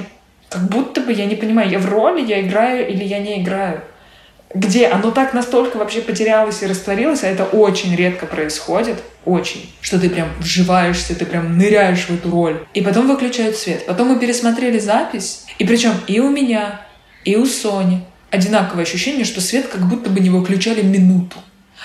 как 0.49 0.63
будто 0.63 0.99
бы 0.99 1.13
я 1.13 1.25
не 1.25 1.35
понимаю, 1.35 1.69
я 1.69 1.79
в 1.79 1.85
роли, 1.85 2.25
я 2.25 2.41
играю 2.41 2.89
или 2.89 3.03
я 3.05 3.19
не 3.19 3.41
играю 3.41 3.81
где 4.53 4.87
оно 4.87 5.11
так 5.11 5.33
настолько 5.33 5.77
вообще 5.77 6.01
потерялось 6.01 6.63
и 6.63 6.67
растворилось, 6.67 7.23
а 7.23 7.27
это 7.27 7.45
очень 7.45 7.95
редко 7.95 8.25
происходит, 8.25 8.97
очень, 9.25 9.71
что 9.81 9.99
ты 9.99 10.09
прям 10.09 10.29
вживаешься, 10.39 11.15
ты 11.15 11.25
прям 11.25 11.57
ныряешь 11.57 12.05
в 12.05 12.09
эту 12.09 12.31
роль. 12.31 12.65
И 12.73 12.81
потом 12.81 13.07
выключают 13.07 13.55
свет. 13.55 13.85
Потом 13.85 14.09
мы 14.09 14.19
пересмотрели 14.19 14.79
запись, 14.79 15.45
и 15.59 15.65
причем 15.65 15.93
и 16.07 16.19
у 16.19 16.29
меня, 16.29 16.81
и 17.25 17.35
у 17.35 17.45
Сони 17.45 18.03
одинаковое 18.31 18.83
ощущение, 18.83 19.25
что 19.25 19.41
свет 19.41 19.67
как 19.67 19.87
будто 19.87 20.09
бы 20.09 20.19
не 20.19 20.29
выключали 20.29 20.81
минуту. 20.81 21.37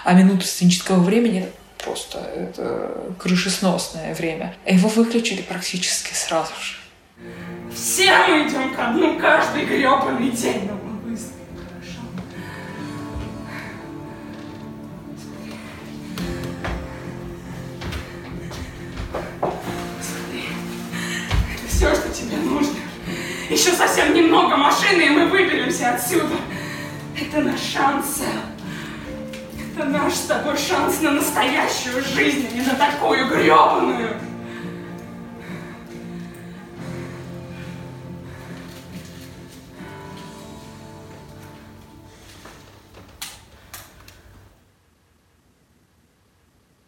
А 0.04 0.14
минуту 0.14 0.44
сценического 0.44 1.00
времени 1.00 1.46
просто 1.84 2.18
это 2.18 3.14
крышесносное 3.18 4.14
время. 4.14 4.54
Его 4.66 4.88
выключили 4.88 5.42
практически 5.42 6.14
сразу 6.14 6.52
же. 6.60 6.76
Все 7.74 8.10
мы 8.28 8.48
идем 8.48 8.74
ко 8.74 8.86
дну 8.92 9.18
каждый 9.18 9.64
гребаный 9.64 10.30
день. 10.30 10.70
Тебе 22.24 22.36
нужно. 22.38 22.74
Еще 23.48 23.72
совсем 23.72 24.14
немного 24.14 24.56
машины, 24.56 25.02
и 25.02 25.10
мы 25.10 25.26
выберемся 25.26 25.94
отсюда. 25.94 26.34
Это 27.20 27.40
наш 27.40 27.60
шанс, 27.60 28.22
Это 29.76 29.86
наш 29.86 30.14
с 30.14 30.22
тобой 30.22 30.56
шанс 30.56 31.00
на 31.00 31.12
настоящую 31.12 32.02
жизнь, 32.02 32.48
а 32.50 32.54
не 32.54 32.62
на 32.62 32.74
такую 32.74 33.28
гребаную. 33.28 34.16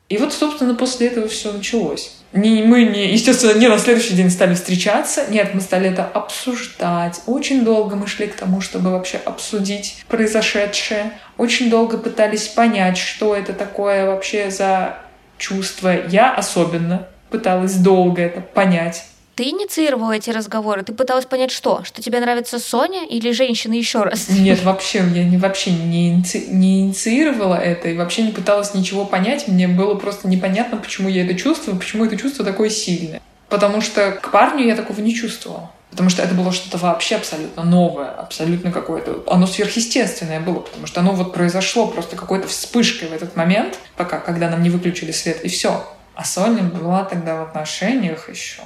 И 0.08 0.18
вот, 0.18 0.32
собственно, 0.32 0.74
после 0.74 1.08
этого 1.08 1.26
все 1.28 1.52
началось. 1.52 2.12
Не, 2.32 2.62
мы, 2.62 2.84
не, 2.84 3.12
естественно, 3.12 3.58
не 3.58 3.66
на 3.68 3.78
следующий 3.78 4.14
день 4.14 4.30
стали 4.30 4.54
встречаться. 4.54 5.26
Нет, 5.30 5.54
мы 5.54 5.60
стали 5.60 5.90
это 5.90 6.04
обсуждать. 6.04 7.22
Очень 7.26 7.64
долго 7.64 7.96
мы 7.96 8.06
шли 8.06 8.26
к 8.26 8.36
тому, 8.36 8.60
чтобы 8.60 8.90
вообще 8.90 9.18
обсудить 9.24 10.04
произошедшее. 10.08 11.12
Очень 11.38 11.70
долго 11.70 11.98
пытались 11.98 12.46
понять, 12.46 12.98
что 12.98 13.34
это 13.34 13.52
такое 13.52 14.06
вообще 14.06 14.50
за 14.50 14.98
чувство. 15.38 16.06
Я 16.08 16.32
особенно 16.34 17.08
пыталась 17.30 17.74
долго 17.74 18.22
это 18.22 18.40
понять. 18.40 19.04
Ты 19.36 19.50
инициировала 19.50 20.12
эти 20.12 20.30
разговоры? 20.30 20.82
Ты 20.82 20.94
пыталась 20.94 21.26
понять, 21.26 21.50
что? 21.50 21.84
Что 21.84 22.00
тебе 22.00 22.20
нравится 22.20 22.58
Соня 22.58 23.06
или 23.06 23.32
женщина 23.32 23.74
еще 23.74 24.02
раз? 24.02 24.30
Нет, 24.30 24.62
вообще, 24.62 25.04
я 25.14 25.24
не, 25.24 25.36
вообще 25.36 25.72
не, 25.72 26.08
иници, 26.08 26.46
не 26.48 26.80
инициировала 26.80 27.56
это 27.56 27.90
и 27.90 27.96
вообще 27.98 28.22
не 28.22 28.32
пыталась 28.32 28.72
ничего 28.72 29.04
понять. 29.04 29.46
Мне 29.46 29.68
было 29.68 29.94
просто 29.94 30.26
непонятно, 30.26 30.78
почему 30.78 31.10
я 31.10 31.22
это 31.22 31.34
чувствую, 31.34 31.76
почему 31.76 32.06
это 32.06 32.16
чувство 32.16 32.46
такое 32.46 32.70
сильное. 32.70 33.20
Потому 33.50 33.82
что 33.82 34.12
к 34.12 34.30
парню 34.30 34.64
я 34.64 34.74
такого 34.74 35.00
не 35.00 35.14
чувствовала. 35.14 35.70
Потому 35.90 36.08
что 36.08 36.22
это 36.22 36.34
было 36.34 36.50
что-то 36.50 36.78
вообще 36.78 37.16
абсолютно 37.16 37.62
новое, 37.62 38.08
абсолютно 38.08 38.72
какое-то... 38.72 39.22
Оно 39.26 39.46
сверхъестественное 39.46 40.40
было, 40.40 40.60
потому 40.60 40.86
что 40.86 41.00
оно 41.00 41.12
вот 41.12 41.34
произошло 41.34 41.88
просто 41.88 42.16
какой-то 42.16 42.48
вспышкой 42.48 43.08
в 43.08 43.12
этот 43.12 43.36
момент, 43.36 43.78
пока, 43.98 44.18
когда 44.18 44.48
нам 44.48 44.62
не 44.62 44.70
выключили 44.70 45.12
свет, 45.12 45.44
и 45.44 45.48
все. 45.48 45.86
А 46.14 46.24
Соня 46.24 46.62
была 46.62 47.04
тогда 47.04 47.36
в 47.36 47.42
отношениях 47.42 48.30
еще. 48.30 48.62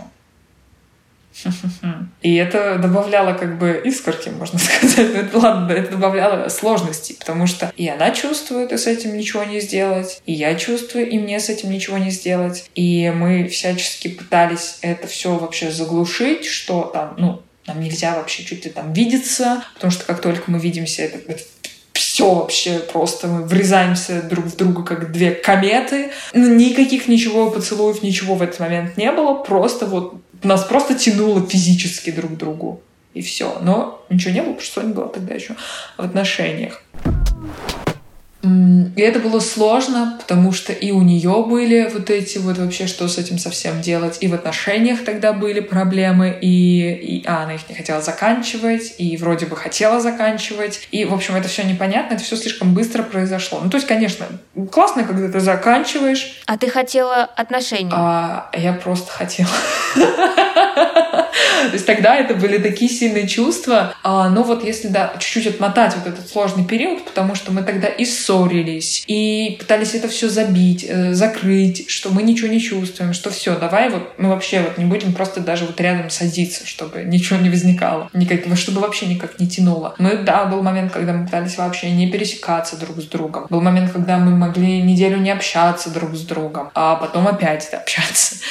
И 2.23 2.35
это 2.35 2.79
добавляло 2.79 3.35
как 3.35 3.59
бы 3.59 3.81
искорки, 3.85 4.29
можно 4.29 4.59
сказать. 4.59 5.15
это, 5.15 5.39
ладно, 5.39 5.73
это 5.73 5.93
добавляло 5.93 6.49
сложностей, 6.49 7.17
потому 7.19 7.47
что 7.47 7.73
и 7.77 7.89
она 7.89 8.11
чувствует, 8.11 8.73
и 8.73 8.77
с 8.79 8.87
этим 8.87 9.17
ничего 9.17 9.45
не 9.45 9.61
сделать, 9.61 10.23
и 10.27 10.33
я 10.33 10.55
чувствую, 10.55 11.09
и 11.09 11.19
мне 11.19 11.41
с 11.41 11.49
этим 11.49 11.71
ничего 11.71 11.99
не 11.99 12.11
сделать. 12.11 12.71
И 12.75 13.11
мы 13.15 13.49
всячески 13.49 14.09
пытались 14.09 14.79
это 14.83 15.07
все 15.07 15.37
вообще 15.37 15.71
заглушить, 15.71 16.45
что 16.45 16.83
там, 16.93 17.15
ну, 17.19 17.43
нам 17.67 17.81
нельзя 17.81 18.15
вообще 18.17 18.45
чуть 18.45 18.65
ли 18.65 18.71
там 18.71 18.93
видеться, 18.93 19.63
потому 19.75 19.91
что 19.91 20.05
как 20.05 20.21
только 20.21 20.51
мы 20.51 20.59
видимся, 20.59 21.03
это, 21.03 21.19
это 21.31 21.43
все 21.93 22.35
вообще 22.35 22.79
просто 22.79 23.29
мы 23.29 23.43
врезаемся 23.45 24.23
друг 24.23 24.47
в 24.47 24.57
друга 24.57 24.83
как 24.83 25.13
две 25.13 25.33
кометы. 25.33 26.11
Никаких 26.35 27.09
ничего 27.09 27.51
поцелуев, 27.51 28.03
ничего 28.03 28.35
в 28.35 28.43
этот 28.43 28.59
момент 28.59 28.97
не 28.97 29.13
было. 29.13 29.35
Просто 29.35 29.87
вот 29.87 30.15
нас 30.49 30.65
просто 30.65 30.95
тянуло 30.95 31.47
физически 31.47 32.11
друг 32.11 32.33
к 32.33 32.37
другу. 32.37 32.83
И 33.15 33.23
все. 33.23 33.59
Но 33.61 34.05
ничего 34.09 34.33
не 34.33 34.41
было, 34.41 34.53
потому 34.53 34.65
что 34.65 34.81
Соня 34.81 34.95
была 34.95 35.09
тогда 35.09 35.35
еще 35.35 35.57
в 35.97 36.03
отношениях. 36.03 36.83
И 38.43 39.01
это 39.03 39.19
было 39.19 39.39
сложно, 39.41 40.17
потому 40.19 40.53
что 40.53 40.73
и 40.73 40.93
у 40.93 41.03
нее 41.03 41.45
были 41.47 41.91
вот 41.93 42.09
эти 42.09 42.39
вот 42.39 42.57
вообще, 42.57 42.87
что 42.87 43.07
с 43.07 43.19
этим 43.19 43.39
совсем 43.39 43.83
делать, 43.83 44.19
и 44.21 44.29
в 44.29 44.35
отношениях 44.35 45.05
тогда 45.05 45.33
были 45.33 45.61
проблемы, 45.61 46.39
и, 46.41 46.93
и 46.93 47.27
а, 47.27 47.43
она 47.43 47.55
их 47.55 47.69
не 47.69 47.75
хотела 47.75 48.01
заканчивать, 48.01 48.95
и 48.97 49.17
вроде 49.19 49.47
бы 49.47 49.57
хотела 49.57 50.01
заканчивать, 50.01 50.89
и, 50.91 51.05
в 51.05 51.13
общем, 51.13 51.37
это 51.37 51.49
все 51.49 51.65
непонятно, 51.65 52.15
это 52.15 52.25
все 52.25 52.37
слишком 52.37 52.73
быстро 52.73 53.03
произошло. 53.03 53.61
Ну, 53.63 53.69
то 53.69 53.77
есть, 53.77 53.87
конечно, 53.87 54.27
классно, 54.73 55.05
когда 55.05 55.31
ты 55.31 55.41
заканчиваешь. 55.41 56.43
А 56.47 56.57
ты 56.57 56.69
хотела 56.71 57.25
отношений? 57.25 57.93
А 57.93 58.51
я 58.55 58.73
просто 58.73 59.11
хотела. 59.13 59.51
То 61.69 61.75
есть 61.75 61.87
тогда 61.87 62.17
это 62.17 62.35
были 62.35 62.59
такие 62.59 62.91
сильные 62.91 63.29
чувства. 63.29 63.95
А, 64.03 64.29
но 64.29 64.43
вот 64.43 64.65
если, 64.65 64.89
да, 64.89 65.13
чуть-чуть 65.19 65.47
отмотать 65.47 65.95
вот 65.97 66.07
этот 66.07 66.29
сложный 66.29 66.65
период, 66.65 67.05
потому 67.05 67.35
что 67.35 67.53
мы 67.53 67.63
тогда 67.63 67.89
и 67.89 68.05
ссорились, 68.05 69.05
и 69.07 69.57
пытались 69.59 69.95
это 69.95 70.09
все 70.09 70.29
забить, 70.29 70.85
э, 70.89 71.13
закрыть, 71.13 71.89
что 71.91 72.11
мы 72.11 72.23
ничего 72.23 72.49
не 72.49 72.61
чувствуем, 72.61 73.13
что 73.13 73.31
все, 73.31 73.59
давай 73.59 73.91
вот 73.91 74.15
мы 74.19 74.31
вообще 74.31 74.61
вот 74.61 74.79
не 74.79 74.85
будем 74.85 75.13
просто 75.13 75.41
даже 75.41 75.67
вот 75.67 75.81
рядом 75.81 76.11
садиться, 76.11 76.67
чтобы 76.67 77.03
ничего 77.05 77.39
не 77.39 77.51
возникало, 77.51 78.11
никакого, 78.13 78.57
чтобы 78.57 78.81
вообще 78.81 79.07
никак 79.07 79.39
не 79.39 79.49
тянуло. 79.49 79.95
Мы, 79.99 80.19
да, 80.19 80.45
был 80.45 80.63
момент, 80.63 80.93
когда 80.93 81.13
мы 81.13 81.25
пытались 81.25 81.57
вообще 81.59 81.91
не 81.91 82.11
пересекаться 82.11 82.77
друг 82.77 83.01
с 83.01 83.05
другом. 83.05 83.47
Был 83.51 83.61
момент, 83.61 83.93
когда 83.93 84.19
мы 84.19 84.37
могли 84.37 84.83
неделю 84.83 85.19
не 85.19 85.31
общаться 85.31 85.91
друг 85.91 86.15
с 86.15 86.23
другом, 86.23 86.71
а 86.75 86.97
потом 86.97 87.27
опять 87.29 87.69
общаться. 87.73 88.37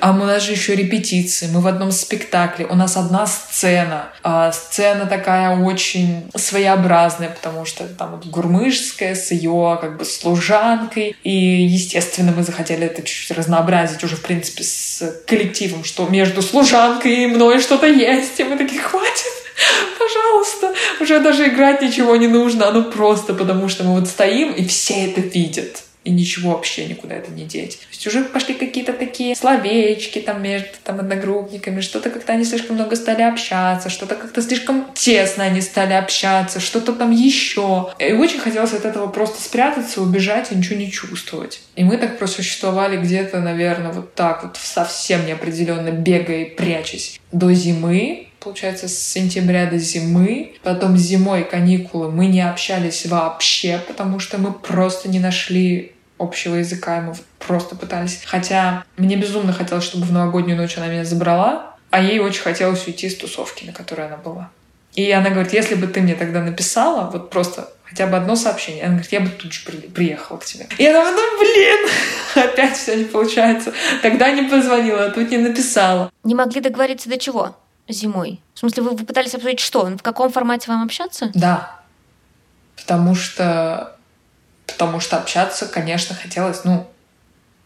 А 0.00 0.10
у 0.10 0.14
нас 0.14 0.42
же 0.42 0.52
еще 0.52 0.74
репетиции, 0.74 1.48
мы 1.52 1.60
в 1.60 1.66
одном 1.66 1.90
спектакле 1.90 2.53
спектакле 2.54 2.66
у 2.66 2.74
нас 2.74 2.96
одна 2.96 3.26
сцена. 3.26 4.08
А 4.22 4.52
сцена 4.52 5.06
такая 5.06 5.56
очень 5.58 6.30
своеобразная, 6.34 7.28
потому 7.28 7.64
что 7.64 7.86
там 7.86 8.12
вот 8.12 8.26
Гурмышская 8.26 9.14
с 9.14 9.30
ее 9.30 9.78
как 9.80 9.98
бы 9.98 10.04
служанкой. 10.04 11.16
И, 11.24 11.30
естественно, 11.30 12.32
мы 12.36 12.42
захотели 12.42 12.86
это 12.86 13.02
чуть-чуть 13.02 13.36
разнообразить 13.36 14.04
уже, 14.04 14.16
в 14.16 14.22
принципе, 14.22 14.62
с 14.62 15.02
коллективом, 15.26 15.84
что 15.84 16.06
между 16.06 16.42
служанкой 16.42 17.24
и 17.24 17.26
мной 17.26 17.60
что-то 17.60 17.86
есть. 17.86 18.40
И 18.40 18.44
мы 18.44 18.56
такие, 18.56 18.80
хватит, 18.80 19.32
пожалуйста, 19.98 20.74
уже 21.00 21.20
даже 21.20 21.48
играть 21.48 21.82
ничего 21.82 22.16
не 22.16 22.28
нужно, 22.28 22.70
ну 22.70 22.84
просто 22.84 23.34
потому 23.34 23.68
что 23.68 23.84
мы 23.84 24.00
вот 24.00 24.08
стоим, 24.08 24.52
и 24.52 24.64
все 24.66 25.06
это 25.06 25.20
видят 25.20 25.82
и 26.04 26.10
ничего 26.10 26.52
вообще 26.52 26.86
никуда 26.86 27.16
это 27.16 27.30
не 27.32 27.44
деть. 27.44 27.78
То 27.78 27.86
есть 27.90 28.06
уже 28.06 28.24
пошли 28.24 28.54
какие-то 28.54 28.92
такие 28.92 29.34
словечки 29.34 30.20
там 30.20 30.42
между 30.42 30.68
там 30.84 31.00
одногруппниками, 31.00 31.80
что-то 31.80 32.10
как-то 32.10 32.34
они 32.34 32.44
слишком 32.44 32.76
много 32.76 32.94
стали 32.94 33.22
общаться, 33.22 33.88
что-то 33.88 34.14
как-то 34.14 34.42
слишком 34.42 34.86
тесно 34.94 35.44
они 35.44 35.60
стали 35.62 35.94
общаться, 35.94 36.60
что-то 36.60 36.92
там 36.92 37.10
еще. 37.10 37.92
И 37.98 38.12
очень 38.12 38.38
хотелось 38.38 38.74
от 38.74 38.84
этого 38.84 39.06
просто 39.06 39.42
спрятаться, 39.42 40.02
убежать 40.02 40.52
и 40.52 40.54
ничего 40.54 40.78
не 40.78 40.90
чувствовать. 40.90 41.60
И 41.74 41.84
мы 41.84 41.96
так 41.96 42.18
просуществовали 42.18 42.98
где-то, 42.98 43.40
наверное, 43.40 43.92
вот 43.92 44.14
так 44.14 44.44
вот 44.44 44.58
совсем 44.62 45.26
неопределенно 45.26 45.90
бегая 45.90 46.44
и 46.44 46.54
прячась 46.54 47.18
до 47.32 47.52
зимы, 47.52 48.28
получается, 48.40 48.88
с 48.88 48.98
сентября 48.98 49.66
до 49.66 49.78
зимы. 49.78 50.52
Потом 50.62 50.96
зимой 50.96 51.44
каникулы 51.44 52.10
мы 52.10 52.26
не 52.26 52.42
общались 52.42 53.06
вообще, 53.06 53.80
потому 53.88 54.18
что 54.18 54.38
мы 54.38 54.52
просто 54.52 55.08
не 55.08 55.18
нашли 55.18 55.93
общего 56.18 56.56
языка, 56.56 57.00
мы 57.00 57.14
просто 57.38 57.76
пытались. 57.76 58.22
Хотя 58.24 58.84
мне 58.96 59.16
безумно 59.16 59.52
хотелось, 59.52 59.84
чтобы 59.84 60.04
в 60.04 60.12
новогоднюю 60.12 60.56
ночь 60.56 60.76
она 60.78 60.86
меня 60.86 61.04
забрала, 61.04 61.74
а 61.90 62.02
ей 62.02 62.18
очень 62.18 62.42
хотелось 62.42 62.86
уйти 62.86 63.08
с 63.08 63.16
тусовки, 63.16 63.64
на 63.64 63.72
которой 63.72 64.06
она 64.06 64.16
была. 64.16 64.50
И 64.94 65.10
она 65.10 65.30
говорит, 65.30 65.52
если 65.52 65.74
бы 65.74 65.86
ты 65.86 66.00
мне 66.00 66.14
тогда 66.14 66.40
написала, 66.40 67.10
вот 67.10 67.30
просто 67.30 67.68
хотя 67.82 68.06
бы 68.06 68.16
одно 68.16 68.36
сообщение, 68.36 68.84
она 68.84 68.94
говорит, 68.94 69.12
я 69.12 69.20
бы 69.20 69.28
тут 69.28 69.52
же 69.52 69.64
приехала 69.64 70.38
к 70.38 70.44
тебе. 70.44 70.66
И 70.78 70.86
она, 70.86 71.10
ну 71.10 71.38
блин, 71.38 71.78
опять 72.44 72.76
все 72.76 72.96
не 72.96 73.04
получается. 73.04 73.72
Тогда 74.02 74.30
не 74.30 74.48
позвонила, 74.48 75.06
а 75.06 75.10
тут 75.10 75.30
не 75.30 75.38
написала. 75.38 76.10
Не 76.22 76.34
могли 76.34 76.60
договориться 76.60 77.08
до 77.08 77.18
чего? 77.18 77.56
Зимой. 77.88 78.40
В 78.54 78.60
смысле, 78.60 78.82
вы, 78.84 78.90
вы 78.90 79.04
пытались 79.04 79.34
обсудить 79.34 79.60
что? 79.60 79.84
В 79.84 80.02
каком 80.02 80.30
формате 80.30 80.70
вам 80.70 80.84
общаться? 80.84 81.30
Да. 81.34 81.80
Потому 82.76 83.14
что 83.14 83.93
потому 84.66 85.00
что 85.00 85.16
общаться, 85.16 85.66
конечно, 85.66 86.14
хотелось, 86.14 86.64
ну, 86.64 86.90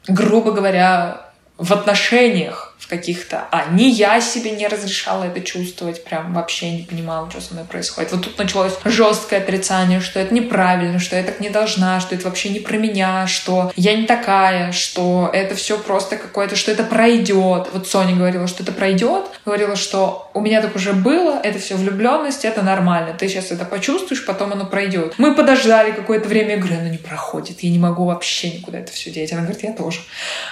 грубо 0.07 0.53
говоря, 0.53 1.31
в 1.57 1.73
отношениях 1.73 2.68
каких-то, 2.89 3.47
а 3.51 3.67
ни 3.71 3.85
я 3.85 4.21
себе 4.21 4.53
не 4.53 4.67
разрешала 4.67 5.25
это 5.25 5.41
чувствовать, 5.41 6.05
прям 6.05 6.33
вообще 6.35 6.71
не 6.71 6.83
понимала, 6.83 7.31
что 7.31 7.41
со 7.41 7.55
мной 7.55 7.67
происходит. 7.67 8.13
Вот 8.13 8.25
тут 8.25 8.39
началось 8.39 8.73
жесткое 8.85 9.41
отрицание, 9.41 10.01
что 10.01 10.21
это 10.21 10.35
неправильно, 10.35 10.99
что 10.99 11.17
я 11.17 11.23
так 11.23 11.41
не 11.41 11.51
должна, 11.51 12.01
что 12.01 12.15
это 12.15 12.25
вообще 12.25 12.49
не 12.49 12.61
про 12.61 12.77
меня, 12.77 13.27
что 13.27 13.73
я 13.77 13.95
не 13.95 14.07
такая, 14.07 14.73
что 14.73 15.31
это 15.33 15.55
все 15.55 15.79
просто 15.79 16.17
какое-то, 16.17 16.57
что 16.57 16.73
это 16.73 16.85
пройдет. 16.85 17.69
Вот 17.73 17.87
Соня 17.87 18.17
говорила, 18.17 18.47
что 18.47 18.63
это 18.63 18.73
пройдет, 18.73 19.27
говорила, 19.45 19.77
что 19.77 20.31
у 20.35 20.41
меня 20.41 20.63
так 20.63 20.75
уже 20.75 20.93
было, 20.93 21.41
это 21.43 21.59
все 21.59 21.77
влюбленность, 21.77 22.45
это 22.45 22.63
нормально, 22.63 23.15
ты 23.19 23.29
сейчас 23.29 23.51
это 23.51 23.65
почувствуешь, 23.65 24.25
потом 24.25 24.53
оно 24.53 24.67
пройдет. 24.67 25.15
Мы 25.19 25.35
подождали 25.35 25.93
какое-то 25.93 26.29
время, 26.29 26.53
я 26.53 26.57
говорю, 26.59 26.79
оно 26.79 26.89
не 26.89 26.99
проходит, 26.99 27.61
я 27.61 27.71
не 27.71 27.79
могу 27.79 28.05
вообще 28.05 28.51
никуда 28.51 28.79
это 28.79 28.93
все 28.93 29.11
деть. 29.11 29.33
Она 29.33 29.43
говорит, 29.43 29.63
я 29.63 29.73
тоже. 29.73 30.01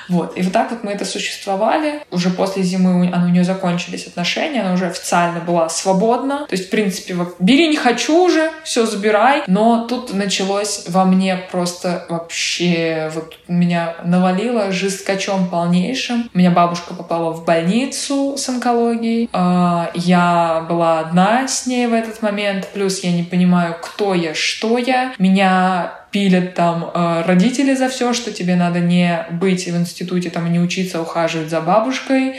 Вот. 0.09 0.37
И 0.37 0.43
вот 0.43 0.53
так 0.53 0.70
вот 0.70 0.84
мы 0.84 0.93
это 0.93 1.05
существовали. 1.05 2.03
Уже 2.11 2.26
уже 2.27 2.35
после 2.35 2.62
зимы 2.62 3.11
у 3.11 3.29
нее 3.29 3.45
закончились 3.45 4.07
отношения, 4.07 4.62
она 4.62 4.74
уже 4.74 4.87
официально 4.87 5.41
была 5.41 5.68
свободна. 5.68 6.47
То 6.49 6.55
есть, 6.55 6.66
в 6.66 6.70
принципе, 6.70 7.16
бери 7.39 7.68
не 7.68 7.77
хочу 7.77 8.24
уже, 8.24 8.51
все 8.64 8.87
забирай. 8.87 9.43
Но 9.47 9.87
тут 9.87 10.12
началось 10.12 10.87
во 10.89 11.05
мне 11.05 11.37
просто 11.51 12.07
вообще, 12.09 13.11
вот 13.14 13.39
меня 13.49 13.95
навалило 14.05 14.72
жесткачом 14.72 15.49
полнейшим. 15.49 16.31
У 16.35 16.39
меня 16.39 16.51
бабушка 16.51 16.95
попала 16.95 17.33
в 17.33 17.45
больницу 17.45 18.37
с 18.37 18.49
онкологией. 18.49 19.29
А, 19.33 19.91
я 19.95 20.66
была 20.68 21.01
одна 21.01 21.49
с 21.49 21.66
ней 21.66 21.87
в 21.87 21.93
этот 21.93 22.22
момент, 22.22 22.68
плюс 22.72 23.01
я 23.01 23.12
не 23.12 23.22
понимаю, 23.22 23.77
кто 23.81 24.14
я, 24.14 24.35
что 24.35 24.79
я. 24.79 25.14
Меня 25.18 26.06
пилят 26.11 26.55
там 26.55 26.91
э, 26.93 27.23
родители 27.27 27.75
за 27.75 27.89
все, 27.89 28.13
что 28.13 28.33
тебе 28.33 28.57
надо 28.57 28.81
не 28.81 29.27
быть 29.31 29.67
в 29.67 29.77
институте, 29.77 30.31
там 30.31 30.51
не 30.53 30.61
учиться 30.61 31.01
ухаживать 31.01 31.51
за 31.51 31.61
бабушкой. 31.61 32.37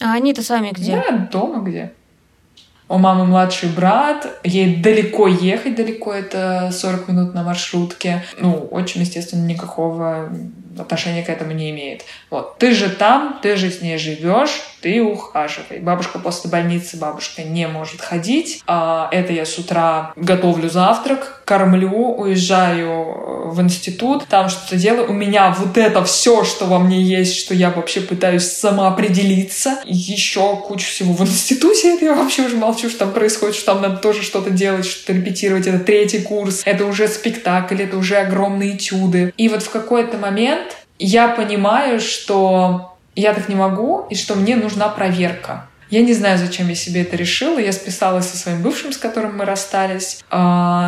А 0.00 0.14
они-то 0.14 0.42
сами 0.42 0.70
где? 0.70 0.92
Да, 0.92 1.28
дома 1.30 1.62
где. 1.62 1.92
У 2.88 2.96
мамы 2.96 3.26
младший 3.26 3.68
брат, 3.68 4.26
ей 4.44 4.76
далеко 4.76 5.28
ехать, 5.28 5.74
далеко 5.74 6.14
это 6.14 6.70
40 6.72 7.08
минут 7.08 7.34
на 7.34 7.42
маршрутке. 7.42 8.24
Ну, 8.40 8.54
очень, 8.70 9.02
естественно, 9.02 9.44
никакого 9.44 10.32
отношения 10.82 11.22
к 11.22 11.28
этому 11.28 11.52
не 11.52 11.70
имеет. 11.70 12.04
Вот, 12.30 12.58
ты 12.58 12.72
же 12.72 12.88
там, 12.88 13.38
ты 13.42 13.56
же 13.56 13.70
с 13.70 13.80
ней 13.80 13.98
живешь, 13.98 14.62
ты 14.80 15.02
ухаживай. 15.02 15.80
Бабушка 15.80 16.18
после 16.18 16.50
больницы, 16.50 16.96
бабушка 16.96 17.42
не 17.42 17.66
может 17.66 18.00
ходить. 18.00 18.62
А 18.66 19.08
это 19.10 19.32
я 19.32 19.44
с 19.44 19.58
утра 19.58 20.12
готовлю 20.16 20.68
завтрак, 20.68 21.42
кормлю, 21.44 22.14
уезжаю 22.16 22.88
э, 22.88 23.50
в 23.50 23.60
институт, 23.60 24.26
там 24.28 24.48
что-то 24.48 24.76
делаю. 24.76 25.10
У 25.10 25.12
меня 25.12 25.54
вот 25.58 25.76
это 25.76 26.04
все, 26.04 26.44
что 26.44 26.66
во 26.66 26.78
мне 26.78 27.02
есть, 27.02 27.36
что 27.36 27.54
я 27.54 27.70
вообще 27.70 28.00
пытаюсь 28.00 28.46
самоопределиться. 28.52 29.78
Еще 29.84 30.56
куча 30.56 30.86
всего 30.86 31.12
в 31.12 31.22
институте, 31.22 31.96
это 31.96 32.04
я 32.04 32.14
вообще 32.14 32.42
уже 32.42 32.56
молчу, 32.56 32.88
что 32.88 33.00
там 33.00 33.12
происходит, 33.12 33.56
что 33.56 33.72
там 33.72 33.82
надо 33.82 33.96
тоже 33.96 34.22
что-то 34.22 34.50
делать, 34.50 34.86
что-то 34.86 35.14
репетировать. 35.14 35.66
Это 35.66 35.80
третий 35.80 36.20
курс, 36.20 36.62
это 36.64 36.84
уже 36.84 37.08
спектакль, 37.08 37.82
это 37.82 37.96
уже 37.96 38.16
огромные 38.16 38.76
этюды. 38.76 39.32
И 39.36 39.48
вот 39.48 39.62
в 39.62 39.70
какой-то 39.70 40.18
момент 40.18 40.67
я 40.98 41.28
понимаю, 41.28 42.00
что 42.00 42.96
я 43.14 43.34
так 43.34 43.48
не 43.48 43.54
могу, 43.54 44.06
и 44.10 44.14
что 44.14 44.34
мне 44.34 44.56
нужна 44.56 44.88
проверка. 44.88 45.68
Я 45.90 46.02
не 46.02 46.12
знаю, 46.12 46.36
зачем 46.36 46.68
я 46.68 46.74
себе 46.74 47.02
это 47.02 47.16
решила. 47.16 47.58
Я 47.58 47.72
списалась 47.72 48.28
со 48.28 48.36
своим 48.36 48.62
бывшим, 48.62 48.92
с 48.92 48.98
которым 48.98 49.38
мы 49.38 49.44
расстались. 49.46 50.22
Э, 50.30 50.36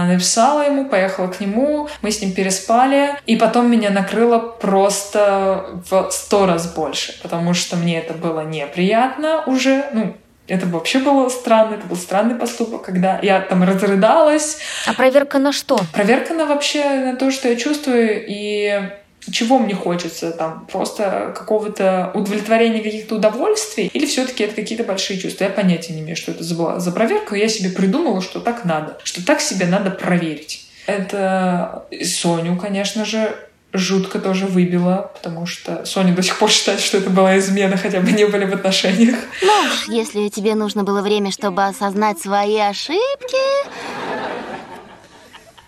написала 0.07 0.67
ему, 0.67 0.91
поехала 0.91 1.29
к 1.29 1.41
нему. 1.41 1.89
Мы 2.03 2.11
с 2.11 2.21
ним 2.21 2.33
переспали. 2.33 3.15
И 3.25 3.37
потом 3.37 3.71
меня 3.71 3.91
накрыло 3.91 4.39
просто 4.39 5.81
в 5.89 6.11
сто 6.11 6.47
раз 6.47 6.73
больше. 6.75 7.19
Потому 7.23 7.55
что 7.55 7.77
мне 7.77 7.99
это 7.99 8.13
было 8.13 8.45
неприятно 8.45 9.43
уже. 9.47 9.87
Ну, 9.95 10.17
это 10.49 10.67
вообще 10.67 10.99
было 10.99 11.29
странно, 11.29 11.75
это 11.75 11.87
был 11.87 11.97
странный 11.97 12.35
поступок, 12.35 12.83
когда 12.83 13.21
я 13.23 13.41
там 13.41 13.63
разрыдалась. 13.63 14.59
А 14.87 14.93
проверка 14.93 15.39
на 15.39 15.53
что? 15.53 15.79
Проверка 15.93 16.35
на 16.35 16.45
вообще 16.45 16.85
на 16.85 17.17
то, 17.17 17.31
что 17.31 17.49
я 17.49 17.57
чувствую, 17.57 18.27
и 18.27 18.83
чего 19.31 19.59
мне 19.59 19.75
хочется, 19.75 20.31
там, 20.31 20.67
просто 20.71 21.35
какого-то 21.37 22.11
удовлетворения 22.15 22.83
каких-то 22.83 23.17
удовольствий, 23.17 23.91
или 23.93 24.07
все-таки 24.07 24.45
это 24.45 24.55
какие-то 24.55 24.85
большие 24.85 25.19
чувства. 25.19 25.45
Я 25.45 25.51
понятия 25.51 25.93
не 25.93 26.01
имею, 26.01 26.17
что 26.17 26.33
это 26.33 26.43
за, 26.43 26.81
за 26.81 26.93
проверка, 26.93 27.37
я 27.37 27.49
себе 27.49 27.71
придумала, 27.71 28.21
что 28.23 28.41
так 28.41 28.65
надо, 28.65 28.99
что 29.05 29.25
так 29.25 29.41
себе 29.41 29.67
надо 29.67 29.91
проверить. 29.91 30.67
Это 30.87 31.85
Соню, 32.03 32.57
конечно 32.57 33.05
же, 33.05 33.37
жутко 33.73 34.19
тоже 34.19 34.47
выбило, 34.47 35.11
потому 35.15 35.47
что 35.47 35.85
Соня 35.85 36.15
до 36.15 36.23
сих 36.23 36.39
пор 36.39 36.51
считает, 36.51 36.81
что 36.81 36.99
это 36.99 37.11
была 37.11 37.39
измена, 37.39 37.77
хотя 37.77 38.01
бы 38.01 38.11
не 38.13 38.25
были 38.25 38.45
в 38.45 38.55
отношениях. 38.55 39.17
Ну, 39.43 39.65
если 39.89 40.29
тебе 40.29 40.55
нужно 40.55 40.83
было 40.83 41.03
время, 41.03 41.31
чтобы 41.31 41.65
осознать 41.65 42.19
свои 42.19 42.59
ошибки... 42.59 43.01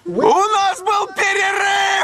У 0.04 0.20
нас 0.20 0.80
был 0.80 1.06
перерыв! 1.14 2.01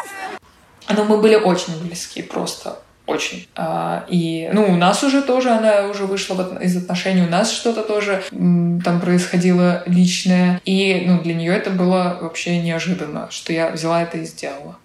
Но 0.95 1.05
мы 1.05 1.19
были 1.19 1.37
очень 1.37 1.79
близки, 1.83 2.23
просто 2.23 2.79
очень. 3.09 3.49
А, 3.57 4.05
и, 4.09 4.51
ну, 4.53 4.65
у 4.65 4.77
нас 4.77 5.03
уже 5.03 5.23
тоже, 5.23 5.51
она 5.51 5.87
уже 5.87 6.05
вышла 6.05 6.59
из 6.61 6.77
отношений, 6.77 7.23
у 7.23 7.31
нас 7.31 7.51
что-то 7.51 7.83
тоже 7.83 8.23
там 8.31 9.01
происходило 9.01 9.83
личное. 9.87 10.61
И, 10.65 11.05
ну, 11.07 11.21
для 11.21 11.35
нее 11.35 11.57
это 11.57 11.71
было 11.71 12.19
вообще 12.21 12.59
неожиданно, 12.59 13.29
что 13.31 13.53
я 13.53 13.71
взяла 13.71 14.03
это 14.03 14.19
и 14.19 14.25
сделала. 14.25 14.77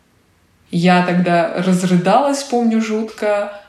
Я 0.72 1.06
тогда 1.06 1.54
разрыдалась, 1.58 2.44
помню, 2.44 2.82
жутко. 2.82 3.60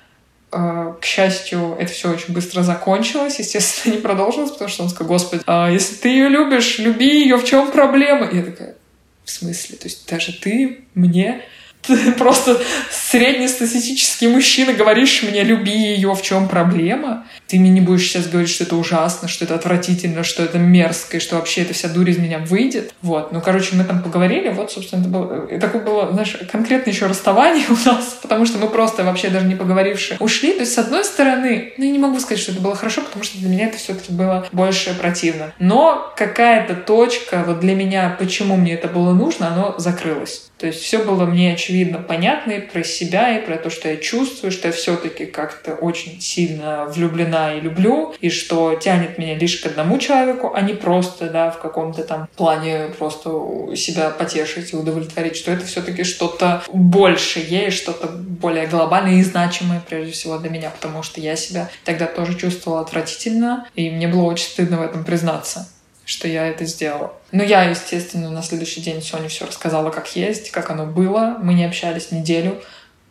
А, 0.52 0.92
к 1.00 1.04
счастью, 1.04 1.76
это 1.78 1.92
все 1.92 2.12
очень 2.12 2.32
быстро 2.32 2.62
закончилось. 2.62 3.40
Естественно, 3.40 3.94
не 3.96 4.00
продолжилось, 4.00 4.52
потому 4.52 4.70
что 4.70 4.84
он 4.84 4.88
сказал, 4.88 5.08
господи, 5.08 5.42
а 5.46 5.68
если 5.68 5.96
ты 5.96 6.08
ее 6.10 6.28
любишь, 6.28 6.78
люби 6.78 7.22
ее, 7.22 7.36
в 7.36 7.44
чем 7.44 7.72
проблема? 7.72 8.26
И 8.26 8.36
я 8.36 8.42
такая, 8.44 8.76
в 9.24 9.30
смысле? 9.30 9.76
То 9.78 9.84
есть 9.84 10.08
даже 10.08 10.32
ты 10.32 10.84
мне 10.94 11.42
ты 11.86 12.12
просто 12.18 12.60
среднестатистический 12.90 14.28
мужчина, 14.28 14.72
говоришь 14.72 15.22
мне, 15.22 15.42
люби 15.42 15.72
ее, 15.72 16.14
в 16.14 16.22
чем 16.22 16.48
проблема? 16.48 17.26
Ты 17.46 17.58
мне 17.58 17.70
не 17.70 17.80
будешь 17.80 18.08
сейчас 18.08 18.26
говорить, 18.26 18.50
что 18.50 18.64
это 18.64 18.76
ужасно, 18.76 19.28
что 19.28 19.44
это 19.44 19.54
отвратительно, 19.54 20.24
что 20.24 20.42
это 20.42 20.58
мерзко, 20.58 21.18
и 21.18 21.20
что 21.20 21.36
вообще 21.36 21.62
эта 21.62 21.74
вся 21.74 21.88
дурь 21.88 22.10
из 22.10 22.18
меня 22.18 22.38
выйдет. 22.38 22.94
Вот. 23.02 23.32
Ну, 23.32 23.40
короче, 23.40 23.76
мы 23.76 23.84
там 23.84 24.02
поговорили, 24.02 24.48
вот, 24.48 24.72
собственно, 24.72 25.00
это 25.00 25.08
было, 25.08 25.46
и 25.46 25.58
такое 25.58 25.82
было, 25.82 26.10
знаешь, 26.12 26.36
конкретное 26.50 26.92
еще 26.92 27.06
расставание 27.06 27.66
у 27.68 27.88
нас, 27.88 28.18
потому 28.22 28.46
что 28.46 28.58
мы 28.58 28.68
просто 28.68 29.04
вообще 29.04 29.28
даже 29.28 29.46
не 29.46 29.54
поговоривши 29.54 30.16
ушли. 30.20 30.52
То 30.52 30.60
есть, 30.60 30.72
с 30.72 30.78
одной 30.78 31.04
стороны, 31.04 31.74
ну, 31.76 31.84
я 31.84 31.90
не 31.90 31.98
могу 31.98 32.18
сказать, 32.18 32.40
что 32.40 32.52
это 32.52 32.60
было 32.60 32.74
хорошо, 32.74 33.02
потому 33.02 33.24
что 33.24 33.38
для 33.38 33.48
меня 33.48 33.66
это 33.66 33.78
все-таки 33.78 34.12
было 34.12 34.46
больше 34.52 34.94
противно. 34.94 35.52
Но 35.58 36.12
какая-то 36.16 36.74
точка 36.74 37.44
вот 37.46 37.60
для 37.60 37.74
меня, 37.74 38.16
почему 38.18 38.56
мне 38.56 38.74
это 38.74 38.88
было 38.88 39.12
нужно, 39.12 39.48
оно 39.48 39.74
закрылось. 39.78 40.50
То 40.58 40.68
есть 40.68 40.80
все 40.80 40.98
было 40.98 41.26
мне 41.26 41.52
очевидно 41.52 41.73
понятно 42.06 42.52
и 42.52 42.60
про 42.60 42.82
себя, 42.82 43.36
и 43.36 43.44
про 43.44 43.56
то, 43.56 43.70
что 43.70 43.88
я 43.88 43.96
чувствую, 43.96 44.50
что 44.52 44.68
я 44.68 44.72
все-таки 44.72 45.26
как-то 45.26 45.74
очень 45.74 46.20
сильно 46.20 46.86
влюблена 46.86 47.54
и 47.54 47.60
люблю, 47.60 48.14
и 48.20 48.30
что 48.30 48.74
тянет 48.76 49.18
меня 49.18 49.36
лишь 49.36 49.58
к 49.58 49.66
одному 49.66 49.98
человеку, 49.98 50.52
а 50.54 50.60
не 50.60 50.74
просто, 50.74 51.30
да, 51.30 51.50
в 51.50 51.58
каком-то 51.58 52.04
там 52.04 52.28
плане 52.36 52.88
просто 52.98 53.30
себя 53.76 54.10
потешить 54.10 54.72
и 54.72 54.76
удовлетворить, 54.76 55.36
что 55.36 55.52
это 55.52 55.64
все-таки 55.64 56.04
что-то 56.04 56.62
большее, 56.72 57.70
что-то 57.70 58.08
более 58.08 58.66
глобальное 58.66 59.14
и 59.14 59.22
значимое, 59.22 59.82
прежде 59.88 60.12
всего, 60.12 60.38
для 60.38 60.50
меня, 60.50 60.70
потому 60.70 61.02
что 61.02 61.20
я 61.20 61.36
себя 61.36 61.70
тогда 61.84 62.06
тоже 62.06 62.36
чувствовала 62.36 62.80
отвратительно, 62.80 63.66
и 63.74 63.90
мне 63.90 64.08
было 64.08 64.22
очень 64.22 64.46
стыдно 64.46 64.78
в 64.78 64.82
этом 64.82 65.04
признаться 65.04 65.68
что 66.04 66.28
я 66.28 66.46
это 66.46 66.64
сделала. 66.64 67.14
Ну, 67.32 67.42
я, 67.42 67.64
естественно, 67.64 68.30
на 68.30 68.42
следующий 68.42 68.80
день 68.80 69.02
Соне 69.02 69.28
все 69.28 69.46
рассказала, 69.46 69.90
как 69.90 70.14
есть, 70.16 70.50
как 70.50 70.70
оно 70.70 70.86
было. 70.86 71.36
Мы 71.40 71.54
не 71.54 71.64
общались 71.64 72.10
неделю. 72.10 72.62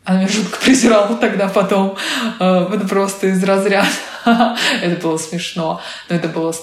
Она 0.05 0.19
меня 0.19 0.27
жутко 0.27 0.59
презирала 0.63 1.15
тогда 1.17 1.47
потом. 1.47 1.97
Э, 2.39 2.67
это 2.73 2.87
просто 2.87 3.27
из 3.27 3.43
разряда. 3.43 3.87
это 4.81 5.01
было 5.01 5.17
смешно. 5.17 5.81
Но 6.09 6.15
это 6.15 6.27
было... 6.27 6.53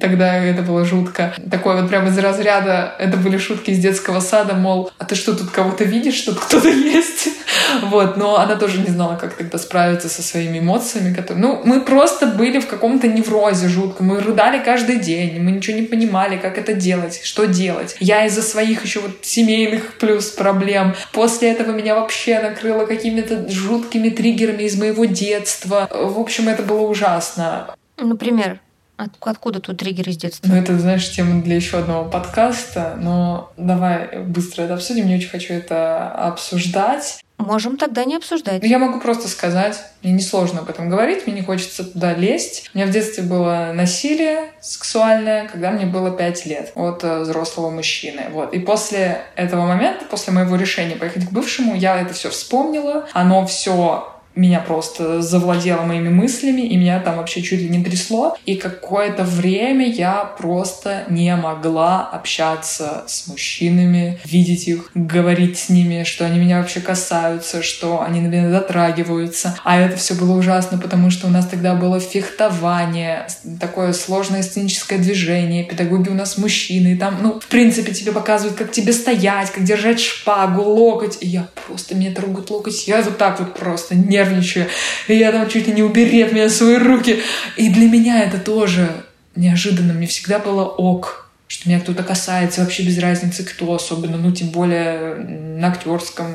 Тогда 0.00 0.36
это 0.36 0.62
было 0.62 0.84
жутко. 0.84 1.34
Такое 1.50 1.80
вот 1.80 1.88
прямо 1.88 2.08
из 2.08 2.18
разряда... 2.18 2.94
Это 2.98 3.16
были 3.16 3.38
шутки 3.38 3.70
из 3.70 3.78
детского 3.78 4.20
сада, 4.20 4.54
мол, 4.54 4.90
а 4.98 5.04
ты 5.04 5.14
что, 5.14 5.34
тут 5.34 5.50
кого-то 5.50 5.84
видишь, 5.84 6.20
тут 6.22 6.38
кто-то 6.38 6.68
есть? 6.68 7.28
вот. 7.82 8.16
Но 8.16 8.38
она 8.38 8.56
тоже 8.56 8.80
не 8.80 8.90
знала, 8.90 9.16
как 9.16 9.34
тогда 9.34 9.58
справиться 9.58 10.08
со 10.08 10.22
своими 10.22 10.58
эмоциями. 10.58 11.14
Которые... 11.14 11.42
Ну, 11.42 11.62
мы 11.64 11.82
просто 11.82 12.26
были 12.26 12.58
в 12.58 12.66
каком-то 12.66 13.08
неврозе 13.08 13.68
жутко. 13.68 14.02
Мы 14.02 14.20
рыдали 14.20 14.62
каждый 14.62 14.96
день. 14.96 15.40
Мы 15.40 15.52
ничего 15.52 15.76
не 15.76 15.86
понимали, 15.86 16.36
как 16.36 16.58
это 16.58 16.72
делать, 16.72 17.20
что 17.22 17.46
делать. 17.46 17.96
Я 18.00 18.26
из-за 18.26 18.42
своих 18.42 18.84
еще 18.84 19.00
вот 19.00 19.18
семейных 19.22 19.94
плюс 19.98 20.26
проблем. 20.30 20.94
После 21.12 21.50
этого 21.52 21.72
меня 21.72 21.94
вообще 21.94 22.40
накрыло 22.40 22.86
какими-то 22.86 23.48
жуткими 23.48 24.08
триггерами 24.08 24.64
из 24.64 24.78
моего 24.78 25.04
детства. 25.04 25.88
В 25.90 26.18
общем, 26.18 26.48
это 26.48 26.62
было 26.62 26.80
ужасно 26.80 27.01
ужасно. 27.02 27.74
Например, 27.98 28.60
от, 28.96 29.10
откуда 29.20 29.60
тут 29.60 29.78
триггер 29.78 30.08
из 30.08 30.16
детства? 30.16 30.48
Ну, 30.48 30.56
это, 30.56 30.78
знаешь, 30.78 31.10
тема 31.10 31.42
для 31.42 31.56
еще 31.56 31.78
одного 31.78 32.08
подкаста, 32.08 32.96
но 33.00 33.52
давай 33.56 34.18
быстро 34.20 34.62
это 34.62 34.74
обсудим. 34.74 35.08
Не 35.08 35.16
очень 35.16 35.28
хочу 35.30 35.54
это 35.54 36.10
обсуждать. 36.10 37.18
Можем 37.38 37.76
тогда 37.76 38.04
не 38.04 38.14
обсуждать. 38.14 38.62
Я 38.62 38.78
могу 38.78 39.00
просто 39.00 39.26
сказать, 39.26 39.76
мне 40.02 40.12
несложно 40.12 40.60
об 40.60 40.70
этом 40.70 40.88
говорить, 40.88 41.26
мне 41.26 41.36
не 41.36 41.42
хочется 41.42 41.82
туда 41.82 42.14
лезть. 42.14 42.70
У 42.72 42.78
меня 42.78 42.86
в 42.86 42.90
детстве 42.90 43.24
было 43.24 43.72
насилие 43.74 44.52
сексуальное, 44.60 45.48
когда 45.48 45.72
мне 45.72 45.86
было 45.86 46.16
5 46.16 46.46
лет 46.46 46.70
от 46.76 47.02
э, 47.02 47.20
взрослого 47.20 47.70
мужчины. 47.70 48.26
Вот. 48.30 48.54
И 48.54 48.60
после 48.60 49.22
этого 49.34 49.66
момента, 49.66 50.04
после 50.04 50.32
моего 50.32 50.54
решения 50.54 50.94
поехать 50.94 51.26
к 51.26 51.32
бывшему, 51.32 51.74
я 51.74 52.00
это 52.00 52.14
все 52.14 52.30
вспомнила. 52.30 53.08
Оно 53.12 53.44
все 53.46 54.11
меня 54.34 54.60
просто 54.60 55.22
завладело 55.22 55.82
моими 55.82 56.08
мыслями, 56.08 56.62
и 56.62 56.76
меня 56.76 57.00
там 57.00 57.16
вообще 57.16 57.42
чуть 57.42 57.60
ли 57.60 57.68
не 57.68 57.84
трясло. 57.84 58.36
И 58.46 58.56
какое-то 58.56 59.24
время 59.24 59.88
я 59.88 60.24
просто 60.24 61.04
не 61.08 61.34
могла 61.36 62.08
общаться 62.08 63.04
с 63.06 63.26
мужчинами, 63.28 64.18
видеть 64.24 64.68
их, 64.68 64.90
говорить 64.94 65.58
с 65.58 65.68
ними, 65.68 66.04
что 66.04 66.24
они 66.24 66.38
меня 66.38 66.60
вообще 66.60 66.80
касаются, 66.80 67.62
что 67.62 68.02
они 68.02 68.20
на 68.20 68.28
меня 68.28 68.50
дотрагиваются. 68.50 69.56
А 69.64 69.78
это 69.78 69.96
все 69.96 70.14
было 70.14 70.36
ужасно, 70.36 70.78
потому 70.78 71.10
что 71.10 71.26
у 71.26 71.30
нас 71.30 71.46
тогда 71.46 71.74
было 71.74 72.00
фехтование, 72.00 73.26
такое 73.60 73.92
сложное 73.92 74.42
сценическое 74.42 74.98
движение, 74.98 75.64
педагоги 75.64 76.08
у 76.08 76.14
нас 76.14 76.38
мужчины, 76.38 76.94
и 76.94 76.96
там, 76.96 77.18
ну, 77.20 77.40
в 77.40 77.46
принципе, 77.46 77.92
тебе 77.92 78.12
показывают, 78.12 78.56
как 78.56 78.72
тебе 78.72 78.92
стоять, 78.92 79.50
как 79.50 79.64
держать 79.64 80.00
шпагу, 80.00 80.62
локоть. 80.62 81.18
И 81.20 81.28
я 81.28 81.48
просто, 81.66 81.94
меня 81.94 82.12
трогают 82.12 82.50
локоть, 82.50 82.88
я 82.88 83.02
вот 83.02 83.18
так 83.18 83.40
вот 83.40 83.54
просто 83.54 83.94
не 83.94 84.21
нервничаю. 84.22 84.66
И 85.08 85.14
я 85.14 85.32
там 85.32 85.48
чуть 85.48 85.66
ли 85.66 85.72
не 85.72 85.82
убери 85.82 86.22
от 86.22 86.32
меня 86.32 86.48
свои 86.48 86.76
руки. 86.76 87.20
И 87.56 87.68
для 87.70 87.88
меня 87.88 88.22
это 88.24 88.38
тоже 88.38 88.88
неожиданно. 89.34 89.92
Мне 89.92 90.06
всегда 90.06 90.38
было 90.38 90.64
ок, 90.64 91.30
что 91.48 91.68
меня 91.68 91.80
кто-то 91.80 92.02
касается, 92.02 92.62
вообще 92.62 92.82
без 92.82 92.98
разницы 92.98 93.44
кто, 93.44 93.72
особенно, 93.74 94.16
ну, 94.16 94.32
тем 94.32 94.48
более 94.48 95.14
на 95.14 95.68
актерском 95.68 96.34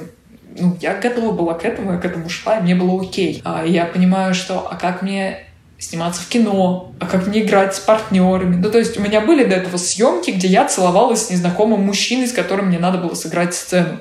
ну, 0.59 0.75
я 0.81 0.95
готова 0.95 1.33
была 1.33 1.53
к 1.53 1.65
этому, 1.65 1.93
я 1.93 1.99
к 1.99 2.05
этому 2.05 2.29
шла, 2.29 2.57
и 2.57 2.63
мне 2.63 2.73
было 2.73 2.99
окей. 2.99 3.43
А 3.45 3.63
я 3.63 3.85
понимаю, 3.85 4.33
что, 4.33 4.67
а 4.67 4.75
как 4.75 5.03
мне 5.03 5.43
сниматься 5.77 6.23
в 6.23 6.27
кино, 6.27 6.93
а 6.99 7.05
как 7.05 7.27
мне 7.27 7.43
играть 7.43 7.75
с 7.75 7.79
партнерами. 7.79 8.55
Ну, 8.55 8.71
то 8.71 8.79
есть 8.79 8.97
у 8.97 9.01
меня 9.03 9.21
были 9.21 9.43
до 9.43 9.55
этого 9.55 9.77
съемки, 9.77 10.31
где 10.31 10.47
я 10.47 10.65
целовалась 10.65 11.27
с 11.27 11.29
незнакомым 11.29 11.81
мужчиной, 11.81 12.27
с 12.27 12.33
которым 12.33 12.69
мне 12.69 12.79
надо 12.79 12.97
было 12.97 13.13
сыграть 13.13 13.53
сцену 13.53 13.99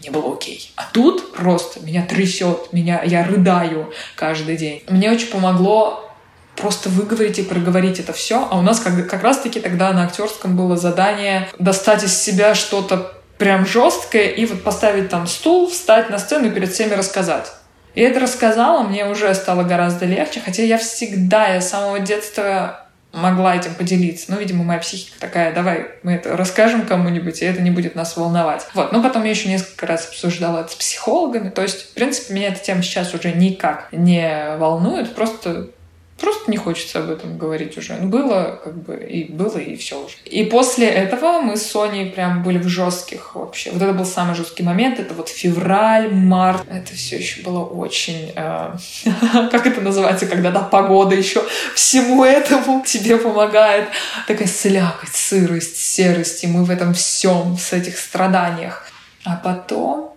мне 0.00 0.10
было 0.10 0.34
окей. 0.34 0.72
А 0.76 0.84
тут 0.92 1.32
просто 1.34 1.80
меня 1.80 2.04
трясет, 2.04 2.72
меня, 2.72 3.02
я 3.02 3.24
рыдаю 3.24 3.92
каждый 4.14 4.56
день. 4.56 4.82
Мне 4.88 5.10
очень 5.10 5.28
помогло 5.28 6.10
просто 6.54 6.88
выговорить 6.88 7.38
и 7.38 7.42
проговорить 7.42 8.00
это 8.00 8.12
все. 8.12 8.46
А 8.50 8.58
у 8.58 8.62
нас 8.62 8.80
как, 8.80 9.08
как 9.08 9.22
раз-таки 9.22 9.60
тогда 9.60 9.92
на 9.92 10.04
актерском 10.04 10.56
было 10.56 10.76
задание 10.76 11.48
достать 11.58 12.04
из 12.04 12.16
себя 12.16 12.54
что-то 12.54 13.12
прям 13.38 13.66
жесткое 13.66 14.28
и 14.28 14.46
вот 14.46 14.62
поставить 14.62 15.08
там 15.10 15.26
стул, 15.26 15.68
встать 15.68 16.10
на 16.10 16.18
сцену 16.18 16.48
и 16.48 16.50
перед 16.50 16.72
всеми 16.72 16.94
рассказать. 16.94 17.52
И 17.94 18.02
это 18.02 18.20
рассказала, 18.20 18.82
мне 18.82 19.06
уже 19.08 19.34
стало 19.34 19.62
гораздо 19.62 20.04
легче, 20.04 20.40
хотя 20.44 20.62
я 20.62 20.76
всегда, 20.76 21.48
я 21.48 21.60
с 21.60 21.70
самого 21.70 22.00
детства 22.00 22.85
могла 23.16 23.56
этим 23.56 23.74
поделиться. 23.74 24.26
Ну, 24.30 24.38
видимо, 24.38 24.64
моя 24.64 24.78
психика 24.78 25.18
такая, 25.18 25.54
давай 25.54 25.88
мы 26.02 26.12
это 26.12 26.36
расскажем 26.36 26.86
кому-нибудь, 26.86 27.42
и 27.42 27.44
это 27.44 27.62
не 27.62 27.70
будет 27.70 27.94
нас 27.94 28.16
волновать. 28.16 28.66
Вот. 28.74 28.92
Но 28.92 29.02
потом 29.02 29.24
я 29.24 29.30
еще 29.30 29.48
несколько 29.48 29.86
раз 29.86 30.08
обсуждала 30.08 30.60
это 30.60 30.72
с 30.72 30.74
психологами. 30.74 31.50
То 31.50 31.62
есть, 31.62 31.90
в 31.90 31.94
принципе, 31.94 32.34
меня 32.34 32.48
эта 32.48 32.60
тема 32.60 32.82
сейчас 32.82 33.14
уже 33.14 33.32
никак 33.32 33.88
не 33.92 34.56
волнует. 34.58 35.14
Просто 35.14 35.70
Просто 36.18 36.50
не 36.50 36.56
хочется 36.56 37.00
об 37.00 37.10
этом 37.10 37.36
говорить 37.36 37.76
уже. 37.76 37.94
Ну, 37.94 38.08
было, 38.08 38.58
как 38.64 38.74
бы, 38.82 38.96
и 38.96 39.24
было, 39.24 39.58
и 39.58 39.76
все 39.76 40.02
уже. 40.02 40.16
И 40.24 40.44
после 40.44 40.88
этого 40.88 41.40
мы 41.40 41.58
с 41.58 41.66
Соней 41.66 42.10
прям 42.10 42.42
были 42.42 42.56
в 42.56 42.68
жестких 42.68 43.34
вообще. 43.34 43.70
Вот 43.70 43.82
это 43.82 43.92
был 43.92 44.06
самый 44.06 44.34
жесткий 44.34 44.62
момент. 44.62 44.98
Это 44.98 45.12
вот 45.12 45.28
февраль, 45.28 46.14
март. 46.14 46.64
Это 46.70 46.94
все 46.94 47.18
еще 47.18 47.42
было 47.42 47.62
очень... 47.64 48.32
Э, 48.34 48.74
как 49.50 49.66
это 49.66 49.82
называется, 49.82 50.26
когда 50.26 50.50
да, 50.50 50.60
погода 50.60 51.14
еще 51.14 51.44
всему 51.74 52.24
этому 52.24 52.82
тебе 52.86 53.18
помогает. 53.18 53.88
Такая 54.26 54.48
слякоть, 54.48 55.14
сырость, 55.14 55.76
серость. 55.76 56.44
И 56.44 56.46
мы 56.46 56.64
в 56.64 56.70
этом 56.70 56.94
всем, 56.94 57.58
с 57.58 57.74
этих 57.74 57.98
страданиях. 57.98 58.90
А 59.24 59.36
потом 59.36 60.15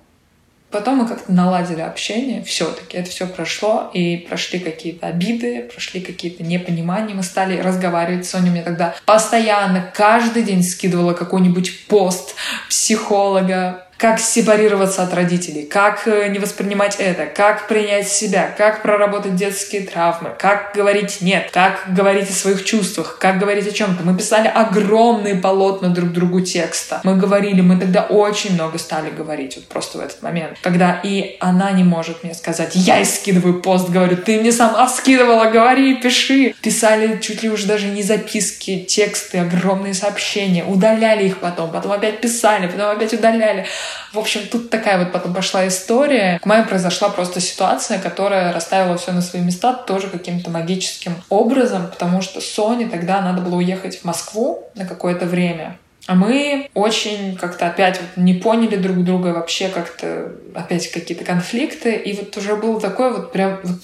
Потом 0.71 0.97
мы 0.97 1.07
как-то 1.07 1.31
наладили 1.31 1.81
общение, 1.81 2.43
все-таки 2.43 2.95
это 2.97 3.09
все 3.09 3.25
прошло, 3.25 3.89
и 3.93 4.17
прошли 4.17 4.59
какие-то 4.59 5.07
обиды, 5.07 5.63
прошли 5.63 5.99
какие-то 5.99 6.43
непонимания, 6.43 7.15
мы 7.15 7.23
стали 7.23 7.59
разговаривать. 7.59 8.27
Соня 8.27 8.51
мне 8.51 8.61
тогда 8.61 8.95
постоянно, 9.05 9.91
каждый 9.95 10.43
день 10.43 10.63
скидывала 10.63 11.13
какой-нибудь 11.13 11.87
пост 11.87 12.35
психолога, 12.69 13.87
как 13.99 14.19
сепарироваться 14.19 15.03
от 15.03 15.13
родителей, 15.13 15.65
как 15.65 16.07
э, 16.07 16.29
не 16.29 16.39
воспринимать 16.39 16.95
это, 16.99 17.25
как 17.25 17.67
принять 17.67 18.07
себя, 18.07 18.49
как 18.57 18.81
проработать 18.81 19.35
детские 19.35 19.81
травмы, 19.81 20.31
как 20.39 20.71
говорить 20.73 21.19
«нет», 21.19 21.49
как 21.51 21.83
говорить 21.89 22.29
о 22.29 22.33
своих 22.33 22.63
чувствах, 22.63 23.17
как 23.19 23.39
говорить 23.39 23.67
о 23.67 23.71
чем-то. 23.71 24.03
Мы 24.03 24.17
писали 24.17 24.47
огромные 24.47 25.35
полотна 25.35 25.89
друг 25.89 26.13
другу 26.13 26.39
текста. 26.39 27.01
Мы 27.03 27.17
говорили, 27.17 27.59
мы 27.59 27.77
тогда 27.77 28.03
очень 28.03 28.53
много 28.53 28.77
стали 28.77 29.09
говорить, 29.09 29.57
вот 29.57 29.65
просто 29.67 29.97
в 29.97 30.01
этот 30.01 30.21
момент. 30.21 30.57
Когда 30.61 31.01
и 31.03 31.35
она 31.41 31.71
не 31.71 31.83
может 31.83 32.23
мне 32.23 32.33
сказать, 32.33 32.71
я 32.75 33.01
и 33.01 33.05
скидываю 33.05 33.61
пост, 33.61 33.89
говорю, 33.89 34.15
ты 34.15 34.39
мне 34.39 34.53
сама 34.53 34.87
скидывала, 34.87 35.49
говори, 35.49 35.95
пиши. 35.95 36.55
Писали 36.61 37.19
чуть 37.21 37.43
ли 37.43 37.49
уже 37.49 37.67
даже 37.67 37.87
не 37.87 38.03
записки, 38.03 38.85
тексты, 38.87 39.39
огромные 39.39 39.93
сообщения, 39.93 40.63
удаляли 40.63 41.25
их 41.25 41.39
потом, 41.39 41.69
потом 41.71 41.91
опять 41.91 42.21
писали, 42.21 42.67
потом 42.67 42.91
опять 42.91 43.13
удаляли. 43.13 43.65
В 44.13 44.19
общем, 44.19 44.41
тут 44.47 44.69
такая 44.69 44.97
вот 44.97 45.11
потом 45.11 45.33
пошла 45.33 45.67
история. 45.67 46.39
К 46.39 46.45
маме 46.45 46.65
произошла 46.65 47.09
просто 47.09 47.39
ситуация, 47.39 47.99
которая 47.99 48.51
расставила 48.53 48.97
все 48.97 49.11
на 49.11 49.21
свои 49.21 49.41
места 49.41 49.73
тоже 49.73 50.07
каким-то 50.07 50.49
магическим 50.49 51.15
образом, 51.29 51.87
потому 51.87 52.21
что 52.21 52.41
Соне 52.41 52.87
тогда 52.87 53.21
надо 53.21 53.41
было 53.41 53.55
уехать 53.55 53.99
в 53.99 54.05
Москву 54.05 54.63
на 54.75 54.85
какое-то 54.85 55.25
время. 55.25 55.77
А 56.07 56.15
мы 56.15 56.69
очень 56.73 57.35
как-то 57.35 57.67
опять 57.67 57.99
вот 58.01 58.23
не 58.23 58.33
поняли 58.33 58.77
друг 58.77 59.03
друга, 59.03 59.27
вообще 59.27 59.69
как-то 59.69 60.33
опять 60.55 60.89
какие-то 60.89 61.23
конфликты. 61.23 61.95
И 61.95 62.13
вот 62.13 62.35
уже 62.35 62.55
было 62.55 62.81
такое 62.81 63.11
вот 63.11 63.31
прям 63.31 63.59
вот 63.61 63.79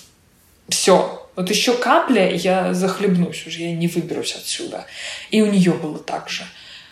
все. 0.69 1.29
Вот 1.35 1.49
еще 1.49 1.73
капля, 1.73 2.33
я 2.33 2.73
захлебнусь 2.73 3.45
уже, 3.45 3.61
я 3.61 3.75
не 3.75 3.87
выберусь 3.87 4.35
отсюда. 4.35 4.85
И 5.29 5.41
у 5.43 5.51
нее 5.51 5.73
было 5.73 5.99
так 5.99 6.29
же. 6.29 6.43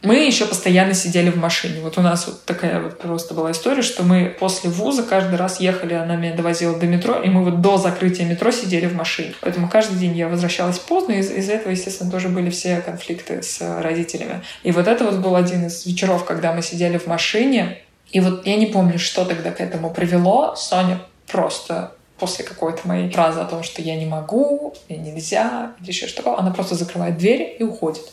Мы 0.03 0.25
еще 0.25 0.45
постоянно 0.45 0.93
сидели 0.93 1.29
в 1.29 1.37
машине. 1.37 1.79
Вот 1.81 1.97
у 1.97 2.01
нас 2.01 2.27
вот 2.27 2.43
такая 2.43 2.81
вот 2.81 2.99
просто 2.99 3.33
была 3.33 3.51
история, 3.51 3.81
что 3.81 4.03
мы 4.03 4.35
после 4.37 4.69
вуза 4.69 5.03
каждый 5.03 5.35
раз 5.35 5.61
ехали, 5.61 5.93
она 5.93 6.17
меня 6.17 6.35
довозила 6.35 6.77
до 6.77 6.85
метро, 6.87 7.21
и 7.21 7.29
мы 7.29 7.41
вот 7.41 7.61
до 7.61 7.77
закрытия 7.77 8.25
метро 8.25 8.51
сидели 8.51 8.85
в 8.85 8.95
машине. 8.95 9.33
Поэтому 9.39 9.69
каждый 9.69 9.97
день 9.97 10.13
я 10.17 10.27
возвращалась 10.27 10.77
поздно, 10.77 11.13
и 11.13 11.19
из- 11.19 11.31
из-за 11.31 11.53
этого, 11.53 11.71
естественно, 11.71 12.11
тоже 12.11 12.27
были 12.27 12.49
все 12.49 12.81
конфликты 12.81 13.41
с 13.41 13.61
родителями. 13.81 14.41
И 14.63 14.73
вот 14.73 14.89
это 14.89 15.05
вот 15.05 15.15
был 15.15 15.37
один 15.37 15.67
из 15.67 15.85
вечеров, 15.85 16.25
когда 16.25 16.51
мы 16.51 16.61
сидели 16.61 16.97
в 16.97 17.07
машине, 17.07 17.77
и 18.11 18.19
вот 18.19 18.45
я 18.45 18.57
не 18.57 18.65
помню, 18.65 18.99
что 18.99 19.23
тогда 19.23 19.51
к 19.51 19.61
этому 19.61 19.89
привело. 19.89 20.53
Соня 20.57 20.99
просто 21.27 21.93
после 22.19 22.43
какой-то 22.43 22.85
моей 22.85 23.09
фразы 23.09 23.39
о 23.39 23.45
том, 23.45 23.63
что 23.63 23.81
я 23.81 23.95
не 23.95 24.05
могу, 24.05 24.75
и 24.89 24.95
нельзя, 24.95 25.71
или 25.79 25.87
еще 25.87 26.07
что 26.07 26.17
такое, 26.17 26.37
она 26.37 26.51
просто 26.51 26.75
закрывает 26.75 27.17
двери 27.17 27.55
и 27.57 27.63
уходит. 27.63 28.03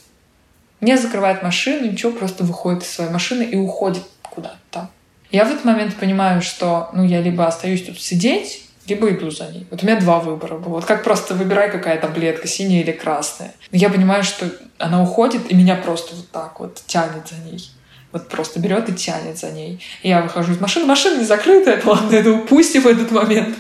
Не 0.81 0.97
закрывает 0.97 1.43
машину, 1.43 1.91
ничего, 1.91 2.13
просто 2.13 2.45
выходит 2.45 2.83
из 2.83 2.91
своей 2.91 3.11
машины 3.11 3.43
и 3.43 3.57
уходит 3.57 4.03
куда-то 4.23 4.57
там. 4.71 4.91
Я 5.31 5.45
в 5.45 5.51
этот 5.51 5.65
момент 5.65 5.95
понимаю, 5.97 6.43
что 6.43 6.91
ну, 6.93 7.05
я 7.05 7.21
либо 7.21 7.47
остаюсь 7.47 7.85
тут 7.85 8.01
сидеть, 8.01 8.65
либо 8.87 9.11
иду 9.11 9.31
за 9.31 9.47
ней. 9.49 9.67
Вот 9.71 9.83
у 9.83 9.87
меня 9.87 10.01
два 10.01 10.19
выбора 10.19 10.59
было. 10.59 10.75
Вот 10.75 10.85
как 10.85 11.05
просто 11.05 11.35
выбирай, 11.35 11.71
какая 11.71 12.01
таблетка, 12.01 12.49
синяя 12.49 12.83
или 12.83 12.93
красная. 12.93 13.53
Но 13.71 13.79
я 13.79 13.91
понимаю, 13.91 14.25
что 14.25 14.51
она 14.79 15.03
уходит, 15.03 15.51
и 15.51 15.55
меня 15.55 15.77
просто 15.77 16.17
вот 16.17 16.31
так 16.31 16.59
вот 16.59 16.83
тянет 16.87 17.29
за 17.29 17.37
ней. 17.37 17.71
Вот 18.11 18.29
просто 18.29 18.59
берет 18.59 18.89
и 18.89 18.93
тянет 18.93 19.39
за 19.39 19.53
ней. 19.53 19.81
И 20.03 20.09
я 20.09 20.23
выхожу 20.23 20.53
из 20.53 20.61
машины. 20.61 20.87
Машина 20.87 21.19
не 21.19 21.25
закрытая, 21.25 21.77
это 21.77 21.89
ладно, 21.89 22.17
это 22.17 22.33
упустим 22.33 22.83
в 22.83 22.87
этот 22.89 23.13
момент. 23.13 23.57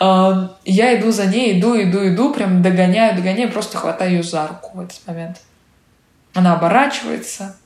Я 0.00 0.98
иду 0.98 1.10
за 1.10 1.26
ней, 1.26 1.60
иду, 1.60 1.78
иду, 1.78 2.08
иду, 2.08 2.32
прям 2.32 2.62
догоняю, 2.62 3.14
догоняю, 3.14 3.52
просто 3.52 3.76
хватаю 3.76 4.12
ее 4.12 4.22
за 4.22 4.46
руку 4.46 4.70
в 4.72 4.80
этот 4.80 5.06
момент. 5.06 5.36
Она 6.34 6.54
оборачивается, 6.54 7.56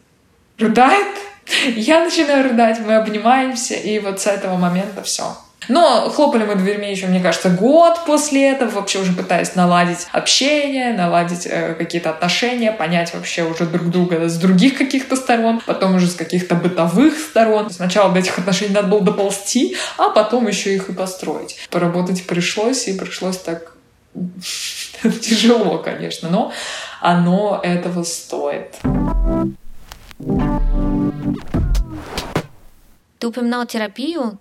рыдает. 0.59 1.17
Я 1.77 2.05
начинаю 2.05 2.45
рыдать, 2.45 2.81
мы 2.81 2.97
обнимаемся, 2.97 3.75
и 3.75 3.99
вот 3.99 4.21
с 4.21 4.27
этого 4.27 4.57
момента 4.57 5.03
все. 5.03 5.37
Но 5.69 6.11
хлопали 6.11 6.45
мы 6.45 6.57
дверьми 6.57 6.91
еще, 6.91 7.07
мне 7.07 7.21
кажется, 7.21 7.49
год 7.49 8.01
после 8.07 8.51
этого, 8.51 8.71
вообще 8.71 9.01
уже 9.01 9.13
пытаясь 9.13 9.55
наладить 9.55 10.07
общение, 10.13 10.93
наладить 10.93 11.47
э, 11.47 11.75
какие-то 11.75 12.11
отношения, 12.11 12.73
понять 12.73 13.15
вообще 13.15 13.45
уже 13.45 13.65
друг 13.65 13.89
друга 13.89 14.29
с 14.29 14.37
других 14.37 14.77
каких-то 14.77 15.17
сторон, 15.17 15.61
потом 15.65 15.95
уже 15.95 16.09
с 16.09 16.15
каких-то 16.15 16.55
бытовых 16.55 17.19
сторон. 17.19 17.71
Сначала 17.71 18.13
до 18.13 18.21
этих 18.21 18.39
отношений 18.39 18.75
надо 18.75 18.89
было 18.89 19.01
доползти, 19.01 19.77
а 19.97 20.11
потом 20.11 20.47
еще 20.49 20.75
их 20.75 20.89
и 20.89 20.93
построить. 20.93 21.57
Поработать 21.71 22.27
пришлось, 22.27 22.87
и 22.89 22.93
пришлось 22.99 23.39
так 23.39 23.75
тяжело, 25.03 25.79
конечно, 25.79 26.29
но 26.29 26.53
оно 27.05 27.61
этого 27.63 28.03
стоит. 28.03 28.77
Ты 33.19 33.27
упоминала 33.27 33.67
терапию 33.67 34.39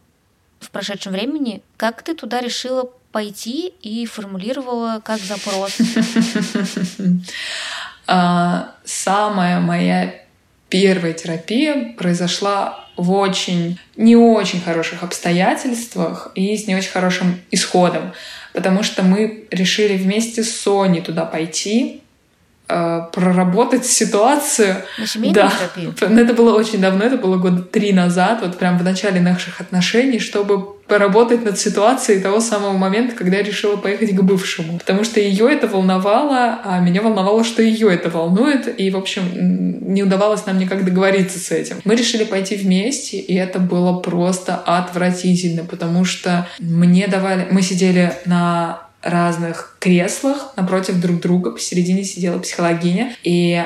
в 0.61 0.72
прошедшем 0.72 1.11
времени. 1.11 1.61
Как 1.76 2.03
ты 2.03 2.16
туда 2.16 2.39
решила 2.39 2.89
пойти 3.11 3.74
и 3.82 4.05
формулировала 4.05 5.01
как 5.03 5.20
запрос? 5.20 5.78
А, 8.05 8.76
Самая 8.84 9.61
моя 9.61 10.14
первая 10.68 11.14
терапия 11.14 11.93
произошла 11.97 12.86
в 12.97 13.14
очень, 13.14 13.80
не 13.95 14.18
очень 14.18 14.59
хороших 14.59 15.03
обстоятельствах 15.03 16.34
и 16.36 16.57
с 16.57 16.68
не 16.68 16.76
очень 16.76 16.91
хорошим 16.91 17.39
исходом, 17.49 18.11
потому 18.51 18.84
что 18.84 19.03
мы 19.03 19.47
решили 19.51 19.95
вместе 19.95 20.43
с 20.43 20.59
Соней 20.59 20.99
туда 20.99 21.24
пойти, 21.24 22.03
проработать 22.68 23.86
ситуацию. 23.86 24.78
На 24.97 25.07
семейную 25.07 25.34
Да. 25.36 25.51
терапию? 25.51 25.93
Это 26.24 26.34
было 26.34 26.55
очень 26.55 26.80
давно, 26.80 27.03
это 27.03 27.18
было 27.18 27.38
года 27.38 27.61
три 27.61 27.93
назад, 27.93 28.39
вот 28.41 28.57
прям 28.57 28.78
в 28.78 28.84
начале 28.84 29.20
наших 29.20 29.61
отношений, 29.61 30.20
чтобы 30.20 30.74
поработать 30.88 31.43
над 31.45 31.57
ситуацией 31.57 32.20
того 32.20 32.39
самого 32.39 32.74
момента, 32.74 33.16
когда 33.16 33.38
я 33.38 33.43
решила 33.43 33.78
поехать 33.78 34.16
к 34.16 34.22
бывшему. 34.22 34.80
Потому 34.80 35.03
что 35.03 35.20
ее 35.20 35.51
это 35.51 35.68
волновало, 35.68 36.59
а 36.64 36.80
меня 36.80 37.01
волновало, 37.01 37.43
что 37.43 37.61
ее 37.61 37.93
это 37.93 38.09
волнует. 38.09 38.80
И, 38.80 38.91
в 38.91 38.97
общем, 38.97 39.24
не 39.93 40.03
удавалось 40.03 40.45
нам 40.45 40.59
никак 40.59 40.84
договориться 40.84 41.39
с 41.39 41.51
этим. 41.51 41.78
Мы 41.86 41.95
решили 41.95 42.26
пойти 42.26 42.55
вместе, 42.57 43.18
и 43.18 43.34
это 43.36 43.59
было 43.59 43.99
просто 43.99 44.55
отвратительно, 44.55 45.64
потому 45.64 46.05
что 46.05 46.47
мне 46.59 47.07
давали... 47.07 47.47
Мы 47.49 47.61
сидели 47.61 48.14
на 48.26 48.83
разных 49.04 49.76
креслах 49.80 50.54
напротив 50.56 50.99
друг 50.99 51.20
друга. 51.20 51.51
Посередине 51.51 52.04
сидела 52.04 52.39
психологиня, 52.39 53.16
и 53.24 53.64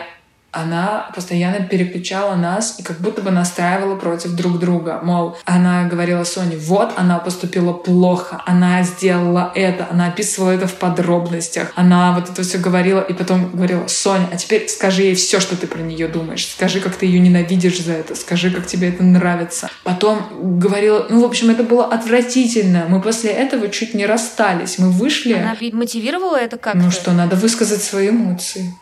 она 0.57 1.09
постоянно 1.13 1.63
переключала 1.65 2.35
нас 2.35 2.79
и 2.79 2.83
как 2.83 2.99
будто 2.99 3.21
бы 3.21 3.31
настраивала 3.31 3.95
против 3.95 4.31
друг 4.31 4.59
друга. 4.59 4.99
Мол, 5.03 5.37
она 5.45 5.85
говорила 5.85 6.23
Соне, 6.23 6.57
вот 6.57 6.93
она 6.95 7.19
поступила 7.19 7.73
плохо, 7.73 8.41
она 8.45 8.83
сделала 8.83 9.51
это, 9.55 9.87
она 9.91 10.07
описывала 10.07 10.51
это 10.51 10.67
в 10.67 10.75
подробностях, 10.75 11.71
она 11.75 12.13
вот 12.13 12.29
это 12.29 12.41
все 12.41 12.57
говорила 12.57 13.01
и 13.01 13.13
потом 13.13 13.51
говорила, 13.51 13.87
Соня, 13.87 14.27
а 14.31 14.37
теперь 14.37 14.67
скажи 14.67 15.03
ей 15.03 15.15
все, 15.15 15.39
что 15.39 15.55
ты 15.55 15.67
про 15.67 15.79
нее 15.79 16.07
думаешь, 16.07 16.47
скажи, 16.47 16.79
как 16.79 16.95
ты 16.95 17.05
ее 17.05 17.19
ненавидишь 17.19 17.79
за 17.81 17.93
это, 17.93 18.15
скажи, 18.15 18.49
как 18.51 18.65
тебе 18.65 18.89
это 18.89 19.03
нравится. 19.03 19.69
Потом 19.83 20.59
говорила, 20.59 21.05
ну, 21.09 21.21
в 21.21 21.25
общем, 21.25 21.49
это 21.49 21.63
было 21.63 21.85
отвратительно. 21.85 22.85
Мы 22.89 23.01
после 23.01 23.31
этого 23.31 23.69
чуть 23.69 23.93
не 23.93 24.05
расстались. 24.05 24.79
Мы 24.79 24.89
вышли. 24.89 25.33
Она 25.33 25.55
мотивировала 25.73 26.37
это 26.37 26.57
как-то? 26.57 26.79
Ну 26.79 26.91
что, 26.91 27.11
надо 27.11 27.35
высказать 27.35 27.83
свои 27.83 28.09
эмоции. 28.09 28.73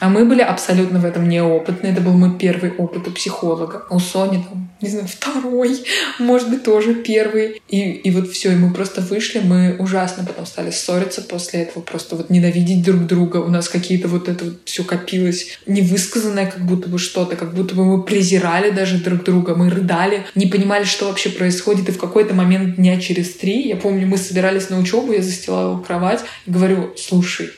А 0.00 0.08
мы 0.08 0.24
были 0.24 0.42
абсолютно 0.42 1.00
в 1.00 1.04
этом 1.04 1.28
неопытны. 1.28 1.88
Это 1.88 2.00
был 2.00 2.12
мой 2.12 2.38
первый 2.38 2.72
опыт 2.72 3.08
у 3.08 3.10
психолога. 3.10 3.84
У 3.90 3.98
Сони 3.98 4.44
там, 4.48 4.70
не 4.80 4.88
знаю, 4.88 5.08
второй, 5.08 5.84
может 6.20 6.48
быть, 6.50 6.62
тоже 6.62 6.94
первый. 6.94 7.60
И, 7.68 7.80
и 7.80 8.10
вот 8.12 8.30
все, 8.30 8.52
и 8.52 8.56
мы 8.56 8.72
просто 8.72 9.00
вышли, 9.00 9.40
мы 9.40 9.74
ужасно 9.78 10.24
потом 10.24 10.46
стали 10.46 10.70
ссориться 10.70 11.22
после 11.22 11.62
этого, 11.62 11.82
просто 11.82 12.14
вот 12.14 12.30
ненавидеть 12.30 12.84
друг 12.84 13.06
друга. 13.06 13.38
У 13.38 13.48
нас 13.48 13.68
какие-то 13.68 14.06
вот 14.06 14.28
это 14.28 14.44
вот 14.44 14.60
все 14.66 14.84
копилось, 14.84 15.58
невысказанное 15.66 16.46
как 16.46 16.64
будто 16.64 16.88
бы 16.88 16.98
что-то, 16.98 17.34
как 17.34 17.54
будто 17.54 17.74
бы 17.74 17.84
мы 17.84 18.02
презирали 18.04 18.70
даже 18.70 18.98
друг 18.98 19.24
друга, 19.24 19.56
мы 19.56 19.68
рыдали, 19.68 20.26
не 20.36 20.46
понимали, 20.46 20.84
что 20.84 21.08
вообще 21.08 21.30
происходит. 21.30 21.88
И 21.88 21.92
в 21.92 21.98
какой-то 21.98 22.34
момент 22.34 22.76
дня 22.76 23.00
через 23.00 23.34
три, 23.34 23.66
я 23.66 23.76
помню, 23.76 24.06
мы 24.06 24.16
собирались 24.16 24.70
на 24.70 24.78
учебу, 24.78 25.12
я 25.12 25.22
застилала 25.22 25.82
кровать 25.82 26.20
и 26.46 26.50
говорю, 26.52 26.94
слушай, 26.96 27.50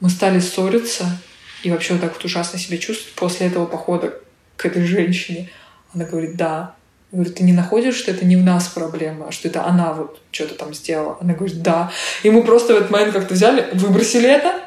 мы 0.00 0.10
стали 0.10 0.40
ссориться, 0.40 1.18
и 1.66 1.70
вообще 1.72 1.94
вот 1.94 2.02
так 2.02 2.14
вот 2.14 2.24
ужасно 2.24 2.60
себя 2.60 2.78
чувствовать 2.78 3.16
после 3.16 3.48
этого 3.48 3.66
похода 3.66 4.14
к 4.56 4.66
этой 4.66 4.84
женщине. 4.84 5.50
Она 5.92 6.04
говорит, 6.04 6.36
да. 6.36 6.76
Я 7.10 7.16
говорю, 7.18 7.34
ты 7.34 7.42
не 7.42 7.52
находишь, 7.52 7.96
что 7.96 8.12
это 8.12 8.24
не 8.24 8.36
в 8.36 8.44
нас 8.44 8.68
проблема, 8.68 9.26
а 9.28 9.32
что 9.32 9.48
это 9.48 9.64
она 9.64 9.92
вот 9.92 10.20
что-то 10.30 10.54
там 10.54 10.72
сделала? 10.74 11.18
Она 11.20 11.34
говорит, 11.34 11.62
да. 11.62 11.90
И 12.22 12.30
мы 12.30 12.44
просто 12.44 12.72
в 12.72 12.76
этот 12.76 12.90
момент 12.90 13.12
как-то 13.14 13.34
взяли, 13.34 13.68
выбросили 13.72 14.28
это, 14.28 14.60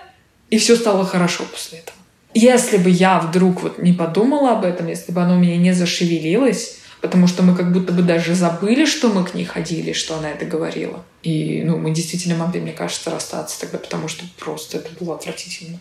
и 0.50 0.58
все 0.58 0.76
стало 0.76 1.06
хорошо 1.06 1.46
после 1.50 1.80
этого. 1.80 1.98
Если 2.34 2.76
бы 2.76 2.90
я 2.90 3.20
вдруг 3.20 3.62
вот 3.62 3.78
не 3.78 3.94
подумала 3.94 4.52
об 4.52 4.66
этом, 4.66 4.88
если 4.88 5.14
бы 5.14 5.22
оно 5.22 5.36
у 5.36 5.40
меня 5.40 5.56
не 5.56 5.72
зашевелилось, 5.72 6.80
потому 7.00 7.28
что 7.28 7.44
мы 7.44 7.56
как 7.56 7.72
будто 7.72 7.94
бы 7.94 8.02
даже 8.02 8.36
забыли, 8.36 8.84
что 8.84 9.08
мы 9.08 9.24
к 9.24 9.36
ней 9.36 9.46
ходили, 9.46 9.94
что 9.94 10.18
она 10.18 10.32
это 10.32 10.44
говорила. 10.44 11.06
И, 11.24 11.64
ну, 11.64 11.78
мы 11.78 11.92
действительно 11.92 12.36
могли, 12.36 12.60
мне 12.60 12.74
кажется, 12.74 13.10
расстаться 13.10 13.62
тогда, 13.62 13.78
потому 13.78 14.10
что 14.10 14.26
просто 14.38 14.80
это 14.80 14.90
было 15.00 15.16
отвратительно. 15.16 15.80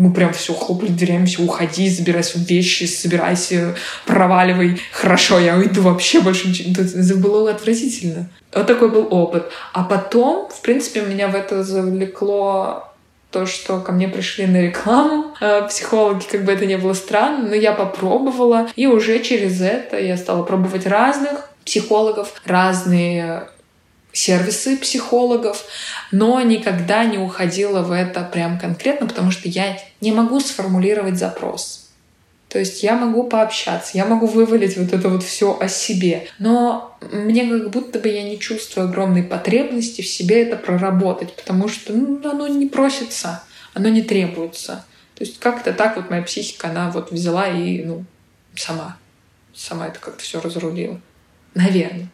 Мы 0.00 0.14
прям 0.14 0.32
все 0.32 0.54
хлопали 0.54 0.88
дверями, 0.88 1.26
все, 1.26 1.42
уходи, 1.42 1.90
забирай 1.90 2.24
свои 2.24 2.42
вещи, 2.42 2.84
собирайся, 2.84 3.74
проваливай. 4.06 4.80
Хорошо, 4.92 5.38
я 5.38 5.58
уйду 5.58 5.82
вообще 5.82 6.20
больше 6.20 6.48
ничего. 6.48 6.70
Это 6.72 6.82
это 6.98 7.16
было 7.16 7.50
отвратительно. 7.50 8.30
Вот 8.54 8.66
такой 8.66 8.90
был 8.90 9.08
опыт. 9.10 9.52
А 9.74 9.84
потом, 9.84 10.48
в 10.48 10.62
принципе, 10.62 11.02
меня 11.02 11.28
в 11.28 11.34
это 11.34 11.62
завлекло 11.62 12.90
то, 13.30 13.44
что 13.44 13.78
ко 13.80 13.92
мне 13.92 14.08
пришли 14.08 14.46
на 14.46 14.62
рекламу. 14.62 15.34
Э, 15.38 15.68
Психологи, 15.68 16.24
как 16.32 16.46
бы 16.46 16.52
это 16.52 16.64
ни 16.64 16.76
было 16.76 16.94
странно, 16.94 17.48
но 17.48 17.54
я 17.54 17.72
попробовала. 17.72 18.68
И 18.76 18.86
уже 18.86 19.22
через 19.22 19.60
это 19.60 19.98
я 19.98 20.16
стала 20.16 20.44
пробовать 20.44 20.86
разных 20.86 21.50
психологов, 21.66 22.40
разные 22.46 23.48
сервисы 24.12 24.76
психологов, 24.76 25.64
но 26.10 26.40
никогда 26.40 27.04
не 27.04 27.18
уходила 27.18 27.82
в 27.82 27.92
это 27.92 28.22
прям 28.22 28.58
конкретно, 28.58 29.06
потому 29.06 29.30
что 29.30 29.48
я 29.48 29.78
не 30.00 30.12
могу 30.12 30.40
сформулировать 30.40 31.18
запрос. 31.18 31.88
То 32.48 32.58
есть 32.58 32.82
я 32.82 32.96
могу 32.96 33.24
пообщаться, 33.24 33.96
я 33.96 34.04
могу 34.04 34.26
вывалить 34.26 34.76
вот 34.76 34.92
это 34.92 35.08
вот 35.08 35.22
все 35.22 35.56
о 35.60 35.68
себе, 35.68 36.26
но 36.40 36.98
мне 37.12 37.48
как 37.48 37.70
будто 37.70 38.00
бы 38.00 38.08
я 38.08 38.24
не 38.24 38.40
чувствую 38.40 38.88
огромной 38.88 39.22
потребности 39.22 40.02
в 40.02 40.08
себе 40.08 40.42
это 40.42 40.56
проработать, 40.56 41.36
потому 41.36 41.68
что 41.68 41.92
ну, 41.92 42.20
оно 42.28 42.48
не 42.48 42.66
просится, 42.66 43.44
оно 43.72 43.88
не 43.88 44.02
требуется. 44.02 44.84
То 45.14 45.24
есть 45.24 45.38
как-то 45.38 45.72
так 45.72 45.96
вот 45.96 46.10
моя 46.10 46.22
психика, 46.22 46.70
она 46.70 46.90
вот 46.90 47.12
взяла 47.12 47.46
и, 47.46 47.84
ну, 47.84 48.04
сама, 48.56 48.96
сама 49.54 49.86
это 49.86 50.00
как-то 50.00 50.22
все 50.22 50.40
разрулила. 50.40 51.00
Наверное. 51.54 52.08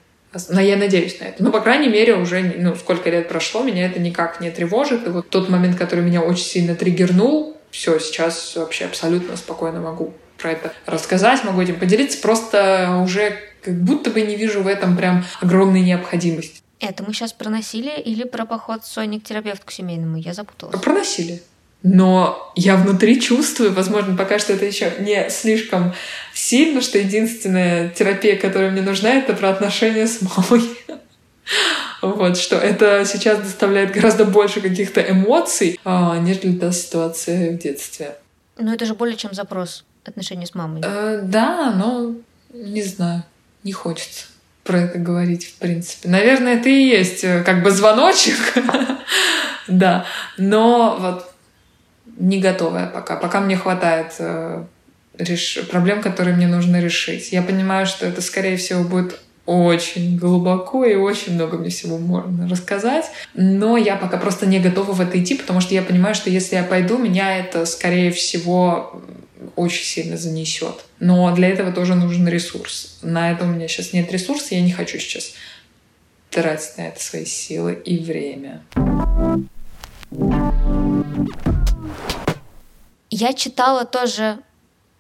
Но 0.49 0.61
я 0.61 0.77
надеюсь 0.77 1.19
на 1.21 1.25
это. 1.25 1.43
Ну, 1.43 1.51
по 1.51 1.61
крайней 1.61 1.89
мере, 1.89 2.15
уже 2.15 2.41
ну, 2.59 2.75
сколько 2.75 3.11
лет 3.11 3.29
прошло, 3.29 3.63
меня 3.63 3.87
это 3.87 4.01
никак 4.01 4.41
не 4.41 4.51
тревожит. 4.51 5.07
И 5.07 5.11
вот 5.11 5.29
тот 5.29 5.49
момент, 5.49 5.77
который 5.77 6.05
меня 6.05 6.23
очень 6.23 6.45
сильно 6.45 6.75
триггернул, 6.75 7.57
все, 7.71 7.99
сейчас 7.99 8.57
вообще 8.57 8.87
абсолютно 8.87 9.37
спокойно 9.37 9.81
могу 9.81 10.15
про 10.39 10.53
это 10.53 10.73
рассказать, 10.87 11.45
могу 11.45 11.61
этим 11.61 11.79
поделиться. 11.79 12.21
Просто 12.21 13.01
уже 13.03 13.37
как 13.63 13.75
будто 13.75 14.11
бы 14.11 14.23
не 14.23 14.37
вижу 14.37 14.63
в 14.63 14.67
этом 14.67 14.97
прям 14.97 15.25
огромной 15.41 15.81
необходимости. 15.81 16.61
Это 16.79 17.03
мы 17.03 17.13
сейчас 17.15 17.33
про 17.33 17.49
насилие 17.49 18.01
или 18.01 18.25
про 18.25 18.45
поход 18.45 18.85
Сони 18.85 19.19
к 19.19 19.25
терапевту 19.25 19.67
к 19.67 19.71
семейному? 19.71 20.17
Я 20.17 20.35
запуталась. 20.35 20.81
Про 20.81 20.93
насилие. 20.93 21.41
Но 21.83 22.53
я 22.57 22.77
внутри 22.77 23.21
чувствую, 23.21 23.73
возможно, 23.73 24.17
пока 24.17 24.39
что 24.39 24.53
это 24.53 24.65
еще 24.65 24.93
не 24.99 25.31
слишком 25.31 25.95
сильно, 26.35 26.81
что 26.81 26.99
единственная 26.99 27.91
терапия, 27.91 28.37
которая 28.37 28.71
мне 28.71 28.83
нужна, 28.83 29.15
это 29.15 29.35
про 29.35 29.51
отношения 29.51 30.07
с 30.07 30.21
мамой. 30.23 30.63
Вот, 32.03 32.37
что 32.37 32.57
это 32.57 33.05
сейчас 33.05 33.39
доставляет 33.39 33.93
гораздо 33.93 34.25
больше 34.25 34.61
каких-то 34.61 35.01
эмоций, 35.01 35.79
а, 35.85 36.19
нежели 36.19 36.59
та 36.59 36.73
ситуация 36.73 37.53
в 37.53 37.59
детстве. 37.59 38.17
Но 38.59 38.75
это 38.75 38.85
же 38.85 38.95
более 38.95 39.17
чем 39.17 39.33
запрос 39.33 39.85
отношения 40.05 40.47
с 40.47 40.55
мамой. 40.55 40.83
Э, 40.85 41.21
да, 41.23 41.73
но 41.73 42.15
не 42.53 42.83
знаю, 42.83 43.23
не 43.63 43.73
хочется 43.73 44.27
про 44.65 44.81
это 44.81 44.99
говорить, 44.99 45.47
в 45.47 45.55
принципе. 45.55 46.09
Наверное, 46.09 46.57
это 46.57 46.69
и 46.69 46.89
есть 46.89 47.23
э, 47.25 47.43
как 47.45 47.63
бы 47.63 47.71
звоночек, 47.71 48.37
да, 49.69 50.05
но 50.37 50.97
вот 50.99 51.33
не 52.17 52.41
готовая 52.41 52.87
пока. 52.87 53.17
Пока 53.17 53.41
мне 53.41 53.57
хватает 53.57 54.15
э, 54.19 54.65
реш... 55.19 55.61
проблем, 55.71 56.03
которые 56.03 56.37
мне 56.37 56.47
нужно 56.47 56.81
решить. 56.81 57.33
Я 57.33 57.43
понимаю, 57.43 57.87
что 57.87 58.07
это, 58.07 58.21
скорее 58.21 58.57
всего, 58.57 58.83
будет 58.83 59.21
очень 59.47 60.19
глубоко 60.19 60.85
и 60.85 60.97
очень 60.97 61.35
много 61.35 61.57
мне 61.57 61.71
всего 61.71 61.99
можно 61.99 62.49
рассказать. 62.49 63.07
Но 63.35 63.77
я 63.77 63.97
пока 63.97 64.17
просто 64.19 64.47
не 64.47 64.59
готова 64.59 64.93
в 64.93 65.01
это 65.01 65.23
идти, 65.23 65.37
потому 65.37 65.61
что 65.61 65.75
я 65.75 65.83
понимаю, 65.83 66.15
что 66.15 66.31
если 66.31 66.57
я 66.57 66.65
пойду, 66.65 66.99
меня 66.99 67.39
это, 67.39 67.65
скорее 67.65 68.11
всего, 68.11 69.01
очень 69.55 69.85
сильно 69.85 70.17
занесет. 70.17 70.85
Но 70.99 71.33
для 71.35 71.49
этого 71.49 71.73
тоже 71.73 71.95
нужен 71.95 72.27
ресурс. 72.29 72.99
На 73.03 73.31
это 73.31 73.45
у 73.45 73.49
меня 73.49 73.69
сейчас 73.69 73.93
нет 73.93 74.11
ресурса, 74.13 74.55
я 74.55 74.61
не 74.61 74.73
хочу 74.73 74.99
сейчас 74.99 75.35
тратить 76.31 76.77
на 76.77 76.89
это 76.89 77.03
свои 77.03 77.25
силы 77.25 77.75
и 77.85 77.99
время. 77.99 78.63
Я 83.19 83.33
читала 83.33 83.87
тоже, 83.87 84.41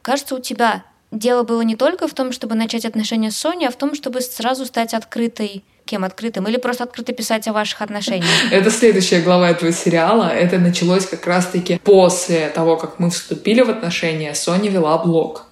кажется, 0.01 0.37
у 0.37 0.41
тебя 0.41 0.85
дело 1.13 1.43
было 1.43 1.61
не 1.61 1.77
только 1.77 2.09
в 2.09 2.15
том, 2.15 2.33
чтобы 2.33 2.55
начать 2.55 2.87
отношения 2.87 3.31
с 3.31 3.37
Соней, 3.37 3.69
а 3.69 3.71
в 3.71 3.77
том, 3.77 3.95
чтобы 3.95 4.23
сразу 4.23 4.65
стать 4.65 4.95
открытой 4.95 5.63
кем 5.85 6.03
открытым? 6.03 6.49
Или 6.49 6.57
просто 6.57 6.85
открыто 6.85 7.13
писать 7.13 7.47
о 7.47 7.53
ваших 7.53 7.83
отношениях? 7.83 8.31
Это 8.51 8.71
следующая 8.71 9.21
глава 9.21 9.51
этого 9.51 9.71
сериала. 9.71 10.31
Это 10.31 10.59
началось 10.59 11.05
как 11.05 11.27
раз-таки 11.27 11.79
после 11.85 12.49
того, 12.49 12.79
как 12.79 12.99
мы 12.99 13.11
вступили 13.11 13.61
в 13.61 13.69
отношения. 13.69 14.35
Соня 14.35 14.71
вела 14.71 14.97
блог. 14.97 15.49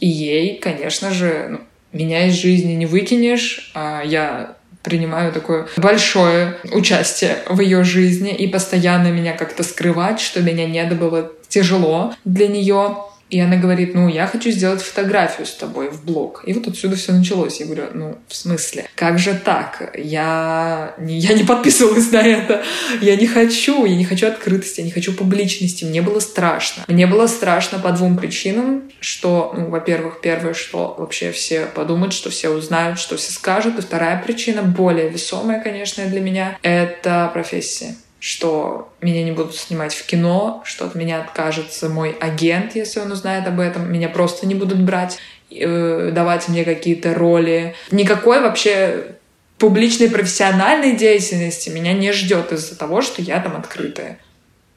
И 0.00 0.08
ей, 0.08 0.58
конечно 0.58 1.12
же, 1.12 1.46
ну, 1.50 1.60
меня 1.92 2.26
из 2.26 2.34
жизни 2.34 2.72
не 2.72 2.86
выкинешь. 2.86 3.70
А 3.74 4.02
я 4.02 4.56
принимаю 4.82 5.32
такое 5.32 5.66
большое 5.76 6.56
участие 6.72 7.38
в 7.48 7.60
ее 7.60 7.84
жизни 7.84 8.34
и 8.34 8.48
постоянно 8.48 9.08
меня 9.08 9.34
как-то 9.34 9.62
скрывать, 9.62 10.20
что 10.20 10.40
меня 10.42 10.66
не 10.66 10.84
было 10.94 11.30
тяжело 11.48 12.14
для 12.24 12.48
нее. 12.48 12.96
И 13.30 13.38
она 13.38 13.56
говорит, 13.56 13.94
ну, 13.94 14.08
я 14.08 14.26
хочу 14.26 14.50
сделать 14.50 14.82
фотографию 14.82 15.46
с 15.46 15.54
тобой 15.54 15.88
в 15.88 16.04
блог. 16.04 16.42
И 16.46 16.52
вот 16.52 16.66
отсюда 16.66 16.96
все 16.96 17.12
началось. 17.12 17.60
Я 17.60 17.66
говорю, 17.66 17.84
ну, 17.94 18.18
в 18.26 18.34
смысле? 18.34 18.88
Как 18.96 19.18
же 19.18 19.34
так? 19.34 19.94
Я 19.96 20.94
не, 20.98 21.18
я 21.18 21.34
не 21.34 21.44
подписывалась 21.44 22.10
на 22.10 22.18
это. 22.18 22.62
Я 23.00 23.16
не 23.16 23.26
хочу. 23.26 23.84
Я 23.84 23.96
не 23.96 24.04
хочу 24.04 24.26
открытости, 24.26 24.80
я 24.80 24.86
не 24.86 24.90
хочу 24.90 25.12
публичности. 25.12 25.84
Мне 25.84 26.02
было 26.02 26.18
страшно. 26.18 26.84
Мне 26.88 27.06
было 27.06 27.28
страшно 27.28 27.78
по 27.78 27.92
двум 27.92 28.18
причинам. 28.18 28.90
Что, 28.98 29.54
ну, 29.56 29.70
во-первых, 29.70 30.20
первое, 30.20 30.54
что 30.54 30.96
вообще 30.98 31.30
все 31.30 31.66
подумают, 31.66 32.12
что 32.12 32.30
все 32.30 32.48
узнают, 32.50 32.98
что 32.98 33.16
все 33.16 33.30
скажут. 33.30 33.78
И 33.78 33.82
вторая 33.82 34.20
причина, 34.22 34.62
более 34.62 35.08
весомая, 35.08 35.62
конечно, 35.62 36.04
для 36.06 36.20
меня, 36.20 36.58
это 36.62 37.30
профессия 37.32 37.94
что 38.20 38.92
меня 39.00 39.24
не 39.24 39.32
будут 39.32 39.56
снимать 39.56 39.94
в 39.94 40.06
кино, 40.06 40.62
что 40.64 40.84
от 40.84 40.94
меня 40.94 41.20
откажется 41.20 41.88
мой 41.88 42.12
агент, 42.12 42.76
если 42.76 43.00
он 43.00 43.10
узнает 43.10 43.46
об 43.46 43.58
этом, 43.58 43.90
меня 43.90 44.10
просто 44.10 44.46
не 44.46 44.54
будут 44.54 44.78
брать, 44.78 45.18
э, 45.50 46.10
давать 46.12 46.48
мне 46.48 46.64
какие-то 46.64 47.14
роли. 47.14 47.74
Никакой 47.90 48.40
вообще 48.40 49.16
публичной 49.58 50.10
профессиональной 50.10 50.96
деятельности 50.96 51.70
меня 51.70 51.94
не 51.94 52.12
ждет 52.12 52.52
из-за 52.52 52.76
того, 52.76 53.00
что 53.00 53.22
я 53.22 53.40
там 53.40 53.56
открытая. 53.56 54.18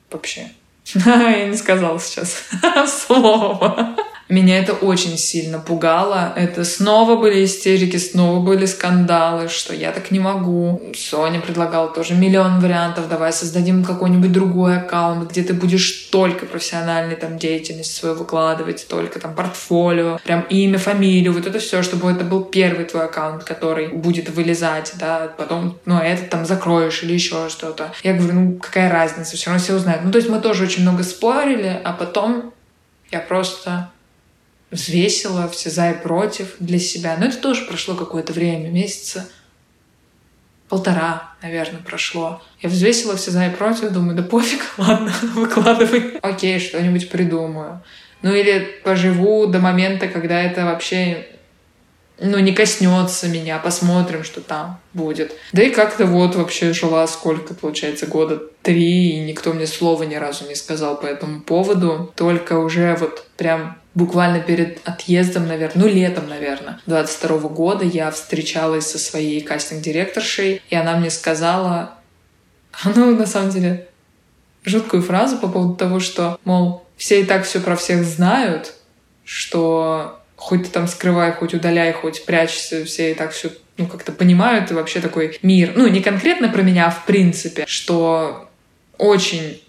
Вообще. 0.10 0.50
Я 0.94 1.48
не 1.48 1.56
сказала 1.56 2.00
сейчас 2.00 2.44
слово. 3.08 3.96
Меня 4.30 4.58
это 4.58 4.74
очень 4.74 5.18
сильно 5.18 5.60
пугало. 5.60 6.34
Это 6.36 6.64
снова 6.64 7.16
были 7.16 7.44
истерики, 7.44 7.98
снова 7.98 8.40
были 8.40 8.66
скандалы, 8.66 9.50
что 9.50 9.74
я 9.74 9.92
так 9.92 10.12
не 10.12 10.20
могу. 10.20 10.82
Соня 10.96 11.42
предлагала 11.42 11.90
тоже 11.90 12.16
миллион 12.16 12.60
вариантов. 12.60 13.10
Давай 13.10 13.34
создадим 13.34 13.84
какой-нибудь 13.84 14.32
другой 14.32 14.78
аккаунт, 14.78 15.30
где 15.30 15.44
ты 15.44 15.54
будешь 15.54 16.10
только 16.12 16.46
профессиональной 16.46 17.16
там 17.16 17.38
деятельность 17.38 17.96
свою 17.96 18.16
выкладывать, 18.16 18.88
только 18.88 19.20
там 19.20 19.36
портфолио, 19.36 20.20
прям 20.24 20.42
имя, 20.50 20.78
фамилию, 20.78 21.34
вот 21.34 21.46
это 21.46 21.60
все, 21.60 21.84
чтобы 21.84 22.10
это 22.12 22.24
был 22.24 22.44
первый 22.44 22.86
твой 22.86 23.06
аккаунт, 23.06 23.44
который 23.44 23.90
будет 23.90 24.30
вылезать, 24.30 24.94
да, 25.00 25.34
потом, 25.38 25.78
ну, 25.86 25.98
а 25.98 26.04
этот 26.04 26.30
там 26.30 26.46
закроешь 26.46 27.04
или 27.04 27.14
еще 27.14 27.50
что-то. 27.50 27.92
Я 28.04 28.14
говорю, 28.14 28.34
ну, 28.34 28.54
какая 28.60 28.92
разница, 28.92 29.36
все 29.36 29.50
равно 29.50 29.64
все 29.64 29.74
узнают. 29.74 30.04
Ну, 30.04 30.12
то 30.12 30.18
есть 30.18 30.30
мы 30.30 30.40
тоже 30.40 30.64
очень 30.64 30.84
много 30.84 31.04
спорили, 31.04 31.80
а 31.84 31.94
потом 31.94 32.54
я 33.12 33.20
просто 33.20 33.90
взвесила 34.74 35.48
все 35.48 35.70
за 35.70 35.92
и 35.92 35.94
против 35.94 36.56
для 36.60 36.80
себя. 36.80 37.16
Но 37.18 37.26
это 37.26 37.38
тоже 37.38 37.66
прошло 37.66 37.96
какое-то 37.96 38.34
время, 38.34 38.70
месяца 38.70 39.28
полтора, 40.74 41.36
наверное, 41.44 41.82
прошло. 41.82 42.42
Я 42.62 42.70
взвесила 42.70 43.16
все 43.16 43.30
за 43.30 43.46
и 43.46 43.50
против, 43.52 43.92
думаю, 43.92 44.16
да 44.16 44.24
пофиг, 44.24 44.62
ладно, 44.78 45.14
выкладывай. 45.36 46.18
Окей, 46.22 46.60
что-нибудь 46.60 47.10
придумаю. 47.10 47.84
Ну 48.24 48.34
или 48.34 48.82
поживу 48.84 49.46
до 49.46 49.60
момента, 49.60 50.08
когда 50.08 50.42
это 50.42 50.66
вообще 50.66 51.28
ну, 52.20 52.40
не 52.40 52.54
коснется 52.54 53.28
меня, 53.28 53.60
посмотрим, 53.60 54.24
что 54.24 54.42
там 54.42 54.80
будет. 54.94 55.34
Да 55.52 55.62
и 55.62 55.70
как-то 55.70 56.06
вот 56.06 56.36
вообще 56.36 56.74
жила 56.74 57.06
сколько, 57.08 57.54
получается, 57.54 58.08
года 58.08 58.42
три, 58.62 59.12
и 59.12 59.20
никто 59.20 59.54
мне 59.54 59.68
слова 59.68 60.04
ни 60.04 60.16
разу 60.16 60.48
не 60.48 60.56
сказал 60.56 61.00
по 61.00 61.06
этому 61.06 61.42
поводу. 61.42 62.12
Только 62.16 62.58
уже 62.58 62.96
вот 63.00 63.28
прям 63.36 63.78
буквально 63.96 64.40
перед 64.40 64.80
отъездом, 64.88 65.48
наверное, 65.48 65.84
ну, 65.84 65.90
летом, 65.90 66.28
наверное, 66.28 66.80
22 66.88 67.50
года 67.50 67.86
я 67.86 68.10
встречалась 68.12 68.88
со 68.88 68.98
своей 68.98 69.42
кастинг-директоршей, 69.42 70.62
и 70.70 70.76
она 70.76 70.98
мне 70.98 71.10
сказала, 71.10 71.96
ну, 72.84 73.16
на 73.16 73.26
самом 73.26 73.52
деле, 73.52 73.88
жуткую 74.66 75.04
фразу 75.04 75.38
по 75.38 75.48
поводу 75.48 75.76
того, 75.76 76.00
что, 76.00 76.40
мол, 76.44 76.84
все 76.98 77.22
и 77.22 77.26
так 77.26 77.46
все 77.46 77.60
про 77.60 77.76
всех 77.76 78.04
знают, 78.04 78.74
что 79.24 80.20
хоть 80.36 80.64
ты 80.64 80.70
там 80.70 80.88
скрывай, 80.88 81.32
хоть 81.32 81.54
удаляй, 81.54 81.94
хоть 81.94 82.26
прячься, 82.26 82.84
все 82.86 83.12
и 83.12 83.14
так 83.14 83.32
все 83.32 83.52
ну, 83.78 83.88
как-то 83.88 84.12
понимают, 84.12 84.70
и 84.70 84.74
вообще 84.74 85.00
такой 85.00 85.40
мир. 85.42 85.74
Ну, 85.76 85.88
не 85.88 86.02
конкретно 86.02 86.50
про 86.50 86.62
меня, 86.62 86.88
а 86.88 86.92
в 86.92 87.06
принципе, 87.06 87.66
что 87.68 88.50
очень 88.98 89.63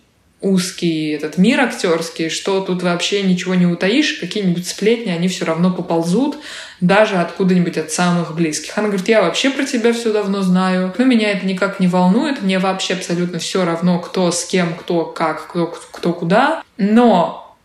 узкий 0.44 1.10
этот 1.10 1.38
мир 1.38 1.60
актерский, 1.60 2.28
что 2.28 2.60
тут 2.60 2.82
вообще 2.82 3.22
ничего 3.22 3.54
не 3.54 3.66
утаишь, 3.66 4.18
какие-нибудь 4.20 4.68
сплетни, 4.68 5.10
они 5.10 5.28
все 5.28 5.46
равно 5.46 5.72
поползут, 5.72 6.36
даже 6.80 7.16
откуда-нибудь 7.16 7.78
от 7.78 7.90
самых 7.90 8.34
близких. 8.34 8.76
Она 8.76 8.88
говорит, 8.88 9.08
я 9.08 9.22
вообще 9.22 9.50
про 9.50 9.64
тебя 9.64 9.92
все 9.92 10.12
давно 10.12 10.42
знаю, 10.42 10.92
но 10.98 11.04
меня 11.04 11.30
это 11.30 11.46
никак 11.46 11.80
не 11.80 11.88
волнует, 11.88 12.42
мне 12.42 12.58
вообще 12.58 12.94
абсолютно 12.94 13.38
все 13.38 13.64
равно, 13.64 13.98
кто 13.98 14.30
с 14.30 14.44
кем, 14.44 14.74
кто 14.74 15.06
как, 15.06 15.48
кто, 15.48 15.66
кто 15.66 16.12
куда, 16.12 16.62
но 16.76 17.56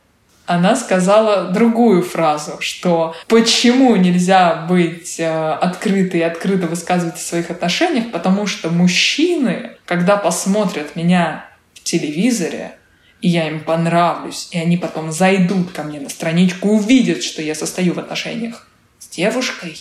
она 0.46 0.76
сказала 0.76 1.52
другую 1.52 2.02
фразу, 2.02 2.54
что 2.60 3.14
почему 3.28 3.96
нельзя 3.98 4.66
быть 4.68 5.20
э, 5.20 5.52
открытой 5.52 6.22
и 6.22 6.24
открыто 6.24 6.66
высказывать 6.66 7.16
о 7.16 7.20
своих 7.20 7.52
отношениях, 7.52 8.12
потому 8.12 8.48
что 8.48 8.72
мужчины, 8.72 9.74
когда 9.86 10.18
посмотрят 10.18 10.96
меня 10.96 11.49
телевизоре, 11.84 12.76
и 13.22 13.30
я 13.30 13.48
им 13.48 13.64
понравлюсь, 13.64 14.48
и 14.52 14.58
они 14.58 14.78
потом 14.78 15.12
зайдут 15.12 15.72
ко 15.72 15.84
мне 15.84 16.00
на 16.00 16.10
страничку, 16.10 16.70
увидят, 16.70 17.24
что 17.24 17.42
я 17.42 17.56
состою 17.56 17.94
в 17.94 18.00
отношениях 18.00 18.68
с 19.00 19.08
девушкой, 19.08 19.78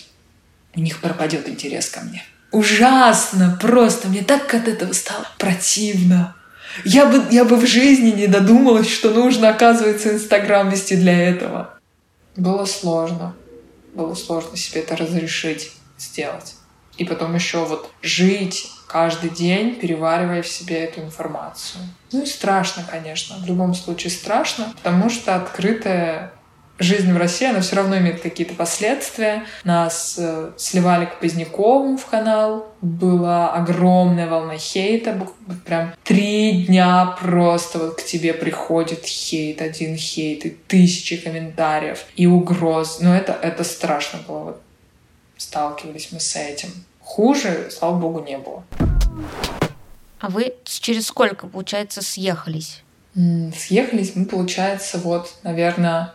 у 0.74 0.80
них 0.80 1.00
пропадет 1.00 1.48
интерес 1.48 1.88
ко 1.88 2.00
мне. 2.00 2.22
Ужасно, 2.50 3.58
просто 3.60 4.08
мне 4.08 4.22
так 4.22 4.52
от 4.54 4.68
этого 4.68 4.92
стало 4.92 5.26
противно. 5.38 6.34
Я 6.84 7.06
бы, 7.06 7.24
я 7.30 7.44
бы 7.44 7.56
в 7.56 7.66
жизни 7.66 8.10
не 8.10 8.26
додумалась, 8.26 8.88
что 8.88 9.10
нужно, 9.10 9.48
оказывается, 9.50 10.14
Инстаграм 10.14 10.68
вести 10.70 10.96
для 10.96 11.18
этого. 11.18 11.78
Было 12.36 12.64
сложно. 12.64 13.34
Было 13.94 14.14
сложно 14.14 14.56
себе 14.56 14.82
это 14.82 14.96
разрешить 14.96 15.72
сделать. 15.98 16.54
И 16.98 17.04
потом 17.04 17.34
еще 17.34 17.64
вот 17.64 17.90
жить 18.02 18.70
каждый 18.88 19.30
день, 19.30 19.76
переваривая 19.76 20.42
в 20.42 20.48
себе 20.48 20.84
эту 20.84 21.00
информацию. 21.00 21.82
Ну 22.12 22.22
и 22.22 22.26
страшно, 22.26 22.84
конечно. 22.90 23.36
В 23.38 23.46
любом 23.46 23.74
случае 23.74 24.10
страшно, 24.10 24.72
потому 24.76 25.10
что 25.10 25.36
открытая 25.36 26.32
жизнь 26.78 27.12
в 27.12 27.16
России, 27.16 27.48
она 27.48 27.60
все 27.60 27.76
равно 27.76 27.98
имеет 27.98 28.20
какие-то 28.20 28.54
последствия. 28.54 29.44
Нас 29.64 30.16
э, 30.18 30.52
сливали 30.56 31.06
к 31.06 31.20
Поздняковым 31.20 31.98
в 31.98 32.06
канал. 32.06 32.72
Была 32.80 33.52
огромная 33.52 34.28
волна 34.28 34.56
хейта. 34.56 35.26
Прям 35.64 35.92
три 36.04 36.64
дня 36.66 37.16
просто 37.20 37.78
вот 37.78 37.96
к 38.00 38.04
тебе 38.04 38.32
приходит 38.32 39.04
хейт, 39.04 39.60
один 39.60 39.96
хейт, 39.96 40.46
и 40.46 40.50
тысячи 40.50 41.16
комментариев, 41.16 42.04
и 42.16 42.26
угроз. 42.26 43.00
Но 43.00 43.14
это, 43.14 43.32
это 43.32 43.64
страшно 43.64 44.20
было. 44.26 44.38
Вот 44.44 44.62
сталкивались 45.38 46.12
мы 46.12 46.20
с 46.20 46.36
этим. 46.36 46.68
Хуже, 47.00 47.70
слава 47.70 47.98
богу, 47.98 48.22
не 48.22 48.36
было. 48.36 48.62
А 50.20 50.28
вы 50.28 50.52
через 50.64 51.06
сколько, 51.06 51.46
получается, 51.46 52.02
съехались? 52.02 52.82
Съехались 53.14 54.14
мы, 54.14 54.26
получается, 54.26 54.98
вот, 54.98 55.34
наверное, 55.42 56.12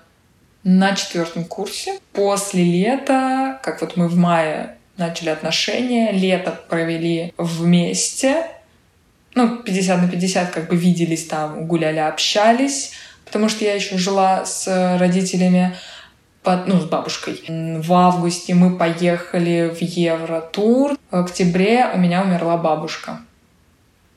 на 0.63 0.95
четвертом 0.95 1.45
курсе. 1.45 1.99
После 2.11 2.63
лета, 2.63 3.59
как 3.63 3.81
вот 3.81 3.97
мы 3.97 4.07
в 4.07 4.15
мае 4.15 4.77
начали 4.97 5.29
отношения, 5.29 6.11
лето 6.11 6.51
провели 6.69 7.33
вместе. 7.37 8.47
Ну, 9.35 9.63
50 9.63 10.01
на 10.01 10.07
50 10.07 10.51
как 10.51 10.69
бы 10.69 10.75
виделись 10.75 11.25
там, 11.25 11.65
гуляли, 11.65 11.99
общались. 11.99 12.91
Потому 13.25 13.49
что 13.49 13.65
я 13.65 13.73
еще 13.73 13.97
жила 13.97 14.45
с 14.45 14.97
родителями, 14.99 15.75
под, 16.43 16.67
ну, 16.67 16.79
с 16.79 16.85
бабушкой. 16.85 17.41
В 17.47 17.93
августе 17.93 18.53
мы 18.53 18.77
поехали 18.77 19.73
в 19.73 19.81
Евротур. 19.81 20.97
В 21.09 21.15
октябре 21.15 21.89
у 21.93 21.97
меня 21.97 22.21
умерла 22.21 22.57
бабушка. 22.57 23.21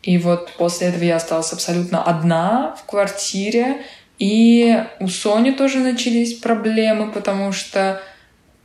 И 0.03 0.19
вот 0.19 0.53
после 0.59 0.89
этого 0.89 1.05
я 1.05 1.17
осталась 1.17 1.53
абсолютно 1.53 2.03
одна 2.03 2.77
в 2.77 2.85
квартире. 2.87 3.83
И 4.19 4.83
у 5.01 5.09
Сони 5.09 5.51
тоже 5.51 5.79
начались 5.79 6.35
проблемы, 6.35 7.13
потому 7.13 7.53
что 7.53 8.01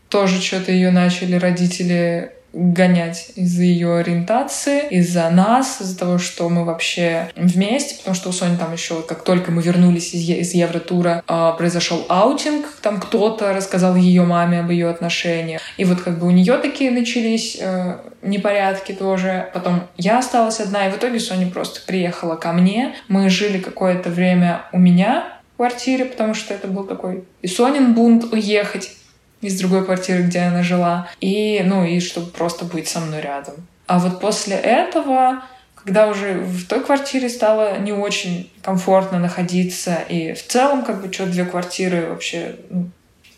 тоже 0.09 0.41
что-то 0.41 0.71
ее 0.71 0.91
начали 0.91 1.35
родители 1.35 2.33
гонять 2.53 3.31
из-за 3.35 3.63
ее 3.63 3.97
ориентации, 3.97 4.87
из-за 4.89 5.29
нас, 5.29 5.81
из-за 5.81 5.97
того, 5.97 6.17
что 6.17 6.49
мы 6.49 6.65
вообще 6.65 7.29
вместе, 7.35 7.97
потому 7.97 8.15
что 8.15 8.29
у 8.29 8.31
Сони 8.31 8.57
там 8.57 8.73
еще, 8.73 9.01
как 9.01 9.23
только 9.23 9.51
мы 9.51 9.61
вернулись 9.61 10.13
из, 10.13 10.29
из 10.29 10.53
Евротура, 10.53 11.23
э, 11.27 11.51
произошел 11.57 12.05
аутинг, 12.09 12.65
там 12.81 12.99
кто-то 12.99 13.53
рассказал 13.53 13.95
ее 13.95 14.23
маме 14.23 14.59
об 14.59 14.69
ее 14.69 14.89
отношениях, 14.89 15.61
и 15.77 15.85
вот 15.85 16.01
как 16.01 16.19
бы 16.19 16.27
у 16.27 16.31
нее 16.31 16.57
такие 16.57 16.91
начались 16.91 17.57
э, 17.59 17.99
непорядки 18.21 18.91
тоже. 18.91 19.49
Потом 19.53 19.83
я 19.97 20.19
осталась 20.19 20.59
одна, 20.59 20.87
и 20.87 20.91
в 20.91 20.97
итоге 20.97 21.19
Соня 21.19 21.49
просто 21.49 21.81
приехала 21.85 22.35
ко 22.35 22.51
мне, 22.51 22.95
мы 23.07 23.29
жили 23.29 23.59
какое-то 23.59 24.09
время 24.09 24.63
у 24.73 24.79
меня, 24.79 25.41
квартире, 25.61 26.05
потому 26.05 26.33
что 26.33 26.55
это 26.55 26.67
был 26.67 26.85
такой 26.85 27.23
и 27.43 27.47
Сонин 27.47 27.93
бунт 27.93 28.33
уехать 28.33 28.97
из 29.41 29.59
другой 29.59 29.83
квартиры, 29.83 30.23
где 30.23 30.39
она 30.39 30.63
жила, 30.63 31.09
и, 31.19 31.61
ну, 31.65 31.83
и 31.83 31.99
чтобы 31.99 32.27
просто 32.27 32.65
быть 32.65 32.87
со 32.87 32.99
мной 32.99 33.21
рядом. 33.21 33.67
А 33.87 33.99
вот 33.99 34.21
после 34.21 34.55
этого, 34.55 35.43
когда 35.75 36.07
уже 36.07 36.35
в 36.35 36.67
той 36.67 36.83
квартире 36.83 37.29
стало 37.29 37.79
не 37.79 37.91
очень 37.91 38.51
комфортно 38.61 39.19
находиться, 39.19 39.95
и 40.07 40.33
в 40.33 40.45
целом, 40.47 40.83
как 40.83 41.01
бы, 41.01 41.11
что 41.11 41.25
две 41.25 41.45
квартиры 41.45 42.07
вообще 42.07 42.55
ну, 42.69 42.89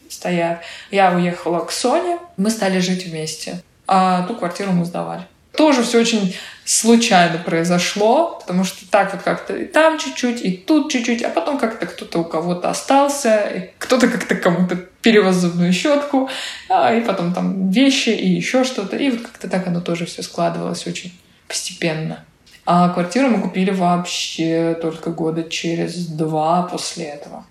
стоят, 0.09 0.61
я 0.91 1.11
уехала 1.11 1.63
к 1.65 1.71
Соне, 1.71 2.19
мы 2.37 2.49
стали 2.49 2.79
жить 2.79 3.05
вместе, 3.05 3.61
а 3.87 4.23
ту 4.27 4.35
квартиру 4.35 4.71
мы 4.71 4.85
сдавали. 4.85 5.23
Тоже 5.53 5.83
все 5.83 5.99
очень 5.99 6.35
случайно 6.65 7.37
произошло, 7.37 8.39
потому 8.39 8.63
что 8.63 8.89
так 8.89 9.13
вот 9.13 9.21
как-то 9.21 9.55
и 9.55 9.65
там 9.65 9.99
чуть-чуть, 9.99 10.41
и 10.41 10.51
тут 10.51 10.91
чуть-чуть, 10.91 11.21
а 11.21 11.29
потом 11.29 11.59
как-то 11.59 11.85
кто-то 11.85 12.19
у 12.19 12.23
кого-то 12.23 12.69
остался, 12.69 13.71
кто-то 13.77 14.07
как-то 14.07 14.35
кому-то 14.35 14.85
перевез 15.03 15.35
зубную 15.35 15.73
щетку, 15.73 16.29
а, 16.69 16.95
и 16.95 17.01
потом 17.01 17.33
там 17.33 17.69
вещи 17.69 18.09
и 18.09 18.29
еще 18.29 18.63
что-то. 18.63 18.95
И 18.95 19.11
вот 19.11 19.21
как-то 19.21 19.49
так 19.49 19.67
оно 19.67 19.81
тоже 19.81 20.05
все 20.05 20.23
складывалось 20.23 20.87
очень 20.87 21.13
постепенно. 21.47 22.25
А 22.65 22.89
квартиру 22.89 23.27
мы 23.27 23.41
купили 23.41 23.71
вообще 23.71 24.77
только 24.81 25.11
года 25.11 25.43
через 25.43 26.07
два 26.07 26.63
после 26.63 27.05
этого. 27.05 27.45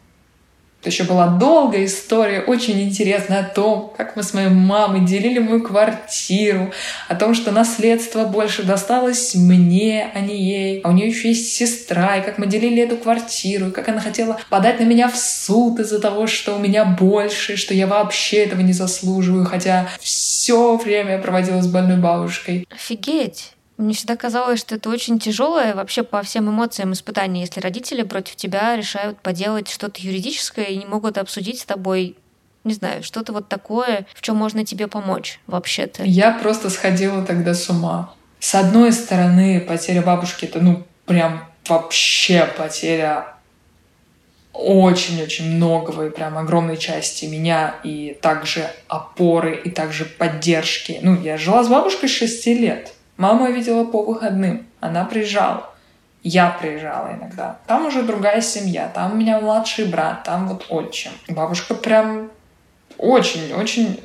Это 0.83 0.91
еще 0.91 1.05
была 1.05 1.29
долгая 1.29 1.85
история, 1.85 2.41
очень 2.41 2.83
интересная 2.83 3.39
о 3.39 3.45
том, 3.45 3.93
как 3.97 4.17
мы 4.17 4.25
с 4.25 4.35
моей 4.35 4.49
мамой 4.49 5.07
делили 5.07 5.39
мою 5.39 5.63
квартиру, 5.63 6.73
о 7.07 7.15
том, 7.15 7.37
что 7.37 7.53
наследство 7.53 8.25
больше 8.25 8.65
досталось 8.65 9.37
мне, 9.37 10.11
а 10.13 10.19
не 10.19 10.37
ей. 10.43 10.81
А 10.81 10.89
у 10.89 10.93
нее 10.93 11.07
еще 11.07 11.29
есть 11.29 11.55
сестра, 11.55 12.17
и 12.17 12.25
как 12.25 12.39
мы 12.39 12.49
делили 12.49 12.83
эту 12.83 12.97
квартиру, 12.97 13.69
и 13.69 13.71
как 13.71 13.91
она 13.91 14.01
хотела 14.01 14.41
подать 14.51 14.81
на 14.81 14.85
меня 14.85 15.09
в 15.09 15.17
суд 15.17 15.79
из-за 15.79 16.01
того, 16.01 16.27
что 16.27 16.57
у 16.57 16.59
меня 16.59 16.85
больше, 16.85 17.55
что 17.57 17.75
я 17.75 17.87
вообще 17.87 18.39
этого 18.39 18.63
не 18.63 18.73
заслуживаю, 18.73 19.45
хотя 19.45 19.89
все 20.01 20.77
время 20.77 21.13
я 21.13 21.19
проводила 21.19 21.63
с 21.63 21.69
больной 21.69 21.99
бабушкой. 21.99 22.67
Офигеть! 22.75 23.53
Мне 23.83 23.95
всегда 23.95 24.17
казалось, 24.17 24.61
что 24.61 24.77
это 24.77 24.89
очень 24.89 25.19
тяжелое 25.19 25.75
вообще 25.75 26.05
по 26.05 26.23
всем 26.23 26.49
эмоциям 26.49 26.93
испытание, 26.93 27.43
если 27.43 27.61
родители 27.61 28.03
против 28.03 28.37
тебя 28.37 28.77
решают 28.77 29.21
поделать 29.21 29.69
что-то 29.69 30.01
юридическое 30.01 30.67
и 30.67 30.77
не 30.77 30.87
могут 30.87 31.19
обсудить 31.19 31.61
с 31.61 31.65
тобой 31.65 32.17
не 32.65 32.75
знаю, 32.75 33.03
что-то 33.03 33.33
вот 33.33 33.49
такое, 33.49 34.07
в 34.15 34.23
чем 34.23 34.37
можно 34.37 34.65
тебе 34.65 34.87
помочь 34.87 35.41
вообще-то. 35.49 36.05
Я 36.05 36.31
просто 36.31 36.71
сходила 36.71 37.25
тогда 37.25 37.55
с 37.55 37.69
ума. 37.69 38.15
С 38.39 38.55
одной 38.55 38.93
стороны, 38.93 39.61
потеря 39.61 40.01
бабушки— 40.01 40.45
это, 40.47 40.61
ну, 40.61 40.85
прям 41.05 41.43
вообще 41.69 42.49
потеря 42.57 43.35
очень-очень 44.53 45.57
многого 45.57 46.07
и 46.07 46.11
прям 46.11 46.39
огромной 46.39 46.77
части 46.77 47.25
меня 47.25 47.75
и 47.83 48.17
также 48.23 48.71
опоры 48.87 49.57
и 49.57 49.69
также 49.69 50.05
поддержки. 50.05 51.01
Ну, 51.03 51.21
я 51.21 51.39
жила 51.39 51.65
с 51.65 51.69
бабушкой 51.69 52.09
6 52.09 52.47
лет. 52.47 52.93
Маму 53.17 53.47
я 53.47 53.53
видела 53.53 53.85
по 53.85 54.03
выходным. 54.03 54.67
Она 54.81 55.05
приезжала. 55.05 55.71
Я 56.23 56.51
приезжала 56.51 57.13
иногда. 57.13 57.59
Там 57.67 57.87
уже 57.87 58.03
другая 58.03 58.41
семья. 58.41 58.91
Там 58.95 59.13
у 59.13 59.17
меня 59.17 59.41
младший 59.41 59.87
брат. 59.87 60.25
Там 60.25 60.49
вот 60.49 60.67
отчим. 60.69 61.11
Бабушка 61.29 61.75
прям 61.75 62.31
очень-очень 62.99 63.99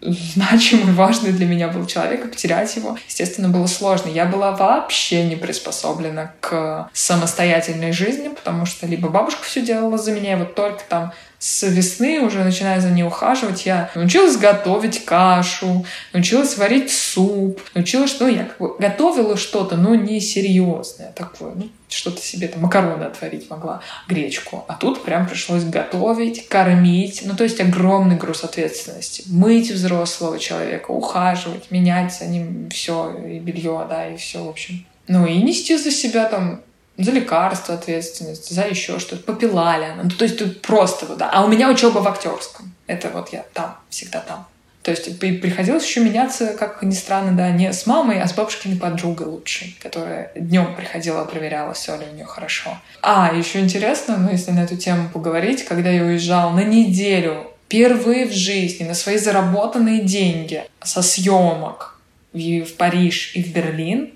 значимый, 0.00 0.94
важный 0.94 1.32
для 1.32 1.46
меня 1.46 1.68
был 1.68 1.86
человек, 1.86 2.24
и 2.24 2.28
потерять 2.28 2.74
его, 2.76 2.96
естественно, 3.06 3.48
было 3.48 3.66
сложно. 3.66 4.08
Я 4.08 4.24
была 4.24 4.52
вообще 4.52 5.24
не 5.24 5.36
приспособлена 5.36 6.32
к 6.40 6.88
самостоятельной 6.92 7.92
жизни, 7.92 8.28
потому 8.28 8.66
что 8.66 8.86
либо 8.86 9.08
бабушка 9.08 9.42
все 9.42 9.60
делала 9.60 9.98
за 9.98 10.12
меня, 10.12 10.32
и 10.32 10.36
вот 10.36 10.54
только 10.54 10.82
там 10.88 11.12
с 11.40 11.66
весны, 11.66 12.20
уже 12.20 12.44
начиная 12.44 12.82
за 12.82 12.90
ней 12.90 13.02
ухаживать, 13.02 13.64
я 13.64 13.90
научилась 13.94 14.36
готовить 14.36 15.06
кашу, 15.06 15.86
научилась 16.12 16.58
варить 16.58 16.92
суп, 16.92 17.62
научилась, 17.72 18.10
что 18.10 18.26
ну, 18.26 18.30
я 18.30 18.44
как 18.44 18.58
бы 18.58 18.76
готовила 18.78 19.38
что-то, 19.38 19.78
но 19.78 19.94
не 19.94 20.20
серьезное 20.20 21.12
такое, 21.12 21.52
ну, 21.54 21.70
что-то 21.88 22.20
себе 22.20 22.46
там 22.46 22.60
макароны 22.60 23.04
отварить 23.04 23.48
могла, 23.48 23.80
гречку. 24.06 24.66
А 24.68 24.74
тут 24.74 25.02
прям 25.02 25.26
пришлось 25.26 25.64
готовить, 25.64 26.46
кормить, 26.46 27.22
ну, 27.24 27.34
то 27.34 27.44
есть 27.44 27.58
огромный 27.58 28.16
груз 28.16 28.44
ответственности. 28.44 29.24
Мыть 29.26 29.70
взрослого 29.70 30.38
человека, 30.38 30.90
ухаживать, 30.90 31.70
менять 31.70 32.14
за 32.14 32.26
ним 32.26 32.68
все, 32.68 33.16
и 33.16 33.38
белье, 33.38 33.86
да, 33.88 34.08
и 34.08 34.18
все, 34.18 34.44
в 34.44 34.48
общем. 34.48 34.84
Ну, 35.08 35.24
и 35.24 35.38
нести 35.38 35.78
за 35.78 35.90
себя 35.90 36.26
там 36.26 36.60
за 37.04 37.12
лекарства 37.12 37.74
ответственность, 37.74 38.50
за 38.50 38.62
еще 38.62 38.98
что-то. 38.98 39.22
Попила 39.22 39.78
ли 39.78 39.84
она. 39.84 40.04
Ну, 40.04 40.10
то 40.10 40.24
есть 40.24 40.38
тут 40.38 40.62
просто 40.62 41.06
вот, 41.06 41.18
да. 41.18 41.30
А 41.32 41.44
у 41.44 41.48
меня 41.48 41.70
учеба 41.70 41.98
в 41.98 42.08
актерском. 42.08 42.72
Это 42.86 43.08
вот 43.10 43.32
я 43.32 43.44
там, 43.52 43.76
всегда 43.88 44.20
там. 44.20 44.46
То 44.82 44.92
есть 44.92 45.18
приходилось 45.18 45.84
еще 45.84 46.00
меняться, 46.00 46.54
как 46.58 46.82
ни 46.82 46.92
странно, 46.92 47.36
да, 47.36 47.50
не 47.50 47.70
с 47.70 47.86
мамой, 47.86 48.20
а 48.20 48.26
с 48.26 48.32
бабушкиной 48.32 48.78
подругой 48.78 49.26
лучшей, 49.26 49.76
которая 49.82 50.32
днем 50.34 50.74
приходила, 50.74 51.24
проверяла, 51.24 51.74
все 51.74 51.96
ли 51.96 52.06
у 52.10 52.14
нее 52.14 52.24
хорошо. 52.24 52.78
А, 53.02 53.30
еще 53.34 53.60
интересно, 53.60 54.16
ну, 54.16 54.30
если 54.30 54.52
на 54.52 54.60
эту 54.60 54.76
тему 54.76 55.10
поговорить, 55.12 55.66
когда 55.66 55.90
я 55.90 56.02
уезжала 56.02 56.50
на 56.52 56.64
неделю, 56.64 57.50
впервые 57.66 58.26
в 58.26 58.32
жизни, 58.32 58.84
на 58.84 58.94
свои 58.94 59.18
заработанные 59.18 60.02
деньги 60.02 60.64
со 60.82 61.02
съемок 61.02 62.00
в, 62.32 62.38
в 62.38 62.74
Париж 62.76 63.32
и 63.34 63.42
в 63.42 63.52
Берлин, 63.52 64.14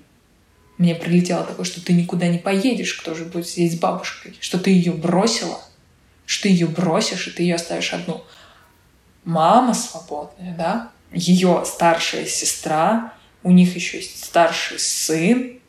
мне 0.77 0.95
прилетело 0.95 1.43
такое, 1.43 1.65
что 1.65 1.83
ты 1.83 1.93
никуда 1.93 2.27
не 2.27 2.37
поедешь, 2.37 2.95
кто 2.95 3.13
же 3.13 3.25
будет 3.25 3.47
здесь 3.47 3.73
с 3.73 3.79
бабушкой, 3.79 4.35
что 4.39 4.59
ты 4.59 4.71
ее 4.71 4.91
бросила, 4.91 5.59
что 6.25 6.43
ты 6.43 6.49
ее 6.49 6.67
бросишь, 6.67 7.27
и 7.27 7.31
ты 7.31 7.43
ее 7.43 7.55
оставишь 7.55 7.93
одну. 7.93 8.23
Мама 9.23 9.73
свободная, 9.73 10.55
да, 10.55 10.91
ее 11.11 11.63
старшая 11.65 12.25
сестра, 12.25 13.13
у 13.43 13.51
них 13.51 13.75
еще 13.75 13.97
есть 13.97 14.25
старший 14.25 14.79
сын, 14.79 15.59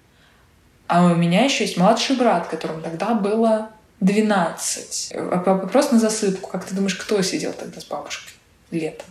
А 0.89 1.05
у 1.05 1.15
меня 1.15 1.45
еще 1.45 1.65
есть 1.65 1.77
младший 1.77 2.17
брат, 2.17 2.47
которому 2.49 2.81
тогда 2.81 3.15
было 3.15 3.71
12. 4.01 5.13
Вопрос 5.15 5.91
на 5.91 5.99
засыпку. 5.99 6.49
Как 6.51 6.65
ты 6.65 6.75
думаешь, 6.75 6.95
кто 6.95 7.21
сидел 7.23 7.53
тогда 7.53 7.81
с 7.81 7.85
бабушкой 7.85 8.33
летом? 8.71 9.07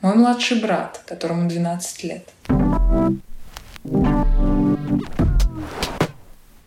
Мой 0.00 0.14
младший 0.14 0.60
брат, 0.60 1.02
которому 1.06 1.48
12 1.48 2.04
лет. 2.04 2.28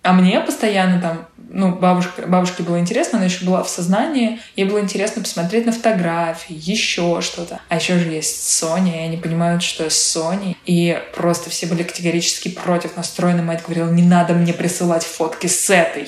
А 0.01 0.13
мне 0.13 0.39
постоянно 0.39 1.01
там, 1.01 1.27
ну, 1.49 1.75
бабушка, 1.75 2.25
бабушке 2.25 2.63
было 2.63 2.79
интересно, 2.79 3.17
она 3.17 3.25
еще 3.25 3.45
была 3.45 3.63
в 3.63 3.69
сознании, 3.69 4.39
ей 4.55 4.65
было 4.65 4.79
интересно 4.79 5.21
посмотреть 5.21 5.65
на 5.65 5.71
фотографии, 5.71 6.55
еще 6.57 7.19
что-то. 7.21 7.59
А 7.67 7.75
еще 7.75 7.97
же 7.99 8.09
есть 8.09 8.49
Соня, 8.49 9.01
и 9.01 9.05
они 9.05 9.17
понимают, 9.17 9.61
что 9.61 9.83
я 9.83 9.89
Соней. 9.89 10.57
И 10.65 10.97
просто 11.15 11.49
все 11.49 11.67
были 11.67 11.83
категорически 11.83 12.49
против 12.49 12.95
настроены. 12.95 13.41
Мать 13.41 13.63
говорила, 13.63 13.89
не 13.89 14.03
надо 14.03 14.33
мне 14.33 14.53
присылать 14.53 15.03
фотки 15.03 15.47
с 15.47 15.69
этой. 15.69 16.07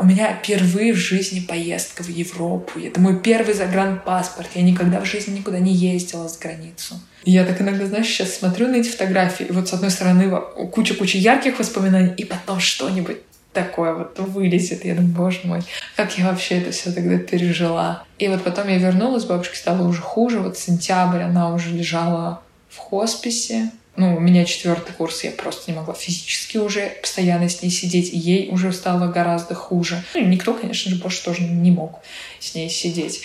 У 0.00 0.04
меня 0.04 0.32
впервые 0.32 0.92
в 0.92 0.96
жизни 0.96 1.40
поездка 1.40 2.04
в 2.04 2.08
Европу. 2.08 2.78
Это 2.78 3.00
мой 3.00 3.18
первый 3.18 3.52
загранпаспорт. 3.52 4.48
Я 4.54 4.62
никогда 4.62 5.00
в 5.00 5.04
жизни 5.04 5.38
никуда 5.38 5.58
не 5.58 5.74
ездила 5.74 6.28
за 6.28 6.38
границу. 6.38 7.00
И 7.24 7.32
я 7.32 7.44
так 7.44 7.60
иногда, 7.60 7.84
знаешь, 7.86 8.06
сейчас 8.06 8.36
смотрю 8.36 8.68
на 8.68 8.76
эти 8.76 8.88
фотографии, 8.88 9.46
и 9.46 9.52
вот 9.52 9.68
с 9.68 9.72
одной 9.72 9.90
стороны 9.90 10.30
куча-куча 10.72 11.18
ярких 11.18 11.58
воспоминаний, 11.58 12.14
и 12.16 12.24
потом 12.24 12.60
что-нибудь 12.60 13.18
такое 13.52 13.92
вот 13.92 14.18
вылезет. 14.20 14.84
Я 14.84 14.94
думаю, 14.94 15.12
боже 15.12 15.40
мой, 15.42 15.62
как 15.96 16.16
я 16.16 16.30
вообще 16.30 16.58
это 16.58 16.70
все 16.70 16.92
тогда 16.92 17.18
пережила. 17.18 18.04
И 18.18 18.28
вот 18.28 18.44
потом 18.44 18.68
я 18.68 18.78
вернулась, 18.78 19.24
бабушке 19.24 19.56
стало 19.56 19.86
уже 19.88 20.00
хуже. 20.00 20.38
Вот 20.38 20.56
сентябрь 20.56 21.22
она 21.22 21.52
уже 21.52 21.70
лежала 21.70 22.40
в 22.68 22.76
хосписе 22.76 23.72
ну, 23.98 24.16
у 24.16 24.20
меня 24.20 24.44
четвертый 24.44 24.92
курс, 24.92 25.24
я 25.24 25.32
просто 25.32 25.70
не 25.70 25.76
могла 25.76 25.92
физически 25.92 26.56
уже 26.56 26.96
постоянно 27.02 27.48
с 27.48 27.62
ней 27.62 27.70
сидеть, 27.70 28.10
ей 28.12 28.48
уже 28.48 28.72
стало 28.72 29.10
гораздо 29.10 29.56
хуже. 29.56 30.04
Ну, 30.14 30.20
никто, 30.20 30.54
конечно 30.54 30.88
же, 30.90 31.02
больше 31.02 31.24
тоже 31.24 31.42
не 31.42 31.72
мог 31.72 31.98
с 32.38 32.54
ней 32.54 32.70
сидеть. 32.70 33.22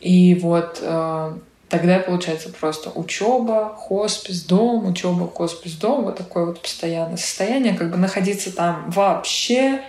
И 0.00 0.34
вот 0.36 0.78
э, 0.80 1.32
тогда, 1.68 1.98
получается, 1.98 2.48
просто 2.48 2.90
учеба, 2.90 3.74
хоспис, 3.76 4.44
дом, 4.44 4.86
учеба, 4.86 5.28
хоспис, 5.28 5.74
дом, 5.74 6.04
вот 6.04 6.16
такое 6.16 6.46
вот 6.46 6.62
постоянное 6.62 7.18
состояние, 7.18 7.74
как 7.74 7.90
бы 7.90 7.98
находиться 7.98 8.50
там 8.50 8.90
вообще, 8.90 9.82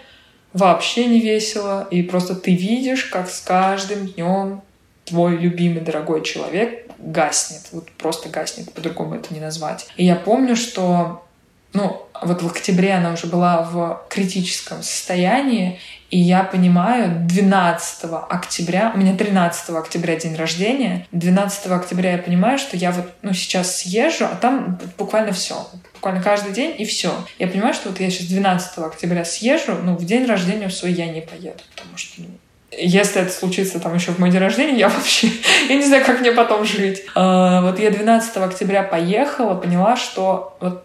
вообще 0.51 1.05
не 1.05 1.21
весело, 1.21 1.87
и 1.91 2.03
просто 2.03 2.35
ты 2.35 2.53
видишь, 2.53 3.05
как 3.05 3.29
с 3.29 3.39
каждым 3.39 4.07
днем 4.07 4.63
твой 5.05 5.37
любимый, 5.37 5.79
дорогой 5.79 6.23
человек 6.23 6.88
гаснет. 6.99 7.61
Вот 7.71 7.89
просто 7.91 8.30
гаснет, 8.30 8.73
по-другому 8.73 9.15
это 9.15 9.34
не 9.34 9.39
назвать. 9.39 9.88
И 9.95 10.05
я 10.05 10.15
помню, 10.15 10.55
что 10.55 11.23
ну, 11.73 12.07
вот 12.21 12.41
в 12.41 12.47
октябре 12.47 12.93
она 12.93 13.13
уже 13.13 13.27
была 13.27 13.61
в 13.61 14.01
критическом 14.09 14.81
состоянии, 14.81 15.80
и 16.09 16.17
я 16.17 16.43
понимаю, 16.43 17.27
12 17.27 18.09
октября, 18.27 18.91
у 18.95 18.97
меня 18.97 19.15
13 19.15 19.69
октября 19.69 20.15
день 20.15 20.35
рождения, 20.35 21.07
12 21.11 21.67
октября 21.67 22.13
я 22.13 22.17
понимаю, 22.17 22.57
что 22.57 22.76
я 22.76 22.91
вот, 22.91 23.05
ну, 23.21 23.34
сейчас 23.34 23.77
съезжу, 23.77 24.26
а 24.26 24.35
там 24.35 24.80
буквально 24.97 25.31
все, 25.31 25.69
буквально 25.93 26.23
каждый 26.23 26.51
день 26.51 26.73
и 26.80 26.85
все. 26.85 27.13
Я 27.38 27.47
понимаю, 27.47 27.76
что 27.76 27.89
вот 27.89 27.99
я 27.99 28.09
сейчас 28.09 28.27
12 28.27 28.80
октября 28.80 29.23
съезжу, 29.23 29.76
ну, 29.84 29.95
в 29.95 30.03
день 30.03 30.26
рождения 30.26 30.69
свой 30.71 30.93
я 30.93 31.07
не 31.07 31.21
поеду, 31.21 31.61
потому 31.76 31.95
что, 31.97 32.21
ну, 32.21 32.30
если 32.71 33.21
это 33.21 33.31
случится 33.31 33.79
там 33.79 33.95
еще 33.95 34.11
в 34.11 34.19
мой 34.19 34.31
день 34.31 34.39
рождения, 34.39 34.77
я 34.77 34.89
вообще, 34.89 35.29
я 35.67 35.75
не 35.75 35.85
знаю, 35.85 36.05
как 36.05 36.19
мне 36.19 36.31
потом 36.31 36.65
жить. 36.65 37.03
А, 37.15 37.61
вот 37.61 37.79
я 37.79 37.91
12 37.91 38.37
октября 38.37 38.83
поехала, 38.83 39.55
поняла, 39.55 39.95
что 39.95 40.57
вот, 40.59 40.83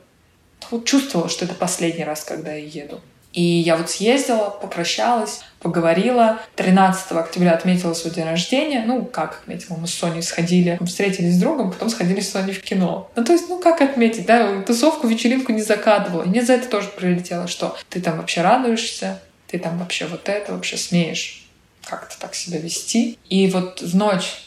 вот 0.70 0.85
чувствовала, 0.85 1.28
что 1.28 1.44
это 1.44 1.55
последний 1.55 2.05
раз, 2.05 2.24
когда 2.24 2.52
я 2.52 2.65
еду. 2.65 3.01
И 3.32 3.43
я 3.43 3.77
вот 3.77 3.90
съездила, 3.90 4.51
попрощалась, 4.51 5.40
поговорила. 5.59 6.39
13 6.55 7.11
октября 7.12 7.55
отметила 7.55 7.93
свой 7.93 8.15
день 8.15 8.27
рождения. 8.27 8.85
Ну, 8.86 9.05
как 9.05 9.40
отметила? 9.43 9.77
Мы 9.77 9.89
с 9.89 9.94
Соней 9.94 10.23
сходили, 10.23 10.78
встретились 10.86 11.35
с 11.35 11.40
другом, 11.40 11.73
потом 11.73 11.89
сходили 11.90 12.20
с 12.20 12.31
Соней 12.31 12.52
в 12.52 12.62
кино. 12.62 13.11
Ну, 13.16 13.24
то 13.24 13.32
есть, 13.32 13.48
ну, 13.48 13.59
как 13.59 13.81
отметить, 13.81 14.24
да? 14.27 14.62
Тусовку, 14.62 15.09
вечеринку 15.09 15.51
не 15.51 15.62
закатывала. 15.62 16.23
И 16.23 16.28
мне 16.28 16.44
за 16.44 16.52
это 16.52 16.69
тоже 16.69 16.90
прилетело, 16.97 17.48
что 17.48 17.77
ты 17.89 18.01
там 18.01 18.19
вообще 18.19 18.40
радуешься, 18.40 19.20
ты 19.48 19.59
там 19.59 19.78
вообще 19.78 20.06
вот 20.06 20.28
это 20.28 20.52
вообще 20.52 20.77
смеешь 20.77 21.44
как-то 21.85 22.19
так 22.19 22.35
себя 22.35 22.59
вести. 22.59 23.19
И 23.28 23.48
вот 23.48 23.81
в 23.81 23.97
ночь 23.97 24.44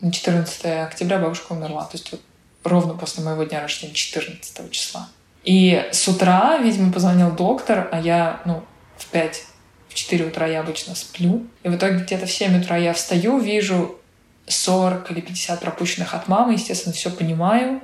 на 0.00 0.12
14 0.12 0.64
октября 0.64 1.18
бабушка 1.18 1.52
умерла. 1.52 1.84
То 1.84 1.96
есть 1.96 2.10
вот 2.12 2.20
ровно 2.64 2.94
после 2.94 3.24
моего 3.24 3.44
дня 3.44 3.60
рождения, 3.60 3.94
14 3.94 4.70
числа. 4.70 5.08
И 5.44 5.88
с 5.92 6.08
утра, 6.08 6.58
видимо, 6.58 6.92
позвонил 6.92 7.30
доктор, 7.30 7.88
а 7.92 8.00
я, 8.00 8.40
ну, 8.44 8.64
в 8.96 9.06
5, 9.06 9.44
в 9.88 9.94
4 9.94 10.26
утра 10.26 10.46
я 10.46 10.60
обычно 10.60 10.94
сплю. 10.94 11.46
И 11.62 11.68
в 11.68 11.76
итоге 11.76 11.98
где-то 11.98 12.26
в 12.26 12.32
7 12.32 12.60
утра 12.60 12.76
я 12.76 12.92
встаю, 12.92 13.38
вижу 13.38 13.98
40 14.46 15.10
или 15.12 15.20
50 15.20 15.60
пропущенных 15.60 16.14
от 16.14 16.28
мамы, 16.28 16.54
естественно, 16.54 16.92
все 16.92 17.10
понимаю. 17.10 17.80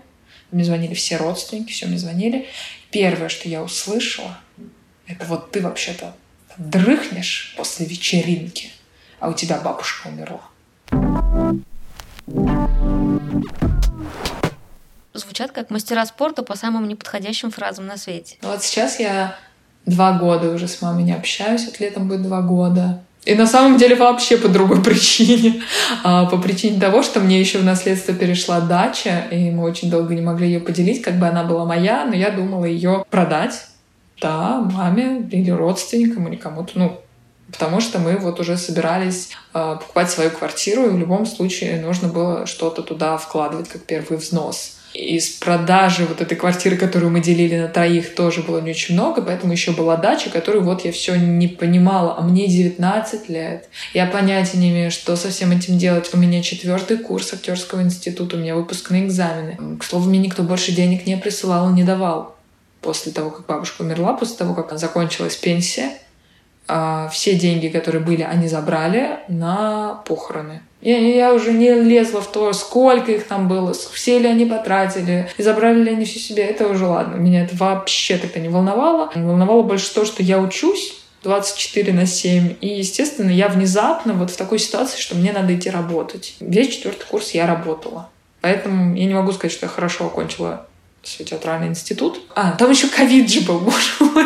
Мне 0.51 0.65
звонили 0.65 0.95
все 0.95 1.17
родственники, 1.17 1.73
все 1.73 1.87
мне 1.87 1.99
звонили. 1.99 2.49
Первое, 2.91 3.29
что 3.29 3.49
я 3.49 3.63
услышала, 3.63 4.39
это 5.07 5.25
вот 5.27 5.51
ты 5.51 5.61
вообще-то 5.61 6.15
дрыхнешь 6.59 7.55
после 7.57 7.87
вечеринки 7.87 8.71
а 9.23 9.29
у 9.29 9.35
тебя 9.35 9.61
бабушка 9.65 10.09
умерла. 10.09 10.41
Звучат 15.15 15.53
как 15.53 15.71
мастера 15.71 16.05
спорта 16.07 16.43
по 16.43 16.57
самым 16.57 16.89
неподходящим 16.89 17.53
фразам 17.53 17.87
на 17.87 17.97
свете. 17.97 18.37
Ну 18.43 18.49
вот 18.49 18.65
сейчас 18.65 18.99
я 18.99 19.37
два 19.87 20.19
года 20.19 20.51
уже 20.51 20.67
с 20.67 20.83
мамой 20.83 21.05
не 21.05 21.13
общаюсь, 21.13 21.67
вот 21.67 21.79
летом 21.79 22.09
будет 22.09 22.23
два 22.23 22.41
года. 22.43 23.05
И 23.25 23.37
на 23.37 23.47
самом 23.47 23.79
деле 23.79 23.95
вообще 23.95 24.37
по 24.37 24.49
другой 24.49 24.83
причине. 24.85 25.63
А, 26.03 26.27
по 26.27 26.39
причине 26.39 26.81
того, 26.81 27.05
что 27.05 27.21
мне 27.21 27.39
еще 27.39 27.59
в 27.59 27.65
наследство 27.65 28.13
перешла 28.13 28.61
дача, 28.61 29.27
и 29.31 29.53
мы 29.53 29.63
очень 29.63 29.89
долго 29.89 30.17
не 30.17 30.23
могли 30.23 30.49
ее 30.49 30.59
поделить, 30.59 31.01
как 31.01 31.21
бы 31.21 31.29
она 31.29 31.45
была 31.45 31.65
моя, 31.65 32.05
но 32.07 32.17
я 32.17 32.31
думала 32.31 32.65
ее 32.65 33.05
продать. 33.09 33.67
Да, 34.21 34.61
маме 34.61 35.29
или 35.31 35.51
родственникам, 35.51 36.27
или 36.27 36.37
кому-то, 36.37 36.73
ну, 36.79 37.02
потому 37.53 37.81
что 37.81 37.99
мы 37.99 38.17
вот 38.17 38.41
уже 38.41 38.57
собирались 38.57 39.31
э, 39.55 39.77
покупать 39.79 40.11
свою 40.11 40.31
квартиру, 40.31 40.87
и 40.87 40.91
в 40.91 40.99
любом 40.99 41.27
случае 41.27 41.81
нужно 41.81 42.09
было 42.09 42.47
что-то 42.47 42.83
туда 42.83 43.17
вкладывать 43.19 43.69
как 43.69 43.83
первый 43.83 44.19
взнос. 44.19 44.79
Из 44.95 45.31
продажи 45.31 46.05
вот 46.05 46.21
этой 46.21 46.37
квартиры, 46.37 46.77
которую 46.77 47.11
мы 47.11 47.21
делили 47.21 47.59
на 47.59 47.69
троих, 47.69 48.15
тоже 48.15 48.43
было 48.43 48.61
не 48.61 48.71
очень 48.71 48.95
много, 48.95 49.23
поэтому 49.23 49.53
еще 49.53 49.73
была 49.73 49.97
дача, 49.97 50.29
которую 50.29 50.65
вот 50.65 50.85
я 50.85 50.93
все 50.93 51.17
не 51.17 51.49
понимала, 51.49 52.17
а 52.19 52.21
мне 52.21 52.47
19 52.47 53.29
лет. 53.31 53.71
Я 53.95 54.05
понятия 54.07 54.59
не 54.59 54.71
имею, 54.71 54.91
что 54.91 55.17
со 55.17 55.31
всем 55.31 55.51
этим 55.51 55.79
делать. 55.79 56.11
У 56.13 56.19
меня 56.19 56.43
четвертый 56.43 56.99
курс 56.99 57.33
актерского 57.33 57.81
института, 57.81 58.37
у 58.37 58.41
меня 58.41 58.55
выпускные 58.55 59.07
экзамены. 59.07 59.79
К 59.79 59.85
слову, 59.85 60.11
мне 60.11 60.19
никто 60.19 60.43
больше 60.43 60.73
денег 60.73 61.07
не 61.07 61.17
присылал 61.17 61.71
и 61.71 61.75
не 61.75 61.85
давал. 61.85 62.37
После 62.83 63.13
того, 63.13 63.31
как 63.31 63.47
бабушка 63.47 63.83
умерла, 63.83 64.13
после 64.13 64.37
того, 64.37 64.55
как 64.55 64.79
закончилась 64.79 65.37
пенсия, 65.37 65.93
а, 66.75 67.09
все 67.09 67.35
деньги, 67.35 67.69
которые 67.69 68.03
были, 68.03 68.23
они 68.23 68.49
забрали 68.49 69.19
на 69.29 70.03
похороны. 70.07 70.63
Я, 70.81 70.97
я 70.99 71.35
уже 71.35 71.53
не 71.53 71.75
лезла 71.75 72.23
в 72.23 72.33
то, 72.33 72.51
сколько 72.55 73.13
их 73.13 73.27
там 73.27 73.47
было, 73.47 73.75
все 73.75 74.19
ли 74.19 74.27
они 74.27 74.47
потратили, 74.47 75.29
и 75.37 75.43
забрали 75.43 75.83
ли 75.83 75.91
они 75.91 76.07
все 76.07 76.19
себе. 76.19 76.45
Это 76.45 76.67
уже 76.69 76.87
ладно. 76.87 77.17
Меня 77.17 77.45
это 77.45 77.55
вообще 77.57 78.17
тогда 78.17 78.41
не 78.41 78.49
волновало. 78.49 79.11
Волновало 79.15 79.63
больше 79.63 79.93
то, 79.93 80.07
что 80.07 80.23
я 80.23 80.39
учусь, 80.39 80.95
24 81.25 81.93
на 81.93 82.07
7. 82.07 82.55
И, 82.63 82.69
естественно, 82.69 83.31
я 83.31 83.49
внезапно 83.49 84.15
вот 84.15 84.31
в 84.31 84.37
такой 84.39 84.59
ситуации, 84.59 84.99
что 84.99 85.15
мне 85.15 85.33
надо 85.33 85.55
идти 85.55 85.69
работать. 85.69 86.37
Весь 86.41 86.75
четвертый 86.75 87.05
курс 87.07 87.33
я 87.33 87.47
работала. 87.47 88.09
Поэтому 88.41 88.97
я 88.97 89.05
не 89.05 89.15
могу 89.15 89.33
сказать, 89.33 89.53
что 89.53 89.67
я 89.67 89.71
хорошо 89.71 90.07
окончила 90.07 90.67
свой 91.03 91.27
театральный 91.27 91.69
институт. 91.69 92.21
А, 92.35 92.53
там 92.53 92.71
еще 92.71 92.87
ковид 92.87 93.29
же 93.29 93.41
был, 93.41 93.59
боже 93.61 93.93
мой. 94.01 94.25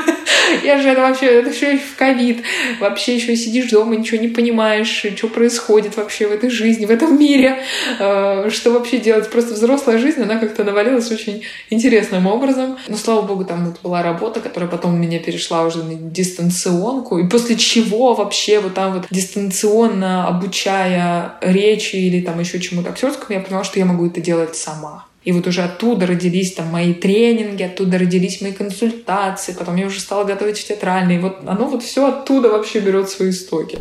Я 0.62 0.81
же 0.81 0.89
это 0.90 1.01
вообще, 1.01 1.27
это 1.27 1.51
все 1.51 1.78
в 1.78 1.97
ковид. 1.97 2.43
Вообще 2.81 3.16
еще 3.16 3.35
сидишь 3.36 3.70
дома, 3.70 3.97
ничего 3.97 4.20
не 4.20 4.28
понимаешь, 4.28 5.05
что 5.16 5.28
происходит 5.28 5.97
вообще 5.97 6.28
в 6.28 6.32
этой 6.32 6.51
жизни, 6.51 6.86
в 6.86 6.90
этом 6.90 7.19
мире. 7.19 7.62
Э, 7.98 8.48
что 8.51 8.70
вообще 8.73 8.98
делать? 8.98 9.31
Просто 9.31 9.55
взрослая 9.55 9.98
жизнь, 9.98 10.23
она 10.23 10.36
как-то 10.36 10.65
навалилась 10.65 11.11
очень 11.11 11.43
интересным 11.70 12.27
образом. 12.27 12.78
Но, 12.89 12.97
слава 12.97 13.23
богу, 13.23 13.44
там 13.44 13.66
вот 13.66 13.81
была 13.82 14.03
работа, 14.03 14.40
которая 14.40 14.70
потом 14.70 14.94
у 14.94 14.98
меня 14.98 15.19
перешла 15.19 15.65
уже 15.65 15.82
на 15.82 15.94
дистанционку. 15.94 17.19
И 17.19 17.27
после 17.27 17.57
чего 17.57 18.15
вообще 18.15 18.61
вот 18.61 18.74
там 18.74 18.94
вот 18.94 19.07
дистанционно 19.11 20.28
обучая 20.28 21.35
речи 21.40 21.97
или 21.97 22.20
там 22.20 22.39
еще 22.39 22.61
чему-то 22.61 22.90
актерскому, 22.90 23.39
я 23.39 23.40
поняла, 23.40 23.65
что 23.65 23.78
я 23.78 23.86
могу 23.86 24.07
это 24.07 24.20
делать 24.20 24.57
сама. 24.57 25.07
И 25.27 25.32
вот 25.32 25.48
уже 25.48 25.62
оттуда 25.62 26.07
родились 26.07 26.53
там 26.53 26.69
мои 26.69 26.94
тренинги, 26.94 27.65
оттуда 27.65 27.98
родились 27.98 28.40
мои 28.40 28.53
консультации, 28.53 29.55
потом 29.55 29.74
я 29.74 29.86
уже 29.86 29.98
стала 29.98 30.23
готовить 30.23 30.57
в 30.57 30.69
театральный. 30.69 31.16
И 31.16 31.19
вот 31.19 31.40
оно 31.44 31.66
вот 31.66 31.82
все 31.82 32.07
оттуда 32.07 32.48
вообще 32.48 32.78
берет 32.78 33.11
свои 33.11 33.31
истоки. 33.31 33.81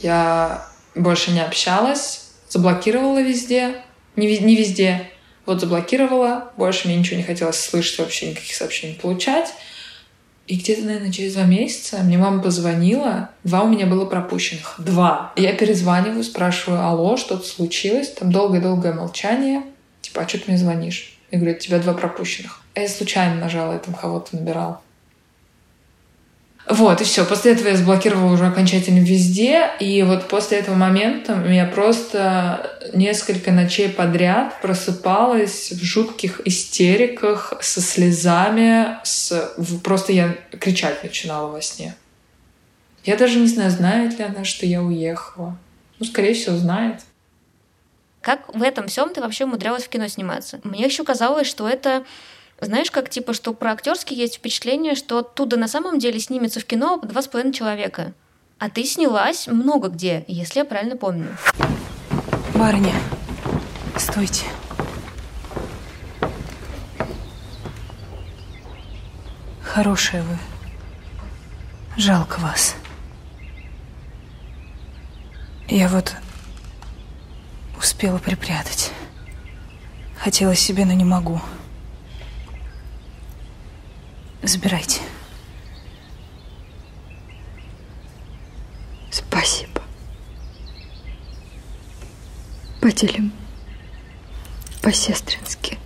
Я 0.00 0.66
больше 0.94 1.30
не 1.30 1.40
общалась, 1.40 2.28
заблокировала 2.46 3.22
везде, 3.22 3.76
не, 4.16 4.38
не 4.38 4.54
везде, 4.54 5.10
вот 5.46 5.60
заблокировала, 5.60 6.52
больше 6.58 6.86
мне 6.86 6.98
ничего 6.98 7.16
не 7.16 7.22
хотелось 7.22 7.58
слышать, 7.58 8.00
вообще 8.00 8.32
никаких 8.32 8.54
сообщений 8.54 8.96
получать. 9.00 9.54
И 10.46 10.56
где-то, 10.56 10.82
наверное, 10.82 11.12
через 11.12 11.34
два 11.34 11.44
месяца 11.44 11.98
мне 12.02 12.18
мама 12.18 12.42
позвонила. 12.42 13.30
Два 13.44 13.62
у 13.62 13.68
меня 13.68 13.86
было 13.86 14.04
пропущенных. 14.04 14.74
Два. 14.78 15.32
Я 15.36 15.54
перезваниваю, 15.54 16.22
спрашиваю, 16.22 16.84
алло, 16.84 17.16
что-то 17.16 17.46
случилось? 17.46 18.10
Там 18.10 18.30
долгое-долгое 18.30 18.92
молчание. 18.92 19.62
Типа, 20.02 20.22
а 20.22 20.28
что 20.28 20.38
ты 20.38 20.44
мне 20.48 20.58
звонишь? 20.58 21.16
Я 21.30 21.38
говорю, 21.38 21.56
у 21.56 21.58
тебя 21.58 21.78
два 21.78 21.94
пропущенных. 21.94 22.60
А 22.74 22.80
я 22.80 22.88
случайно 22.88 23.36
нажала, 23.36 23.72
я 23.72 23.78
там 23.78 23.94
кого-то 23.94 24.36
набирал. 24.36 24.82
Вот, 26.66 27.00
и 27.02 27.04
все. 27.04 27.26
После 27.26 27.52
этого 27.52 27.68
я 27.68 27.76
заблокировала 27.76 28.32
уже 28.32 28.46
окончательно 28.46 29.04
везде. 29.04 29.70
И 29.80 30.02
вот 30.02 30.28
после 30.28 30.58
этого 30.58 30.74
момента 30.74 31.34
я 31.46 31.66
просто 31.66 32.78
несколько 32.94 33.52
ночей 33.52 33.90
подряд 33.90 34.60
просыпалась 34.62 35.72
в 35.72 35.82
жутких 35.84 36.40
истериках, 36.46 37.52
со 37.60 37.82
слезами, 37.82 38.98
с... 39.04 39.54
просто 39.82 40.12
я 40.12 40.36
кричать 40.58 41.02
начинала 41.02 41.50
во 41.50 41.60
сне. 41.60 41.94
Я 43.04 43.16
даже 43.16 43.38
не 43.38 43.46
знаю, 43.46 43.70
знает 43.70 44.18
ли 44.18 44.24
она, 44.24 44.44
что 44.44 44.64
я 44.64 44.82
уехала. 44.82 45.58
Ну, 45.98 46.06
скорее 46.06 46.32
всего, 46.32 46.56
знает. 46.56 47.02
Как 48.22 48.54
в 48.54 48.62
этом 48.62 48.88
всем 48.88 49.12
ты 49.12 49.20
вообще 49.20 49.44
умудрялась 49.44 49.84
в 49.84 49.90
кино 49.90 50.08
сниматься? 50.08 50.58
Мне 50.64 50.86
еще 50.86 51.04
казалось, 51.04 51.46
что 51.46 51.68
это 51.68 52.04
знаешь, 52.64 52.90
как 52.90 53.10
типа, 53.10 53.32
что 53.32 53.52
про 53.52 53.72
актерский 53.72 54.16
есть 54.16 54.36
впечатление, 54.36 54.94
что 54.94 55.18
оттуда 55.18 55.56
на 55.56 55.68
самом 55.68 55.98
деле 55.98 56.18
снимется 56.20 56.60
в 56.60 56.64
кино 56.64 56.98
два 57.02 57.22
с 57.22 57.28
половиной 57.28 57.54
человека. 57.54 58.12
А 58.58 58.70
ты 58.70 58.84
снялась 58.84 59.46
много 59.46 59.88
где, 59.88 60.24
если 60.28 60.60
я 60.60 60.64
правильно 60.64 60.96
помню. 60.96 61.36
Барыня, 62.54 62.94
стойте. 63.96 64.46
Хорошая 69.62 70.22
вы. 70.22 70.38
Жалко 71.96 72.38
вас. 72.38 72.76
Я 75.68 75.88
вот 75.88 76.14
успела 77.76 78.18
припрятать. 78.18 78.92
Хотела 80.16 80.54
себе, 80.54 80.84
но 80.84 80.92
не 80.92 81.04
могу. 81.04 81.40
Забирайте. 84.46 85.00
Спасибо. 89.10 89.80
Поделим 92.82 93.32
по-сестрински. 94.82 95.78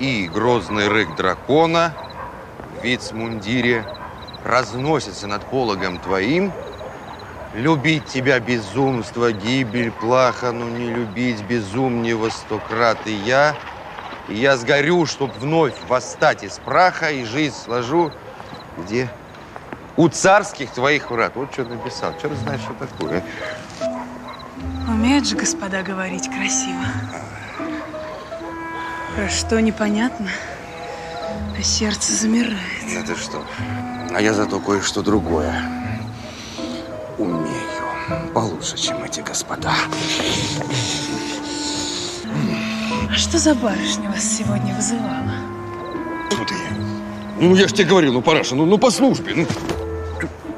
И 0.00 0.26
грозный 0.26 0.88
рык 0.88 1.14
дракона 1.14 1.94
в 2.80 2.84
вицмундире 2.84 3.86
разносится 4.44 5.28
над 5.28 5.48
пологом 5.48 6.00
твоим— 6.00 6.52
Любить 7.58 8.06
тебя 8.06 8.38
безумство, 8.38 9.32
гибель, 9.32 9.90
плаха, 9.90 10.52
но 10.52 10.68
не 10.68 10.90
любить 10.90 11.42
безумнего 11.42 12.28
сто 12.28 12.60
крат 12.60 12.98
и 13.04 13.12
я. 13.12 13.56
И 14.28 14.36
я 14.36 14.56
сгорю, 14.56 15.06
чтоб 15.06 15.36
вновь 15.38 15.74
восстать 15.88 16.44
из 16.44 16.60
праха 16.64 17.10
и 17.10 17.24
жизнь 17.24 17.56
сложу. 17.56 18.12
Где? 18.76 19.08
У 19.96 20.08
царских 20.08 20.70
твоих 20.70 21.10
врат. 21.10 21.32
Вот 21.34 21.52
что 21.52 21.64
написал. 21.64 22.16
Что 22.16 22.28
ты 22.28 22.36
знаешь, 22.36 22.60
что 22.60 22.74
такое? 22.74 23.24
Умеют 24.86 25.26
же 25.26 25.34
господа 25.34 25.82
говорить 25.82 26.28
красиво. 26.28 26.84
Про 29.16 29.28
что 29.28 29.60
непонятно, 29.60 30.28
а 31.58 31.62
сердце 31.64 32.12
замирает. 32.12 32.54
Да 32.94 33.02
ты 33.02 33.20
что? 33.20 33.44
А 34.14 34.20
я 34.20 34.32
зато 34.32 34.60
кое-что 34.60 35.02
другое. 35.02 35.87
Получше, 38.68 38.86
чем 38.86 39.02
эти 39.02 39.20
господа. 39.20 39.72
А 43.10 43.14
что 43.14 43.38
за 43.38 43.54
барышня 43.54 44.10
вас 44.10 44.22
сегодня 44.22 44.74
вызывала? 44.74 45.32
Тьфу 46.30 46.44
ты. 46.44 46.54
Ну, 47.40 47.54
я 47.54 47.66
ж 47.66 47.72
тебе 47.72 47.88
говорил, 47.88 48.12
ну, 48.12 48.20
Параша, 48.20 48.54
ну, 48.54 48.66
ну 48.66 48.76
по 48.76 48.90
службе. 48.90 49.32
Ну. 49.34 49.46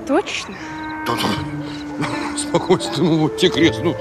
Точно? 0.08 0.54
Да, 1.06 1.12
да. 1.14 2.08
Спокойствие, 2.36 3.06
ну, 3.06 3.18
вот 3.18 3.36
те 3.36 3.48
крест, 3.48 3.80
ну, 3.84 3.96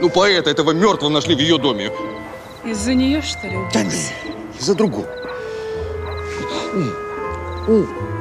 ну, 0.00 0.10
поэта 0.10 0.50
этого 0.50 0.72
мертвого 0.72 1.10
нашли 1.10 1.34
в 1.34 1.38
ее 1.38 1.56
доме. 1.58 1.90
Из-за 2.64 2.92
нее, 2.92 3.22
что 3.22 3.46
ли, 3.46 3.56
убился? 3.56 3.72
Да 3.72 3.84
нет, 3.84 4.12
из-за 4.58 4.74
другого. 4.74 5.06
Хорошо. 7.66 8.17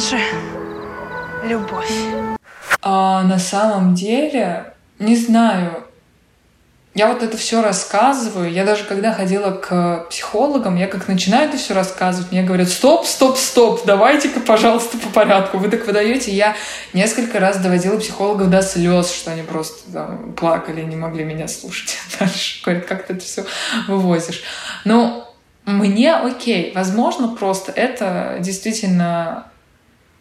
Же 0.00 0.18
любовь. 1.44 1.92
А 2.80 3.22
на 3.22 3.38
самом 3.38 3.94
деле, 3.94 4.72
не 4.98 5.14
знаю, 5.14 5.84
я 6.94 7.08
вот 7.12 7.22
это 7.22 7.36
все 7.36 7.60
рассказываю. 7.60 8.50
Я 8.50 8.64
даже 8.64 8.84
когда 8.84 9.12
ходила 9.12 9.50
к 9.50 10.06
психологам, 10.08 10.76
я 10.76 10.86
как 10.86 11.06
начинаю 11.06 11.50
это 11.50 11.58
все 11.58 11.74
рассказывать, 11.74 12.32
мне 12.32 12.42
говорят, 12.42 12.70
стоп, 12.70 13.04
стоп, 13.04 13.36
стоп, 13.36 13.82
давайте-ка, 13.84 14.40
пожалуйста, 14.40 14.96
по 14.96 15.10
порядку. 15.10 15.58
Вы 15.58 15.68
так 15.68 15.86
выдаете. 15.86 16.32
Я 16.32 16.56
несколько 16.94 17.38
раз 17.38 17.58
доводила 17.58 17.98
психологов 17.98 18.48
до 18.48 18.62
слез, 18.62 19.12
что 19.12 19.32
они 19.32 19.42
просто 19.42 19.92
там, 19.92 20.32
плакали, 20.32 20.80
не 20.80 20.96
могли 20.96 21.24
меня 21.24 21.46
слушать. 21.46 21.98
Дальше 22.18 22.62
говорят, 22.64 22.86
как 22.86 23.06
ты 23.06 23.12
это 23.12 23.22
все 23.22 23.44
вывозишь. 23.86 24.42
Но 24.86 25.30
мне 25.66 26.14
окей. 26.14 26.72
Возможно, 26.74 27.28
просто 27.28 27.70
это 27.70 28.38
действительно 28.40 29.50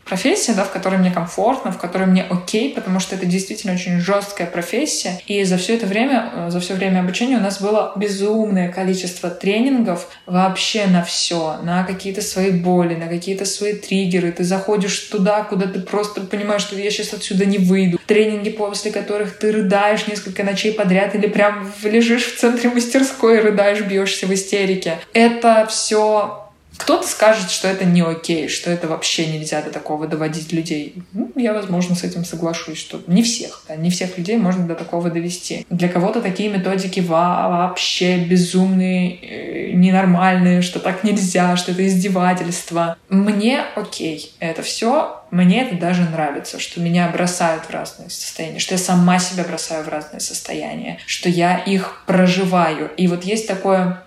профессия, 0.09 0.53
да, 0.53 0.63
в 0.63 0.71
которой 0.71 0.97
мне 0.97 1.11
комфортно, 1.11 1.71
в 1.71 1.77
которой 1.77 2.07
мне 2.07 2.23
окей, 2.23 2.73
потому 2.73 2.99
что 2.99 3.15
это 3.15 3.25
действительно 3.25 3.73
очень 3.73 3.99
жесткая 3.99 4.47
профессия. 4.47 5.21
И 5.27 5.43
за 5.43 5.57
все 5.57 5.75
это 5.75 5.85
время, 5.85 6.31
э, 6.33 6.49
за 6.49 6.59
все 6.59 6.73
время 6.73 7.01
обучения 7.01 7.37
у 7.37 7.41
нас 7.41 7.61
было 7.61 7.93
безумное 7.95 8.69
количество 8.69 9.29
тренингов 9.29 10.09
вообще 10.25 10.87
на 10.87 11.03
все, 11.03 11.57
на 11.63 11.83
какие-то 11.83 12.21
свои 12.21 12.51
боли, 12.51 12.95
на 12.95 13.07
какие-то 13.07 13.45
свои 13.45 13.73
триггеры. 13.73 14.31
Ты 14.31 14.43
заходишь 14.43 14.97
туда, 14.99 15.43
куда 15.43 15.67
ты 15.67 15.79
просто 15.79 16.21
понимаешь, 16.21 16.63
что 16.63 16.75
я 16.75 16.89
сейчас 16.89 17.13
отсюда 17.13 17.45
не 17.45 17.59
выйду. 17.59 17.99
Тренинги, 18.05 18.49
после 18.49 18.91
которых 18.91 19.37
ты 19.37 19.51
рыдаешь 19.51 20.07
несколько 20.07 20.43
ночей 20.43 20.73
подряд 20.73 21.15
или 21.15 21.27
прям 21.27 21.71
лежишь 21.83 22.25
в 22.25 22.39
центре 22.39 22.69
мастерской 22.69 23.37
и 23.37 23.41
рыдаешь, 23.41 23.81
бьешься 23.81 24.25
в 24.25 24.33
истерике. 24.33 24.99
Это 25.13 25.67
все 25.69 26.48
кто-то 26.79 27.05
скажет, 27.05 27.51
что 27.51 27.67
это 27.67 27.83
не 27.83 28.01
окей, 28.01 28.47
что 28.47 28.71
это 28.71 28.87
вообще 28.87 29.27
нельзя 29.27 29.61
до 29.61 29.69
такого 29.69 30.07
доводить 30.07 30.53
людей. 30.53 30.95
Ну, 31.11 31.29
я, 31.35 31.53
возможно, 31.53 31.93
с 31.93 32.05
этим 32.05 32.23
соглашусь, 32.23 32.77
что 32.77 33.01
не 33.05 33.21
всех, 33.21 33.65
да, 33.67 33.75
не 33.75 33.89
всех 33.89 34.17
людей 34.17 34.37
можно 34.37 34.65
до 34.65 34.75
такого 34.75 35.09
довести. 35.09 35.65
Для 35.69 35.89
кого-то 35.89 36.21
такие 36.21 36.49
методики 36.49 37.01
вообще 37.01 38.19
безумные, 38.19 39.17
э, 39.17 39.71
ненормальные, 39.73 40.61
что 40.61 40.79
так 40.79 41.03
нельзя, 41.03 41.57
что 41.57 41.73
это 41.73 41.85
издевательство. 41.85 42.97
Мне 43.09 43.61
окей 43.75 44.33
это 44.39 44.61
все, 44.61 45.21
мне 45.31 45.63
это 45.63 45.75
даже 45.75 46.03
нравится, 46.03 46.59
что 46.59 46.79
меня 46.79 47.09
бросают 47.09 47.65
в 47.65 47.71
разные 47.71 48.09
состояния, 48.09 48.59
что 48.59 48.75
я 48.75 48.79
сама 48.79 49.19
себя 49.19 49.43
бросаю 49.43 49.83
в 49.83 49.89
разные 49.89 50.21
состояния, 50.21 50.97
что 51.05 51.27
я 51.27 51.57
их 51.57 52.03
проживаю. 52.07 52.89
И 52.95 53.07
вот 53.07 53.25
есть 53.25 53.47
такое 53.47 54.01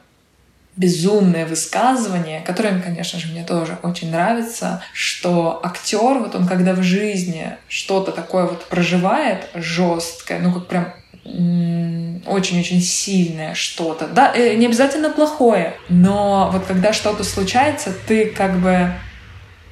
безумное 0.76 1.46
высказывание, 1.46 2.40
которое, 2.40 2.80
конечно 2.80 3.18
же, 3.18 3.28
мне 3.28 3.44
тоже 3.44 3.78
очень 3.82 4.10
нравится, 4.10 4.82
что 4.94 5.60
актер, 5.62 6.18
вот 6.18 6.34
он 6.34 6.46
когда 6.46 6.72
в 6.72 6.82
жизни 6.82 7.56
что-то 7.68 8.10
такое 8.12 8.46
вот 8.46 8.64
проживает 8.66 9.48
жесткое, 9.54 10.38
ну 10.40 10.52
как 10.52 10.68
прям 10.68 10.94
очень-очень 11.24 12.80
сильное 12.80 13.54
что-то. 13.54 14.08
Да, 14.08 14.32
э, 14.34 14.54
не 14.54 14.66
обязательно 14.66 15.10
плохое, 15.10 15.74
но 15.88 16.50
вот 16.52 16.66
когда 16.66 16.92
что-то 16.92 17.22
случается, 17.22 17.92
ты 18.06 18.26
как 18.26 18.58
бы, 18.58 18.92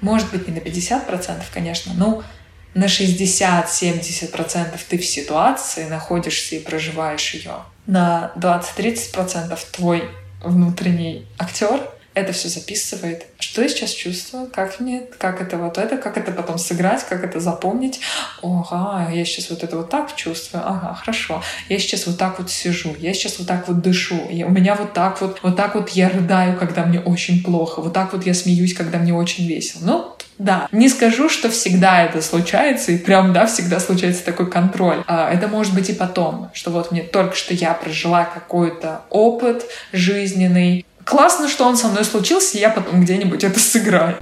может 0.01 0.31
быть, 0.31 0.47
не 0.47 0.55
на 0.55 0.59
50%, 0.59 1.43
конечно, 1.53 1.93
но 1.97 2.23
на 2.75 2.85
60-70% 2.85 4.79
ты 4.89 4.99
в 4.99 5.05
ситуации 5.05 5.89
находишься 5.89 6.57
и 6.57 6.61
проживаешь 6.61 7.35
ее. 7.35 7.55
На 7.87 8.33
20-30% 8.37 9.59
твой 9.73 10.05
внутренний 10.43 11.27
актер 11.39 11.81
это 12.15 12.33
все 12.33 12.49
записывает. 12.49 13.27
Что 13.39 13.63
я 13.63 13.69
сейчас 13.69 13.91
чувствую, 13.91 14.51
как 14.53 14.81
мне, 14.81 15.03
как 15.19 15.41
это 15.41 15.57
вот 15.57 15.79
это, 15.79 15.97
как 15.97 16.17
это 16.17 16.33
потом 16.33 16.59
сыграть, 16.59 17.05
как 17.09 17.25
это 17.25 17.41
запомнить. 17.41 18.01
Ага, 18.43 19.11
я 19.13 19.25
сейчас 19.25 19.51
вот 19.51 19.63
это 19.63 19.77
вот 19.77 19.91
так 19.91 20.15
чувствую. 20.17 20.63
Ага, 20.67 20.95
хорошо. 20.95 21.43
Я 21.69 21.79
сейчас 21.79 22.07
вот 22.07 22.19
так 22.19 22.39
вот 22.39 22.51
сижу, 22.51 22.95
я 22.99 23.15
сейчас 23.15 23.39
вот 23.39 23.47
так 23.47 23.69
вот 23.69 23.81
дышу. 23.81 24.21
Я, 24.31 24.47
у 24.47 24.51
меня 24.51 24.75
вот 24.75 24.93
так 24.93 25.21
вот, 25.21 25.41
вот 25.43 25.57
так 25.57 25.75
вот 25.75 25.91
я 25.91 26.09
рыдаю, 26.09 26.59
когда 26.59 26.85
мне 26.85 27.01
очень 27.01 27.43
плохо. 27.43 27.81
Вот 27.81 27.93
так 27.93 28.13
вот 28.13 28.27
я 28.27 28.35
смеюсь, 28.35 28.75
когда 28.75 28.99
мне 28.99 29.15
очень 29.15 29.47
весело. 29.47 29.81
Ну, 29.85 30.17
да, 30.41 30.69
не 30.73 30.89
скажу, 30.89 31.29
что 31.29 31.51
всегда 31.51 32.03
это 32.03 32.23
случается, 32.23 32.93
и 32.93 32.97
прям, 32.97 33.35
да, 33.35 33.45
всегда 33.45 33.79
случается 33.79 34.25
такой 34.25 34.51
контроль. 34.51 35.05
А, 35.07 35.31
это 35.31 35.49
может 35.49 35.75
быть 35.75 35.91
и 35.91 35.93
потом, 35.93 36.51
что 36.55 36.71
вот 36.71 36.93
мне 36.93 37.03
только 37.03 37.37
что 37.37 37.53
я 37.53 37.75
прожила 37.75 38.25
какой-то 38.25 39.03
опыт 39.11 39.67
жизненный. 39.93 40.87
Классно, 41.05 41.49
что 41.49 41.67
он 41.67 41.77
со 41.77 41.89
мной 41.89 42.05
случился, 42.05 42.59
я 42.59 42.71
потом 42.71 43.03
где-нибудь 43.03 43.45
это 43.45 43.59
сыграю. 43.59 44.19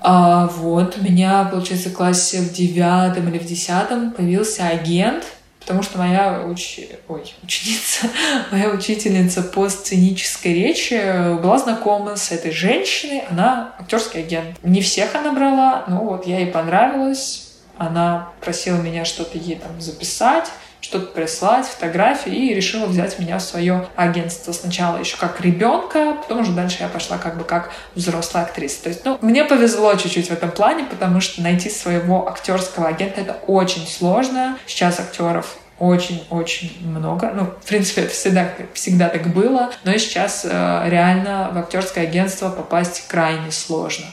А 0.00 0.46
вот 0.46 0.96
у 0.98 1.02
меня, 1.02 1.48
получается, 1.50 1.90
в 1.90 1.92
классе 1.92 2.40
в 2.40 2.52
девятом 2.52 3.28
или 3.28 3.38
в 3.38 3.44
десятом 3.44 4.12
появился 4.12 4.66
агент— 4.66 5.24
потому 5.68 5.82
что 5.82 5.98
моя 5.98 6.46
уч... 6.46 6.80
Ой, 7.08 7.34
ученица, 7.42 8.08
моя 8.50 8.70
учительница 8.70 9.42
по 9.42 9.68
сценической 9.68 10.54
речи 10.54 10.94
была 11.42 11.58
знакома 11.58 12.16
с 12.16 12.32
этой 12.32 12.52
женщиной, 12.52 13.24
она 13.28 13.74
актерский 13.78 14.20
агент. 14.20 14.56
Не 14.62 14.80
всех 14.80 15.14
она 15.14 15.30
брала, 15.32 15.84
но 15.86 16.02
вот 16.02 16.26
я 16.26 16.38
ей 16.38 16.46
понравилась, 16.46 17.52
она 17.76 18.30
просила 18.40 18.78
меня 18.78 19.04
что-то 19.04 19.36
ей 19.36 19.56
там 19.56 19.78
записать, 19.78 20.46
что-то 20.80 21.06
прислать, 21.06 21.66
фотографии, 21.66 22.32
и 22.32 22.54
решила 22.54 22.86
взять 22.86 23.18
меня 23.18 23.38
в 23.38 23.42
свое 23.42 23.86
агентство 23.96 24.52
сначала 24.52 24.98
еще 24.98 25.16
как 25.16 25.40
ребенка, 25.40 26.16
потом 26.22 26.40
уже 26.40 26.52
дальше 26.52 26.78
я 26.80 26.88
пошла 26.88 27.18
как 27.18 27.36
бы 27.36 27.44
как 27.44 27.70
взрослая 27.94 28.44
актриса. 28.44 28.82
То 28.84 28.88
есть, 28.88 29.04
ну, 29.04 29.18
мне 29.20 29.44
повезло 29.44 29.94
чуть-чуть 29.94 30.28
в 30.28 30.32
этом 30.32 30.50
плане, 30.50 30.84
потому 30.84 31.20
что 31.20 31.42
найти 31.42 31.70
своего 31.70 32.28
актерского 32.28 32.88
агента 32.88 33.20
это 33.20 33.32
очень 33.46 33.86
сложно. 33.86 34.58
Сейчас 34.66 35.00
актеров 35.00 35.56
очень-очень 35.78 36.72
много. 36.80 37.30
Ну, 37.34 37.44
в 37.44 37.68
принципе, 37.68 38.02
это 38.02 38.10
всегда, 38.10 38.48
всегда 38.74 39.08
так 39.08 39.28
было. 39.28 39.70
Но 39.84 39.92
и 39.92 39.98
сейчас 39.98 40.44
э, 40.44 40.84
реально 40.88 41.50
в 41.52 41.58
актерское 41.58 42.04
агентство 42.04 42.50
попасть 42.50 43.06
крайне 43.06 43.52
сложно. 43.52 44.06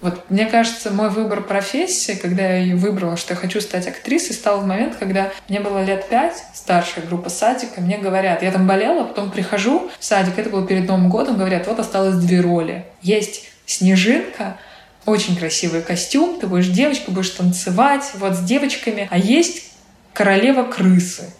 Вот, 0.00 0.30
мне 0.30 0.46
кажется, 0.46 0.92
мой 0.92 1.10
выбор 1.10 1.42
профессии, 1.42 2.12
когда 2.12 2.42
я 2.42 2.56
ее 2.58 2.76
выбрала, 2.76 3.16
что 3.16 3.34
я 3.34 3.40
хочу 3.40 3.60
стать 3.60 3.88
актрисой, 3.88 4.34
стал 4.34 4.60
в 4.60 4.66
момент, 4.66 4.94
когда 4.96 5.32
мне 5.48 5.58
было 5.58 5.82
лет 5.82 6.08
пять, 6.08 6.36
старшая 6.54 7.04
группа 7.04 7.30
садика, 7.30 7.80
мне 7.80 7.98
говорят, 7.98 8.42
я 8.42 8.52
там 8.52 8.68
болела, 8.68 9.04
потом 9.04 9.32
прихожу 9.32 9.90
в 9.98 10.04
садик, 10.04 10.38
это 10.38 10.50
было 10.50 10.64
перед 10.64 10.86
Новым 10.86 11.08
годом, 11.08 11.36
говорят, 11.36 11.66
вот 11.66 11.80
осталось 11.80 12.16
две 12.16 12.40
роли. 12.40 12.84
Есть 13.02 13.48
Снежинка, 13.66 14.56
очень 15.04 15.36
красивый 15.36 15.82
костюм, 15.82 16.38
ты 16.38 16.46
будешь 16.46 16.68
девочка, 16.68 17.10
будешь 17.10 17.30
танцевать 17.30 18.08
вот 18.14 18.34
с 18.34 18.40
девочками, 18.40 19.08
а 19.10 19.18
есть 19.18 19.64
королева 20.12 20.62
крысы. 20.62 21.30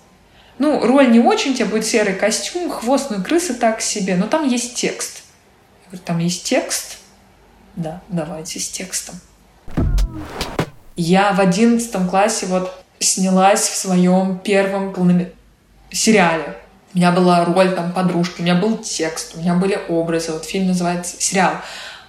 Ну, 0.59 0.85
роль 0.85 1.13
не 1.13 1.21
очень, 1.21 1.53
у 1.53 1.55
тебя 1.55 1.67
будет 1.67 1.87
серый 1.87 2.15
костюм, 2.15 2.69
хвост, 2.71 3.11
ну, 3.11 3.23
крысы 3.23 3.55
так 3.55 3.81
себе, 3.81 4.17
но 4.17 4.27
там 4.27 4.49
есть 4.49 4.75
текст. 4.75 5.23
Я 5.85 5.91
говорю, 5.91 6.03
там 6.05 6.19
есть 6.19 6.45
текст? 6.45 6.99
Да, 7.79 8.01
давайте 8.09 8.59
с 8.59 8.69
текстом. 8.69 9.15
Я 10.97 11.33
в 11.33 11.41
одиннадцатом 11.41 12.09
классе 12.09 12.47
вот 12.47 12.85
снялась 12.99 13.69
в 13.69 13.77
своем 13.77 14.41
первом 14.41 14.93
полном 14.93 15.27
сериале. 15.93 16.57
У 16.93 16.99
меня 16.99 17.13
была 17.13 17.45
роль 17.45 17.73
там 17.77 17.93
подружки, 17.93 18.41
у 18.41 18.43
меня 18.43 18.57
был 18.57 18.79
текст, 18.79 19.37
у 19.37 19.39
меня 19.39 19.55
были 19.55 19.79
образы. 19.89 20.33
Вот 20.33 20.45
фильм 20.45 20.67
называется 20.67 21.15
сериал 21.21 21.53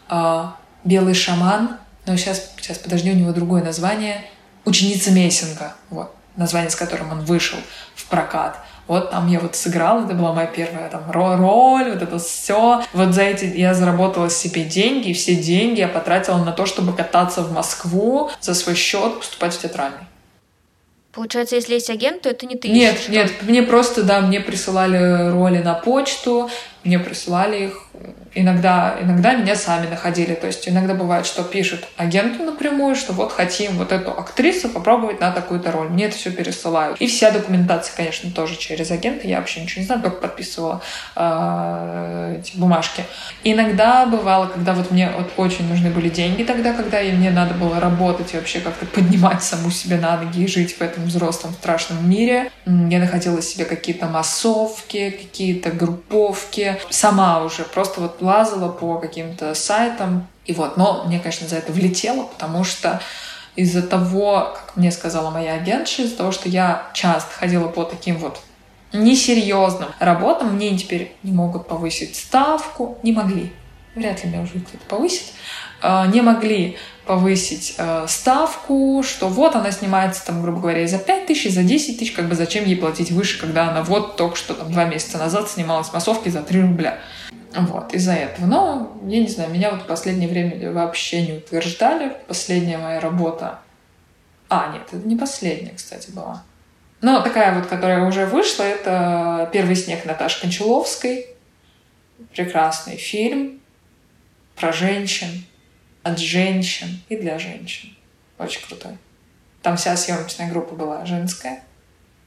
а, 0.08 0.56
«Белый 0.84 1.14
шаман». 1.14 1.78
Но 2.08 2.18
сейчас, 2.18 2.50
сейчас 2.60 2.80
подожди, 2.80 3.12
у 3.12 3.16
него 3.16 3.32
другое 3.32 3.64
название. 3.64 4.26
«Ученица 4.66 5.12
Мессинга». 5.12 5.76
Вот 5.92 6.16
название 6.36 6.72
с 6.72 6.76
которым 6.76 7.12
он 7.12 7.26
вышел 7.26 7.60
в 7.94 8.06
прокат. 8.06 8.58
Вот 8.90 9.12
там 9.12 9.28
я 9.28 9.40
вот 9.40 9.56
сыграла, 9.56 10.04
это 10.04 10.16
была 10.16 10.34
моя 10.34 10.48
первая 10.48 10.90
там 10.90 11.12
роль, 11.12 11.92
вот 11.92 12.02
это 12.02 12.18
все. 12.18 12.82
Вот 12.92 13.14
за 13.14 13.22
эти 13.22 13.46
я 13.46 13.76
заработала 13.76 14.32
себе 14.32 14.64
деньги, 14.64 15.10
и 15.10 15.14
все 15.14 15.36
деньги 15.36 15.80
я 15.80 15.88
потратила 15.88 16.38
на 16.38 16.52
то, 16.52 16.66
чтобы 16.66 16.94
кататься 16.94 17.44
в 17.44 17.54
Москву 17.54 18.32
за 18.42 18.56
свой 18.56 18.74
счет, 18.74 19.20
поступать 19.20 19.54
в 19.54 19.62
театральный. 19.62 20.08
Получается, 21.12 21.56
если 21.56 21.76
есть 21.76 21.92
агент, 21.92 22.24
то 22.24 22.30
это 22.30 22.48
не 22.48 22.56
ты 22.56 22.68
Нет, 22.68 22.96
ищешь, 22.96 23.10
нет, 23.10 23.32
мне 23.44 23.62
просто, 23.62 24.02
да, 24.02 24.22
мне 24.22 24.40
присылали 24.40 25.30
роли 25.30 25.60
на 25.60 25.76
почту, 25.76 26.50
мне 26.84 26.98
присылали 26.98 27.66
их. 27.66 27.86
Иногда, 28.40 28.96
иногда 29.02 29.34
меня 29.34 29.54
сами 29.54 29.88
находили. 29.88 30.34
То 30.34 30.48
есть 30.48 30.68
иногда 30.70 30.94
бывает, 30.94 31.26
что 31.26 31.44
пишут 31.44 31.86
агенту 31.98 32.44
напрямую, 32.44 32.96
что 32.96 33.12
вот 33.12 33.34
хотим 33.34 33.78
вот 33.78 33.92
эту 33.92 34.12
актрису 34.12 34.70
попробовать 34.70 35.20
на 35.20 35.32
такую-то 35.32 35.74
роль. 35.74 35.90
Мне 35.90 36.06
это 36.06 36.16
все 36.16 36.32
пересылают. 36.32 37.02
И 37.02 37.08
вся 37.08 37.32
документация, 37.32 37.94
конечно, 37.98 38.32
тоже 38.32 38.56
через 38.56 38.92
агента. 38.92 39.28
Я 39.28 39.40
вообще 39.40 39.62
ничего 39.62 39.82
не 39.82 39.88
знаю, 39.88 40.02
только 40.02 40.22
подписывала 40.22 40.82
э, 41.18 42.38
эти 42.40 42.56
бумажки. 42.56 43.04
Иногда 43.44 44.06
бывало, 44.06 44.46
когда 44.46 44.74
вот 44.74 44.90
мне 44.92 45.12
вот 45.18 45.34
очень 45.36 45.68
нужны 45.68 45.90
были 45.90 46.08
деньги 46.08 46.44
тогда, 46.44 46.72
когда 46.72 47.02
и 47.02 47.12
мне 47.12 47.32
надо 47.32 47.56
было 47.56 47.82
работать 47.82 48.34
и 48.34 48.38
вообще 48.38 48.62
как-то 48.62 48.86
поднимать 48.86 49.44
саму 49.44 49.70
себе 49.70 49.98
на 49.98 50.16
ноги 50.16 50.44
и 50.44 50.48
жить 50.48 50.78
в 50.78 50.82
этом 50.82 51.04
взрослом 51.04 51.52
страшном 51.52 52.10
мире. 52.10 52.52
Я 52.66 53.00
находила 53.00 53.42
себе 53.42 53.66
какие-то 53.66 54.06
массовки, 54.06 55.10
какие-то 55.10 55.72
групповки, 55.72 56.78
сама 56.90 57.44
уже 57.44 57.64
просто 57.64 58.00
вот 58.00 58.22
лазала 58.30 58.72
по 58.72 59.00
каким-то 59.00 59.56
сайтам. 59.56 60.28
И 60.46 60.54
вот, 60.54 60.78
но 60.78 61.04
мне, 61.06 61.20
конечно, 61.20 61.48
за 61.48 61.58
это 61.58 61.72
влетело, 61.72 62.24
потому 62.24 62.64
что 62.64 63.02
из-за 63.56 63.82
того, 63.82 64.54
как 64.56 64.78
мне 64.78 64.92
сказала 64.92 65.32
моя 65.32 65.56
агентша, 65.56 66.04
из-за 66.04 66.16
того, 66.16 66.32
что 66.32 66.48
я 66.48 66.88
часто 66.94 67.32
ходила 67.34 67.68
по 67.68 67.84
таким 67.84 68.18
вот 68.18 68.40
несерьезным 68.94 69.90
работам, 70.00 70.56
мне 70.56 70.78
теперь 70.78 71.16
не 71.24 71.32
могут 71.32 71.68
повысить 71.68 72.16
ставку, 72.16 72.98
не 73.04 73.12
могли. 73.12 73.52
Вряд 73.96 74.24
ли 74.24 74.30
меня 74.30 74.42
уже 74.42 74.60
кто-то 74.60 74.86
повысит. 74.88 75.34
А, 75.82 76.08
не 76.08 76.22
могли 76.22 76.78
повысить 77.06 77.74
э, 77.80 78.06
ставку, 78.08 79.04
что 79.04 79.30
вот 79.30 79.56
она 79.56 79.72
снимается, 79.72 80.24
там, 80.24 80.44
грубо 80.44 80.60
говоря, 80.60 80.88
за 80.88 81.00
5 81.00 81.26
тысяч, 81.26 81.52
за 81.52 81.64
10 81.64 81.98
тысяч, 81.98 82.12
как 82.12 82.30
бы 82.30 82.36
зачем 82.36 82.66
ей 82.66 82.76
платить 82.76 83.10
выше, 83.10 83.40
когда 83.40 83.70
она 83.70 83.82
вот 83.82 84.16
только 84.16 84.36
что 84.36 84.54
там 84.54 84.72
два 84.72 84.86
месяца 84.86 85.18
назад 85.18 85.50
снималась 85.50 85.88
в 85.88 85.94
массовке 85.94 86.30
за 86.30 86.44
3 86.44 86.62
рубля. 86.62 87.00
Вот, 87.56 87.94
из-за 87.94 88.14
этого. 88.14 88.46
Но, 88.46 89.00
я 89.06 89.20
не 89.20 89.28
знаю, 89.28 89.50
меня 89.50 89.72
вот 89.72 89.84
в 89.84 89.88
последнее 89.88 90.30
время 90.30 90.72
вообще 90.72 91.26
не 91.26 91.34
утверждали. 91.34 92.16
Последняя 92.28 92.78
моя 92.78 93.00
работа... 93.00 93.60
А, 94.50 94.72
нет, 94.74 94.84
это 94.92 95.08
не 95.08 95.16
последняя, 95.16 95.74
кстати, 95.76 96.12
была. 96.12 96.44
Но 97.02 97.22
такая 97.22 97.58
вот, 97.58 97.68
которая 97.68 98.06
уже 98.06 98.26
вышла, 98.26 98.64
это 98.64 99.50
«Первый 99.54 99.76
снег» 99.76 100.06
Наташи 100.06 100.42
Кончаловской. 100.42 101.28
Прекрасный 102.36 102.98
фильм 102.98 103.62
про 104.56 104.74
женщин, 104.74 105.46
от 106.04 106.20
женщин 106.20 107.02
и 107.08 107.16
для 107.16 107.40
женщин. 107.40 107.96
Очень 108.38 108.66
крутой. 108.68 108.98
Там 109.62 109.78
вся 109.78 109.96
съемочная 109.96 110.52
группа 110.52 110.76
была 110.76 111.06
женская. 111.06 111.64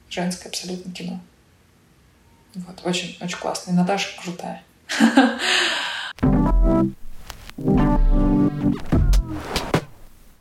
Женское 0.09 0.49
абсолютно 0.49 0.91
кино. 0.91 1.19
Вот, 2.55 2.81
очень, 2.83 3.17
очень 3.21 3.37
классно. 3.37 3.71
И 3.71 3.73
Наташа 3.73 4.09
крутая. 4.21 4.63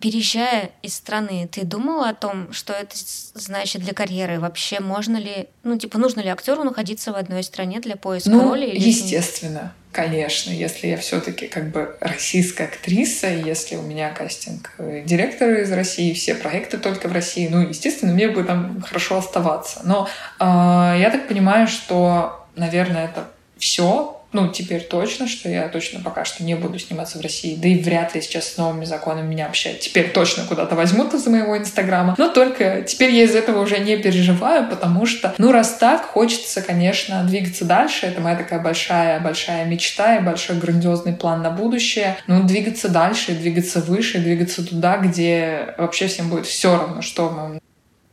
Переезжая 0.02 0.70
из 0.82 0.96
страны, 0.96 1.48
ты 1.50 1.64
думала 1.64 2.08
о 2.08 2.14
том, 2.14 2.52
что 2.52 2.72
это 2.72 2.96
значит 3.34 3.82
для 3.82 3.92
карьеры? 3.92 4.40
Вообще 4.40 4.80
можно 4.80 5.16
ли, 5.16 5.46
ну, 5.62 5.78
типа, 5.78 5.96
нужно 5.96 6.20
ли 6.20 6.28
актеру 6.28 6.64
находиться 6.64 7.12
в 7.12 7.14
одной 7.14 7.44
стране 7.44 7.78
для 7.78 7.94
поиска 7.94 8.30
ну, 8.30 8.48
роли? 8.48 8.66
Или 8.66 8.80
естественно, 8.88 9.72
конечно, 9.92 10.50
если 10.50 10.88
я 10.88 10.96
все-таки 10.96 11.46
как 11.46 11.70
бы 11.70 11.96
российская 12.00 12.64
актриса, 12.64 13.28
если 13.28 13.76
у 13.76 13.82
меня 13.82 14.10
кастинг 14.10 14.72
э, 14.78 15.02
директора 15.06 15.62
из 15.62 15.70
России, 15.70 16.12
все 16.14 16.34
проекты 16.34 16.78
только 16.78 17.06
в 17.06 17.12
России, 17.12 17.46
ну, 17.48 17.60
естественно, 17.60 18.12
мне 18.12 18.26
бы 18.26 18.42
там 18.42 18.82
хорошо 18.82 19.18
оставаться. 19.18 19.82
Но 19.84 20.08
э, 20.40 20.44
я 20.44 21.10
так 21.12 21.28
понимаю, 21.28 21.68
что, 21.68 22.44
наверное, 22.56 23.04
это 23.04 23.28
все 23.56 24.20
ну, 24.32 24.48
теперь 24.48 24.82
точно, 24.82 25.28
что 25.28 25.48
я 25.48 25.68
точно 25.68 26.00
пока 26.00 26.24
что 26.24 26.42
не 26.42 26.54
буду 26.54 26.78
сниматься 26.78 27.18
в 27.18 27.20
России. 27.20 27.54
Да 27.54 27.68
и 27.68 27.78
вряд 27.78 28.14
ли 28.14 28.22
сейчас 28.22 28.48
с 28.48 28.56
новыми 28.56 28.84
законами 28.84 29.26
меня 29.26 29.46
вообще 29.46 29.74
теперь 29.74 30.10
точно 30.10 30.44
куда-то 30.44 30.74
возьмут 30.74 31.12
из 31.14 31.26
моего 31.26 31.56
Инстаграма. 31.58 32.14
Но 32.18 32.28
только 32.28 32.82
теперь 32.82 33.10
я 33.10 33.24
из 33.24 33.34
этого 33.34 33.60
уже 33.60 33.78
не 33.78 33.96
переживаю, 33.96 34.68
потому 34.68 35.06
что, 35.06 35.34
ну, 35.38 35.52
раз 35.52 35.74
так, 35.74 36.02
хочется, 36.02 36.62
конечно, 36.62 37.24
двигаться 37.24 37.64
дальше. 37.64 38.06
Это 38.06 38.20
моя 38.20 38.36
такая 38.36 38.60
большая-большая 38.60 39.66
мечта 39.66 40.16
и 40.16 40.20
большой 40.22 40.56
грандиозный 40.56 41.12
план 41.12 41.42
на 41.42 41.50
будущее. 41.50 42.16
Ну, 42.26 42.44
двигаться 42.44 42.88
дальше, 42.88 43.32
двигаться 43.32 43.80
выше, 43.80 44.18
двигаться 44.18 44.66
туда, 44.66 44.96
где 44.96 45.74
вообще 45.78 46.06
всем 46.06 46.30
будет 46.30 46.46
все 46.46 46.76
равно, 46.76 47.02
что 47.02 47.30
мы 47.30 47.60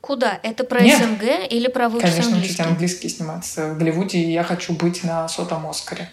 Куда? 0.10 0.40
Это 0.42 0.64
про 0.64 0.82
Нет. 0.82 0.98
СНГ 0.98 1.52
или 1.52 1.68
про 1.68 1.88
выпуск 1.88 2.12
Конечно, 2.12 2.34
английский? 2.34 2.64
учить 2.64 2.66
английский 2.66 3.10
сниматься 3.10 3.68
в 3.68 3.78
Голливуде, 3.78 4.18
и 4.18 4.32
я 4.32 4.44
хочу 4.44 4.74
быть 4.74 5.04
на 5.04 5.30
сотом 5.30 5.68
Оскаре. 5.68 6.10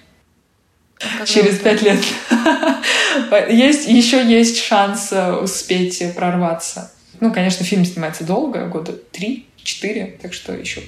Как 0.98 1.26
через 1.26 1.60
пять 1.60 1.80
лет. 1.80 2.04
Есть, 3.48 3.88
еще 3.88 4.22
есть 4.22 4.62
шанс 4.62 5.12
э, 5.12 5.32
успеть 5.32 6.02
прорваться. 6.14 6.92
Ну, 7.20 7.32
конечно, 7.32 7.64
фильм 7.64 7.86
снимается 7.86 8.24
долго, 8.24 8.66
года 8.66 8.92
три-четыре, 8.92 10.18
так 10.20 10.34
что 10.34 10.52
еще 10.52 10.82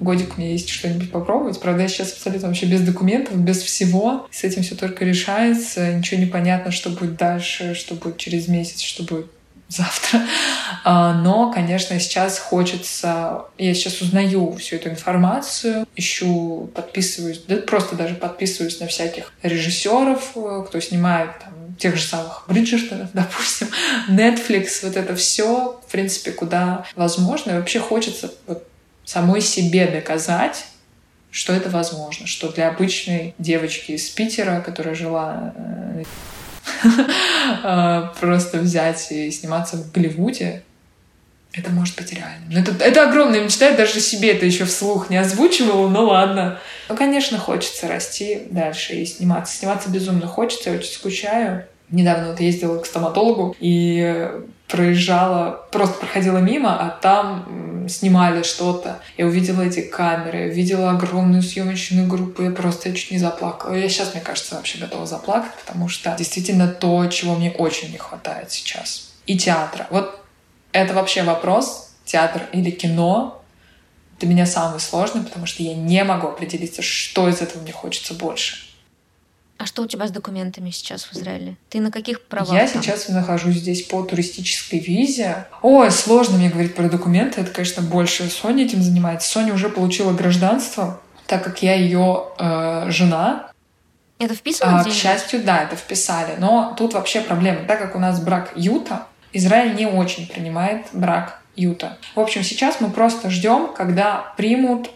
годик 0.00 0.36
у 0.36 0.40
меня 0.40 0.50
есть 0.50 0.68
что-нибудь 0.68 1.12
попробовать. 1.12 1.60
Правда, 1.60 1.82
я 1.82 1.88
сейчас 1.88 2.12
абсолютно 2.12 2.48
вообще 2.48 2.66
без 2.66 2.80
документов, 2.80 3.36
без 3.36 3.62
всего. 3.62 4.26
С 4.32 4.42
этим 4.42 4.64
все 4.64 4.74
только 4.74 5.04
решается. 5.04 5.94
Ничего 5.94 6.18
не 6.18 6.26
понятно, 6.26 6.72
что 6.72 6.90
будет 6.90 7.16
дальше, 7.16 7.74
что 7.74 7.94
будет 7.94 8.18
через 8.18 8.48
месяц, 8.48 8.80
что 8.80 9.04
будет 9.04 9.30
завтра. 9.68 10.20
А, 10.84 11.14
Но, 11.14 11.52
конечно, 11.52 11.98
сейчас 11.98 12.38
хочется... 12.38 13.46
Я 13.58 13.74
сейчас 13.74 14.00
узнаю 14.00 14.54
всю 14.56 14.76
эту 14.76 14.90
информацию, 14.90 15.86
ищу, 15.96 16.70
подписываюсь, 16.74 17.42
да 17.46 17.56
просто 17.56 17.96
даже 17.96 18.14
подписываюсь 18.14 18.80
на 18.80 18.86
всяких 18.86 19.32
режиссеров, 19.42 20.32
э, 20.36 20.64
кто 20.66 20.80
снимает 20.80 21.30
там, 21.40 21.74
тех 21.78 21.96
же 21.96 22.02
самых 22.02 22.44
Бриджертонов, 22.48 23.10
допустим, 23.14 23.68
Netflix, 24.08 24.80
вот 24.82 24.96
это 24.96 25.16
все, 25.16 25.80
в 25.86 25.90
принципе, 25.90 26.30
куда 26.30 26.84
возможно. 26.94 27.52
И 27.52 27.54
вообще 27.54 27.80
хочется 27.80 28.32
вот 28.46 28.66
самой 29.04 29.40
себе 29.40 29.86
доказать, 29.86 30.66
что 31.30 31.52
это 31.52 31.68
возможно, 31.68 32.26
что 32.26 32.50
для 32.50 32.68
обычной 32.68 33.34
девочки 33.38 33.92
из 33.92 34.08
Питера, 34.08 34.60
которая 34.60 34.94
жила 34.94 35.52
э, 35.56 36.04
просто 38.20 38.58
взять 38.58 39.10
и 39.10 39.30
сниматься 39.30 39.76
в 39.76 39.92
Голливуде, 39.92 40.62
это 41.52 41.70
может 41.70 41.96
быть 41.96 42.12
реально. 42.12 42.46
Но 42.50 42.60
это, 42.60 42.84
это 42.84 43.08
огромная 43.08 43.42
мечта, 43.42 43.68
я 43.68 43.76
даже 43.76 44.00
себе 44.00 44.32
это 44.32 44.44
еще 44.44 44.66
вслух 44.66 45.08
не 45.08 45.16
озвучивала, 45.16 45.88
но 45.88 46.04
ладно. 46.04 46.58
Ну, 46.88 46.96
конечно, 46.96 47.38
хочется 47.38 47.88
расти 47.88 48.42
дальше 48.50 48.94
и 48.94 49.06
сниматься. 49.06 49.56
Сниматься 49.56 49.88
безумно 49.88 50.26
хочется, 50.26 50.70
я 50.70 50.76
очень 50.76 50.92
скучаю. 50.92 51.64
Недавно 51.88 52.30
вот 52.30 52.40
ездила 52.40 52.78
к 52.78 52.86
стоматологу 52.86 53.56
и 53.58 54.28
проезжала, 54.68 55.66
просто 55.70 55.98
проходила 55.98 56.38
мимо, 56.38 56.76
а 56.80 56.90
там 56.90 57.86
снимали 57.88 58.42
что-то. 58.42 59.00
Я 59.16 59.26
увидела 59.26 59.62
эти 59.62 59.80
камеры, 59.80 60.50
увидела 60.50 60.90
огромную 60.90 61.42
съемочную 61.42 62.08
группу, 62.08 62.42
я 62.42 62.50
просто 62.50 62.92
чуть 62.92 63.12
не 63.12 63.18
заплакала. 63.18 63.74
Я 63.74 63.88
сейчас, 63.88 64.14
мне 64.14 64.22
кажется, 64.22 64.56
вообще 64.56 64.78
готова 64.78 65.06
заплакать, 65.06 65.52
потому 65.64 65.88
что 65.88 66.14
действительно 66.18 66.68
то, 66.68 67.06
чего 67.06 67.36
мне 67.36 67.52
очень 67.52 67.92
не 67.92 67.98
хватает 67.98 68.50
сейчас. 68.50 69.12
И 69.26 69.38
театра. 69.38 69.86
Вот 69.90 70.20
это 70.72 70.94
вообще 70.94 71.22
вопрос, 71.22 71.92
театр 72.04 72.42
или 72.52 72.70
кино, 72.70 73.42
для 74.18 74.28
меня 74.28 74.46
самый 74.46 74.80
сложный, 74.80 75.22
потому 75.22 75.46
что 75.46 75.62
я 75.62 75.74
не 75.74 76.02
могу 76.02 76.28
определиться, 76.28 76.82
что 76.82 77.28
из 77.28 77.40
этого 77.40 77.62
мне 77.62 77.72
хочется 77.72 78.14
больше. 78.14 78.65
А 79.58 79.64
что 79.64 79.82
у 79.82 79.86
тебя 79.86 80.06
с 80.06 80.10
документами 80.10 80.70
сейчас 80.70 81.04
в 81.04 81.14
Израиле? 81.14 81.56
Ты 81.70 81.80
на 81.80 81.90
каких 81.90 82.22
правах? 82.22 82.52
Я 82.52 82.68
там? 82.68 82.82
сейчас 82.82 83.08
нахожусь 83.08 83.56
здесь 83.56 83.82
по 83.82 84.02
туристической 84.02 84.78
визе. 84.78 85.46
Ой, 85.62 85.90
сложно 85.90 86.36
мне 86.36 86.50
говорить 86.50 86.74
про 86.74 86.88
документы. 86.88 87.40
Это, 87.40 87.50
конечно, 87.50 87.82
больше 87.82 88.28
Соня 88.28 88.64
этим 88.64 88.82
занимается. 88.82 89.30
Соня 89.30 89.54
уже 89.54 89.70
получила 89.70 90.12
гражданство, 90.12 91.00
так 91.26 91.42
как 91.42 91.62
я 91.62 91.74
ее 91.74 92.26
э, 92.38 92.90
жена. 92.90 93.50
Это 94.18 94.34
вписано 94.34 94.80
А, 94.80 94.84
к 94.84 94.90
счастью, 94.90 95.42
да, 95.42 95.62
это 95.62 95.76
вписали. 95.76 96.36
Но 96.38 96.74
тут 96.76 96.92
вообще 96.92 97.22
проблема. 97.22 97.64
Так 97.66 97.78
как 97.78 97.96
у 97.96 97.98
нас 97.98 98.20
брак 98.20 98.52
Юта, 98.56 99.06
Израиль 99.32 99.74
не 99.74 99.86
очень 99.86 100.26
принимает 100.26 100.86
брак 100.92 101.40
Юта. 101.54 101.98
В 102.14 102.20
общем, 102.20 102.42
сейчас 102.42 102.80
мы 102.80 102.90
просто 102.90 103.30
ждем, 103.30 103.72
когда 103.74 104.34
примут 104.36 104.90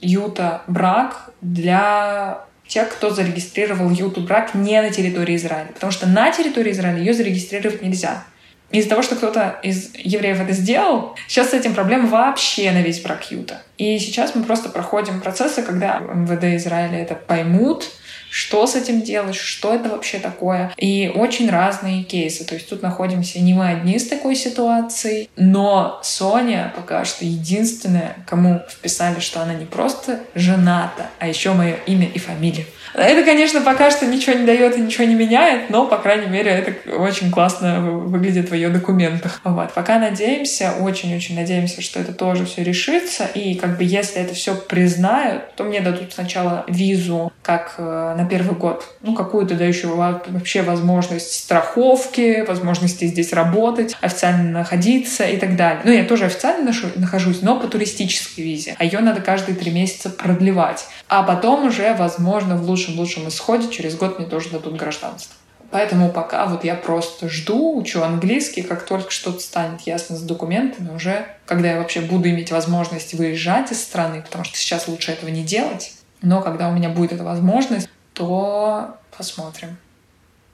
Юта 0.00 0.62
брак 0.66 1.30
для 1.40 2.44
тех, 2.72 2.88
кто 2.88 3.10
зарегистрировал 3.10 3.90
Юту 3.90 4.22
брак 4.22 4.54
не 4.54 4.80
на 4.80 4.90
территории 4.90 5.36
Израиля. 5.36 5.68
Потому 5.74 5.92
что 5.92 6.06
на 6.08 6.30
территории 6.30 6.72
Израиля 6.72 6.98
ее 6.98 7.12
зарегистрировать 7.12 7.82
нельзя. 7.82 8.24
Из-за 8.70 8.88
того, 8.88 9.02
что 9.02 9.16
кто-то 9.16 9.60
из 9.62 9.94
евреев 9.94 10.40
это 10.40 10.52
сделал, 10.52 11.14
сейчас 11.28 11.50
с 11.50 11.52
этим 11.52 11.74
проблема 11.74 12.08
вообще 12.08 12.72
на 12.72 12.80
весь 12.80 13.02
брак 13.02 13.30
Юта. 13.30 13.60
И 13.76 13.98
сейчас 13.98 14.34
мы 14.34 14.44
просто 14.44 14.70
проходим 14.70 15.20
процессы, 15.20 15.62
когда 15.62 15.98
МВД 15.98 16.44
Израиля 16.56 17.02
это 17.02 17.14
поймут, 17.14 17.90
что 18.32 18.66
с 18.66 18.74
этим 18.76 19.02
делать, 19.02 19.34
что 19.34 19.74
это 19.74 19.90
вообще 19.90 20.18
такое. 20.18 20.72
И 20.78 21.12
очень 21.14 21.50
разные 21.50 22.02
кейсы. 22.02 22.46
То 22.46 22.54
есть 22.54 22.66
тут 22.66 22.80
находимся 22.80 23.38
не 23.40 23.52
мы 23.52 23.68
одни 23.68 23.98
с 23.98 24.08
такой 24.08 24.36
ситуацией, 24.36 25.28
но 25.36 26.00
Соня 26.02 26.72
пока 26.74 27.04
что 27.04 27.26
единственная, 27.26 28.16
кому 28.26 28.62
вписали, 28.70 29.20
что 29.20 29.42
она 29.42 29.52
не 29.52 29.66
просто 29.66 30.20
жената, 30.34 31.10
а 31.18 31.28
еще 31.28 31.52
мое 31.52 31.74
имя 31.86 32.08
и 32.08 32.18
фамилия. 32.18 32.64
Это, 32.94 33.24
конечно, 33.24 33.60
пока 33.60 33.90
что 33.90 34.06
ничего 34.06 34.36
не 34.36 34.44
дает 34.44 34.76
и 34.76 34.80
ничего 34.80 35.04
не 35.04 35.14
меняет, 35.14 35.70
но, 35.70 35.86
по 35.86 35.96
крайней 35.96 36.28
мере, 36.28 36.50
это 36.50 36.96
очень 36.96 37.30
классно 37.30 37.80
вы- 37.80 38.00
выглядит 38.00 38.50
в 38.50 38.54
ее 38.54 38.68
документах. 38.68 39.40
Вот. 39.44 39.72
Пока 39.72 39.98
надеемся, 39.98 40.72
очень-очень 40.80 41.34
надеемся, 41.34 41.80
что 41.80 42.00
это 42.00 42.12
тоже 42.12 42.44
все 42.44 42.62
решится. 42.62 43.24
И 43.34 43.54
как 43.54 43.78
бы 43.78 43.84
если 43.84 44.20
это 44.20 44.34
все 44.34 44.54
признают, 44.54 45.54
то 45.56 45.64
мне 45.64 45.80
дадут 45.80 46.12
сначала 46.12 46.64
визу 46.68 47.32
как 47.42 47.74
э, 47.78 48.14
на 48.16 48.24
первый 48.24 48.56
год, 48.56 48.84
ну, 49.02 49.14
какую-то 49.14 49.54
дающую 49.54 49.94
вообще 49.96 50.62
возможность 50.62 51.32
страховки, 51.32 52.44
возможности 52.46 53.06
здесь 53.06 53.32
работать, 53.32 53.96
официально 54.00 54.50
находиться 54.50 55.24
и 55.24 55.36
так 55.36 55.56
далее. 55.56 55.82
Ну, 55.84 55.92
я 55.92 56.04
тоже 56.04 56.26
официально 56.26 56.72
нахожусь, 56.96 57.42
но 57.42 57.58
по 57.58 57.66
туристической 57.66 58.44
визе. 58.44 58.76
А 58.78 58.84
ее 58.84 59.00
надо 59.00 59.20
каждые 59.20 59.56
три 59.56 59.70
месяца 59.70 60.10
продлевать. 60.10 60.86
А 61.08 61.22
потом 61.22 61.66
уже, 61.66 61.94
возможно, 61.94 62.56
в 62.56 62.64
лучшем-лучшем 62.88 63.28
исходе 63.28 63.68
через 63.68 63.96
год 63.96 64.18
мне 64.18 64.28
тоже 64.28 64.50
дадут 64.50 64.76
гражданство. 64.76 65.34
Поэтому 65.70 66.10
пока 66.10 66.46
вот 66.46 66.64
я 66.64 66.74
просто 66.74 67.30
жду, 67.30 67.78
учу 67.78 68.02
английский, 68.02 68.62
как 68.62 68.84
только 68.84 69.10
что-то 69.10 69.40
станет 69.40 69.80
ясно 69.82 70.16
с 70.16 70.20
документами, 70.20 70.94
уже 70.94 71.26
когда 71.46 71.70
я 71.70 71.78
вообще 71.78 72.02
буду 72.02 72.28
иметь 72.28 72.52
возможность 72.52 73.14
выезжать 73.14 73.72
из 73.72 73.82
страны, 73.82 74.20
потому 74.20 74.44
что 74.44 74.58
сейчас 74.58 74.86
лучше 74.86 75.12
этого 75.12 75.30
не 75.30 75.42
делать, 75.42 75.94
но 76.20 76.42
когда 76.42 76.68
у 76.68 76.72
меня 76.72 76.90
будет 76.90 77.12
эта 77.12 77.24
возможность, 77.24 77.88
то 78.12 78.96
посмотрим. 79.16 79.78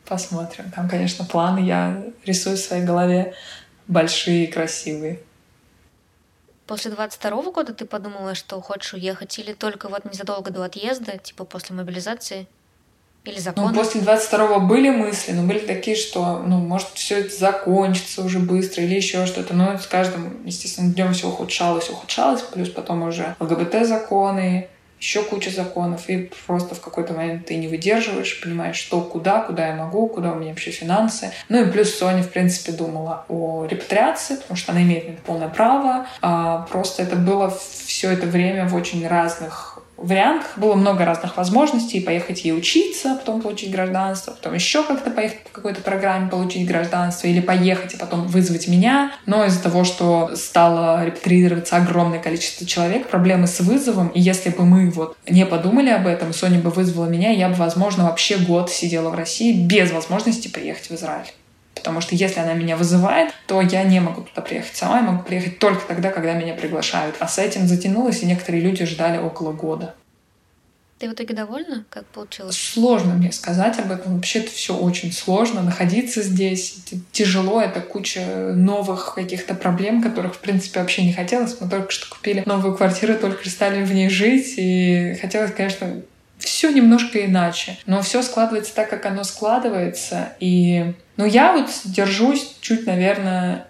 Посмотрим. 0.07 0.71
Там, 0.71 0.89
конечно, 0.89 1.25
планы 1.25 1.61
я 1.61 2.01
рисую 2.25 2.57
в 2.57 2.61
своей 2.61 2.85
голове 2.85 3.35
большие 3.89 4.47
красивые. 4.47 5.19
После 6.69 6.91
22 6.91 7.51
года 7.51 7.73
ты 7.73 7.87
подумала, 7.87 8.35
что 8.35 8.61
хочешь 8.61 8.93
уехать, 8.93 9.39
или 9.39 9.55
только 9.55 9.89
вот 9.89 10.05
незадолго 10.05 10.51
до 10.51 10.63
отъезда, 10.65 11.17
типа 11.17 11.45
после 11.47 11.75
мобилизации? 11.75 12.47
Или 13.25 13.37
Ну, 13.37 13.41
закона? 13.41 13.75
после 13.75 14.03
22-го 14.03 14.61
были 14.61 14.91
мысли, 14.91 15.33
но 15.33 15.43
были 15.43 15.61
такие, 15.61 15.97
что, 15.97 16.41
ну, 16.47 16.59
может, 16.59 16.89
все 16.95 17.21
это 17.21 17.35
закончится 17.35 18.23
уже 18.23 18.39
быстро 18.39 18.85
или 18.85 18.95
еще 18.95 19.25
что-то. 19.25 19.55
Но 19.55 19.79
с 19.79 19.87
каждым, 19.87 20.45
естественно, 20.45 20.93
днем 20.93 21.15
все 21.15 21.29
ухудшалось, 21.29 21.89
ухудшалось. 21.89 22.43
Плюс 22.43 22.69
потом 22.69 23.03
уже 23.03 23.35
ЛГБТ-законы, 23.41 24.69
еще 25.01 25.23
куча 25.23 25.51
законов. 25.51 26.09
И 26.09 26.31
просто 26.47 26.75
в 26.75 26.81
какой-то 26.81 27.13
момент 27.13 27.47
ты 27.47 27.57
не 27.57 27.69
выдерживаешь, 27.69 28.41
понимаешь, 28.41 28.77
что, 28.77 29.01
куда, 29.01 29.41
куда 29.41 29.69
я 29.69 29.75
могу, 29.75 30.09
куда 30.09 30.33
у 30.33 30.37
меня 30.37 30.51
вообще 30.51 30.71
финансы. 30.71 31.33
Ну 31.49 31.65
и 31.65 31.71
плюс 31.71 31.95
Соня, 31.95 32.23
в 32.23 32.31
принципе, 32.31 32.73
думала 32.73 33.25
о 33.29 33.67
репатриации, 33.67 34.37
потому 34.37 34.57
что 34.57 34.73
она 34.73 34.83
имеет 34.83 35.09
на 35.09 35.13
это 35.13 35.23
полное 35.23 35.49
право. 35.49 36.07
А 36.21 36.67
просто 36.71 37.03
это 37.03 37.17
было 37.17 37.57
все 37.87 38.11
это 38.11 38.27
время 38.27 38.69
в 38.69 38.75
очень 38.75 39.07
разных 39.07 39.83
вариантах. 39.99 40.57
Было 40.57 40.75
много 40.75 41.05
разных 41.05 41.37
возможностей. 41.37 42.01
Поехать 42.01 42.45
ей 42.45 42.53
учиться, 42.53 43.17
потом 43.17 43.43
получить 43.43 43.71
гражданство, 43.71 44.33
потом 44.33 44.55
еще 44.55 44.83
как-то 44.85 45.11
поехать 45.11 45.43
по 45.45 45.51
какой-то 45.51 45.83
программе 45.83 46.31
получить 46.31 46.67
гражданство, 46.67 47.27
или 47.27 47.41
поехать 47.41 47.95
и 47.95 47.97
потом 47.97 48.27
вызвать 48.27 48.69
меня. 48.69 49.13
Но 49.27 49.45
из-за 49.45 49.63
того, 49.63 49.85
что 49.85 50.31
стало 50.37 51.05
репатрироваться 51.05 51.77
огромное 51.77 52.21
количество 52.21 52.67
человек, 52.67 53.09
проблемы 53.09 53.47
с 53.47 53.61
вызовом, 53.61 54.09
и 54.09 54.21
если 54.21 54.51
бы 54.51 54.65
мы 54.65 54.91
вот 54.91 55.17
не 55.29 55.45
подумали 55.45 55.91
об 55.91 56.07
этом, 56.07 56.33
Соня 56.33 56.61
бы 56.61 56.71
вызвала 56.71 57.07
меня, 57.07 57.31
я 57.31 57.49
бы, 57.49 57.55
возможно, 57.55 58.05
вообще 58.05 58.39
год 58.39 58.71
сидела 58.71 59.11
в 59.11 59.15
России 59.15 59.53
без 59.53 59.91
возможности 59.91 60.49
приехать 60.49 60.91
в 60.91 60.95
Израиль. 60.95 61.27
Потому 61.79 62.01
что 62.01 62.15
если 62.15 62.41
она 62.41 62.55
меня 62.55 62.77
вызывает, 62.77 63.33
то 63.47 63.61
я 63.61 63.85
не 63.85 64.01
могу 64.01 64.23
туда 64.23 64.43
приехать 64.43 64.77
сама, 64.77 64.99
я 64.99 65.03
могу 65.03 65.23
приехать 65.23 65.59
только 65.59 65.87
тогда, 65.87 66.11
когда 66.11 66.35
меня 66.35 66.55
приглашают. 66.55 67.17
А 67.21 67.29
с 67.29 67.39
этим 67.39 67.67
затянулось, 67.67 68.23
и 68.23 68.27
некоторые 68.27 68.63
люди 68.63 68.85
ждали 68.85 69.19
около 69.19 69.53
года. 69.53 69.95
Ты 70.99 71.09
в 71.09 71.13
итоге 71.13 71.33
довольна, 71.33 71.85
как 71.91 72.07
получилось? 72.07 72.57
Сложно 72.57 73.15
мне 73.15 73.31
сказать 73.31 73.79
об 73.79 73.93
этом. 73.93 74.17
Вообще 74.17 74.41
это 74.41 74.51
все 74.51 74.75
очень 74.77 75.13
сложно. 75.13 75.63
Находиться 75.63 76.23
здесь 76.23 76.83
тяжело. 77.13 77.61
Это 77.61 77.81
куча 77.81 78.53
новых 78.55 79.15
каких-то 79.15 79.55
проблем, 79.55 80.03
которых, 80.03 80.35
в 80.35 80.39
принципе, 80.39 80.81
вообще 80.81 81.05
не 81.05 81.13
хотелось. 81.13 81.57
Мы 81.61 81.71
только 81.71 81.93
что 81.93 82.11
купили 82.11 82.43
новую 82.47 82.77
квартиру, 82.77 83.15
только 83.15 83.49
стали 83.49 83.85
в 83.85 83.95
ней 83.95 84.09
жить. 84.09 84.55
И 84.57 85.17
хотелось, 85.21 85.53
конечно, 85.53 86.03
все 86.39 86.71
немножко 86.73 87.25
иначе. 87.25 87.79
Но 87.87 88.03
все 88.03 88.21
складывается 88.23 88.75
так, 88.75 88.91
как 88.91 89.07
оно 89.07 89.23
складывается. 89.23 90.33
И 90.41 90.95
ну, 91.19 91.27
я 91.27 91.53
вот 91.53 91.69
держусь 91.85 92.57
чуть, 92.63 92.87
наверное, 92.87 93.69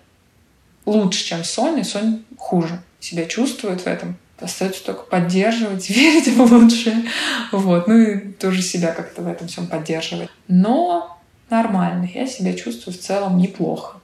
лучше, 0.87 1.25
чем 1.25 1.43
Соня. 1.43 1.83
Соня 1.83 2.21
хуже 2.37 2.81
себя 3.01 3.27
чувствует 3.27 3.81
в 3.81 3.87
этом 3.87 4.17
Остается 4.41 4.85
только 4.85 5.03
поддерживать, 5.03 5.91
верить 5.91 6.29
в 6.29 6.41
лучшее. 6.41 7.05
Вот. 7.51 7.89
Ну 7.89 7.97
и 7.97 8.33
тоже 8.33 8.63
себя 8.63 8.93
как-то 8.93 9.23
в 9.23 9.27
этом 9.27 9.49
всем 9.49 9.67
поддерживать. 9.67 10.29
Но 10.47 11.19
нормально. 11.51 12.09
Я 12.13 12.27
себя 12.27 12.55
чувствую 12.55 12.95
в 12.95 13.01
целом 13.01 13.39
неплохо. 13.39 13.99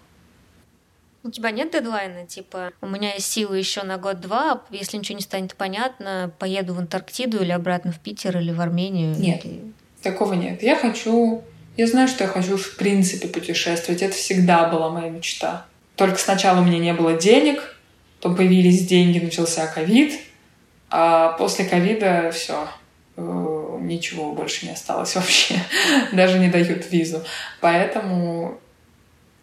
У 1.23 1.31
тебя 1.31 1.53
нет 1.53 1.73
дедлайна? 1.73 2.27
Типа, 2.27 2.73
у 2.83 2.87
меня 2.87 3.15
есть 3.15 3.33
силы 3.33 3.57
еще 3.57 3.83
на 3.83 3.97
год-два, 3.97 4.63
если 4.71 4.99
ничего 4.99 5.17
не 5.17 5.23
станет 5.23 5.55
понятно, 5.55 6.31
поеду 6.39 6.75
в 6.75 6.79
Антарктиду 6.81 7.43
или 7.43 7.51
обратно 7.51 7.93
в 7.93 8.01
Питер 8.01 8.37
или 8.37 8.53
в 8.53 8.61
Армению? 8.61 9.17
Нет, 9.19 9.43
или... 9.45 9.73
такого 10.03 10.35
нет. 10.35 10.63
Я 10.63 10.77
хочу... 10.77 11.43
Я 11.77 11.87
знаю, 11.87 12.09
что 12.09 12.25
я 12.25 12.31
хочу 12.31 12.57
в 12.57 12.77
принципе 12.77 13.29
путешествовать. 13.29 14.03
Это 14.03 14.15
всегда 14.15 14.69
была 14.69 14.91
моя 14.91 15.11
мечта. 15.11 15.67
Только 15.97 16.19
сначала 16.19 16.61
у 16.61 16.65
меня 16.65 16.79
не 16.79 16.93
было 16.93 17.15
денег, 17.15 17.77
потом 18.19 18.37
появились 18.37 18.87
деньги, 18.87 19.19
начался 19.19 19.67
ковид, 19.67 20.21
а 20.91 21.31
после 21.33 21.65
ковида 21.65 22.31
все, 22.33 22.69
э, 23.17 23.79
ничего 23.81 24.33
больше 24.33 24.67
не 24.67 24.73
осталось 24.73 25.15
вообще. 25.17 25.57
Даже 26.13 26.39
не 26.39 26.49
дают 26.49 26.91
визу. 26.91 27.23
Поэтому 27.61 28.61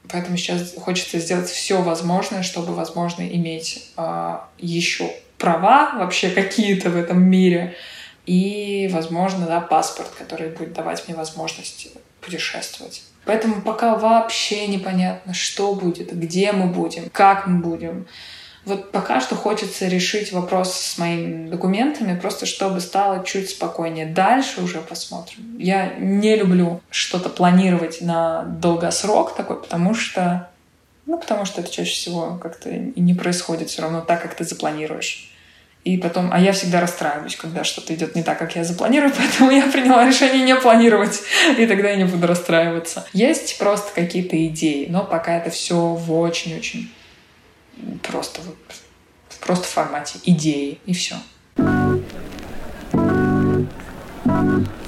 Поэтому 0.09 0.35
сейчас 0.35 0.73
хочется 0.77 1.19
сделать 1.19 1.47
все 1.47 1.81
возможное, 1.81 2.43
чтобы, 2.43 2.73
возможно, 2.73 3.21
иметь 3.21 3.91
э, 3.95 4.37
еще 4.57 5.09
права 5.37 5.93
вообще 5.95 6.29
какие-то 6.29 6.89
в 6.89 6.97
этом 6.97 7.23
мире 7.23 7.75
и, 8.25 8.89
возможно, 8.91 9.45
да, 9.45 9.61
паспорт, 9.61 10.09
который 10.17 10.49
будет 10.49 10.73
давать 10.73 11.07
мне 11.07 11.15
возможность 11.15 11.89
путешествовать. 12.21 13.03
Поэтому 13.25 13.61
пока 13.61 13.95
вообще 13.95 14.67
непонятно, 14.67 15.33
что 15.33 15.73
будет, 15.75 16.17
где 16.17 16.51
мы 16.51 16.67
будем, 16.67 17.09
как 17.11 17.47
мы 17.47 17.61
будем. 17.61 18.07
Вот 18.65 18.91
пока 18.91 19.19
что 19.21 19.35
хочется 19.35 19.87
решить 19.87 20.31
вопрос 20.31 20.73
с 20.75 20.97
моими 20.99 21.49
документами, 21.49 22.19
просто 22.19 22.45
чтобы 22.45 22.79
стало 22.79 23.23
чуть 23.25 23.49
спокойнее. 23.49 24.05
Дальше 24.05 24.61
уже 24.61 24.81
посмотрим. 24.81 25.57
Я 25.57 25.95
не 25.97 26.35
люблю 26.35 26.81
что-то 26.91 27.29
планировать 27.29 28.01
на 28.01 28.43
долгосрок 28.43 29.35
такой, 29.35 29.59
потому 29.59 29.95
что 29.95 30.47
ну, 31.07 31.17
потому 31.17 31.45
что 31.45 31.61
это 31.61 31.71
чаще 31.71 31.91
всего 31.91 32.37
как-то 32.41 32.69
не 32.69 33.13
происходит 33.13 33.69
все 33.69 33.81
равно 33.81 34.01
так, 34.01 34.21
как 34.21 34.35
ты 34.35 34.43
запланируешь. 34.43 35.30
И 35.83 35.97
потом, 35.97 36.29
а 36.31 36.39
я 36.39 36.51
всегда 36.51 36.79
расстраиваюсь, 36.79 37.35
когда 37.35 37.63
что-то 37.63 37.95
идет 37.95 38.15
не 38.15 38.21
так, 38.21 38.37
как 38.37 38.55
я 38.55 38.63
запланирую, 38.63 39.11
поэтому 39.17 39.49
я 39.51 39.63
приняла 39.63 40.05
решение 40.05 40.43
не 40.43 40.55
планировать, 40.55 41.21
и 41.57 41.65
тогда 41.65 41.89
я 41.89 41.95
не 41.95 42.05
буду 42.05 42.27
расстраиваться. 42.27 43.05
Есть 43.13 43.57
просто 43.57 43.91
какие-то 43.93 44.45
идеи, 44.47 44.87
но 44.89 45.03
пока 45.03 45.37
это 45.37 45.49
все 45.49 45.75
в 45.75 46.11
очень-очень 46.13 46.91
просто, 48.03 48.41
просто 49.39 49.65
в 49.65 49.69
формате 49.69 50.19
идеи, 50.23 50.79
и 50.85 50.93
все. 50.93 51.15
thank 54.23 54.67
you 54.67 54.80